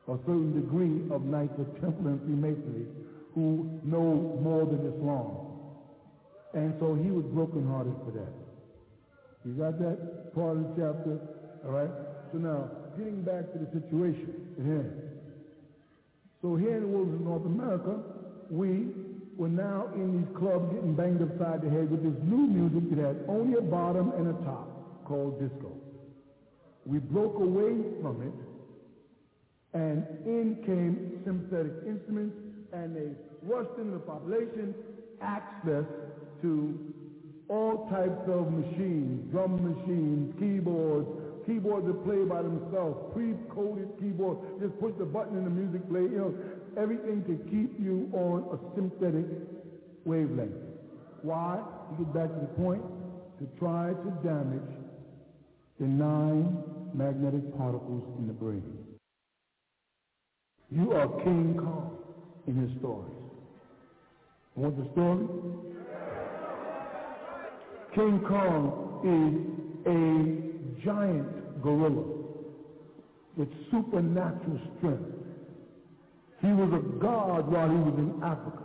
A 0.07 0.17
certain 0.25 0.53
degree 0.55 1.03
of 1.13 1.25
Knights 1.25 1.59
of 1.59 1.67
Templar 1.81 2.11
and 2.11 2.21
Freemasonry 2.21 2.87
who 3.35 3.79
know 3.83 4.39
more 4.41 4.65
than 4.65 4.81
Islam. 4.87 5.47
And 6.53 6.73
so 6.79 6.95
he 6.95 7.11
was 7.11 7.25
brokenhearted 7.25 7.93
for 8.03 8.11
that. 8.11 8.33
You 9.45 9.53
got 9.53 9.77
that 9.79 10.33
part 10.33 10.57
of 10.57 10.63
the 10.63 10.69
chapter? 10.73 11.19
All 11.65 11.71
right? 11.71 11.91
So 12.31 12.39
now, 12.39 12.69
getting 12.97 13.21
back 13.21 13.51
to 13.53 13.59
the 13.59 13.69
situation 13.71 14.55
here. 14.57 14.89
So 16.41 16.55
here 16.55 16.77
in 16.77 16.81
the 16.81 16.87
wilderness 16.87 17.21
of 17.21 17.27
North 17.27 17.45
America, 17.45 17.99
we 18.49 18.89
were 19.37 19.49
now 19.49 19.89
in 19.93 20.17
these 20.17 20.37
clubs 20.37 20.73
getting 20.73 20.95
banged 20.95 21.21
upside 21.21 21.61
the 21.61 21.69
head 21.69 21.91
with 21.91 22.01
this 22.01 22.17
new 22.23 22.47
music 22.47 22.89
that 22.89 23.05
had 23.05 23.25
only 23.27 23.57
a 23.57 23.61
bottom 23.61 24.11
and 24.17 24.29
a 24.29 24.37
top 24.45 25.05
called 25.05 25.39
disco. 25.39 25.77
We 26.85 26.97
broke 26.97 27.35
away 27.35 27.77
from 28.01 28.21
it, 28.23 28.33
and 29.73 30.05
in 30.25 30.57
came 30.65 31.21
sympathetic 31.25 31.73
instruments, 31.85 32.35
and 32.73 32.95
they 32.95 33.09
rushed 33.43 33.77
into 33.77 33.93
the 33.93 33.99
population, 33.99 34.73
access 35.21 35.85
to 36.41 36.93
all 37.49 37.87
types 37.89 38.27
of 38.27 38.51
machines, 38.51 39.31
drum 39.31 39.55
machines, 39.63 40.33
keyboards, 40.39 41.07
keyboards 41.45 41.87
that 41.87 42.03
play 42.03 42.23
by 42.25 42.41
themselves, 42.41 42.99
pre-coded 43.13 43.87
keyboards, 43.99 44.39
just 44.59 44.77
push 44.79 44.93
the 44.99 45.05
button 45.05 45.37
and 45.37 45.45
the 45.45 45.49
music 45.49 45.87
play, 45.89 46.01
you 46.01 46.17
know, 46.17 46.33
everything 46.81 47.23
to 47.23 47.35
keep 47.49 47.79
you 47.79 48.09
on 48.13 48.43
a 48.51 48.75
sympathetic 48.75 49.25
wavelength. 50.05 50.51
Why? 51.21 51.63
To 51.89 52.03
get 52.03 52.13
back 52.13 52.29
to 52.29 52.39
the 52.41 52.53
point, 52.61 52.83
to 53.39 53.47
try 53.57 53.93
to 53.93 54.09
damage 54.27 54.75
the 55.79 55.87
nine 55.87 56.63
magnetic 56.93 57.57
particles 57.57 58.03
in 58.19 58.27
the 58.27 58.33
brain. 58.33 58.86
You 60.69 60.91
are 60.91 61.07
King 61.23 61.55
Kong 61.57 61.97
in 62.45 62.55
his 62.55 62.77
stories. 62.79 63.13
Want 64.55 64.75
the 64.77 64.91
story? 64.91 65.25
King 67.95 68.19
Kong 68.27 68.99
is 69.05 69.33
a 69.87 70.83
giant 70.85 71.61
gorilla 71.63 72.03
with 73.37 73.47
supernatural 73.71 74.59
strength. 74.77 75.17
He 76.41 76.47
was 76.47 76.73
a 76.73 76.99
god 76.99 77.49
while 77.49 77.69
he 77.69 77.77
was 77.77 77.95
in 77.97 78.21
Africa. 78.21 78.63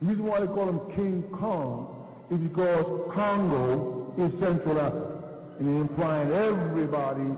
The 0.00 0.08
reason 0.08 0.24
why 0.24 0.40
they 0.40 0.46
call 0.46 0.68
him 0.68 0.80
King 0.96 1.24
Kong 1.38 2.06
is 2.30 2.38
because 2.40 3.12
Congo 3.14 4.12
is 4.18 4.32
Central 4.40 4.80
Africa. 4.80 5.14
And 5.60 5.68
they're 5.68 5.82
implying 5.82 6.32
everybody 6.32 7.30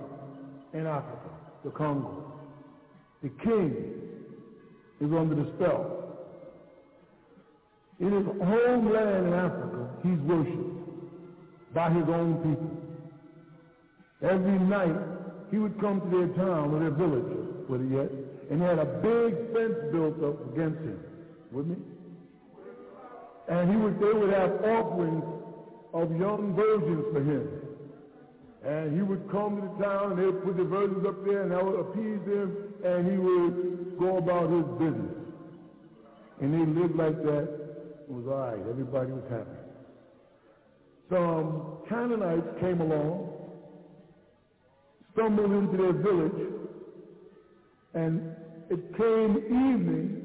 in 0.72 0.86
Africa, 0.86 1.28
the 1.62 1.70
Congo. 1.70 2.25
The 3.26 3.32
king 3.42 3.74
is 5.00 5.10
under 5.12 5.34
the 5.34 5.50
spell. 5.56 6.16
In 7.98 8.12
his 8.12 8.24
homeland 8.24 9.26
in 9.26 9.32
Africa, 9.32 9.88
he's 10.04 10.18
worshipped 10.20 11.74
by 11.74 11.90
his 11.90 12.04
own 12.06 12.36
people. 12.46 14.30
Every 14.30 14.60
night, 14.60 14.94
he 15.50 15.58
would 15.58 15.80
come 15.80 16.02
to 16.02 16.06
their 16.06 16.28
town 16.36 16.72
or 16.72 16.78
their 16.78 16.92
village, 16.92 17.26
with 17.68 17.82
it 17.82 17.90
yet, 17.90 18.10
and 18.48 18.62
had 18.62 18.78
a 18.78 18.84
big 19.02 19.34
fence 19.52 19.74
built 19.90 20.22
up 20.22 20.52
against 20.52 20.78
him. 20.82 21.00
With 21.50 21.66
me? 21.66 21.76
And 23.48 23.70
he 23.72 23.76
would, 23.76 23.98
they 23.98 24.12
would 24.12 24.32
have 24.32 24.52
offerings 24.62 25.24
of 25.92 26.16
young 26.16 26.54
virgins 26.54 27.04
for 27.12 27.24
him. 27.24 27.48
And 28.64 28.94
he 28.94 29.02
would 29.02 29.28
come 29.32 29.56
to 29.56 29.62
the 29.66 29.84
town, 29.84 30.12
and 30.12 30.20
they 30.20 30.26
would 30.26 30.44
put 30.44 30.56
the 30.56 30.64
virgins 30.64 31.04
up 31.04 31.24
there, 31.24 31.42
and 31.42 31.50
that 31.50 31.64
would 31.64 31.80
appease 31.80 32.24
them, 32.24 32.65
and 32.94 33.10
he 33.10 33.18
would 33.18 33.98
go 33.98 34.18
about 34.18 34.50
his 34.50 34.64
business. 34.78 35.16
And 36.40 36.54
they 36.54 36.80
lived 36.80 36.96
like 36.96 37.22
that. 37.22 37.48
It 38.08 38.12
was 38.12 38.26
all 38.26 38.38
right. 38.38 38.60
Everybody 38.68 39.12
was 39.12 39.24
happy. 39.28 39.66
Some 41.08 41.18
um, 41.18 41.78
Canaanites 41.88 42.60
came 42.60 42.80
along, 42.80 43.32
stumbled 45.12 45.52
into 45.52 45.76
their 45.76 45.92
village, 45.92 46.52
and 47.94 48.34
it 48.70 48.96
came 48.96 49.36
evening, 49.46 50.22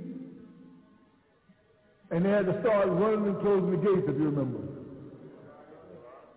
and 2.10 2.26
they 2.26 2.30
had 2.30 2.46
to 2.48 2.60
start 2.62 2.88
running 2.90 3.28
and 3.28 3.40
closing 3.42 3.72
the 3.72 3.78
gates, 3.78 4.08
if 4.08 4.18
you 4.18 4.26
remember. 4.26 4.60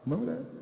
Remember 0.07 0.37
that? 0.37 0.54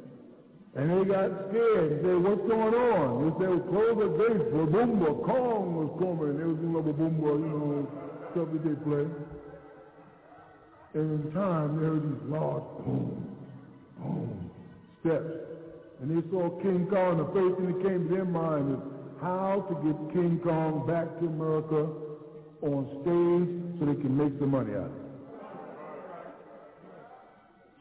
And 0.74 0.88
they 0.88 1.04
got 1.04 1.28
scared 1.50 1.92
and 1.92 2.00
said, 2.00 2.16
what's 2.24 2.48
going 2.48 2.74
on? 2.74 3.28
They 3.28 3.44
said, 3.44 3.50
well, 3.50 3.68
close 3.68 3.96
the 4.00 4.08
gates. 4.16 4.48
Babumba, 4.56 5.24
Kong 5.26 5.76
was 5.76 5.92
coming. 6.00 6.38
They 6.38 6.48
was 6.48 6.56
doing 6.56 6.76
a 6.76 6.82
Babumba, 6.82 7.30
you 7.44 7.52
know, 7.52 7.84
stuff 8.32 8.48
that 8.52 8.64
they 8.64 8.76
play. 8.80 9.04
And 10.94 11.24
in 11.24 11.32
time, 11.32 11.76
they 11.76 11.84
heard 11.84 12.04
these 12.08 12.24
large 12.24 12.64
boom, 12.84 13.36
boom, 14.00 14.50
steps. 15.00 15.32
And 16.00 16.08
they 16.08 16.30
saw 16.30 16.48
King 16.62 16.86
Kong. 16.88 17.18
The 17.20 17.28
first 17.36 17.56
thing 17.60 17.68
that 17.68 17.80
came 17.86 18.08
to 18.08 18.14
their 18.14 18.24
mind 18.24 18.72
is 18.72 18.80
how 19.20 19.68
to 19.68 19.74
get 19.84 19.96
King 20.14 20.40
Kong 20.42 20.86
back 20.86 21.06
to 21.20 21.26
America 21.26 21.86
on 22.62 22.88
stage 23.04 23.78
so 23.78 23.86
they 23.92 24.00
can 24.00 24.16
make 24.16 24.32
some 24.40 24.50
money 24.50 24.72
out 24.72 24.88
of 24.88 24.96
it. 24.96 25.02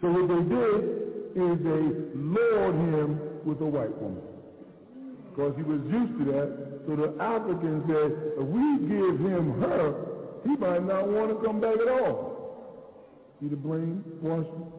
So 0.02 0.12
what 0.12 0.28
they 0.28 0.44
did 0.44 1.21
is 1.36 1.58
they 1.64 1.84
lured 2.16 2.76
him 2.76 3.20
with 3.46 3.62
a 3.62 3.66
white 3.66 3.96
woman. 4.02 4.22
Because 5.30 5.54
he 5.56 5.64
was 5.64 5.80
used 5.88 6.20
to 6.20 6.26
that. 6.32 6.50
So 6.88 6.96
the 6.96 7.16
African 7.24 7.84
said, 7.88 8.10
if 8.36 8.48
we 8.48 8.68
give 8.90 9.16
him 9.22 9.62
her, 9.62 9.96
he 10.44 10.58
might 10.58 10.84
not 10.84 11.08
want 11.08 11.30
to 11.32 11.46
come 11.46 11.62
back 11.62 11.76
at 11.76 11.88
all. 11.88 13.38
See 13.40 13.48
the 13.48 13.56
blame, 13.56 14.04
Washington? 14.22 14.72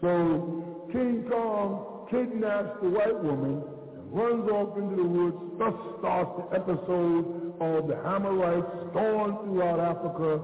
So 0.00 0.88
King 0.92 1.26
Kong 1.28 2.06
kidnaps 2.10 2.78
the 2.82 2.90
white 2.90 3.22
woman 3.24 3.62
and 3.96 4.12
runs 4.12 4.48
off 4.50 4.76
into 4.78 4.96
the 4.96 5.08
woods. 5.08 5.36
Thus 5.58 5.74
starts 5.98 6.30
the 6.36 6.56
episode 6.56 7.56
of 7.60 7.88
the 7.88 7.96
Amorites 8.06 8.66
storm 8.92 9.38
throughout 9.44 9.80
Africa 9.80 10.40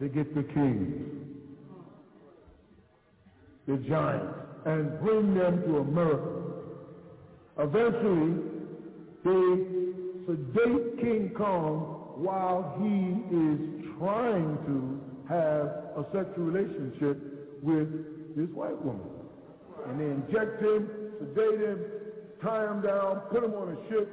to 0.00 0.08
get 0.08 0.34
the 0.34 0.42
kings 0.42 1.15
the 3.66 3.76
giants, 3.88 4.34
and 4.64 5.00
bring 5.00 5.34
them 5.34 5.62
to 5.62 5.78
America. 5.78 6.42
Eventually, 7.58 8.42
they 9.24 9.66
sedate 10.26 11.00
King 11.00 11.32
Kong 11.36 12.14
while 12.16 12.76
he 12.80 13.36
is 13.36 13.86
trying 13.98 14.56
to 14.66 15.00
have 15.28 15.66
a 15.96 16.04
sexual 16.12 16.44
relationship 16.44 17.18
with 17.62 18.36
this 18.36 18.48
white 18.54 18.80
woman. 18.84 19.08
And 19.88 20.00
they 20.00 20.04
inject 20.06 20.62
him, 20.62 20.88
sedate 21.18 21.60
him, 21.60 21.84
tie 22.42 22.70
him 22.70 22.82
down, 22.82 23.20
put 23.30 23.42
him 23.44 23.54
on 23.54 23.76
a 23.76 23.88
ship, 23.88 24.08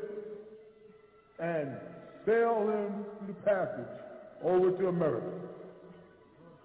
and 1.40 1.78
sail 2.26 2.62
him 2.70 3.06
through 3.20 3.28
the 3.28 3.34
passage 3.46 4.00
over 4.44 4.72
to 4.72 4.88
America. 4.88 5.32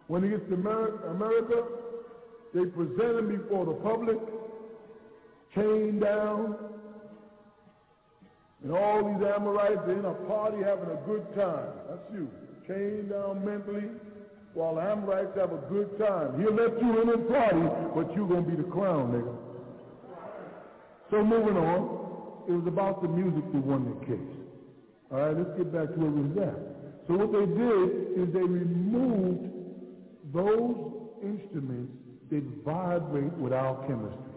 When 0.06 0.22
he 0.22 0.30
gets 0.30 0.48
to 0.48 0.54
America, 0.54 1.64
they 2.54 2.64
present 2.64 3.18
him 3.18 3.28
before 3.36 3.66
the 3.66 3.74
public, 3.74 4.18
chained 5.54 6.00
down, 6.00 6.56
and 8.62 8.72
all 8.72 9.04
these 9.04 9.26
Amorites 9.26 9.80
are 9.86 9.92
in 9.92 10.04
a 10.04 10.14
party 10.26 10.58
having 10.58 10.90
a 10.90 11.00
good 11.06 11.24
time. 11.36 11.70
That's 11.88 12.02
you. 12.12 12.28
Chained 12.66 13.10
down 13.10 13.44
mentally 13.44 13.88
while 14.54 14.74
the 14.74 14.82
Amorites 14.82 15.36
have 15.36 15.52
a 15.52 15.62
good 15.70 15.96
time. 15.98 16.40
He'll 16.40 16.54
let 16.54 16.80
you 16.82 17.02
in 17.02 17.08
his 17.08 17.30
party, 17.30 17.62
but 17.94 18.14
you're 18.16 18.26
going 18.26 18.44
to 18.44 18.50
be 18.50 18.56
the 18.56 18.68
clown, 18.68 19.12
nigga. 19.12 19.36
So 21.10 21.24
moving 21.24 21.56
on, 21.56 22.44
it 22.48 22.52
was 22.52 22.66
about 22.66 23.02
the 23.02 23.08
music 23.08 23.44
that 23.52 23.64
won 23.64 23.84
the 23.84 24.06
case. 24.06 24.34
All 25.12 25.20
right, 25.20 25.36
let's 25.36 25.56
get 25.56 25.72
back 25.72 25.88
to 25.88 26.00
where 26.00 26.10
we 26.10 26.22
was 26.28 26.38
at. 26.48 26.58
So 27.06 27.14
what 27.16 27.32
they 27.32 27.46
did 27.46 28.20
is 28.20 28.34
they 28.34 28.44
removed 28.44 29.48
those 30.34 30.76
instruments 31.22 32.07
that 32.30 32.42
vibrate 32.64 33.32
with 33.34 33.52
our 33.52 33.76
chemistry. 33.86 34.28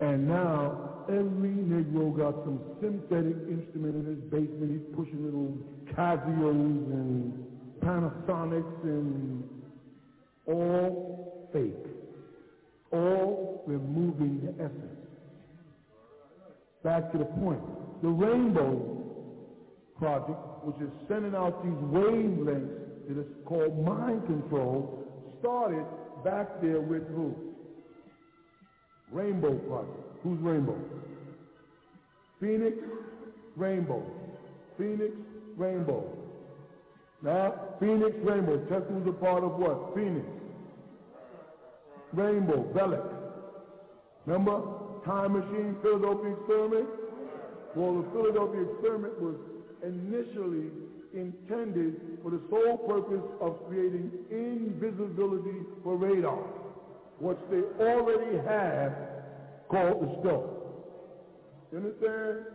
And 0.00 0.28
now 0.28 1.04
every 1.08 1.50
Negro 1.50 2.16
got 2.16 2.34
some 2.44 2.60
synthetic 2.80 3.36
instrument 3.48 3.96
in 3.96 4.04
his 4.06 4.24
basement. 4.30 4.70
He's 4.70 4.96
pushing 4.96 5.24
little 5.24 5.56
Casios 5.92 6.92
and 6.92 7.44
Panasonics 7.80 8.82
and 8.84 9.42
all 10.46 11.48
fake. 11.52 11.74
All 12.92 13.64
removing 13.66 14.40
the 14.44 14.64
essence. 14.64 15.08
Back 16.84 17.10
to 17.12 17.18
the 17.18 17.24
point. 17.24 17.60
The 18.02 18.08
Rainbow 18.08 19.04
Project, 19.98 20.38
which 20.62 20.80
is 20.80 20.92
sending 21.08 21.34
out 21.34 21.64
these 21.64 21.72
wavelengths 21.72 23.08
that 23.08 23.18
is 23.18 23.26
called 23.44 23.84
mind 23.84 24.24
control, 24.26 25.07
started 25.40 25.84
back 26.24 26.60
there 26.60 26.80
with 26.80 27.06
who? 27.08 27.34
Rainbow 29.10 29.54
Project. 29.54 30.04
Who's 30.22 30.38
Rainbow? 30.40 30.78
Phoenix, 32.40 32.76
Rainbow. 33.56 34.02
Phoenix, 34.76 35.12
Rainbow. 35.56 36.04
Now, 37.22 37.54
Phoenix, 37.80 38.14
Rainbow. 38.22 38.58
Test 38.66 38.84
who's 38.90 39.06
a 39.08 39.12
part 39.12 39.42
of 39.42 39.52
what? 39.56 39.94
Phoenix. 39.94 40.26
Rainbow, 42.12 42.62
Bellic. 42.74 43.04
Remember? 44.26 44.62
Time 45.04 45.32
Machine, 45.32 45.76
Philadelphia 45.82 46.32
Experiment? 46.32 46.88
Well, 47.74 48.02
the 48.02 48.10
Philadelphia 48.10 48.62
Experiment 48.62 49.20
was 49.20 49.36
initially 49.82 50.70
intended 51.14 52.18
for 52.22 52.30
the 52.30 52.40
sole 52.50 52.78
purpose 52.78 53.24
of 53.40 53.66
creating 53.68 54.10
invisibility 54.30 55.60
for 55.82 55.96
radar, 55.96 56.38
which 57.18 57.38
they 57.50 57.62
already 57.84 58.36
have 58.46 58.92
called 59.68 60.02
the 60.02 60.20
scope. 60.20 60.58
You 61.72 61.78
understand? 61.78 62.46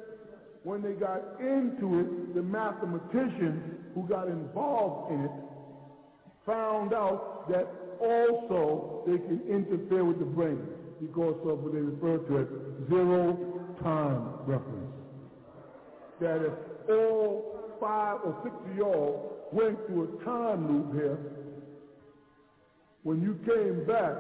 When 0.64 0.82
they 0.82 0.94
got 0.94 1.22
into 1.42 2.00
it, 2.00 2.36
the 2.36 2.42
mathematicians 2.42 3.62
who 3.94 4.08
got 4.08 4.28
involved 4.28 5.12
in 5.12 5.26
it 5.26 5.32
found 6.46 6.94
out 6.94 7.50
that 7.50 7.68
also 8.00 9.04
they 9.06 9.18
can 9.18 9.42
interfere 9.50 10.06
with 10.06 10.20
the 10.20 10.26
brain 10.26 10.60
because 11.02 11.36
of 11.46 11.60
what 11.60 11.74
they 11.74 11.80
refer 11.80 12.18
to 12.18 12.40
as 12.40 12.90
zero 12.90 13.38
time 13.84 14.40
reference. 14.48 14.94
That 16.22 16.46
if 16.46 16.54
all 16.90 17.63
five 17.84 18.20
or 18.24 18.34
six 18.44 18.56
of 18.66 18.78
y'all 18.78 19.50
went 19.52 19.78
through 19.88 20.04
a 20.04 20.24
time 20.24 20.72
loop 20.72 20.94
here. 20.94 21.18
When 23.04 23.22
you 23.22 23.34
came 23.46 23.86
back, 23.86 24.16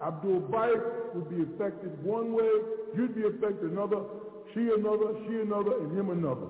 Abdul 0.00 0.42
Bayt 0.42 1.14
would 1.14 1.28
be 1.28 1.42
affected 1.42 1.90
one 2.04 2.32
way, 2.32 2.48
you'd 2.96 3.16
be 3.16 3.26
affected 3.26 3.72
another, 3.72 4.02
she 4.54 4.60
another, 4.60 5.12
she 5.26 5.40
another, 5.40 5.76
and 5.80 5.98
him 5.98 6.10
another. 6.10 6.46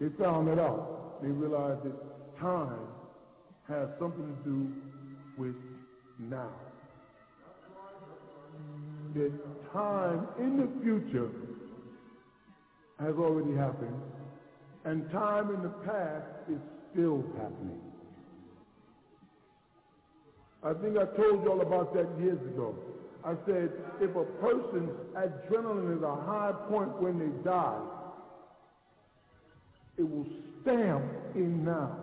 They 0.00 0.08
found 0.22 0.46
that 0.46 0.60
out. 0.60 1.20
They 1.20 1.28
realized 1.28 1.82
that 1.82 2.38
time 2.40 2.78
has 3.68 3.88
something 3.98 4.24
to 4.24 4.48
do 4.48 4.72
with 5.36 5.56
now. 6.20 6.52
That 9.14 9.32
time 9.72 10.28
in 10.38 10.56
the 10.58 10.68
future 10.84 11.28
has 13.00 13.16
already 13.16 13.56
happened 13.56 14.00
and 14.84 15.10
time 15.10 15.54
in 15.54 15.62
the 15.62 15.68
past 15.68 16.26
is 16.50 16.58
still 16.92 17.24
happening. 17.36 17.80
I 20.62 20.72
think 20.74 20.96
I 20.96 21.04
told 21.16 21.42
you 21.42 21.50
all 21.50 21.60
about 21.60 21.94
that 21.94 22.08
years 22.20 22.40
ago. 22.40 22.74
I 23.24 23.34
said, 23.46 23.70
if 24.00 24.10
a 24.16 24.24
person's 24.40 24.90
adrenaline 25.14 25.96
is 25.96 26.02
a 26.02 26.14
high 26.14 26.52
point 26.68 27.00
when 27.00 27.18
they 27.18 27.44
die, 27.44 27.80
it 29.98 30.08
will 30.08 30.26
stamp 30.62 31.04
in 31.34 31.64
now. 31.64 31.96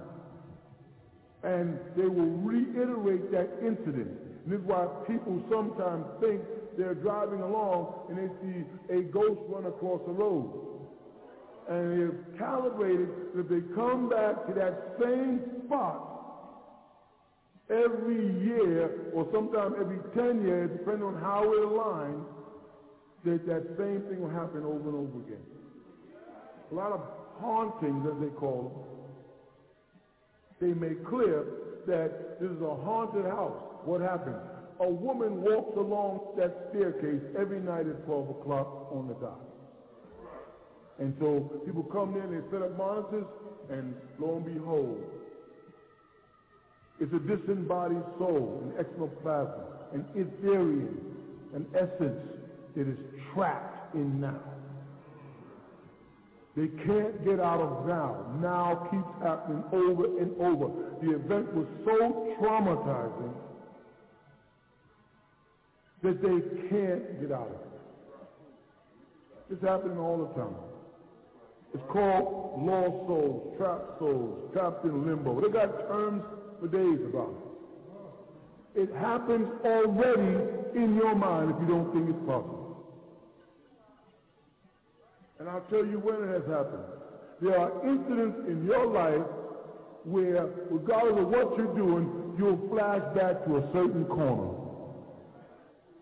And 1.43 1.79
they 1.95 2.07
will 2.07 2.37
reiterate 2.41 3.31
that 3.31 3.49
incident. 3.65 4.47
This 4.47 4.59
is 4.59 4.65
why 4.65 4.87
people 5.07 5.41
sometimes 5.49 6.05
think 6.19 6.41
they're 6.77 6.95
driving 6.95 7.41
along 7.41 8.07
and 8.09 8.17
they 8.17 8.29
see 8.41 8.93
a 8.93 9.01
ghost 9.03 9.41
run 9.49 9.65
across 9.65 10.01
the 10.05 10.13
road 10.13 10.66
and 11.69 11.91
they've 11.91 12.39
calibrated 12.39 13.09
that 13.35 13.49
they 13.49 13.61
come 13.75 14.09
back 14.09 14.47
to 14.47 14.53
that 14.53 14.95
same 15.01 15.41
spot 15.65 16.07
every 17.69 18.23
year 18.43 19.11
or 19.13 19.27
sometimes 19.33 19.75
every 19.79 19.99
10 20.15 20.45
years, 20.45 20.71
depending 20.71 21.03
on 21.03 21.15
how 21.19 21.43
it 21.43 21.59
aligns, 21.59 22.23
that 23.25 23.45
that 23.45 23.63
same 23.77 24.01
thing 24.07 24.21
will 24.21 24.29
happen 24.29 24.63
over 24.63 24.89
and 24.89 24.95
over 24.95 25.19
again. 25.25 25.43
A 26.71 26.75
lot 26.75 26.91
of 26.91 27.01
hauntings, 27.39 28.05
as 28.07 28.21
they 28.21 28.33
call 28.35 28.63
them, 28.63 28.87
they 30.59 30.73
make 30.73 31.05
clear 31.05 31.45
that 31.85 32.39
this 32.39 32.49
is 32.49 32.61
a 32.61 32.75
haunted 32.75 33.25
house. 33.25 33.61
What 33.83 34.01
happens? 34.01 34.37
A 34.79 34.89
woman 34.89 35.41
walks 35.41 35.75
along 35.77 36.35
that 36.37 36.69
staircase 36.69 37.21
every 37.37 37.59
night 37.59 37.87
at 37.87 38.05
12 38.05 38.29
o'clock 38.29 38.89
on 38.91 39.07
the 39.07 39.13
dot. 39.15 39.46
And 40.99 41.13
so 41.19 41.61
people 41.65 41.83
come 41.83 42.15
in, 42.15 42.31
they 42.31 42.41
set 42.51 42.61
up 42.61 42.77
monitors, 42.77 43.25
and 43.69 43.93
lo 44.19 44.37
and 44.37 44.45
behold, 44.45 45.03
It's 46.99 47.13
a 47.13 47.19
disembodied 47.19 48.03
soul, 48.17 48.63
an 48.63 48.83
exoplasm, 48.83 49.61
an 49.93 50.05
etherian, 50.15 50.97
an 51.53 51.67
essence 51.75 52.19
that 52.75 52.87
is 52.87 52.97
trapped 53.33 53.93
in 53.95 54.19
now. 54.19 54.41
They 56.55 56.67
can't 56.87 57.23
get 57.23 57.39
out 57.39 57.59
of 57.61 57.85
now. 57.85 58.25
Now 58.41 58.87
keeps 58.89 59.23
happening 59.23 59.63
over 59.71 60.05
and 60.19 60.31
over. 60.41 60.73
The 61.03 61.13
event 61.13 61.53
was 61.53 61.67
so 61.85 62.35
traumatizing 62.41 63.33
that 66.01 66.19
they 66.19 66.69
can't 66.69 67.21
get 67.21 67.31
out 67.31 67.47
of 67.47 67.61
it. 67.61 67.67
It's 69.51 69.63
happening 69.63 69.99
all 69.99 70.17
the 70.17 70.33
time. 70.33 70.55
It's 71.77 71.91
called 71.91 72.57
lost 72.65 73.05
souls, 73.05 73.55
trapped 73.57 73.99
souls, 73.99 74.49
trapped 74.51 74.83
in 74.83 75.05
limbo. 75.05 75.39
They 75.39 75.49
got 75.49 75.87
terms 75.87 76.23
for 76.59 76.67
days 76.67 77.05
about 77.05 77.35
it. 78.73 78.81
It 78.81 78.95
happens 78.95 79.47
already 79.63 80.41
in 80.73 80.95
your 80.95 81.13
mind 81.13 81.51
if 81.51 81.61
you 81.61 81.67
don't 81.67 81.93
think 81.93 82.09
it's 82.09 82.25
possible. 82.25 82.81
And 85.39 85.47
I'll 85.47 85.65
tell 85.69 85.85
you 85.85 85.99
when 85.99 86.27
it 86.27 86.33
has 86.33 86.49
happened. 86.49 86.83
There 87.41 87.59
are 87.59 87.69
incidents 87.87 88.39
in 88.47 88.65
your 88.65 88.87
life 88.87 89.27
where, 90.03 90.49
regardless 90.71 91.21
of 91.21 91.27
what 91.29 91.57
you're 91.57 91.75
doing, 91.75 92.33
you'll 92.39 92.67
flash 92.69 93.05
back 93.13 93.45
to 93.45 93.57
a 93.57 93.69
certain 93.71 94.05
corner 94.05 94.56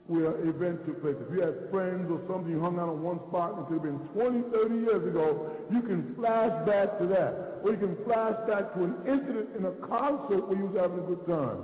where 0.08 0.38
an 0.38 0.50
event 0.50 0.86
took 0.86 1.02
place. 1.02 1.16
If 1.18 1.34
you 1.34 1.42
had 1.42 1.70
friends 1.74 2.06
or 2.14 2.22
something 2.30 2.52
you 2.52 2.62
hung 2.62 2.78
out 2.78 2.94
in 2.94 3.02
one 3.02 3.18
spot 3.30 3.58
it 3.58 3.66
could 3.66 3.82
have 3.82 3.88
been 3.90 4.02
20, 4.14 4.54
30 4.54 4.86
years 4.86 5.04
ago, 5.10 5.50
you 5.74 5.82
can 5.82 6.14
flash 6.14 6.54
back 6.70 7.02
to 7.02 7.10
that. 7.10 7.66
Or 7.66 7.74
you 7.74 7.82
can 7.82 7.98
flash 8.06 8.38
back 8.46 8.78
to 8.78 8.86
an 8.86 8.94
incident 9.10 9.58
in 9.58 9.66
a 9.66 9.74
concert 9.90 10.46
where 10.46 10.58
you 10.58 10.70
was 10.70 10.78
having 10.78 11.02
a 11.02 11.08
good 11.10 11.26
time. 11.26 11.58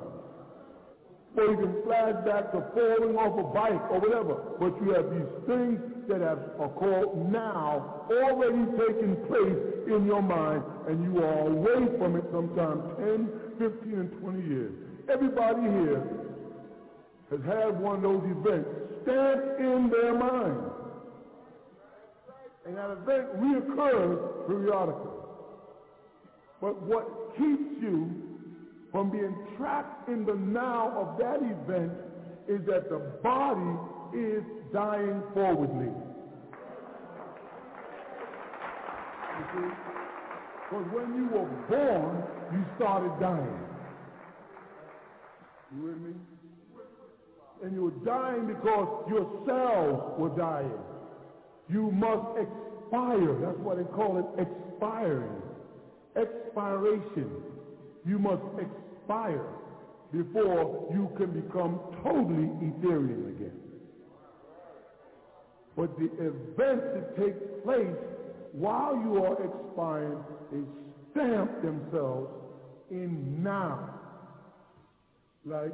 Or 1.38 1.46
you 1.54 1.58
can 1.62 1.74
flash 1.86 2.18
back 2.26 2.50
to 2.58 2.66
falling 2.74 3.14
off 3.16 3.38
a 3.38 3.46
bike 3.54 3.86
or 3.94 4.02
whatever. 4.02 4.58
But 4.58 4.74
you 4.82 4.98
have 4.98 5.06
these 5.14 5.32
things 5.46 5.78
that 6.10 6.26
have, 6.26 6.42
are 6.58 6.74
called 6.74 7.14
now 7.32 8.10
already 8.10 8.66
taking 8.74 9.22
place 9.30 9.62
in 9.86 10.10
your 10.10 10.26
mind 10.26 10.66
and 10.90 10.98
you 11.06 11.24
are 11.24 11.46
away 11.46 11.88
from 12.02 12.18
it 12.18 12.26
sometimes 12.34 12.82
10, 12.98 13.30
15, 13.62 13.94
and 14.02 14.12
20 14.20 14.42
years. 14.50 14.74
Everybody 15.08 15.62
here 15.62 16.31
has 17.32 17.40
had 17.46 17.80
one 17.80 17.96
of 17.98 18.02
those 18.04 18.24
events 18.26 18.70
stamped 19.04 19.60
in 19.60 19.90
their 19.90 20.14
mind. 20.14 20.60
And 22.66 22.78
that 22.78 22.92
event 22.92 23.40
reoccurs 23.40 24.48
periodically. 24.48 25.12
But 26.62 26.82
what 26.84 27.08
keeps 27.38 27.82
you 27.82 28.12
from 28.92 29.10
being 29.10 29.36
trapped 29.58 30.10
in 30.10 30.26
the 30.26 30.36
now 30.36 30.92
of 30.96 31.18
that 31.18 31.38
event 31.38 31.94
is 32.48 32.60
that 32.68 32.90
the 32.90 33.00
body 33.24 33.80
is 34.14 34.44
dying 34.74 35.24
forwardly. 35.34 35.92
Because 40.70 40.86
when 40.92 41.16
you 41.16 41.28
were 41.28 41.48
born, 41.70 42.24
you 42.54 42.66
started 42.76 43.12
dying. 43.20 43.60
You 45.74 45.84
with 45.84 45.98
me? 45.98 46.14
And 47.64 47.74
you're 47.74 47.92
dying 48.06 48.48
because 48.48 49.06
your 49.10 49.26
cells 49.46 50.20
were 50.20 50.36
dying. 50.38 50.72
You 51.70 51.92
must 51.92 52.38
expire. 52.38 53.36
That's 53.42 53.58
why 53.60 53.76
they 53.76 53.84
call 53.84 54.18
it 54.18 54.42
expiring. 54.42 55.42
Expiration. 56.16 57.30
You 58.06 58.20
must 58.20 58.44
expire 58.60 59.46
before 60.12 60.90
you 60.92 61.10
can 61.18 61.32
become 61.32 61.80
totally 62.04 62.50
Ethereal 62.62 63.28
again. 63.28 63.58
But 65.78 65.98
the 65.98 66.12
events 66.20 66.86
that 66.94 67.16
take 67.16 67.64
place 67.64 67.96
while 68.52 68.96
you 68.96 69.24
are 69.24 69.38
expiring, 69.42 70.20
they 70.52 70.60
stamp 71.12 71.62
themselves 71.62 72.30
in 72.90 73.42
now. 73.42 74.00
Like 75.46 75.74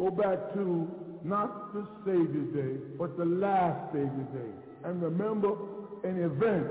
Go 0.00 0.10
back 0.10 0.54
to 0.54 0.88
not 1.22 1.74
the 1.74 1.86
Savior's 2.06 2.54
day, 2.54 2.82
but 2.98 3.18
the 3.18 3.24
last 3.26 3.92
Savior's 3.92 4.32
day. 4.32 4.50
And 4.82 5.02
remember 5.02 5.52
an 6.04 6.22
event. 6.22 6.66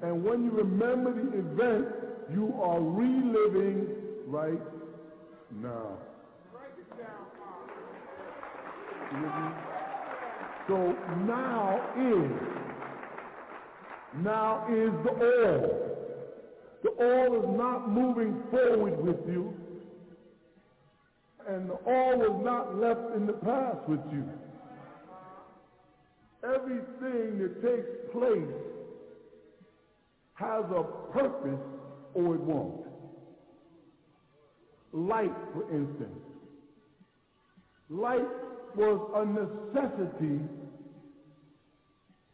And 0.00 0.24
when 0.24 0.44
you 0.44 0.52
remember 0.52 1.12
the 1.12 1.38
event, 1.40 1.88
you 2.32 2.54
are 2.62 2.80
reliving 2.80 3.88
right 4.28 4.60
now. 5.60 5.98
So 10.68 10.96
now 11.26 11.80
is, 11.98 12.30
now 14.22 14.66
is 14.70 14.92
the 15.02 15.10
all. 15.10 15.88
The 16.84 16.90
all 16.90 17.36
is 17.42 17.58
not 17.58 17.90
moving 17.90 18.40
forward 18.52 19.02
with 19.04 19.18
you 19.26 19.52
and 21.48 21.70
all 21.70 22.18
was 22.18 22.40
not 22.44 22.76
left 22.76 23.16
in 23.16 23.26
the 23.26 23.32
past 23.32 23.78
with 23.88 24.00
you. 24.12 24.24
Everything 26.44 27.38
that 27.38 27.62
takes 27.62 27.88
place 28.12 28.54
has 30.34 30.64
a 30.70 30.84
purpose 31.12 31.60
or 32.14 32.34
it 32.34 32.40
won't. 32.42 32.86
Light, 34.92 35.34
for 35.54 35.62
instance. 35.74 36.20
Light 37.88 38.28
was 38.76 39.10
a 39.16 39.24
necessity 39.24 40.40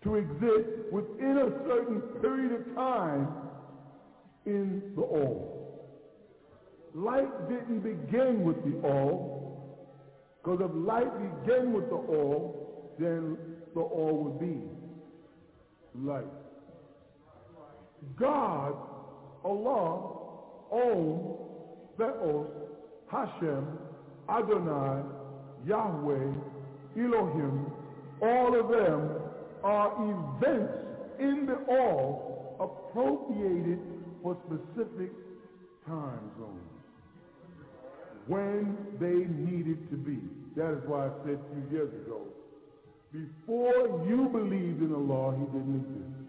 to 0.03 0.17
exist 0.17 0.93
within 0.93 1.39
a 1.39 1.67
certain 1.67 2.01
period 2.21 2.53
of 2.53 2.75
time 2.75 3.29
in 4.45 4.83
the 4.97 5.03
all 5.03 5.64
light 6.95 7.49
didn't 7.49 7.81
begin 7.81 8.45
with 8.45 8.65
the 8.65 8.89
all, 8.89 9.35
because 10.43 10.61
if 10.61 10.71
light 10.75 11.13
began 11.19 11.73
with 11.73 11.89
the 11.89 11.97
all, 11.97 12.95
then 12.99 13.37
the 13.75 13.81
all 13.81 14.25
would 14.25 14.41
be 14.41 14.63
light. 15.95 16.25
God, 18.17 18.75
Allah, 19.45 20.19
Om, 20.71 21.37
Theos, 21.99 22.47
Hashem, 23.11 23.67
Adonai, 24.29 25.03
Yahweh, 25.67 26.33
Elohim, 26.97 27.73
all 28.23 28.61
of 28.61 28.69
them 28.69 29.11
are 29.65 29.93
events 30.39 30.73
in 31.19 31.47
the 31.47 31.57
all 31.69 32.57
appropriated 32.61 33.81
for 34.23 34.37
specific 34.47 35.11
time 35.87 36.31
zones 36.39 36.74
when 38.27 38.77
they 39.01 39.27
needed 39.29 39.91
to 39.91 39.97
be. 39.97 40.19
That 40.57 40.73
is 40.73 40.83
why 40.87 41.07
I 41.07 41.11
said 41.25 41.39
a 41.39 41.47
few 41.53 41.77
years 41.77 41.93
ago, 42.07 42.23
before 43.13 44.05
you 44.09 44.29
believed 44.33 44.83
in 44.83 44.95
Allah, 44.95 45.37
he 45.39 45.45
didn't 45.47 45.87
exist. 45.87 46.25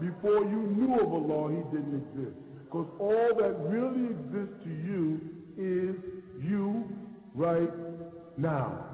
Before 0.00 0.44
you 0.44 0.62
knew 0.76 0.94
of 0.94 1.10
a 1.10 1.16
law, 1.16 1.48
he 1.48 1.62
didn't 1.70 2.06
exist. 2.08 2.36
Because 2.64 2.86
all 2.98 3.30
that 3.38 3.54
really 3.68 4.10
exists 4.10 4.64
to 4.64 4.70
you 4.70 5.20
is 5.56 5.94
you 6.42 6.84
right 7.34 7.70
now. 8.36 8.86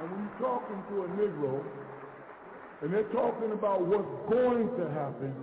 And 0.00 0.10
when 0.10 0.20
you're 0.20 0.48
talking 0.48 0.82
to 0.88 1.02
a 1.02 1.08
Negro, 1.08 1.62
and 2.80 2.94
they're 2.94 3.12
talking 3.12 3.52
about 3.52 3.82
what's 3.82 4.30
going 4.30 4.68
to 4.78 4.90
happen, 4.92 5.34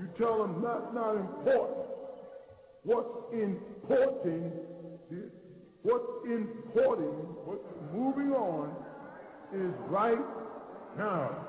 you 0.00 0.08
tell 0.16 0.38
them 0.38 0.62
that's 0.62 0.94
not 0.94 1.16
important. 1.16 1.76
What's 2.84 3.34
important, 3.34 4.52
is 5.10 5.30
what's 5.82 6.24
important, 6.24 7.12
what's 7.44 7.68
moving 7.92 8.32
on 8.32 8.74
is 9.52 9.74
right 9.88 10.18
now. 10.96 11.46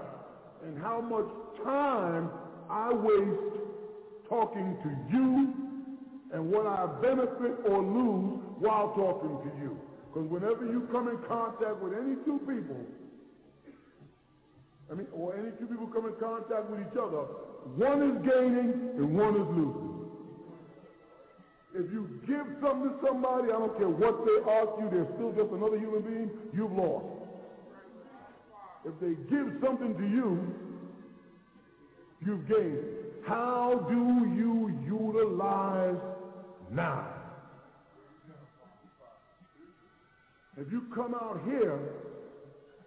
And 0.65 0.77
how 0.77 0.99
much 0.99 1.31
time 1.63 2.29
I 2.69 2.93
waste 2.93 3.61
talking 4.27 4.77
to 4.83 5.15
you 5.15 5.53
and 6.33 6.51
what 6.51 6.67
I 6.67 6.87
benefit 7.01 7.55
or 7.67 7.81
lose 7.81 8.39
while 8.59 8.93
talking 8.95 9.49
to 9.49 9.57
you. 9.63 9.79
Because 10.07 10.29
whenever 10.29 10.65
you 10.65 10.87
come 10.91 11.07
in 11.07 11.17
contact 11.27 11.81
with 11.81 11.93
any 11.93 12.15
two 12.25 12.39
people, 12.39 12.79
I 14.91 14.95
mean, 14.95 15.07
or 15.13 15.37
any 15.37 15.51
two 15.57 15.67
people 15.67 15.87
come 15.87 16.05
in 16.05 16.15
contact 16.19 16.69
with 16.69 16.81
each 16.81 16.97
other, 16.99 17.23
one 17.75 18.01
is 18.03 18.25
gaining 18.25 18.89
and 18.97 19.17
one 19.17 19.35
is 19.35 19.47
losing. 19.49 19.91
If 21.73 21.91
you 21.93 22.19
give 22.27 22.45
something 22.61 22.89
to 22.89 22.95
somebody, 23.05 23.47
I 23.47 23.57
don't 23.59 23.77
care 23.77 23.87
what 23.87 24.25
they 24.25 24.51
ask 24.51 24.69
you, 24.79 24.89
they're 24.91 25.07
still 25.15 25.31
just 25.31 25.53
another 25.53 25.79
human 25.79 26.01
being, 26.01 26.31
you've 26.53 26.71
lost. 26.73 27.05
If 28.83 28.99
they 28.99 29.13
give 29.29 29.53
something 29.63 29.95
to 29.95 30.03
you, 30.03 30.53
you've 32.25 32.47
gained. 32.47 32.79
how 33.25 33.85
do 33.87 34.27
you 34.35 34.81
utilize 34.85 36.01
now? 36.71 37.07
If 40.57 40.71
you 40.71 40.83
come 40.93 41.15
out 41.15 41.41
here 41.45 41.79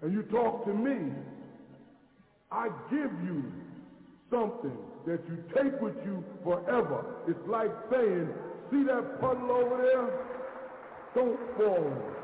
and 0.02 0.12
you 0.12 0.22
talk 0.24 0.66
to 0.66 0.74
me, 0.74 1.12
I 2.52 2.68
give 2.90 3.10
you 3.24 3.42
something 4.30 4.76
that 5.06 5.20
you 5.28 5.36
take 5.54 5.80
with 5.80 5.94
you 6.04 6.24
forever. 6.42 7.04
It's 7.28 7.46
like 7.48 7.70
saying, 7.90 8.28
see 8.70 8.84
that 8.84 9.20
puddle 9.20 9.50
over 9.50 9.76
there? 9.82 10.08
Don't 11.14 11.38
fall 11.56 11.84
in 11.86 11.92
it. 11.92 12.14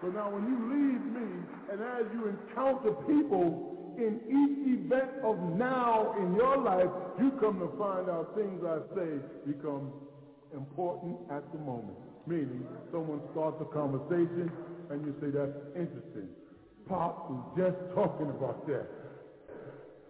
So 0.00 0.08
now 0.08 0.30
when 0.30 0.44
you 0.50 0.58
leave 0.66 1.04
me 1.14 1.30
and 1.70 1.80
as 1.80 2.10
you 2.12 2.26
encounter 2.26 2.90
people 3.06 3.94
in 3.96 4.18
each 4.26 4.82
event 4.82 5.10
of 5.22 5.38
now 5.56 6.14
in 6.18 6.34
your 6.34 6.56
life, 6.58 6.90
you 7.20 7.30
come 7.38 7.60
to 7.60 7.70
find 7.78 8.08
out 8.10 8.34
things 8.34 8.64
I 8.64 8.80
say 8.96 9.22
become 9.46 9.92
important 10.54 11.16
at 11.30 11.44
the 11.52 11.58
moment. 11.58 11.98
Meaning, 12.26 12.64
someone 12.90 13.20
starts 13.32 13.60
a 13.60 13.64
conversation 13.66 14.50
and 14.90 15.06
you 15.06 15.14
say, 15.20 15.30
that's 15.30 15.54
interesting. 15.76 16.28
Pop 16.88 17.30
was 17.30 17.42
just 17.56 17.76
talking 17.94 18.30
about 18.30 18.66
that. 18.66 19.01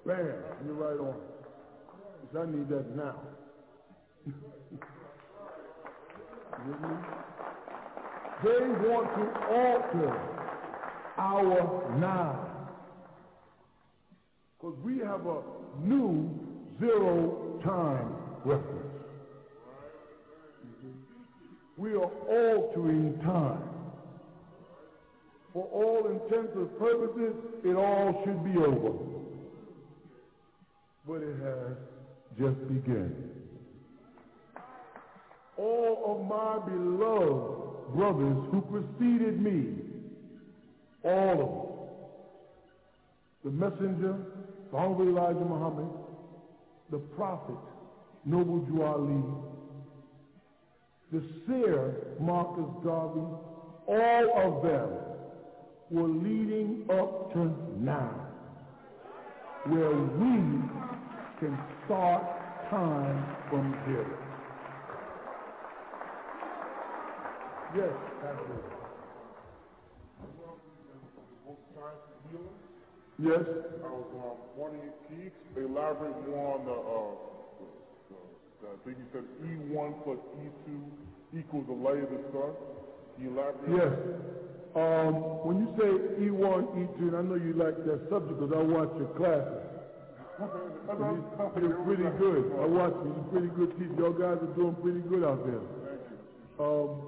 Bam, 0.04 0.34
you're 0.66 0.74
right 0.74 0.98
on. 0.98 1.14
Because 2.20 2.36
I 2.36 2.46
need 2.50 2.68
that 2.68 2.96
now. 2.96 3.14
they 8.42 8.66
want 8.88 9.14
to 9.14 9.24
alter 9.54 10.12
our 11.18 11.98
now. 12.00 12.48
Because 14.60 14.76
we 14.82 14.98
have 14.98 15.26
a 15.26 15.42
new 15.80 16.30
zero 16.80 17.60
time 17.64 18.16
reference. 18.44 18.88
We 21.76 21.94
are 21.94 22.10
altering 22.28 23.18
time. 23.24 23.62
For 25.52 25.64
all 25.66 26.06
intents 26.08 26.52
and 26.56 26.78
purposes, 26.78 27.34
it 27.64 27.76
all 27.76 28.22
should 28.24 28.42
be 28.44 28.58
over. 28.58 29.12
But 31.06 31.22
it 31.22 31.36
has 31.42 31.76
just 32.38 32.68
begun. 32.68 33.14
All 35.56 36.02
of 36.06 36.26
my 36.28 36.58
beloved 36.64 37.94
brothers 37.94 38.36
who 38.50 38.60
preceded 38.62 39.42
me, 39.42 39.74
all 41.02 41.32
of 41.32 41.38
them, 41.38 41.68
the 43.44 43.50
messenger, 43.50 44.16
the 44.70 44.76
Honorable 44.76 45.08
Elijah 45.08 45.44
Muhammad, 45.44 45.88
the 46.90 46.98
prophet, 46.98 47.56
Noble 48.24 48.58
Drew 48.60 48.82
Ali, 48.82 49.22
the 51.10 51.22
seer, 51.46 51.96
Marcus 52.20 52.70
Garvey, 52.84 53.26
all 53.88 54.30
of 54.36 54.62
them 54.62 54.88
were 55.90 56.08
leading 56.08 56.86
up 56.90 57.32
to 57.32 57.52
now, 57.78 58.28
where 59.66 59.92
we 59.92 60.62
can 61.43 61.59
start 61.86 62.23
time 62.70 63.19
from 63.51 63.74
zero. 63.85 64.06
Yes, 67.74 67.90
absolutely. 68.23 68.70
Yes. 73.19 73.43
I 73.82 73.90
was 73.90 74.06
um, 74.23 74.39
wondering, 74.55 74.93
can 75.09 75.19
you 75.19 75.66
elaborate 75.66 76.14
more 76.31 76.59
on 76.59 76.62
the, 76.62 76.78
uh, 76.78 77.10
the, 77.59 78.19
the, 78.62 78.69
I 78.70 78.78
think 78.86 78.98
you 79.02 79.06
said 79.10 79.27
E1 79.43 80.05
plus 80.05 80.19
E2 80.47 81.40
equals 81.40 81.66
the 81.66 81.74
light 81.74 82.06
of 82.06 82.10
the 82.10 82.23
sun? 82.31 82.55
Can 83.16 83.24
you 83.24 83.31
elaborate? 83.35 83.82
Yes. 83.82 83.94
Um, 84.78 85.14
when 85.43 85.59
you 85.59 85.69
say 85.74 85.90
E1, 86.23 86.70
E2, 86.70 86.98
and 87.02 87.16
I 87.16 87.23
know 87.23 87.35
you 87.35 87.52
like 87.55 87.82
that 87.82 88.06
subject 88.10 88.39
because 88.39 88.55
I 88.55 88.62
watch 88.62 88.94
your 88.94 89.10
classes. 89.19 89.71
It's 90.40 90.48
pretty 91.84 92.02
good. 92.18 92.52
I 92.60 92.66
watched 92.66 92.96
you. 93.04 93.14
You're 93.14 93.30
pretty 93.30 93.48
good 93.48 93.78
teacher. 93.78 93.94
Y'all 93.98 94.12
guys 94.12 94.38
are 94.40 94.54
doing 94.56 94.74
pretty 94.82 95.00
good 95.00 95.24
out 95.24 95.44
there. 95.46 95.60
Um, 96.59 97.02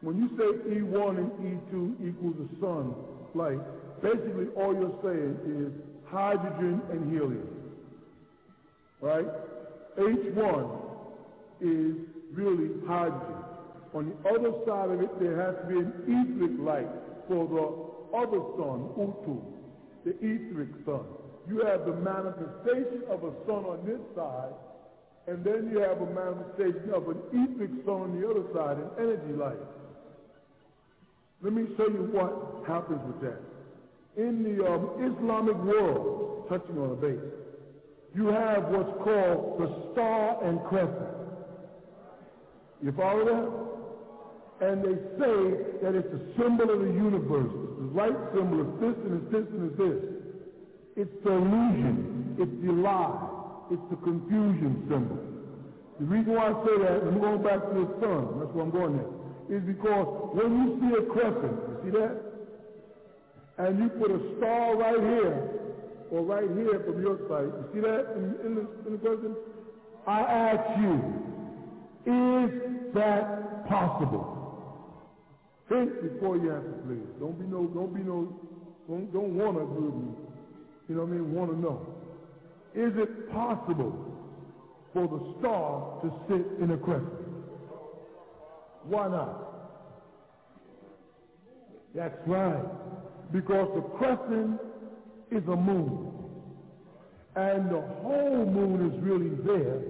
when 0.00 0.16
you 0.16 0.28
say 0.36 0.70
E1 0.70 1.18
and 1.18 1.30
E2 1.40 2.08
equals 2.08 2.36
the 2.38 2.48
sun 2.60 2.94
light, 3.34 3.60
basically 4.02 4.48
all 4.56 4.72
you're 4.74 4.98
saying 5.02 5.38
is 5.46 5.72
hydrogen 6.10 6.82
and 6.90 7.12
helium. 7.12 7.48
Right? 9.00 9.26
H1 9.98 10.80
is 11.60 11.96
really 12.32 12.70
hydrogen. 12.86 13.44
On 13.92 14.06
the 14.06 14.30
other 14.30 14.52
side 14.66 14.90
of 14.90 15.00
it, 15.00 15.20
there 15.20 15.36
has 15.40 15.56
to 15.62 15.66
be 15.66 15.78
an 15.80 15.92
etheric 16.06 16.60
light 16.60 16.88
for 17.28 17.46
the 17.48 18.16
other 18.16 18.40
sun, 18.56 18.90
Utu, 18.96 19.40
the 20.04 20.12
etheric 20.24 20.70
sun. 20.84 21.04
You 21.50 21.66
have 21.66 21.84
the 21.84 21.92
manifestation 21.92 23.02
of 23.10 23.24
a 23.24 23.32
sun 23.44 23.66
on 23.66 23.84
this 23.84 24.00
side, 24.14 24.54
and 25.26 25.44
then 25.44 25.68
you 25.70 25.80
have 25.80 26.00
a 26.00 26.06
manifestation 26.06 26.94
of 26.94 27.08
an 27.08 27.18
etheric 27.34 27.84
sun 27.84 28.08
on 28.08 28.20
the 28.20 28.24
other 28.24 28.46
side, 28.54 28.78
an 28.78 28.90
energy 28.98 29.34
light. 29.34 29.58
Let 31.42 31.52
me 31.52 31.66
show 31.76 31.88
you 31.88 32.08
what 32.12 32.64
happens 32.68 33.00
with 33.06 33.20
that 33.22 33.40
in 34.16 34.42
the 34.42 34.66
um, 34.66 34.90
Islamic 34.98 35.56
world, 35.56 36.46
touching 36.48 36.78
on 36.78 36.92
a 36.92 36.96
base, 36.96 37.32
you 38.14 38.26
have 38.26 38.64
what's 38.68 38.90
called 39.04 39.60
the 39.60 39.92
star 39.92 40.44
and 40.44 40.58
crescent. 40.64 41.16
You 42.82 42.92
follow 42.92 43.24
that? 43.24 44.68
And 44.68 44.84
they 44.84 44.96
say 45.16 45.78
that 45.82 45.94
it's 45.94 46.12
a 46.12 46.20
symbol 46.36 46.70
of 46.70 46.80
the 46.80 46.92
universe. 46.92 47.52
The 47.78 47.88
light 47.94 48.18
symbol 48.34 48.60
is 48.60 48.80
this 48.80 48.96
and 49.06 49.22
it's 49.22 49.32
this 49.32 49.46
and 49.52 49.70
it's 49.70 49.78
this. 49.78 50.19
It's 51.00 51.16
the 51.24 51.32
illusion. 51.32 52.36
It's 52.36 52.56
the 52.60 52.72
lie. 52.72 53.16
It's 53.72 53.86
the 53.88 53.96
confusion 54.04 54.84
symbol. 54.84 55.16
The 55.98 56.04
reason 56.04 56.34
why 56.36 56.52
I 56.52 56.54
say 56.60 56.76
that, 56.84 56.96
and 57.00 57.16
I'm 57.16 57.20
going 57.20 57.42
back 57.42 57.60
to 57.64 57.72
the 57.72 57.88
sun, 58.04 58.36
that's 58.36 58.52
where 58.52 58.64
I'm 58.68 58.70
going 58.70 59.00
there, 59.00 59.12
is 59.56 59.64
because 59.64 60.36
when 60.36 60.50
you 60.60 60.66
see 60.76 60.92
a 61.00 61.04
crescent, 61.08 61.56
you 61.56 61.76
see 61.84 61.92
that? 61.96 62.30
and 63.60 63.78
you 63.78 63.88
put 64.00 64.10
a 64.10 64.20
star 64.36 64.76
right 64.76 65.00
here, 65.00 65.50
or 66.10 66.22
right 66.22 66.48
here 66.56 66.80
from 66.84 67.02
your 67.02 67.16
side. 67.28 67.48
You 67.48 67.64
see 67.74 67.80
that 67.80 68.16
in, 68.16 68.24
in, 68.44 68.54
the, 68.56 68.64
in 68.86 68.92
the 68.92 68.98
question? 68.98 69.36
I 70.06 70.20
ask 70.20 70.80
you, 70.80 70.94
is 72.08 72.92
that 72.94 73.68
possible? 73.68 74.36
Think 75.68 75.92
before 76.02 76.36
you 76.36 76.52
answer, 76.52 76.80
please. 76.86 77.08
Don't 77.20 77.38
be 77.38 77.46
no, 77.46 77.66
don't 77.66 77.94
be 77.94 78.00
no, 78.00 78.32
don't, 78.88 79.12
don't 79.12 79.36
want 79.36 79.58
to 79.58 79.64
with 79.64 79.94
me. 79.94 80.29
You 80.90 80.96
know 80.96 81.02
what 81.02 81.10
I 81.10 81.18
mean? 81.18 81.32
Want 81.32 81.50
to 81.52 81.60
know. 81.60 81.86
Is 82.74 82.92
it 82.98 83.30
possible 83.30 83.94
for 84.92 85.06
the 85.06 85.38
star 85.38 86.00
to 86.02 86.12
sit 86.26 86.60
in 86.60 86.72
a 86.72 86.76
crescent? 86.76 87.06
Why 88.82 89.06
not? 89.06 89.46
That's 91.94 92.18
right 92.26 92.64
because 93.32 93.68
the 93.76 93.82
crescent 93.98 94.60
is 95.30 95.44
a 95.46 95.54
moon. 95.54 96.12
And 97.36 97.70
the 97.70 97.82
whole 98.02 98.44
moon 98.46 98.90
is 98.90 99.00
really 99.00 99.30
there. 99.46 99.82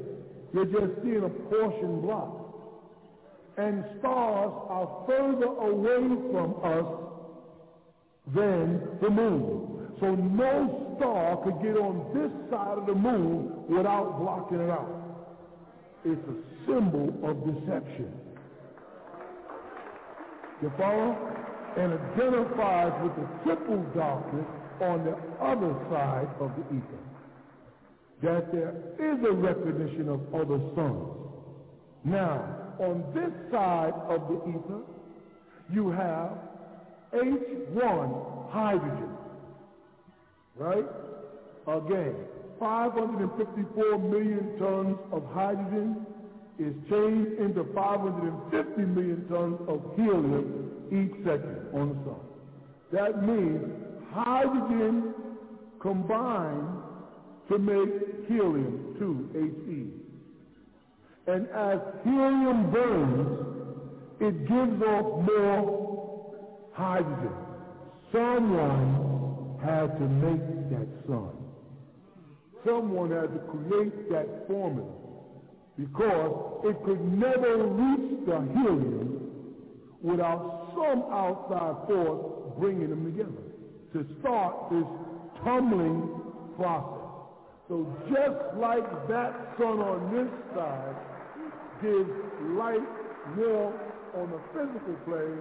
You're 0.53 0.67
just 0.67 1.03
seeing 1.03 1.25
a 1.25 1.31
portion 1.31 2.03
block. 2.03 2.37
And 3.57 3.87
stars 4.01 4.53
are 4.69 5.05
further 5.07 5.47
away 5.47 6.09
from 6.31 6.57
us 6.63 6.87
than 8.35 8.99
the 9.01 9.09
moon. 9.09 9.71
So 10.01 10.15
no 10.15 10.80
star 11.01 11.37
could 11.43 11.57
get 11.65 11.81
on 11.81 12.05
this 12.13 12.31
side 12.53 12.77
of 12.77 12.85
the 12.85 12.95
moon 12.95 13.65
without 13.69 14.21
blocking 14.21 14.61
it 14.61 14.69
out. 14.69 15.27
It's 16.05 16.21
a 16.29 16.37
symbol 16.67 17.09
of 17.25 17.41
deception. 17.45 18.13
You 20.61 20.71
follow? 20.77 21.17
and 21.77 21.93
identifies 21.93 22.93
with 23.03 23.15
the 23.17 23.27
triple 23.45 23.83
darkness 23.95 24.47
on 24.81 25.05
the 25.05 25.15
other 25.41 25.73
side 25.91 26.29
of 26.41 26.51
the 26.57 26.77
ether. 26.77 27.05
That 28.23 28.53
there 28.53 28.75
is 28.99 29.19
a 29.25 29.33
recognition 29.33 30.09
of 30.09 30.35
other 30.35 30.59
suns. 30.75 31.17
Now, 32.05 32.75
on 32.79 33.05
this 33.15 33.31
side 33.53 33.93
of 34.09 34.29
the 34.29 34.49
ether, 34.49 34.81
you 35.73 35.91
have 35.91 36.33
H1 37.15 38.51
hydrogen. 38.51 39.10
Right? 40.61 40.85
Again, 41.67 42.15
554 42.59 43.99
million 43.99 44.59
tons 44.59 44.99
of 45.11 45.25
hydrogen 45.33 46.05
is 46.59 46.75
changed 46.91 47.41
into 47.41 47.65
550 47.75 48.83
million 48.83 49.27
tons 49.31 49.59
of 49.67 49.81
helium 49.97 50.71
each 50.93 51.17
second 51.25 51.65
on 51.73 51.89
the 51.89 52.05
sun. 52.05 52.21
That 52.93 53.23
means 53.27 53.73
hydrogen 54.13 55.15
combined 55.81 56.69
to 57.49 57.59
make 57.59 58.29
helium-2, 58.29 59.33
He. 59.67 59.87
And 61.27 61.49
as 61.49 61.79
helium 62.05 62.71
burns, 62.71 63.47
it 64.21 64.47
gives 64.47 64.83
off 64.83 65.25
more 65.25 66.35
hydrogen. 66.75 67.33
Someone 68.13 69.10
had 69.65 69.99
to 69.99 70.09
make 70.09 70.71
that 70.71 70.89
sun. 71.07 71.31
Someone 72.65 73.11
had 73.11 73.33
to 73.33 73.41
create 73.51 74.11
that 74.11 74.47
formula 74.47 74.93
because 75.79 76.65
it 76.65 76.77
could 76.85 77.01
never 77.19 77.67
reach 77.67 78.27
the 78.27 78.41
helium 78.55 79.31
without 80.03 80.73
some 80.75 81.03
outside 81.11 81.87
force 81.89 82.41
bringing 82.59 82.91
them 82.91 83.05
together 83.05 83.51
to 83.93 84.07
start 84.21 84.71
this 84.71 84.85
tumbling 85.45 86.09
process. 86.57 87.01
So 87.69 87.87
just 88.09 88.59
like 88.59 88.85
that 89.09 89.55
sun 89.57 89.81
on 89.81 90.13
this 90.13 90.29
side 90.55 90.97
gives 91.81 92.11
light 92.59 92.85
warmth 93.37 93.81
on 94.15 94.31
the 94.31 94.41
physical 94.53 94.95
plane, 95.07 95.41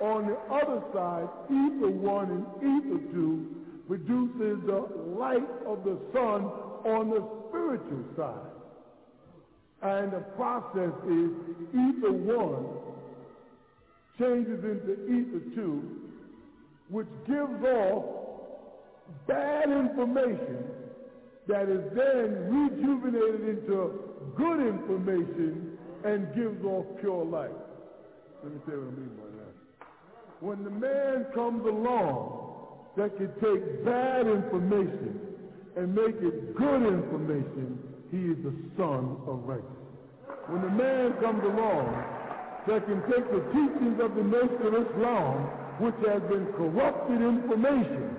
on 0.00 0.26
the 0.26 0.36
other 0.52 0.82
side, 0.92 1.28
ether 1.50 1.90
one 1.90 2.30
and 2.30 2.46
ether 2.58 3.12
two 3.12 3.54
produces 3.86 4.58
the 4.66 4.88
light 5.16 5.48
of 5.66 5.84
the 5.84 5.98
sun 6.12 6.44
on 6.84 7.10
the 7.10 7.22
spiritual 7.48 8.04
side. 8.16 8.50
And 9.82 10.12
the 10.12 10.24
process 10.36 10.92
is 11.06 11.30
ether 11.72 12.12
one 12.12 12.66
changes 14.18 14.64
into 14.64 14.92
ether 15.06 15.54
two, 15.54 15.82
which 16.88 17.08
gives 17.26 17.64
off 17.64 18.04
bad 19.26 19.70
information 19.70 20.64
that 21.46 21.68
is 21.68 21.82
then 21.94 22.48
rejuvenated 22.48 23.58
into 23.58 24.00
good 24.36 24.60
information 24.60 25.76
and 26.04 26.34
gives 26.34 26.64
off 26.64 26.86
pure 27.00 27.24
light. 27.24 27.50
Let 28.42 28.52
me 28.52 28.60
tell 28.66 28.74
you 28.74 28.80
what 28.80 28.88
I 28.88 28.98
mean 28.98 29.16
by 29.16 29.24
that. 29.24 29.33
When 30.40 30.64
the 30.64 30.70
man 30.70 31.26
comes 31.34 31.64
along 31.66 32.40
that 32.96 33.16
can 33.16 33.32
take 33.40 33.84
bad 33.84 34.26
information 34.26 35.20
and 35.76 35.94
make 35.94 36.16
it 36.20 36.56
good 36.56 36.82
information, 36.82 37.78
he 38.10 38.18
is 38.30 38.38
the 38.44 38.54
son 38.76 39.16
of 39.26 39.42
righteousness. 39.44 39.74
When 40.46 40.62
the 40.62 40.70
man 40.70 41.14
comes 41.22 41.42
along 41.42 41.90
that 42.66 42.86
can 42.86 43.00
take 43.10 43.26
the 43.30 43.42
teachings 43.52 44.00
of 44.00 44.14
the 44.14 44.22
Nation 44.22 44.62
of 44.66 44.74
Islam, 44.86 45.36
which 45.80 45.96
has 46.06 46.22
been 46.30 46.46
corrupted 46.54 47.20
information, 47.20 48.16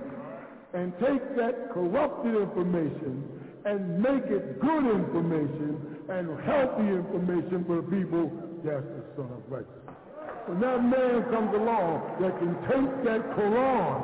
and 0.74 0.92
take 1.00 1.24
that 1.38 1.72
corrupted 1.74 2.36
information 2.36 3.24
and 3.66 4.00
make 4.00 4.26
it 4.26 4.60
good 4.60 4.86
information 4.86 6.04
and 6.10 6.28
healthy 6.42 6.88
information 6.90 7.64
for 7.66 7.78
the 7.78 7.88
people, 7.90 8.30
that's 8.64 8.84
the 8.84 9.04
son 9.16 9.32
of 9.32 9.42
righteousness. 9.50 9.85
When 10.46 10.60
that 10.62 10.84
man 10.84 11.24
comes 11.34 11.54
along 11.56 12.22
that 12.22 12.38
can 12.38 12.54
take 12.70 13.04
that 13.04 13.22
Quran 13.34 13.98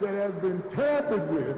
that 0.00 0.14
has 0.14 0.32
been 0.40 0.62
tampered 0.74 1.28
with 1.28 1.56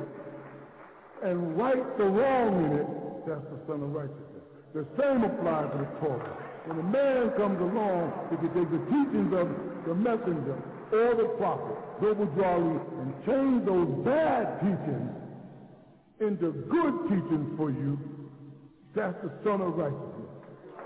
and 1.23 1.57
right 1.57 1.99
the 1.99 2.05
wrong 2.05 2.65
in 2.65 2.73
it, 2.79 2.89
that's 3.27 3.47
the 3.55 3.61
son 3.66 3.83
of 3.83 3.95
righteousness. 3.95 4.45
The 4.75 4.85
same 4.99 5.23
applies 5.23 5.71
to 5.73 5.79
the 5.79 5.91
Torah. 6.03 6.37
When 6.66 6.79
a 6.81 6.83
man 6.83 7.31
comes 7.39 7.61
along, 7.61 8.11
he 8.31 8.37
can 8.37 8.51
take 8.51 8.71
the 8.75 8.83
teachings 8.91 9.33
of 9.33 9.47
the 9.87 9.95
messenger 9.95 10.59
or 10.91 11.15
the 11.15 11.29
prophet, 11.39 11.77
Bible 12.03 12.27
Jolly, 12.37 12.79
and 12.99 13.15
change 13.25 13.65
those 13.65 13.89
bad 14.05 14.59
teachings 14.61 15.12
into 16.21 16.53
good 16.71 16.95
teachings 17.09 17.57
for 17.57 17.71
you, 17.71 17.99
that's 18.95 19.16
the 19.23 19.31
son 19.43 19.61
of 19.61 19.77
righteousness. 19.77 20.31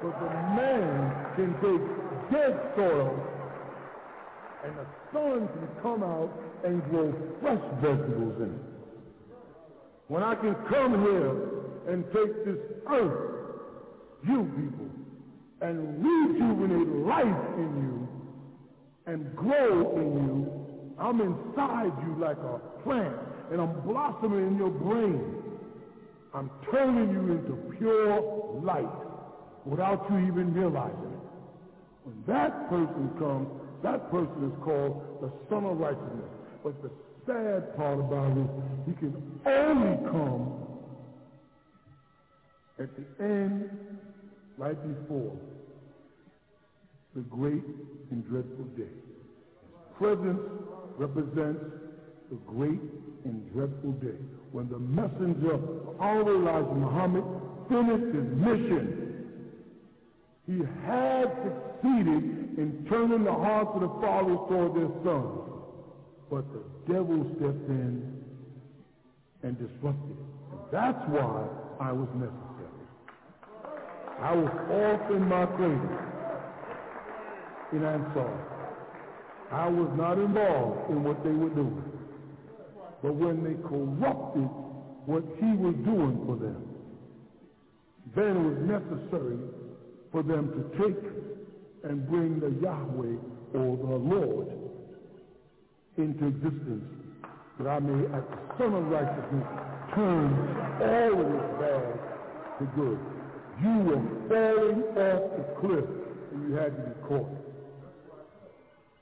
But 0.02 0.18
the 0.20 0.30
man 0.56 1.34
can 1.36 1.52
take 1.60 1.84
dead 2.30 2.58
soil 2.76 3.18
and 4.64 4.76
the 4.76 4.86
sun 5.12 5.48
can 5.48 5.68
come 5.82 6.02
out 6.02 6.30
and 6.64 6.82
grow 6.90 7.14
fresh 7.40 7.60
vegetables 7.80 8.42
in 8.42 8.54
it. 8.54 8.68
When 10.08 10.22
I 10.22 10.34
can 10.34 10.54
come 10.68 11.02
here 11.02 11.92
and 11.92 12.04
take 12.12 12.44
this 12.44 12.58
earth, 12.90 13.34
you 14.26 14.44
people, 14.44 14.88
and 15.60 16.04
rejuvenate 16.04 17.06
life 17.06 17.56
in 17.56 17.70
you 17.82 18.08
and 19.06 19.34
grow 19.36 19.96
in 19.96 20.14
you, 20.26 20.66
I'm 20.98 21.20
inside 21.20 21.92
you 22.06 22.16
like 22.18 22.38
a 22.38 22.58
plant 22.82 23.16
and 23.52 23.60
I'm 23.60 23.80
blossoming 23.80 24.46
in 24.46 24.56
your 24.56 24.70
brain. 24.70 25.34
I'm 26.34 26.50
turning 26.70 27.10
you 27.10 27.32
into 27.32 27.76
pure 27.78 28.60
light 28.62 28.88
without 29.64 30.06
you 30.10 30.18
even 30.26 30.52
realizing 30.52 31.12
it. 31.12 31.17
When 32.08 32.24
that 32.26 32.70
person 32.70 33.10
comes, 33.18 33.48
that 33.82 34.10
person 34.10 34.50
is 34.50 34.64
called 34.64 35.20
the 35.20 35.30
Son 35.50 35.64
of 35.66 35.76
Righteousness. 35.76 36.32
But 36.64 36.82
the 36.82 36.90
sad 37.26 37.76
part 37.76 37.98
about 38.00 38.34
it, 38.34 38.48
he 38.86 38.92
can 38.94 39.12
only 39.44 40.10
come 40.10 40.56
at 42.78 42.88
the 42.96 43.22
end, 43.22 43.68
right 44.56 44.78
before 44.98 45.36
the 47.14 47.20
great 47.22 47.64
and 48.10 48.26
dreadful 48.26 48.64
day. 48.74 48.88
Presence 49.98 50.40
represents 50.96 51.60
the 52.30 52.36
great 52.46 52.80
and 53.26 53.52
dreadful 53.52 53.92
day 54.00 54.16
when 54.52 54.70
the 54.70 54.78
messenger 54.78 55.54
of 56.00 56.26
Elijah 56.26 56.74
Muhammad 56.74 57.24
finished 57.68 58.14
his 58.14 58.24
mission. 58.38 59.07
He 60.48 60.62
had 60.86 61.28
succeeded 61.44 62.56
in 62.56 62.86
turning 62.88 63.24
the 63.24 63.32
hearts 63.32 63.68
of 63.74 63.82
the 63.82 63.88
fathers 64.00 64.38
toward 64.48 64.74
their 64.76 64.88
sons. 65.04 65.44
But 66.30 66.44
the 66.54 66.64
devil 66.90 67.20
stepped 67.36 67.68
in 67.68 68.24
and 69.42 69.58
disrupted 69.58 70.16
it. 70.16 70.28
And 70.50 70.60
that's 70.72 71.04
why 71.08 71.48
I 71.80 71.92
was 71.92 72.08
necessary. 72.14 72.48
I 74.22 74.34
was 74.34 74.48
off 74.72 75.10
in 75.10 75.28
my 75.28 75.44
cradle 75.44 75.98
in 77.72 77.84
Ansar. 77.84 78.32
I 79.52 79.68
was 79.68 79.90
not 79.98 80.16
involved 80.18 80.90
in 80.90 81.04
what 81.04 81.22
they 81.24 81.30
were 81.30 81.50
doing. 81.50 81.92
But 83.02 83.14
when 83.14 83.44
they 83.44 83.54
corrupted 83.68 84.48
what 85.04 85.24
he 85.36 85.52
was 85.60 85.74
doing 85.84 86.24
for 86.24 86.36
them, 86.36 86.64
then 88.16 88.36
it 88.36 88.42
was 88.48 88.58
necessary 88.64 89.36
for 90.12 90.22
them 90.22 90.50
to 90.52 90.78
take 90.82 90.96
and 91.84 92.08
bring 92.08 92.40
the 92.40 92.50
Yahweh 92.60 93.16
or 93.54 93.76
the 93.76 93.96
Lord 93.96 94.48
into 95.96 96.26
existence, 96.26 96.84
that 97.58 97.68
I 97.68 97.78
may, 97.80 98.04
as 98.06 98.22
the 98.22 98.58
Son 98.58 98.74
of 98.74 98.86
Righteousness, 98.86 99.46
turn 99.94 100.58
all 100.80 101.20
of 101.20 101.32
this 101.32 101.48
bad 101.60 101.98
to 102.58 102.64
good. 102.76 102.98
You 103.62 103.78
were 103.88 104.02
falling 104.28 104.82
off 104.96 105.36
the 105.36 105.44
cliff 105.60 105.84
and 106.32 106.48
you 106.48 106.54
had 106.56 106.76
to 106.76 106.82
be 106.82 107.08
caught. 107.08 107.30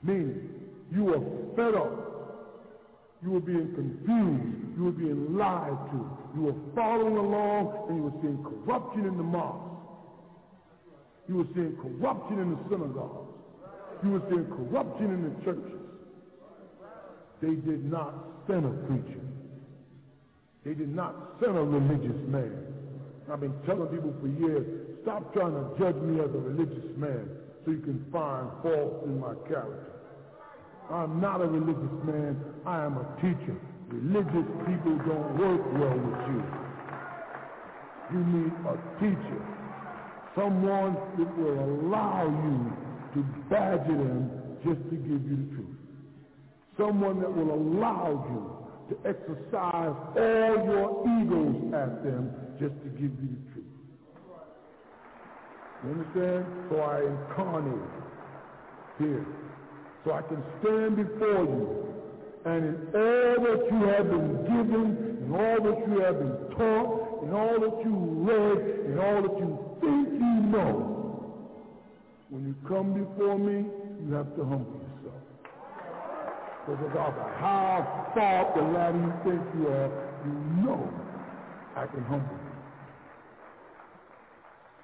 Meaning, 0.03 0.49
you 0.91 1.03
were 1.03 1.19
fed 1.55 1.75
up. 1.75 2.03
You 3.23 3.31
were 3.31 3.39
being 3.39 3.73
confused. 3.73 4.77
You 4.77 4.83
were 4.85 4.91
being 4.91 5.37
lied 5.37 5.77
to. 5.91 6.17
You 6.35 6.41
were 6.43 6.55
following 6.75 7.17
along 7.17 7.87
and 7.89 7.97
you 7.97 8.03
were 8.03 8.21
seeing 8.21 8.43
corruption 8.43 9.05
in 9.05 9.17
the 9.17 9.23
mosque. 9.23 9.66
You 11.27 11.35
were 11.37 11.47
seeing 11.53 11.75
corruption 11.75 12.39
in 12.39 12.51
the 12.51 12.59
synagogues. 12.69 13.33
You 14.03 14.11
were 14.11 14.21
seeing 14.29 14.45
corruption 14.45 15.05
in 15.11 15.23
the 15.23 15.45
churches. 15.45 15.81
They 17.41 17.55
did 17.55 17.83
not 17.89 18.13
send 18.47 18.65
a 18.65 18.69
preacher. 18.87 19.21
They 20.65 20.73
did 20.73 20.93
not 20.93 21.37
send 21.39 21.57
a 21.57 21.63
religious 21.63 22.17
man. 22.27 22.63
I've 23.31 23.41
been 23.41 23.53
telling 23.65 23.87
people 23.87 24.13
for 24.21 24.27
years, 24.27 24.65
stop 25.03 25.33
trying 25.33 25.53
to 25.53 25.75
judge 25.77 25.95
me 26.01 26.19
as 26.19 26.29
a 26.29 26.39
religious 26.39 26.95
man 26.95 27.27
so 27.65 27.71
you 27.71 27.79
can 27.79 28.05
find 28.11 28.47
faults 28.63 29.03
in 29.05 29.19
my 29.19 29.33
character. 29.47 29.91
I'm 30.89 31.19
not 31.19 31.41
a 31.41 31.47
religious 31.47 32.05
man. 32.05 32.39
I 32.65 32.85
am 32.85 32.97
a 32.97 33.05
teacher. 33.19 33.57
Religious 33.89 34.47
people 34.67 34.95
don't 35.03 35.37
work 35.37 35.61
well 35.75 35.99
with 35.99 36.21
you. 36.31 36.43
You 38.13 38.23
need 38.23 38.53
a 38.63 38.77
teacher. 38.99 39.56
Someone 40.37 40.95
that 41.17 41.37
will 41.37 41.59
allow 41.59 42.27
you 42.45 42.71
to 43.15 43.27
badger 43.49 43.97
them 43.97 44.29
just 44.63 44.79
to 44.91 44.95
give 44.95 45.25
you 45.25 45.35
the 45.35 45.55
truth. 45.55 45.77
Someone 46.77 47.19
that 47.21 47.35
will 47.35 47.55
allow 47.55 48.23
you 48.29 48.67
to 48.89 49.09
exercise 49.09 49.95
all 50.15 50.53
your 50.63 51.03
egos 51.17 51.73
at 51.73 52.03
them 52.03 52.31
just 52.59 52.75
to 52.83 52.89
give 52.89 53.17
you 53.17 53.33
the 53.33 53.51
truth. 53.51 53.65
You 55.83 55.89
understand? 55.91 56.45
So 56.69 56.81
I 56.81 57.01
incarnate 57.01 57.89
here. 58.99 59.25
So 60.05 60.11
I 60.13 60.21
can 60.21 60.43
stand 60.61 60.97
before 60.97 61.43
you. 61.45 61.93
And 62.45 62.63
in 62.63 62.75
all 62.93 63.41
that 63.41 63.71
you 63.71 63.87
have 63.87 64.09
been 64.09 64.43
given, 64.43 65.17
and 65.23 65.35
all 65.35 65.61
that 65.63 65.87
you 65.87 65.99
have 65.99 66.19
been 66.19 66.55
taught 66.55 67.23
and 67.23 67.33
all 67.33 67.59
that 67.59 67.83
you 67.83 67.95
read 68.23 68.85
and 68.85 68.99
all 68.99 69.21
that 69.23 69.37
you 69.39 69.66
think 69.79 70.09
you 70.13 70.35
know, 70.51 70.93
when 72.29 72.45
you 72.47 72.55
come 72.67 72.93
before 72.93 73.37
me, 73.39 73.65
you 74.05 74.13
have 74.13 74.35
to 74.35 74.43
humble 74.43 74.81
yourself. 74.81 75.23
Because 76.67 76.85
of 76.85 77.13
how 77.39 78.11
far 78.13 78.51
the 78.55 78.61
ladder 78.61 78.97
you 78.97 79.13
think 79.23 79.41
you 79.57 79.67
are, 79.67 79.89
you 80.25 80.33
know 80.65 80.81
I 81.75 81.85
can 81.87 82.03
humble 82.03 82.37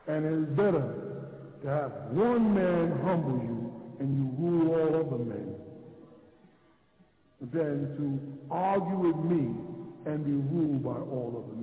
you. 0.08 0.14
And 0.14 0.26
it 0.26 0.34
is 0.34 0.50
better 0.56 0.86
to 1.64 1.68
have 1.68 1.92
one 2.12 2.54
man 2.54 2.92
humble 3.04 3.40
you 3.44 3.64
and 4.00 4.16
you 4.18 4.26
rule 4.38 4.74
all 4.74 4.96
other 5.00 5.24
men 5.24 5.56
than 7.52 7.96
to 7.98 8.54
argue 8.54 8.98
with 8.98 9.18
me 9.26 9.56
and 10.06 10.26
be 10.26 10.32
ruled 10.32 10.84
by 10.84 10.92
all 10.92 11.44
other 11.44 11.56
men. 11.56 11.63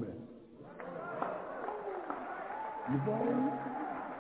You 2.91 3.01
follow 3.07 3.33
me? 3.33 3.51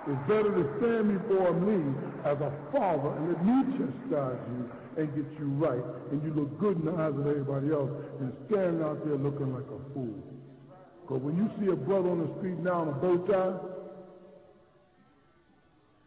It's 0.06 0.22
better 0.26 0.50
to 0.54 0.64
stand 0.78 1.12
before 1.12 1.52
me 1.52 1.94
as 2.24 2.38
a 2.40 2.52
father 2.72 3.12
and 3.18 3.28
let 3.28 3.44
me 3.44 3.56
chastise 3.76 4.40
you 4.48 4.70
and 4.96 5.14
get 5.14 5.26
you 5.38 5.46
right, 5.60 5.84
and 6.10 6.22
you 6.22 6.32
look 6.34 6.58
good 6.58 6.78
in 6.78 6.84
the 6.84 6.92
eyes 6.92 7.14
of 7.14 7.26
everybody 7.26 7.70
else, 7.70 7.90
than 8.18 8.32
standing 8.46 8.82
out 8.82 9.04
there 9.04 9.16
looking 9.16 9.54
like 9.54 9.64
a 9.64 9.94
fool. 9.94 10.18
Because 11.02 11.22
when 11.22 11.36
you 11.36 11.50
see 11.60 11.70
a 11.70 11.76
brother 11.76 12.10
on 12.10 12.20
the 12.20 12.38
street 12.38 12.58
now 12.58 12.82
in 12.82 12.88
a 12.88 12.92
bow 12.92 13.18
tie, 13.26 13.54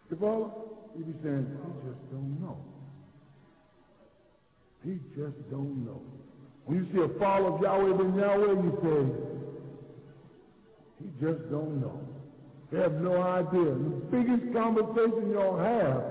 you 0.09 0.17
follow? 0.19 0.69
You 0.97 1.05
be 1.05 1.13
saying, 1.23 1.47
he 1.47 1.89
just 1.89 2.11
don't 2.11 2.41
know. 2.41 2.57
He 4.83 4.99
just 5.15 5.49
don't 5.49 5.85
know. 5.85 6.01
When 6.65 6.77
you 6.77 6.87
see 6.93 7.01
a 7.01 7.19
follower 7.19 7.55
of 7.55 7.61
Yahweh 7.61 7.97
ben 7.97 8.15
Yahweh, 8.15 8.53
you 8.63 8.71
say, 8.83 9.01
he 11.03 11.25
just 11.25 11.49
don't 11.49 11.81
know. 11.81 11.99
They 12.73 12.79
have 12.79 12.93
no 12.93 13.21
idea. 13.21 13.69
The 13.69 13.93
biggest 14.09 14.49
conversation 14.51 15.29
y'all 15.29 15.61
have 15.61 16.01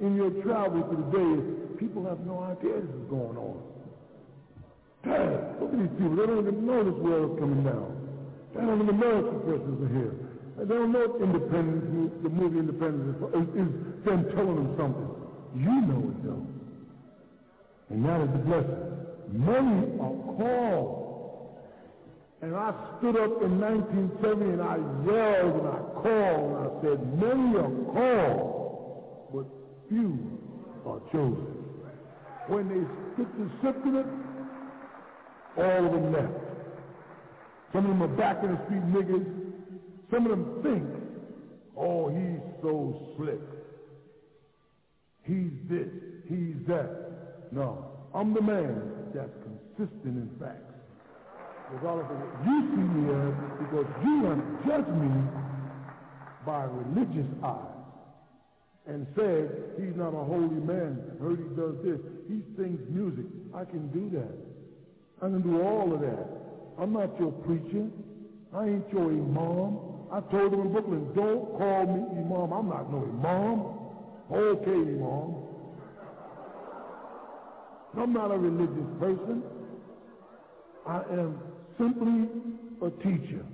in 0.00 0.16
your 0.16 0.30
travels 0.40 0.88
today 0.88 1.28
is 1.36 1.76
people 1.76 2.08
have 2.08 2.24
no 2.24 2.40
idea 2.40 2.80
this 2.80 2.88
is 2.88 3.04
going 3.12 3.36
on. 3.36 3.60
Dad, 5.04 5.60
look 5.60 5.68
at 5.68 5.78
these 5.84 5.92
people. 6.00 6.16
They 6.16 6.24
don't 6.24 6.48
even 6.48 6.64
know 6.64 6.80
this 6.80 6.96
world 6.96 7.36
is 7.36 7.40
coming 7.44 7.60
down. 7.60 7.92
They 8.56 8.64
don't 8.64 8.80
even 8.80 8.96
know 8.96 9.20
suppressors 9.36 9.84
are 9.84 9.92
here. 9.92 10.14
They 10.64 10.64
don't 10.64 10.92
know 10.92 11.20
independence, 11.20 12.12
the 12.22 12.30
movie 12.30 12.58
Independence 12.58 13.20
is, 13.20 13.48
is 13.52 13.70
them 14.08 14.24
telling 14.32 14.56
them 14.56 14.72
something. 14.80 15.12
You 15.60 15.76
know 15.84 16.08
it 16.08 16.24
though. 16.24 16.46
And 17.90 18.04
that 18.08 18.20
is 18.24 18.32
the 18.32 18.42
blessing. 18.48 18.80
Many 19.28 19.92
are 20.00 20.16
called. 20.40 20.99
And 22.42 22.56
I 22.56 22.72
stood 22.98 23.16
up 23.16 23.42
in 23.42 23.60
1970 23.60 24.44
and 24.52 24.62
I 24.62 24.76
yelled 25.04 25.60
and 25.60 25.68
I 25.68 25.80
called 26.00 26.46
and 26.48 26.60
I 26.64 26.70
said, 26.80 26.98
many 27.20 27.56
are 27.58 27.74
called, 27.92 29.28
but 29.34 29.46
few 29.88 30.38
are 30.86 31.00
chosen. 31.12 31.60
When 32.48 32.68
they 32.68 32.80
stick 33.14 33.28
to 33.36 33.50
sifting 33.62 33.94
it, 33.96 34.06
all 35.58 35.86
of 35.86 35.92
them 35.92 36.12
left. 36.12 36.32
Some 37.74 37.84
of 37.84 37.90
them 37.90 38.02
are 38.02 38.16
back 38.16 38.42
in 38.42 38.52
the 38.52 38.64
street 38.64 38.84
niggas. 38.88 39.26
Some 40.10 40.24
of 40.24 40.30
them 40.30 40.62
think, 40.62 40.84
oh, 41.76 42.08
he's 42.08 42.40
so 42.62 43.14
slick. 43.16 43.40
He's 45.24 45.52
this, 45.68 45.88
he's 46.26 46.56
that. 46.66 47.52
No, 47.52 47.84
I'm 48.14 48.32
the 48.32 48.40
man 48.40 48.80
that's 49.14 49.30
consistent 49.44 50.16
in 50.16 50.30
facts. 51.70 51.84
all 51.86 52.00
of 52.00 52.06
what 52.06 52.30
you 52.46 52.56
see 52.74 52.86
me 52.86 53.02
as, 53.14 53.34
because 53.62 53.86
you 54.04 54.14
want 54.22 54.40
to 54.40 54.68
judge 54.68 54.90
me 54.98 55.12
by 56.46 56.64
religious 56.64 57.30
eyes 57.44 57.80
and 58.86 59.06
said 59.14 59.76
he's 59.78 59.94
not 59.94 60.14
a 60.14 60.24
holy 60.24 60.60
man. 60.66 60.98
Heard 61.20 61.38
he 61.38 61.50
does 61.54 61.76
this. 61.84 62.00
He 62.28 62.42
sings 62.56 62.80
music. 62.88 63.26
I 63.54 63.64
can 63.64 63.88
do 63.92 64.10
that. 64.18 64.34
I 65.22 65.28
can 65.28 65.42
do 65.42 65.62
all 65.62 65.92
of 65.94 66.00
that. 66.00 66.26
I'm 66.80 66.92
not 66.92 67.18
your 67.20 67.32
preacher. 67.32 67.86
I 68.54 68.66
ain't 68.66 68.90
your 68.92 69.12
imam. 69.12 69.78
I 70.10 70.20
told 70.32 70.52
him 70.52 70.60
in 70.62 70.72
Brooklyn, 70.72 71.06
don't 71.14 71.56
call 71.56 71.86
me 71.86 72.02
imam. 72.18 72.52
I'm 72.52 72.68
not 72.68 72.90
no 72.90 73.04
imam. 73.04 73.78
Okay, 74.32 74.70
imam. 74.70 75.34
I'm 77.96 78.12
not 78.12 78.30
a 78.32 78.38
religious 78.38 78.88
person. 78.98 79.42
I 80.86 81.02
am 81.12 81.38
simply 81.80 82.28
a 82.82 82.90
teacher. 83.02 83.44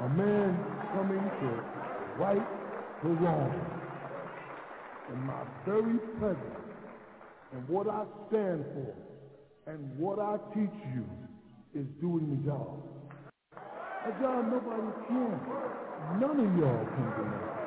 A 0.00 0.08
man 0.10 0.56
coming 0.94 1.18
to 1.18 1.50
right 2.22 2.46
the 3.02 3.08
wrong. 3.08 3.52
And 5.10 5.24
my 5.24 5.42
very 5.66 5.98
presence 6.20 6.68
and 7.52 7.68
what 7.68 7.88
I 7.88 8.04
stand 8.28 8.64
for 8.74 8.94
and 9.66 9.98
what 9.98 10.20
I 10.20 10.36
teach 10.54 10.78
you 10.94 11.04
is 11.74 11.86
doing 12.00 12.30
the 12.30 12.48
job. 12.48 12.84
A 14.06 14.10
job 14.22 14.46
nobody 14.46 14.92
can. 15.08 15.40
None 16.20 16.38
of 16.38 16.58
y'all 16.58 16.86
can 16.94 17.08
do 17.16 17.24
that. 17.26 17.58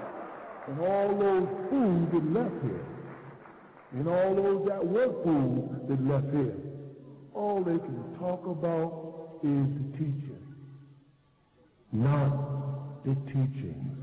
And 0.69 0.79
all 0.79 1.09
those 1.19 1.47
fools 1.69 2.07
that 2.13 2.25
left 2.31 2.63
here, 2.63 2.85
and 3.93 4.07
all 4.07 4.35
those 4.35 4.67
that 4.69 4.85
were 4.85 5.11
fools 5.23 5.69
that 5.89 6.07
left 6.07 6.31
here, 6.31 6.70
all 7.33 7.63
they 7.63 7.77
can 7.77 8.15
talk 8.19 8.45
about 8.45 9.39
is 9.43 9.67
the 9.77 9.97
teaching, 9.97 10.45
not 11.91 13.03
the 13.05 13.15
teaching. 13.27 13.97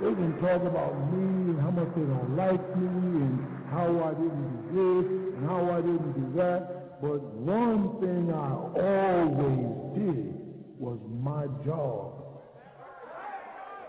They 0.00 0.14
can 0.14 0.38
talk 0.40 0.62
about 0.62 0.94
me 1.12 1.50
and 1.50 1.60
how 1.60 1.70
much 1.70 1.88
they 1.96 2.02
don't 2.02 2.36
like 2.36 2.76
me 2.76 2.86
and 3.18 3.66
how 3.70 3.88
I 4.04 4.14
didn't 4.14 4.70
do 4.70 5.02
this 5.02 5.34
and 5.34 5.46
how 5.48 5.70
I 5.72 5.80
didn't 5.80 6.12
do 6.14 6.36
that. 6.38 7.00
But 7.02 7.22
one 7.22 7.98
thing 8.00 8.30
I 8.32 8.52
always 8.78 9.98
did 9.98 10.34
was 10.78 10.98
my 11.20 11.46
job. 11.66 12.14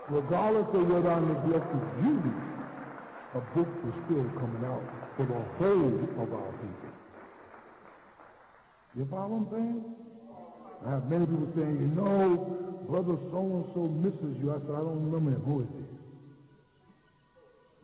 Regardless 0.08 0.66
of 0.74 0.88
whether 0.88 1.10
I 1.10 1.20
neglected 1.20 2.02
duty, 2.02 2.34
a 3.34 3.40
book 3.54 3.70
was 3.84 3.94
still 4.06 4.26
coming 4.42 4.64
out 4.66 4.82
for 5.16 5.26
the 5.26 5.38
whole 5.58 5.94
of 6.18 6.32
our 6.34 6.52
people. 6.58 6.90
You 8.96 9.06
follow 9.10 9.28
what 9.28 9.36
I'm 9.36 9.48
saying? 9.54 9.84
I 10.86 10.88
have 10.90 11.04
many 11.10 11.26
people 11.26 11.48
saying, 11.54 11.76
you 11.78 11.88
know, 11.94 12.36
brother 12.88 13.16
so-and-so 13.30 13.80
misses 14.02 14.34
you. 14.42 14.50
I 14.50 14.58
said, 14.66 14.74
I 14.74 14.82
don't 14.82 15.04
remember. 15.10 15.38
Who 15.46 15.60
is 15.62 15.68
he? 15.78 15.84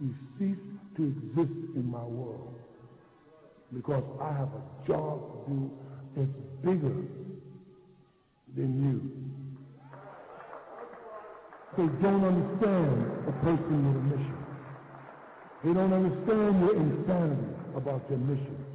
He 0.07 0.11
ceased 0.39 0.71
to 0.97 1.03
exist 1.05 1.59
in 1.77 1.87
my 1.91 2.03
world 2.03 2.55
because 3.73 4.05
I 4.21 4.33
have 4.33 4.49
a 4.49 4.63
job 4.87 5.47
to 5.47 5.51
do 5.51 5.71
that's 6.17 6.29
bigger 6.65 6.95
than 8.57 8.83
you. 8.83 9.01
They 11.77 11.87
don't 12.03 12.25
understand 12.25 13.07
a 13.29 13.33
person 13.45 13.87
with 13.87 13.97
a 13.97 13.99
mission. 14.17 14.39
They 15.65 15.73
don't 15.73 15.93
understand 15.93 16.61
your 16.61 16.75
insanity 16.77 17.47
about 17.77 18.03
your 18.11 18.19
mission. 18.19 18.66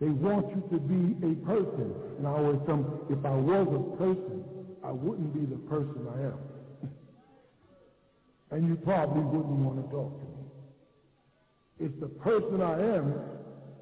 They 0.00 0.08
want 0.08 0.48
you 0.50 0.62
to 0.76 0.78
be 0.78 1.16
a 1.24 1.34
person. 1.46 1.94
And 2.18 2.26
I 2.26 2.30
always 2.30 2.60
tell 2.66 2.76
them, 2.76 3.00
if 3.08 3.24
I 3.24 3.34
was 3.34 3.66
a 3.66 3.96
person, 3.96 4.44
I 4.84 4.92
wouldn't 4.92 5.32
be 5.32 5.46
the 5.46 5.60
person 5.68 6.06
I 6.14 6.20
am. 6.28 6.90
and 8.50 8.68
you 8.68 8.76
probably 8.76 9.22
wouldn't 9.22 9.58
want 9.58 9.82
to 9.82 9.90
talk 9.90 10.20
to 10.20 10.26
me. 10.26 11.88
It's 11.88 12.00
the 12.00 12.08
person 12.08 12.60
I 12.60 12.96
am 12.96 13.14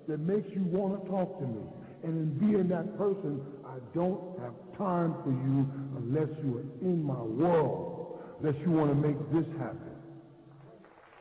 that 0.09 0.21
makes 0.21 0.49
you 0.55 0.63
want 0.65 1.03
to 1.03 1.11
talk 1.11 1.39
to 1.41 1.47
me. 1.47 1.63
And 2.05 2.15
in 2.15 2.39
being 2.39 2.69
that 2.69 2.97
person, 2.99 3.41
I 3.67 3.79
don't 3.95 4.39
have 4.39 4.53
time 4.79 5.17
for 5.25 5.31
you 5.31 5.67
unless 5.97 6.29
you 6.45 6.59
are 6.59 6.67
in 6.83 7.03
my 7.03 7.23
world, 7.23 8.21
unless 8.41 8.57
you 8.65 8.71
want 8.71 8.91
to 8.91 8.95
make 8.95 9.17
this 9.33 9.47
happen, 9.59 9.97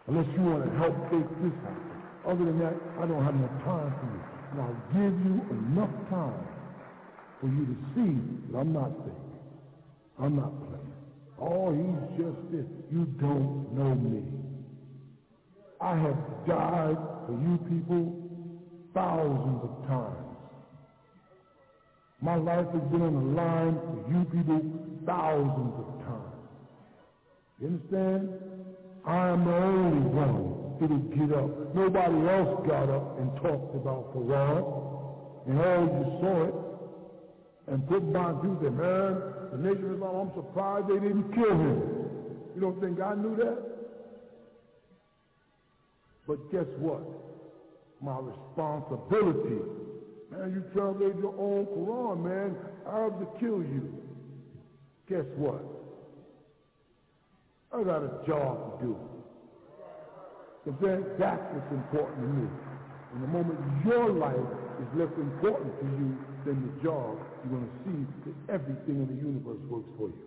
unless 0.08 0.28
you 0.36 0.44
want 0.44 0.66
to 0.66 0.78
help 0.78 0.94
make 1.12 1.30
this 1.42 1.56
happen. 1.64 1.98
Other 2.28 2.46
than 2.46 2.60
that, 2.60 2.76
I 3.00 3.08
don't 3.08 3.24
have 3.24 3.36
enough 3.36 3.64
time 3.64 3.94
for 4.00 4.06
you. 4.12 4.33
And 4.54 4.62
I'll 4.62 4.94
give 4.94 5.14
you 5.26 5.42
enough 5.50 5.90
time 6.12 6.48
for 7.42 7.48
you 7.48 7.66
to 7.66 7.76
see 7.96 8.52
that 8.52 8.60
I'm 8.60 8.72
not 8.72 8.92
fake. 9.04 9.14
I'm 10.20 10.36
not 10.36 10.54
playing. 10.68 10.94
Oh, 11.42 11.74
he's 11.74 12.20
just 12.20 12.38
this. 12.52 12.66
You 12.92 13.06
don't 13.20 13.74
know 13.74 13.96
me. 13.96 14.22
I 15.82 15.98
have 15.98 16.18
died 16.48 16.98
for 17.26 17.32
you 17.32 17.58
people 17.68 18.16
thousands 18.94 19.64
of 19.64 19.88
times. 19.88 20.38
My 22.22 22.36
life 22.36 22.68
has 22.74 22.92
been 22.92 23.02
on 23.02 23.14
the 23.16 23.42
line 23.42 23.74
for 23.74 24.12
you 24.12 24.24
people 24.26 24.62
thousands 25.08 25.74
of 25.80 26.06
times. 26.06 26.46
You 27.60 27.68
understand? 27.70 28.30
I 29.04 29.30
am 29.30 29.46
the 29.46 29.56
only 29.56 30.10
one 30.10 30.53
that'll 30.84 31.28
get 31.28 31.36
up. 31.38 31.76
Nobody 31.76 32.30
else 32.30 32.68
got 32.68 32.90
up 32.90 33.20
and 33.20 33.32
talked 33.38 33.76
about 33.76 34.14
Quran. 34.16 34.84
and 35.48 35.60
all 35.60 35.84
you 35.84 36.20
saw 36.22 36.44
it, 36.44 36.56
and 37.68 37.88
put 37.88 38.04
my 38.04 38.32
people 38.34 38.58
there, 38.62 38.72
man, 38.72 39.22
the 39.52 39.58
Nation 39.58 39.86
of 39.86 39.94
Islam, 39.96 40.16
I'm 40.16 40.32
surprised 40.36 40.88
they 40.90 41.00
didn't 41.00 41.34
kill 41.34 41.52
him. 41.52 41.82
You 42.56 42.62
don't 42.62 42.80
think 42.82 43.00
I 43.00 43.16
knew 43.16 43.36
that? 43.38 43.58
But 46.28 46.52
guess 46.52 46.68
what? 46.78 47.04
My 48.02 48.20
responsibility. 48.20 49.62
Man, 50.32 50.54
you 50.54 50.64
translate 50.74 51.16
your 51.18 51.36
own 51.38 51.66
Quran, 51.66 52.24
man. 52.24 52.56
Arabs 52.88 53.16
will 53.20 53.38
kill 53.40 53.60
you. 53.60 53.94
Guess 55.10 55.26
what? 55.36 55.64
I 57.74 57.84
got 57.84 58.04
a 58.04 58.28
job 58.28 58.80
to 58.80 58.86
do. 58.86 58.98
If 60.66 60.80
then 60.80 61.04
that's 61.20 61.44
what's 61.52 61.72
important 61.72 62.24
to 62.24 62.30
me. 62.40 62.48
And 63.14 63.24
the 63.24 63.28
moment 63.28 63.60
your 63.86 64.10
life 64.10 64.50
is 64.80 64.88
less 64.96 65.12
important 65.20 65.76
to 65.80 65.86
you 65.86 66.18
than 66.48 66.58
the 66.64 66.74
job, 66.82 67.20
you're 67.44 67.60
going 67.60 67.68
to 67.68 67.76
see 67.84 68.00
that 68.26 68.36
everything 68.56 69.04
in 69.04 69.08
the 69.12 69.20
universe 69.20 69.60
works 69.68 69.92
for 70.00 70.08
you. 70.08 70.24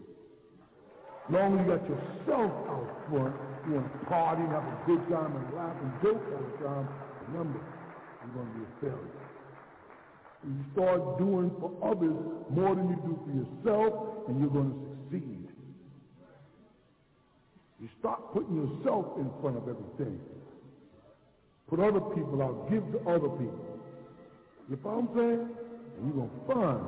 Long 1.32 1.58
as 1.58 1.66
you 1.66 1.72
got 1.72 1.82
yourself 1.88 2.52
out 2.70 2.86
front, 3.10 3.34
you 3.66 3.74
want 3.74 3.90
to 3.90 3.98
party 4.06 4.42
and 4.44 4.52
have 4.52 4.62
a 4.62 4.76
good 4.86 5.02
time 5.10 5.34
and 5.34 5.44
laugh 5.56 5.74
and 5.82 5.90
joke 6.04 6.22
all 6.22 6.44
the 6.46 6.54
time, 6.62 6.86
remember, 7.32 7.58
you're 8.22 8.34
going 8.36 8.46
to 8.46 8.58
be 8.60 8.62
a 8.62 8.72
failure. 8.78 9.24
And 10.44 10.52
you 10.54 10.64
start 10.76 11.18
doing 11.18 11.50
for 11.58 11.72
others 11.82 12.14
more 12.54 12.76
than 12.76 12.86
you 12.92 12.98
do 13.02 13.18
for 13.24 13.32
yourself, 13.34 14.28
and 14.28 14.38
you're 14.38 14.52
going 14.52 14.70
to. 14.70 14.95
You 17.80 17.88
start 18.00 18.32
putting 18.32 18.56
yourself 18.56 19.18
in 19.18 19.30
front 19.40 19.56
of 19.56 19.68
everything. 19.68 20.18
Put 21.68 21.80
other 21.80 22.00
people 22.00 22.42
out. 22.42 22.70
Give 22.70 22.82
to 22.92 22.98
other 23.08 23.28
people. 23.28 23.66
You 24.70 24.78
follow 24.82 25.02
what 25.02 25.10
I'm 25.10 25.16
saying? 25.16 25.48
And 25.98 26.14
you're 26.14 26.26
going 26.26 26.30
to 26.30 26.54
find 26.54 26.84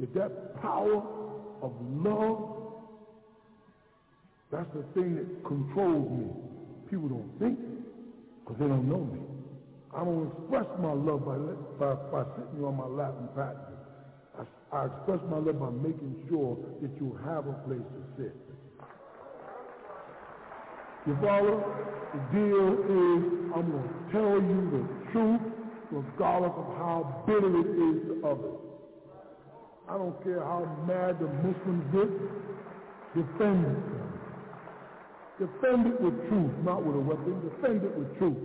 that 0.00 0.14
that 0.14 0.62
power 0.62 1.02
of 1.62 1.72
love, 2.04 2.52
that's 4.50 4.68
the 4.74 4.82
thing 4.94 5.16
that 5.16 5.44
controls 5.44 6.10
me. 6.10 6.26
People 6.90 7.08
don't 7.08 7.38
think 7.38 7.58
because 8.44 8.60
they 8.60 8.68
don't 8.68 8.88
know 8.88 9.04
me. 9.04 9.20
I 9.94 10.04
don't 10.04 10.30
express 10.30 10.66
my 10.78 10.92
love 10.92 11.24
by, 11.24 11.36
by, 11.80 11.94
by 12.12 12.24
sitting 12.36 12.60
you 12.60 12.66
on 12.66 12.76
my 12.76 12.86
lap 12.86 13.14
and 13.18 13.34
patting 13.34 13.58
you. 13.70 14.44
I, 14.72 14.76
I 14.76 14.86
express 14.86 15.20
my 15.30 15.38
love 15.38 15.58
by 15.58 15.70
making 15.70 16.22
sure 16.28 16.56
that 16.82 16.90
you 17.00 17.18
have 17.24 17.46
a 17.46 17.54
place 17.66 17.80
to 17.80 18.22
sit. 18.22 18.45
You 21.06 21.16
follow? 21.22 21.62
The 22.12 22.20
deal 22.34 22.68
is 22.82 23.20
I'm 23.54 23.70
going 23.70 23.82
to 23.82 24.12
tell 24.12 24.36
you 24.42 24.58
the 24.74 25.12
truth 25.12 25.40
regardless 25.90 26.52
of 26.56 26.66
how 26.78 27.22
bitter 27.26 27.46
it 27.46 27.70
is 27.70 27.96
to 28.08 28.26
others. 28.26 28.58
I 29.88 29.98
don't 29.98 30.18
care 30.24 30.40
how 30.40 30.66
mad 30.86 31.20
the 31.20 31.28
Muslims 31.46 31.84
get. 31.94 32.10
Defend 33.14 33.66
it. 33.66 33.78
Defend 35.38 35.86
it 35.86 36.00
with 36.00 36.16
truth, 36.28 36.52
not 36.64 36.84
with 36.84 36.96
a 36.96 37.00
weapon. 37.00 37.38
Defend 37.54 37.84
it 37.84 37.96
with 37.96 38.18
truth. 38.18 38.36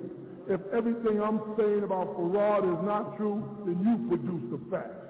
If 0.48 0.62
everything 0.74 1.22
I'm 1.22 1.42
saying 1.58 1.84
about 1.84 2.14
Farad 2.18 2.62
is 2.62 2.86
not 2.86 3.18
true, 3.18 3.42
then 3.66 3.82
you 3.82 4.08
produce 4.08 4.52
the 4.52 4.60
facts. 4.70 5.01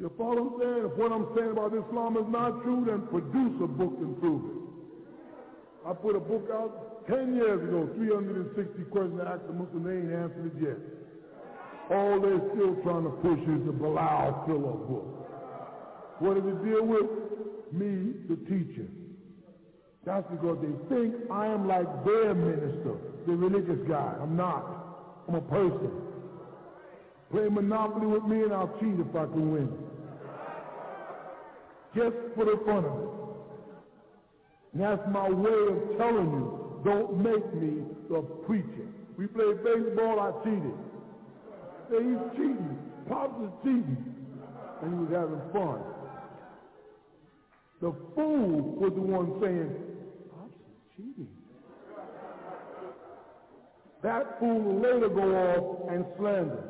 You 0.00 0.10
follow 0.16 0.48
what 0.48 0.64
I'm 0.64 0.72
saying? 0.72 0.84
If 0.88 0.96
what 0.96 1.12
I'm 1.12 1.28
saying 1.36 1.52
about 1.52 1.76
Islam 1.76 2.16
is 2.16 2.24
not 2.32 2.64
true, 2.64 2.88
then 2.88 3.04
produce 3.12 3.60
a 3.60 3.68
book 3.68 4.00
and 4.00 4.16
prove 4.16 4.42
it. 4.48 4.60
I 5.84 5.92
put 5.92 6.16
a 6.16 6.20
book 6.20 6.48
out 6.48 7.04
10 7.06 7.36
years 7.36 7.60
ago, 7.60 7.84
360 7.96 8.80
questions 8.88 9.20
I 9.20 9.36
asked 9.36 9.46
the 9.46 9.52
Muslim, 9.52 9.84
they 9.84 10.00
ain't 10.00 10.12
answered 10.16 10.48
it 10.48 10.56
yet. 10.56 10.80
All 11.92 12.16
they're 12.16 12.40
still 12.56 12.80
trying 12.80 13.04
to 13.04 13.12
push 13.20 13.40
is 13.44 13.60
the 13.68 13.76
Bilal 13.76 14.44
Philip 14.48 14.88
book. 14.88 15.04
What 16.20 16.40
does 16.40 16.48
it 16.48 16.64
deal 16.64 16.84
with? 16.84 17.08
Me, 17.72 18.16
the 18.28 18.36
teacher. 18.48 18.88
That's 20.04 20.24
because 20.30 20.64
they 20.64 20.72
think 20.88 21.14
I 21.30 21.46
am 21.46 21.68
like 21.68 21.86
their 22.06 22.34
minister, 22.34 22.96
the 23.26 23.36
religious 23.36 23.86
guy. 23.86 24.16
I'm 24.20 24.34
not. 24.34 24.64
I'm 25.28 25.34
a 25.34 25.40
person. 25.42 25.92
Play 27.30 27.48
Monopoly 27.48 28.06
with 28.06 28.24
me 28.24 28.42
and 28.42 28.52
I'll 28.52 28.74
cheat 28.80 28.98
if 28.98 29.14
I 29.14 29.24
can 29.26 29.52
win. 29.52 29.89
Just 31.94 32.16
for 32.36 32.44
the 32.44 32.60
fun 32.64 32.84
of 32.84 33.02
it. 33.02 33.20
And 34.72 34.82
that's 34.82 35.02
my 35.10 35.28
way 35.28 35.74
of 35.74 35.98
telling 35.98 36.30
you, 36.30 36.80
don't 36.84 37.18
make 37.18 37.54
me 37.54 37.82
the 38.08 38.22
preacher. 38.46 38.86
We 39.16 39.26
played 39.26 39.62
baseball, 39.64 40.20
I 40.20 40.44
cheated. 40.44 40.74
Say 41.90 41.96
he's 42.04 42.36
cheating. 42.36 42.78
Pops 43.08 43.42
is 43.42 43.50
cheating. 43.62 44.14
And 44.82 44.94
he 44.94 45.00
was 45.00 45.10
having 45.12 45.40
fun. 45.52 45.80
The 47.80 47.92
fool 48.14 48.76
was 48.76 48.92
the 48.94 49.00
one 49.00 49.40
saying, 49.42 49.74
Pops 50.30 50.54
is 50.54 50.96
cheating. 50.96 51.28
That 54.02 54.38
fool 54.38 54.60
will 54.60 54.80
later 54.80 55.08
go 55.08 55.34
off 55.36 55.90
and 55.90 56.04
slander. 56.16 56.64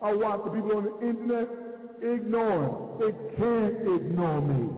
I 0.00 0.14
watch 0.14 0.40
the 0.44 0.50
people 0.50 0.76
on 0.76 0.84
the 0.84 1.06
internet 1.06 1.48
ignoring. 2.02 2.74
They 2.98 3.12
can't 3.36 3.76
ignore 3.80 4.40
me. 4.40 4.68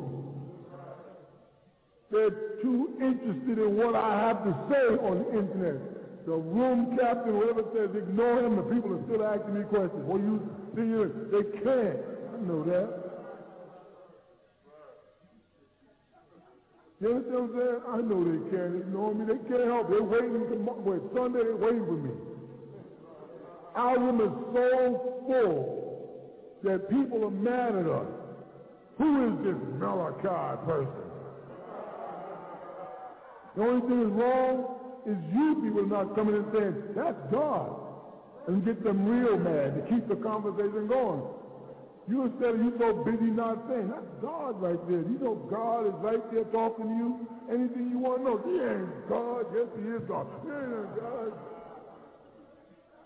They're 2.11 2.61
too 2.61 2.93
interested 3.01 3.59
in 3.59 3.77
what 3.77 3.97
I 3.97 4.20
have 4.28 4.44
to 4.44 4.53
say 4.69 5.01
on 5.01 5.24
the 5.24 5.28
internet. 5.39 6.27
The 6.27 6.36
room 6.36 6.97
captain, 7.01 7.36
whatever 7.36 7.65
says, 7.74 7.97
ignore 7.97 8.44
him. 8.44 8.57
The 8.57 8.62
people 8.62 8.94
are 8.94 9.03
still 9.09 9.24
asking 9.24 9.59
me 9.59 9.65
questions. 9.65 10.05
What 10.05 10.20
you 10.20 10.39
see 10.77 10.93
They 11.32 11.44
can't. 11.65 11.99
I 11.99 12.39
know 12.47 12.62
that. 12.69 13.03
You 17.01 17.09
understand 17.09 17.35
what 17.35 17.43
I'm 17.43 17.57
saying? 17.59 17.81
I 17.89 17.97
know 18.07 18.20
they 18.23 18.43
can't 18.55 18.77
ignore 18.77 19.15
me. 19.15 19.24
They 19.27 19.40
can't 19.49 19.66
help. 19.66 19.90
They're 19.90 20.05
waiting 20.05 20.47
to 20.47 20.57
wait. 20.85 21.03
Sunday, 21.16 21.43
they're 21.43 21.57
waiting 21.57 21.86
for 21.86 21.99
me. 21.99 22.15
Our 23.74 23.99
room 23.99 24.20
is 24.20 24.31
so 24.55 25.24
full 25.27 25.82
that 26.65 26.89
people 26.91 27.25
are 27.25 27.31
mad 27.31 27.75
at 27.75 27.87
us. 27.87 28.07
Who 28.99 29.27
is 29.27 29.35
this 29.45 29.61
Malachi 29.79 30.63
person? 30.67 31.03
The 33.57 33.63
only 33.63 33.83
thing 33.89 34.01
is 34.03 34.13
wrong 34.13 34.79
is 35.07 35.17
you 35.35 35.61
people 35.63 35.87
not 35.87 36.15
coming 36.15 36.37
and 36.37 36.47
saying, 36.55 36.75
that's 36.95 37.19
God. 37.31 37.77
And 38.49 38.65
get 38.65 38.83
them 38.83 39.07
real 39.07 39.39
mad 39.39 39.75
to 39.77 39.83
keep 39.91 40.09
the 40.09 40.17
conversation 40.17 40.89
going. 40.89 41.23
You 42.09 42.25
instead 42.27 42.55
of 42.55 42.59
you 42.59 42.75
so 42.79 43.05
busy 43.07 43.31
not 43.31 43.63
saying, 43.69 43.89
that's 43.89 44.11
God 44.21 44.61
right 44.61 44.81
there. 44.89 45.07
You 45.07 45.19
know 45.23 45.35
God 45.51 45.87
is 45.87 45.95
right 46.03 46.23
there 46.33 46.45
talking 46.51 46.87
to 46.87 46.95
you. 46.95 47.27
Anything 47.51 47.91
you 47.91 47.99
want 47.99 48.19
to 48.19 48.25
know. 48.25 48.37
He 48.43 48.59
ain't 48.59 49.09
God. 49.09 49.47
Yes, 49.55 49.71
he 49.79 49.87
is 49.95 50.03
God. 50.09 50.27
He 50.43 50.51
ain't 50.51 50.91
God. 50.99 51.52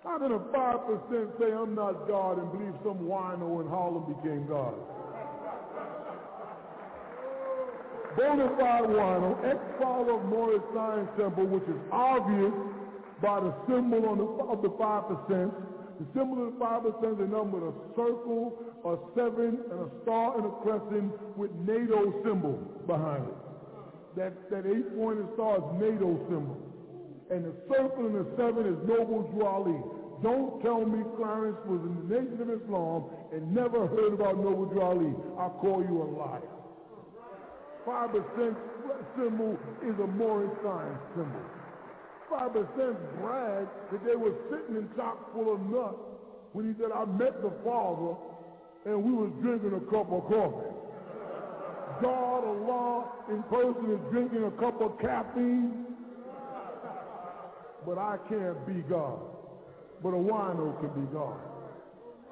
How 0.07 0.19
can 0.19 0.31
a 0.31 0.39
5% 0.39 1.39
say 1.39 1.53
I'm 1.53 1.75
not 1.75 2.07
God 2.07 2.39
and 2.39 2.53
believe 2.53 2.75
some 2.85 3.11
wino 3.11 3.61
in 3.61 3.67
Harlem 3.67 4.07
became 4.15 4.47
God? 4.47 4.73
Bonafide 8.15 8.87
wino, 8.87 9.35
ex-father 9.45 10.13
of 10.13 10.25
Moorish 10.27 10.63
Science 10.73 11.11
Temple, 11.19 11.47
which 11.47 11.65
is 11.65 11.83
obvious 11.91 12.55
by 13.21 13.41
the 13.41 13.53
symbol 13.67 14.07
on 14.07 14.19
the, 14.19 14.29
of 14.47 14.63
the 14.63 14.71
5%. 14.71 15.53
The 15.99 16.07
symbol 16.15 16.47
of 16.47 16.55
the 16.55 16.61
5% 16.65 17.15
is 17.15 17.21
a 17.27 17.29
number 17.29 17.67
of 17.67 17.75
circle, 17.97 18.63
a 18.87 18.95
seven, 19.19 19.59
and 19.73 19.81
a 19.81 19.91
star 20.05 20.39
and 20.39 20.47
a 20.47 20.55
crescent 20.63 21.13
with 21.37 21.51
NATO 21.67 22.15
symbol 22.23 22.55
behind 22.87 23.27
it. 23.27 23.35
That, 24.15 24.51
that 24.51 24.71
eight-pointed 24.71 25.27
star 25.35 25.57
is 25.57 25.67
NATO 25.83 26.15
symbol. 26.31 26.76
And 27.31 27.45
the 27.45 27.55
circle 27.69 28.07
and 28.07 28.15
the 28.15 28.27
seven 28.37 28.67
is 28.67 28.79
Noble 28.87 29.23
Drew 29.35 29.45
Ali. 29.45 29.79
Don't 30.23 30.63
tell 30.63 30.85
me 30.87 31.03
Clarence 31.17 31.59
was 31.67 31.81
in 31.83 31.95
the 32.01 32.21
Nation 32.21 32.41
of 32.41 32.51
Islam 32.63 33.11
and 33.33 33.53
never 33.53 33.87
heard 33.87 34.15
about 34.15 34.39
Noble 34.39 34.67
Drew 34.67 34.81
Ali. 34.81 35.13
I'll 35.39 35.59
call 35.61 35.83
you 35.83 36.03
a 36.03 36.09
liar. 36.17 36.57
5% 37.87 38.57
symbol 39.17 39.59
is 39.83 39.95
a 40.01 40.07
Moorish 40.07 40.51
science 40.63 41.03
symbol. 41.15 41.47
5% 42.31 43.21
bragged 43.21 43.71
that 43.93 44.05
they 44.05 44.17
were 44.17 44.35
sitting 44.51 44.77
in 44.77 44.89
chock 44.97 45.33
full 45.33 45.55
of 45.55 45.61
nuts 45.71 45.99
when 46.53 46.67
he 46.67 46.75
said, 46.81 46.91
I 46.91 47.05
met 47.05 47.43
the 47.43 47.53
father 47.65 48.17
and 48.87 49.03
we 49.03 49.13
was 49.13 49.31
drinking 49.43 49.75
a 49.75 49.81
cup 49.91 50.11
of 50.11 50.27
coffee. 50.27 50.75
God, 52.03 52.45
Allah 52.45 53.09
in 53.31 53.43
person 53.45 53.93
is 53.93 54.01
drinking 54.11 54.45
a 54.45 54.51
cup 54.53 54.81
of 54.81 54.99
caffeine. 55.01 55.86
But 57.87 57.99
I 57.99 58.17
can't 58.29 58.67
be 58.67 58.83
God. 58.91 59.21
But 60.03 60.09
a 60.09 60.19
wino 60.19 60.79
can 60.81 61.01
be 61.01 61.07
God. 61.13 61.39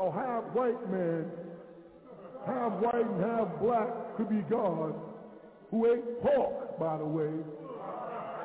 A 0.01 0.11
half 0.11 0.43
white 0.53 0.91
man, 0.91 1.31
half 2.45 2.73
white 2.83 3.07
and 3.07 3.23
half 3.23 3.49
black 3.61 4.17
could 4.17 4.29
be 4.29 4.43
God, 4.51 4.95
who 5.71 5.87
ate 5.87 6.21
pork, 6.23 6.79
by 6.81 6.99
the 6.99 7.05
way, 7.05 7.31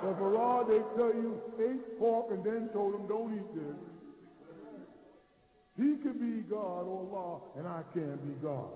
But 0.03 0.17
for 0.19 0.37
all 0.37 0.63
they 0.63 0.79
tell 0.95 1.13
you 1.13 1.41
ate 1.59 1.99
pork 1.99 2.27
and 2.29 2.43
then 2.43 2.69
told 2.71 2.93
him, 2.93 3.07
don't 3.07 3.33
eat 3.33 3.55
this. 3.55 3.75
He 5.77 5.95
could 6.03 6.19
be 6.19 6.41
God 6.49 6.85
or 6.85 7.07
Allah, 7.09 7.39
and 7.57 7.67
I 7.67 7.81
can't 7.93 8.21
be 8.23 8.33
God. 8.45 8.69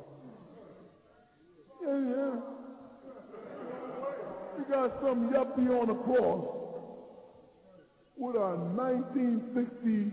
Yeah, 1.82 2.00
yeah. 2.00 2.36
You 4.58 4.66
got 4.70 5.02
some 5.02 5.30
yuppie 5.30 5.70
on 5.70 5.88
the 5.88 5.96
cross 5.96 6.63
with 8.18 8.36
a 8.36 8.56
1960 8.76 10.12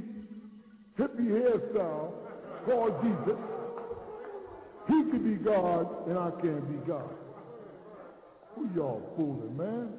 hippie 0.98 1.30
hairstyle 1.30 2.12
called 2.64 2.94
Jesus. 3.02 3.38
He 4.88 5.10
could 5.10 5.24
be 5.24 5.36
God, 5.36 6.08
and 6.08 6.18
I 6.18 6.30
can't 6.42 6.66
be 6.68 6.78
God. 6.86 7.10
Who 8.56 8.68
y'all 8.74 9.02
fooling, 9.16 9.56
man? 9.56 9.92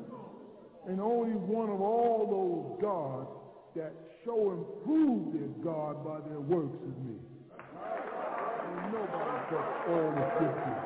And 0.87 0.99
only 0.99 1.33
one 1.33 1.69
of 1.69 1.79
all 1.79 2.27
those 2.27 2.81
gods 2.81 3.29
that 3.75 3.93
show 4.25 4.51
and 4.51 4.65
prove 4.83 5.33
their 5.33 5.63
God 5.63 6.03
by 6.03 6.19
their 6.27 6.41
works 6.41 6.75
is 6.83 6.97
me. 7.05 7.15
Ain't 8.71 8.91
nobody 8.91 9.37
touched 9.49 9.89
all 9.89 10.11
the 10.11 10.25
scriptures. 10.35 10.81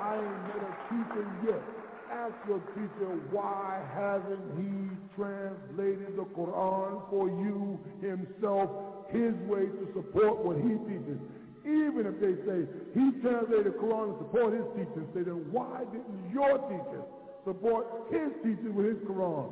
I 0.00 0.20
ain't 0.20 0.42
met 0.48 0.60
a 0.62 0.72
teacher 0.88 1.26
yet. 1.48 1.83
Ask 2.14 2.34
your 2.46 2.60
teacher, 2.78 3.10
why 3.34 3.82
hasn't 3.92 4.40
he 4.56 4.86
translated 5.16 6.16
the 6.16 6.24
Quran 6.30 7.02
for 7.10 7.28
you 7.28 7.78
himself, 8.00 8.70
his 9.10 9.34
way 9.50 9.66
to 9.66 9.84
support 9.94 10.38
what 10.44 10.56
he 10.56 10.78
teaches? 10.86 11.18
Even 11.66 12.06
if 12.06 12.20
they 12.20 12.38
say 12.46 12.70
he 12.94 13.10
translated 13.20 13.66
the 13.66 13.76
Quran 13.82 14.14
to 14.14 14.18
support 14.24 14.54
his 14.54 14.64
teaching, 14.78 15.08
say 15.12 15.22
then 15.26 15.42
why 15.50 15.82
didn't 15.90 16.30
your 16.32 16.54
teacher 16.70 17.02
support 17.44 18.06
his 18.10 18.30
teaching 18.44 18.74
with 18.74 18.86
his 18.86 18.98
Quran? 19.08 19.50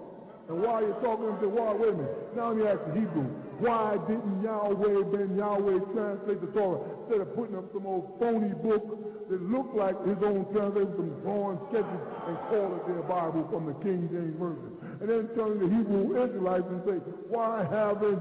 And 0.49 0.61
while 0.61 0.83
you're 0.83 0.99
talking 1.01 1.31
to 1.31 1.39
him, 1.39 1.55
why, 1.55 1.73
wait 1.75 1.95
a 1.95 1.97
minute. 1.97 2.37
Now 2.37 2.49
let 2.51 2.57
me 2.57 2.67
ask 2.67 2.83
the 2.91 2.95
Hebrew. 2.99 3.31
Why 3.63 3.95
didn't 4.11 4.43
Yahweh 4.43 5.07
ben 5.15 5.39
Yahweh 5.39 5.79
translate 5.95 6.41
the 6.43 6.51
Torah 6.51 6.83
instead 7.07 7.23
of 7.23 7.31
putting 7.39 7.55
up 7.55 7.71
some 7.71 7.87
old 7.87 8.19
phony 8.19 8.51
book 8.59 8.83
that 9.31 9.39
looked 9.39 9.79
like 9.79 9.95
his 10.03 10.19
own 10.19 10.51
translation, 10.51 10.93
some 10.99 11.15
drawing 11.23 11.63
sketches, 11.71 12.03
and 12.27 12.35
call 12.51 12.75
it 12.75 12.83
their 12.91 13.07
Bible 13.07 13.47
from 13.55 13.71
the 13.71 13.77
King 13.87 14.11
James 14.11 14.35
Version? 14.35 14.71
And 14.99 15.07
then 15.07 15.31
turn 15.39 15.63
the 15.63 15.71
Hebrew 15.71 16.19
Israelites 16.19 16.67
and 16.75 16.83
say, 16.91 16.99
why 17.31 17.63
haven't 17.71 18.19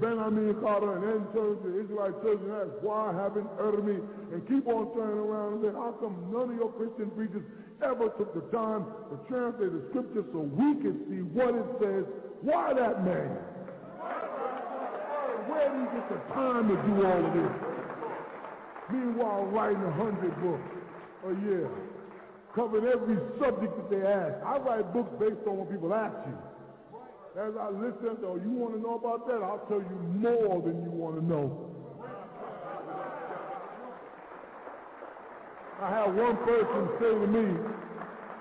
Benjamin 0.00 0.52
Carter 0.60 1.00
and 1.00 1.02
then 1.06 1.22
turn 1.32 1.56
the 1.64 1.80
Israelite 1.80 2.20
church 2.20 2.40
and 2.44 2.52
ask, 2.52 2.72
why 2.84 3.08
haven't 3.14 3.48
Ermi? 3.56 4.04
And 4.36 4.44
keep 4.44 4.66
on 4.68 4.92
turning 4.92 5.16
around 5.16 5.54
and 5.54 5.60
say, 5.64 5.72
how 5.72 5.96
come 5.96 6.28
none 6.28 6.50
of 6.50 6.56
your 6.60 6.72
Christian 6.76 7.08
preachers 7.14 7.46
ever 7.82 8.08
took 8.18 8.34
the 8.34 8.44
time 8.56 8.86
to 9.10 9.16
translate 9.28 9.72
the 9.72 9.82
scripture 9.90 10.24
so 10.32 10.38
we 10.38 10.74
can 10.82 11.00
see 11.08 11.22
what 11.34 11.54
it 11.54 11.66
says. 11.80 12.04
Why 12.42 12.74
that 12.74 13.04
man? 13.04 13.34
Where 15.48 15.68
do 15.70 15.76
you 15.80 15.88
get 15.92 16.08
the 16.08 16.20
time 16.34 16.68
to 16.68 16.76
do 16.86 17.06
all 17.06 17.24
of 17.24 17.32
this? 17.34 17.52
Meanwhile, 18.92 19.44
writing 19.46 19.82
a 19.82 19.92
hundred 19.92 20.34
books 20.42 20.70
a 21.26 21.32
year, 21.46 21.70
covering 22.54 22.86
every 22.86 23.16
subject 23.40 23.72
that 23.76 23.90
they 23.90 24.06
ask. 24.06 24.34
I 24.44 24.58
write 24.58 24.92
books 24.92 25.10
based 25.18 25.46
on 25.46 25.56
what 25.58 25.70
people 25.70 25.94
ask 25.94 26.16
you. 26.26 26.36
As 27.40 27.52
I 27.58 27.70
listen, 27.70 28.18
oh, 28.24 28.36
you 28.36 28.50
want 28.52 28.74
to 28.76 28.80
know 28.80 28.94
about 28.94 29.26
that? 29.26 29.42
I'll 29.42 29.64
tell 29.66 29.80
you 29.80 29.98
more 30.20 30.62
than 30.62 30.84
you 30.84 30.90
want 30.90 31.16
to 31.16 31.24
know. 31.24 31.63
I 35.82 35.90
had 35.90 36.14
one 36.14 36.36
person 36.38 36.88
say 37.00 37.10
to 37.10 37.26
me, 37.26 37.58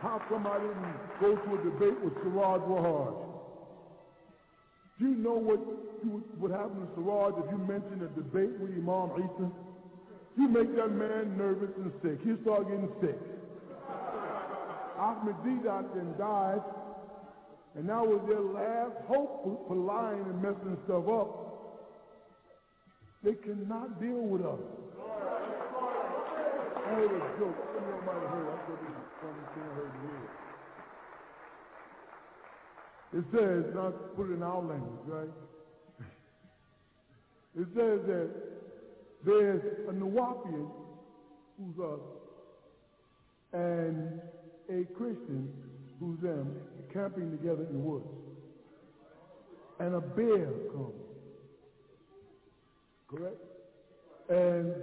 how 0.02 0.22
come 0.30 0.46
I 0.46 0.60
didn't 0.60 1.20
go 1.20 1.36
to 1.36 1.50
a 1.56 1.64
debate 1.64 2.00
with 2.04 2.14
Siraj 2.22 2.62
Wahaj? 2.62 3.16
Do 5.00 5.10
you 5.10 5.16
know 5.16 5.34
what 5.34 5.60
would 6.40 6.52
happen 6.52 6.82
to 6.82 6.88
Siraj 6.96 7.34
if 7.44 7.52
you 7.52 7.58
mentioned 7.58 8.02
a 8.04 8.12
debate 8.14 8.54
with 8.60 8.72
Imam 8.72 9.12
Isa? 9.18 9.52
You 10.38 10.48
make 10.48 10.76
that 10.76 10.92
man 10.92 11.38
nervous 11.38 11.72
and 11.78 11.92
sick. 12.02 12.20
He'll 12.24 12.42
start 12.42 12.68
getting 12.68 12.90
sick. 13.02 13.18
Ahmed 14.98 15.36
Deedat 15.44 15.96
then 15.96 16.14
died, 16.18 16.62
and 17.76 17.90
that 17.90 18.06
was 18.06 18.22
their 18.28 18.42
last 18.42 18.96
hope 19.08 19.68
for 19.68 19.76
lying 19.76 20.22
and 20.22 20.42
messing 20.42 20.78
stuff 20.86 21.08
up. 21.10 21.30
They 23.24 23.34
cannot 23.34 24.00
deal 24.00 24.22
with 24.22 24.46
us. 24.46 24.60
Might 26.84 28.20
have 28.20 28.32
heard. 28.32 28.48
I 28.48 28.58
thought 28.68 28.82
was 29.24 29.50
thing 29.54 29.64
I 29.64 29.74
heard. 29.74 29.94
It 33.14 33.26
says, 33.32 33.76
not 33.76 34.16
put 34.16 34.32
in 34.32 34.42
our 34.42 34.62
language, 34.62 35.06
right? 35.06 35.30
It 37.56 37.68
says 37.76 38.00
that 38.08 38.30
there's 39.24 39.62
a 39.88 39.92
Nuwaubian 39.92 40.68
who's 41.58 41.80
us 41.80 42.02
and 43.54 44.20
a 44.70 44.84
Christian 44.96 45.54
who's 46.00 46.20
them 46.20 46.56
camping 46.92 47.32
together 47.32 47.66
in 47.70 47.74
the 47.74 47.80
woods. 47.80 48.08
And 49.80 49.96
a 49.96 50.02
bear 50.02 50.48
comes. 50.72 50.94
Correct? 53.08 53.42
And 54.30 54.74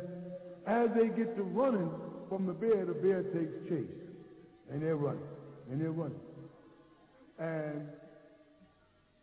as 0.70 0.88
they 0.94 1.08
get 1.08 1.36
to 1.36 1.42
running 1.42 1.90
from 2.28 2.46
the 2.46 2.52
bear, 2.52 2.86
the 2.86 2.94
bear 2.94 3.22
takes 3.24 3.68
chase. 3.68 3.90
And 4.70 4.80
they're 4.80 4.96
running. 4.96 5.26
And 5.70 5.80
they're 5.80 5.90
running. 5.90 6.20
And 7.40 7.88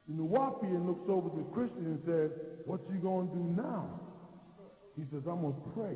the 0.09 0.21
Nuwaubian 0.21 0.85
looks 0.85 1.09
over 1.09 1.29
to 1.29 1.43
Christian 1.53 1.85
and 1.85 2.01
says, 2.05 2.31
what 2.65 2.81
you 2.91 2.99
going 2.99 3.29
to 3.29 3.35
do 3.35 3.61
now? 3.61 3.87
He 4.97 5.03
says, 5.11 5.23
I'm 5.29 5.41
going 5.41 5.53
to 5.53 5.69
pray. 5.73 5.95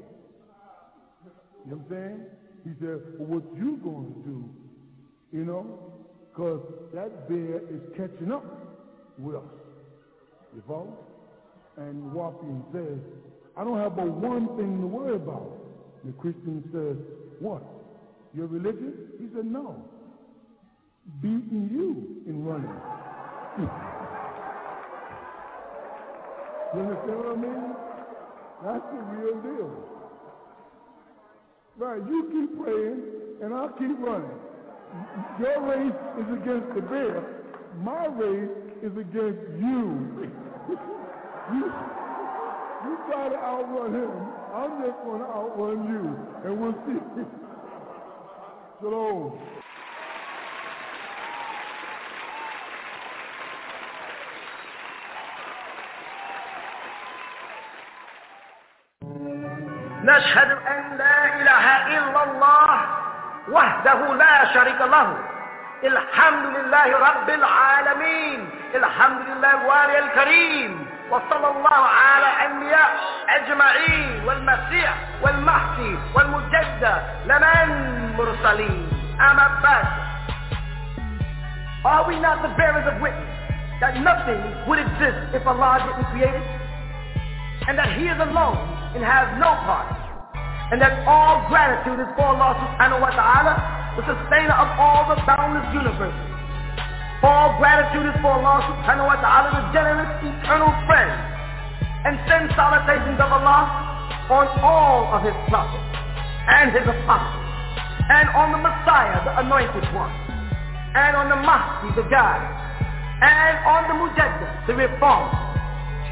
You 1.65 1.71
know 1.71 1.77
what 1.77 1.85
I'm 1.85 1.89
saying? 1.89 2.25
He 2.63 2.71
said, 2.79 3.01
well, 3.19 3.39
what 3.39 3.43
you 3.57 3.77
going 3.83 4.13
to 4.13 4.19
do? 4.29 4.49
You 5.33 5.43
know? 5.43 5.79
Because 6.31 6.61
that 6.93 7.27
bear 7.27 7.57
is 7.57 7.81
catching 7.97 8.31
up 8.31 8.45
with 9.17 9.35
us. 9.35 9.51
You 10.55 10.63
follow? 10.65 10.97
And 11.77 12.11
Wapian 12.11 12.63
says, 12.71 12.99
I 13.57 13.63
don't 13.63 13.77
have 13.77 13.95
but 13.95 14.07
one 14.07 14.47
thing 14.57 14.81
to 14.81 14.87
worry 14.87 15.15
about. 15.15 15.57
The 16.05 16.11
Christian 16.13 16.63
says, 16.71 16.97
what? 17.39 17.63
Your 18.33 18.47
religion? 18.47 18.93
He 19.19 19.27
said, 19.35 19.45
no. 19.45 19.75
Beating 21.21 21.69
you 21.71 22.21
in 22.27 22.45
running. 22.45 22.69
you 26.73 26.79
understand 26.79 27.17
what 27.17 27.27
I 27.27 27.35
mean? 27.35 27.75
That's 28.63 28.85
the 28.93 29.01
real 29.17 29.41
deal. 29.41 29.71
Right, 31.77 32.01
you 32.07 32.23
keep 32.31 32.63
praying, 32.63 33.01
and 33.41 33.53
I'll 33.53 33.69
keep 33.69 33.99
running. 33.99 34.37
Your 35.39 35.61
race 35.67 35.99
is 36.19 36.27
against 36.41 36.75
the 36.75 36.81
bear. 36.81 37.23
My 37.81 38.05
race 38.07 38.49
is 38.83 38.91
against 38.97 39.41
you. 39.59 40.29
you 41.53 41.71
you 42.85 42.97
try 43.07 43.29
to 43.29 43.35
outrun 43.37 43.93
him. 43.95 44.11
I'm 44.53 44.81
just 44.83 44.97
going 45.05 45.21
to 45.21 45.27
outrun 45.27 45.79
you. 45.91 46.03
And 46.45 46.61
we'll 46.61 46.77
see. 46.85 46.99
Shalom. 48.81 49.39
نشهد 60.03 60.51
أن 60.51 60.97
لا 60.97 61.25
إله 61.41 61.87
إلا 61.97 62.23
الله 62.23 62.81
وحده 63.51 64.13
لا 64.15 64.53
شريك 64.53 64.81
له 64.81 65.17
الحمد 65.83 66.45
لله 66.57 66.97
رب 67.09 67.29
العالمين 67.29 68.49
الحمد 68.75 69.21
لله 69.27 69.51
الوالي 69.61 69.99
الكريم 69.99 70.90
وصلى 71.10 71.48
الله 71.48 71.82
على 72.06 72.26
أنبياء 72.46 72.90
أجمعين 73.28 74.24
والمسيح 74.26 74.94
والمهدي 75.22 75.98
والمجدد 76.14 77.02
لمن 77.26 77.68
مرسلين 78.18 78.88
أما 79.20 79.48
بعد 79.62 79.86
Are 81.84 82.02
we 82.08 82.18
not 82.18 82.42
the 82.42 82.48
bearers 82.58 82.82
of 82.90 83.00
witness 83.00 83.30
that 83.80 83.94
nothing 84.02 84.42
would 84.66 84.80
exist 84.80 85.30
if 85.38 85.46
Allah 85.46 85.78
didn't 85.86 86.10
create 86.10 86.34
it? 86.34 86.46
And 87.68 87.78
that 87.78 87.94
He 87.94 88.10
is 88.10 88.18
alone 88.18 88.58
and 88.98 89.04
has 89.06 89.30
no 89.38 89.54
part. 89.62 89.86
And 90.74 90.82
that 90.82 91.06
all 91.06 91.46
gratitude 91.46 92.00
is 92.02 92.10
for 92.18 92.26
Allah 92.34 92.58
subhanahu 92.58 92.98
wa 93.06 93.10
ta'ala, 93.14 93.54
the 93.94 94.02
sustainer 94.02 94.56
of 94.58 94.66
all 94.82 95.06
the 95.14 95.22
boundless 95.30 95.62
universes. 95.70 96.29
All 97.23 97.57
gratitude 97.61 98.10
is 98.10 98.18
for 98.22 98.34
Allah 98.34 98.65
subhanahu 98.65 99.06
wa 99.06 99.18
ta'ala, 99.22 99.48
the 99.53 99.64
generous, 99.73 100.10
eternal 100.26 100.73
friend. 100.89 101.14
And 102.06 102.18
send 102.26 102.49
salutations 102.57 103.22
of 103.22 103.30
Allah 103.30 103.61
on 104.34 104.45
all 104.65 105.14
of 105.14 105.22
his 105.22 105.38
prophets 105.49 105.85
and 106.49 106.73
his 106.73 106.81
apostles 106.81 107.45
and 108.10 108.26
on 108.34 108.52
the 108.52 108.57
Messiah, 108.57 109.22
the 109.23 109.34
anointed 109.45 109.85
one. 109.93 110.10
and 110.93 111.15
on 111.15 111.30
the 111.30 111.35
Mahdi, 111.35 111.95
the 111.95 112.03
guide, 112.10 112.43
and 113.23 113.56
on 113.64 113.81
the 113.88 113.95
Mujaddid, 113.95 114.68
the 114.68 114.76
reformer, 114.76 115.31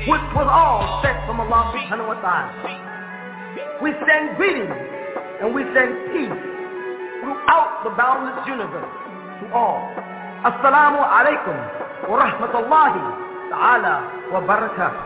which 0.08 0.28
was 0.32 0.48
all 0.48 1.04
sent 1.04 1.20
from 1.28 1.42
Allah 1.44 1.76
subhanahu 1.76 2.08
wa 2.08 2.20
ta'ala. 2.24 3.84
We 3.84 3.92
send 4.08 4.38
greetings 4.38 4.72
and 5.42 5.52
we 5.54 5.64
send 5.76 5.92
peace 6.16 6.40
throughout 7.20 7.84
the 7.84 7.92
boundless 7.92 8.40
universe 8.48 8.88
to 9.44 9.46
all. 9.52 9.92
Assalamu 10.40 11.04
alaikum 11.04 11.52
wa 12.08 12.16
rahmatullahi 12.16 13.04
ta'ala 13.52 13.96
wa 14.32 14.40
barakatuh. 14.40 15.04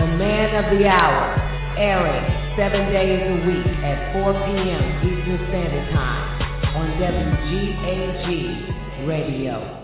The 0.00 0.06
Man 0.16 0.56
of 0.56 0.72
the 0.72 0.88
Hour, 0.88 1.36
airing 1.76 2.24
seven 2.56 2.88
days 2.88 3.20
a 3.28 3.36
week 3.44 3.68
at 3.84 4.16
4 4.16 4.32
p.m. 4.32 5.04
Eastern 5.04 5.36
Standard 5.52 5.92
Time 5.92 6.24
on 6.80 6.88
WGAG 6.96 8.24
Radio. 9.06 9.79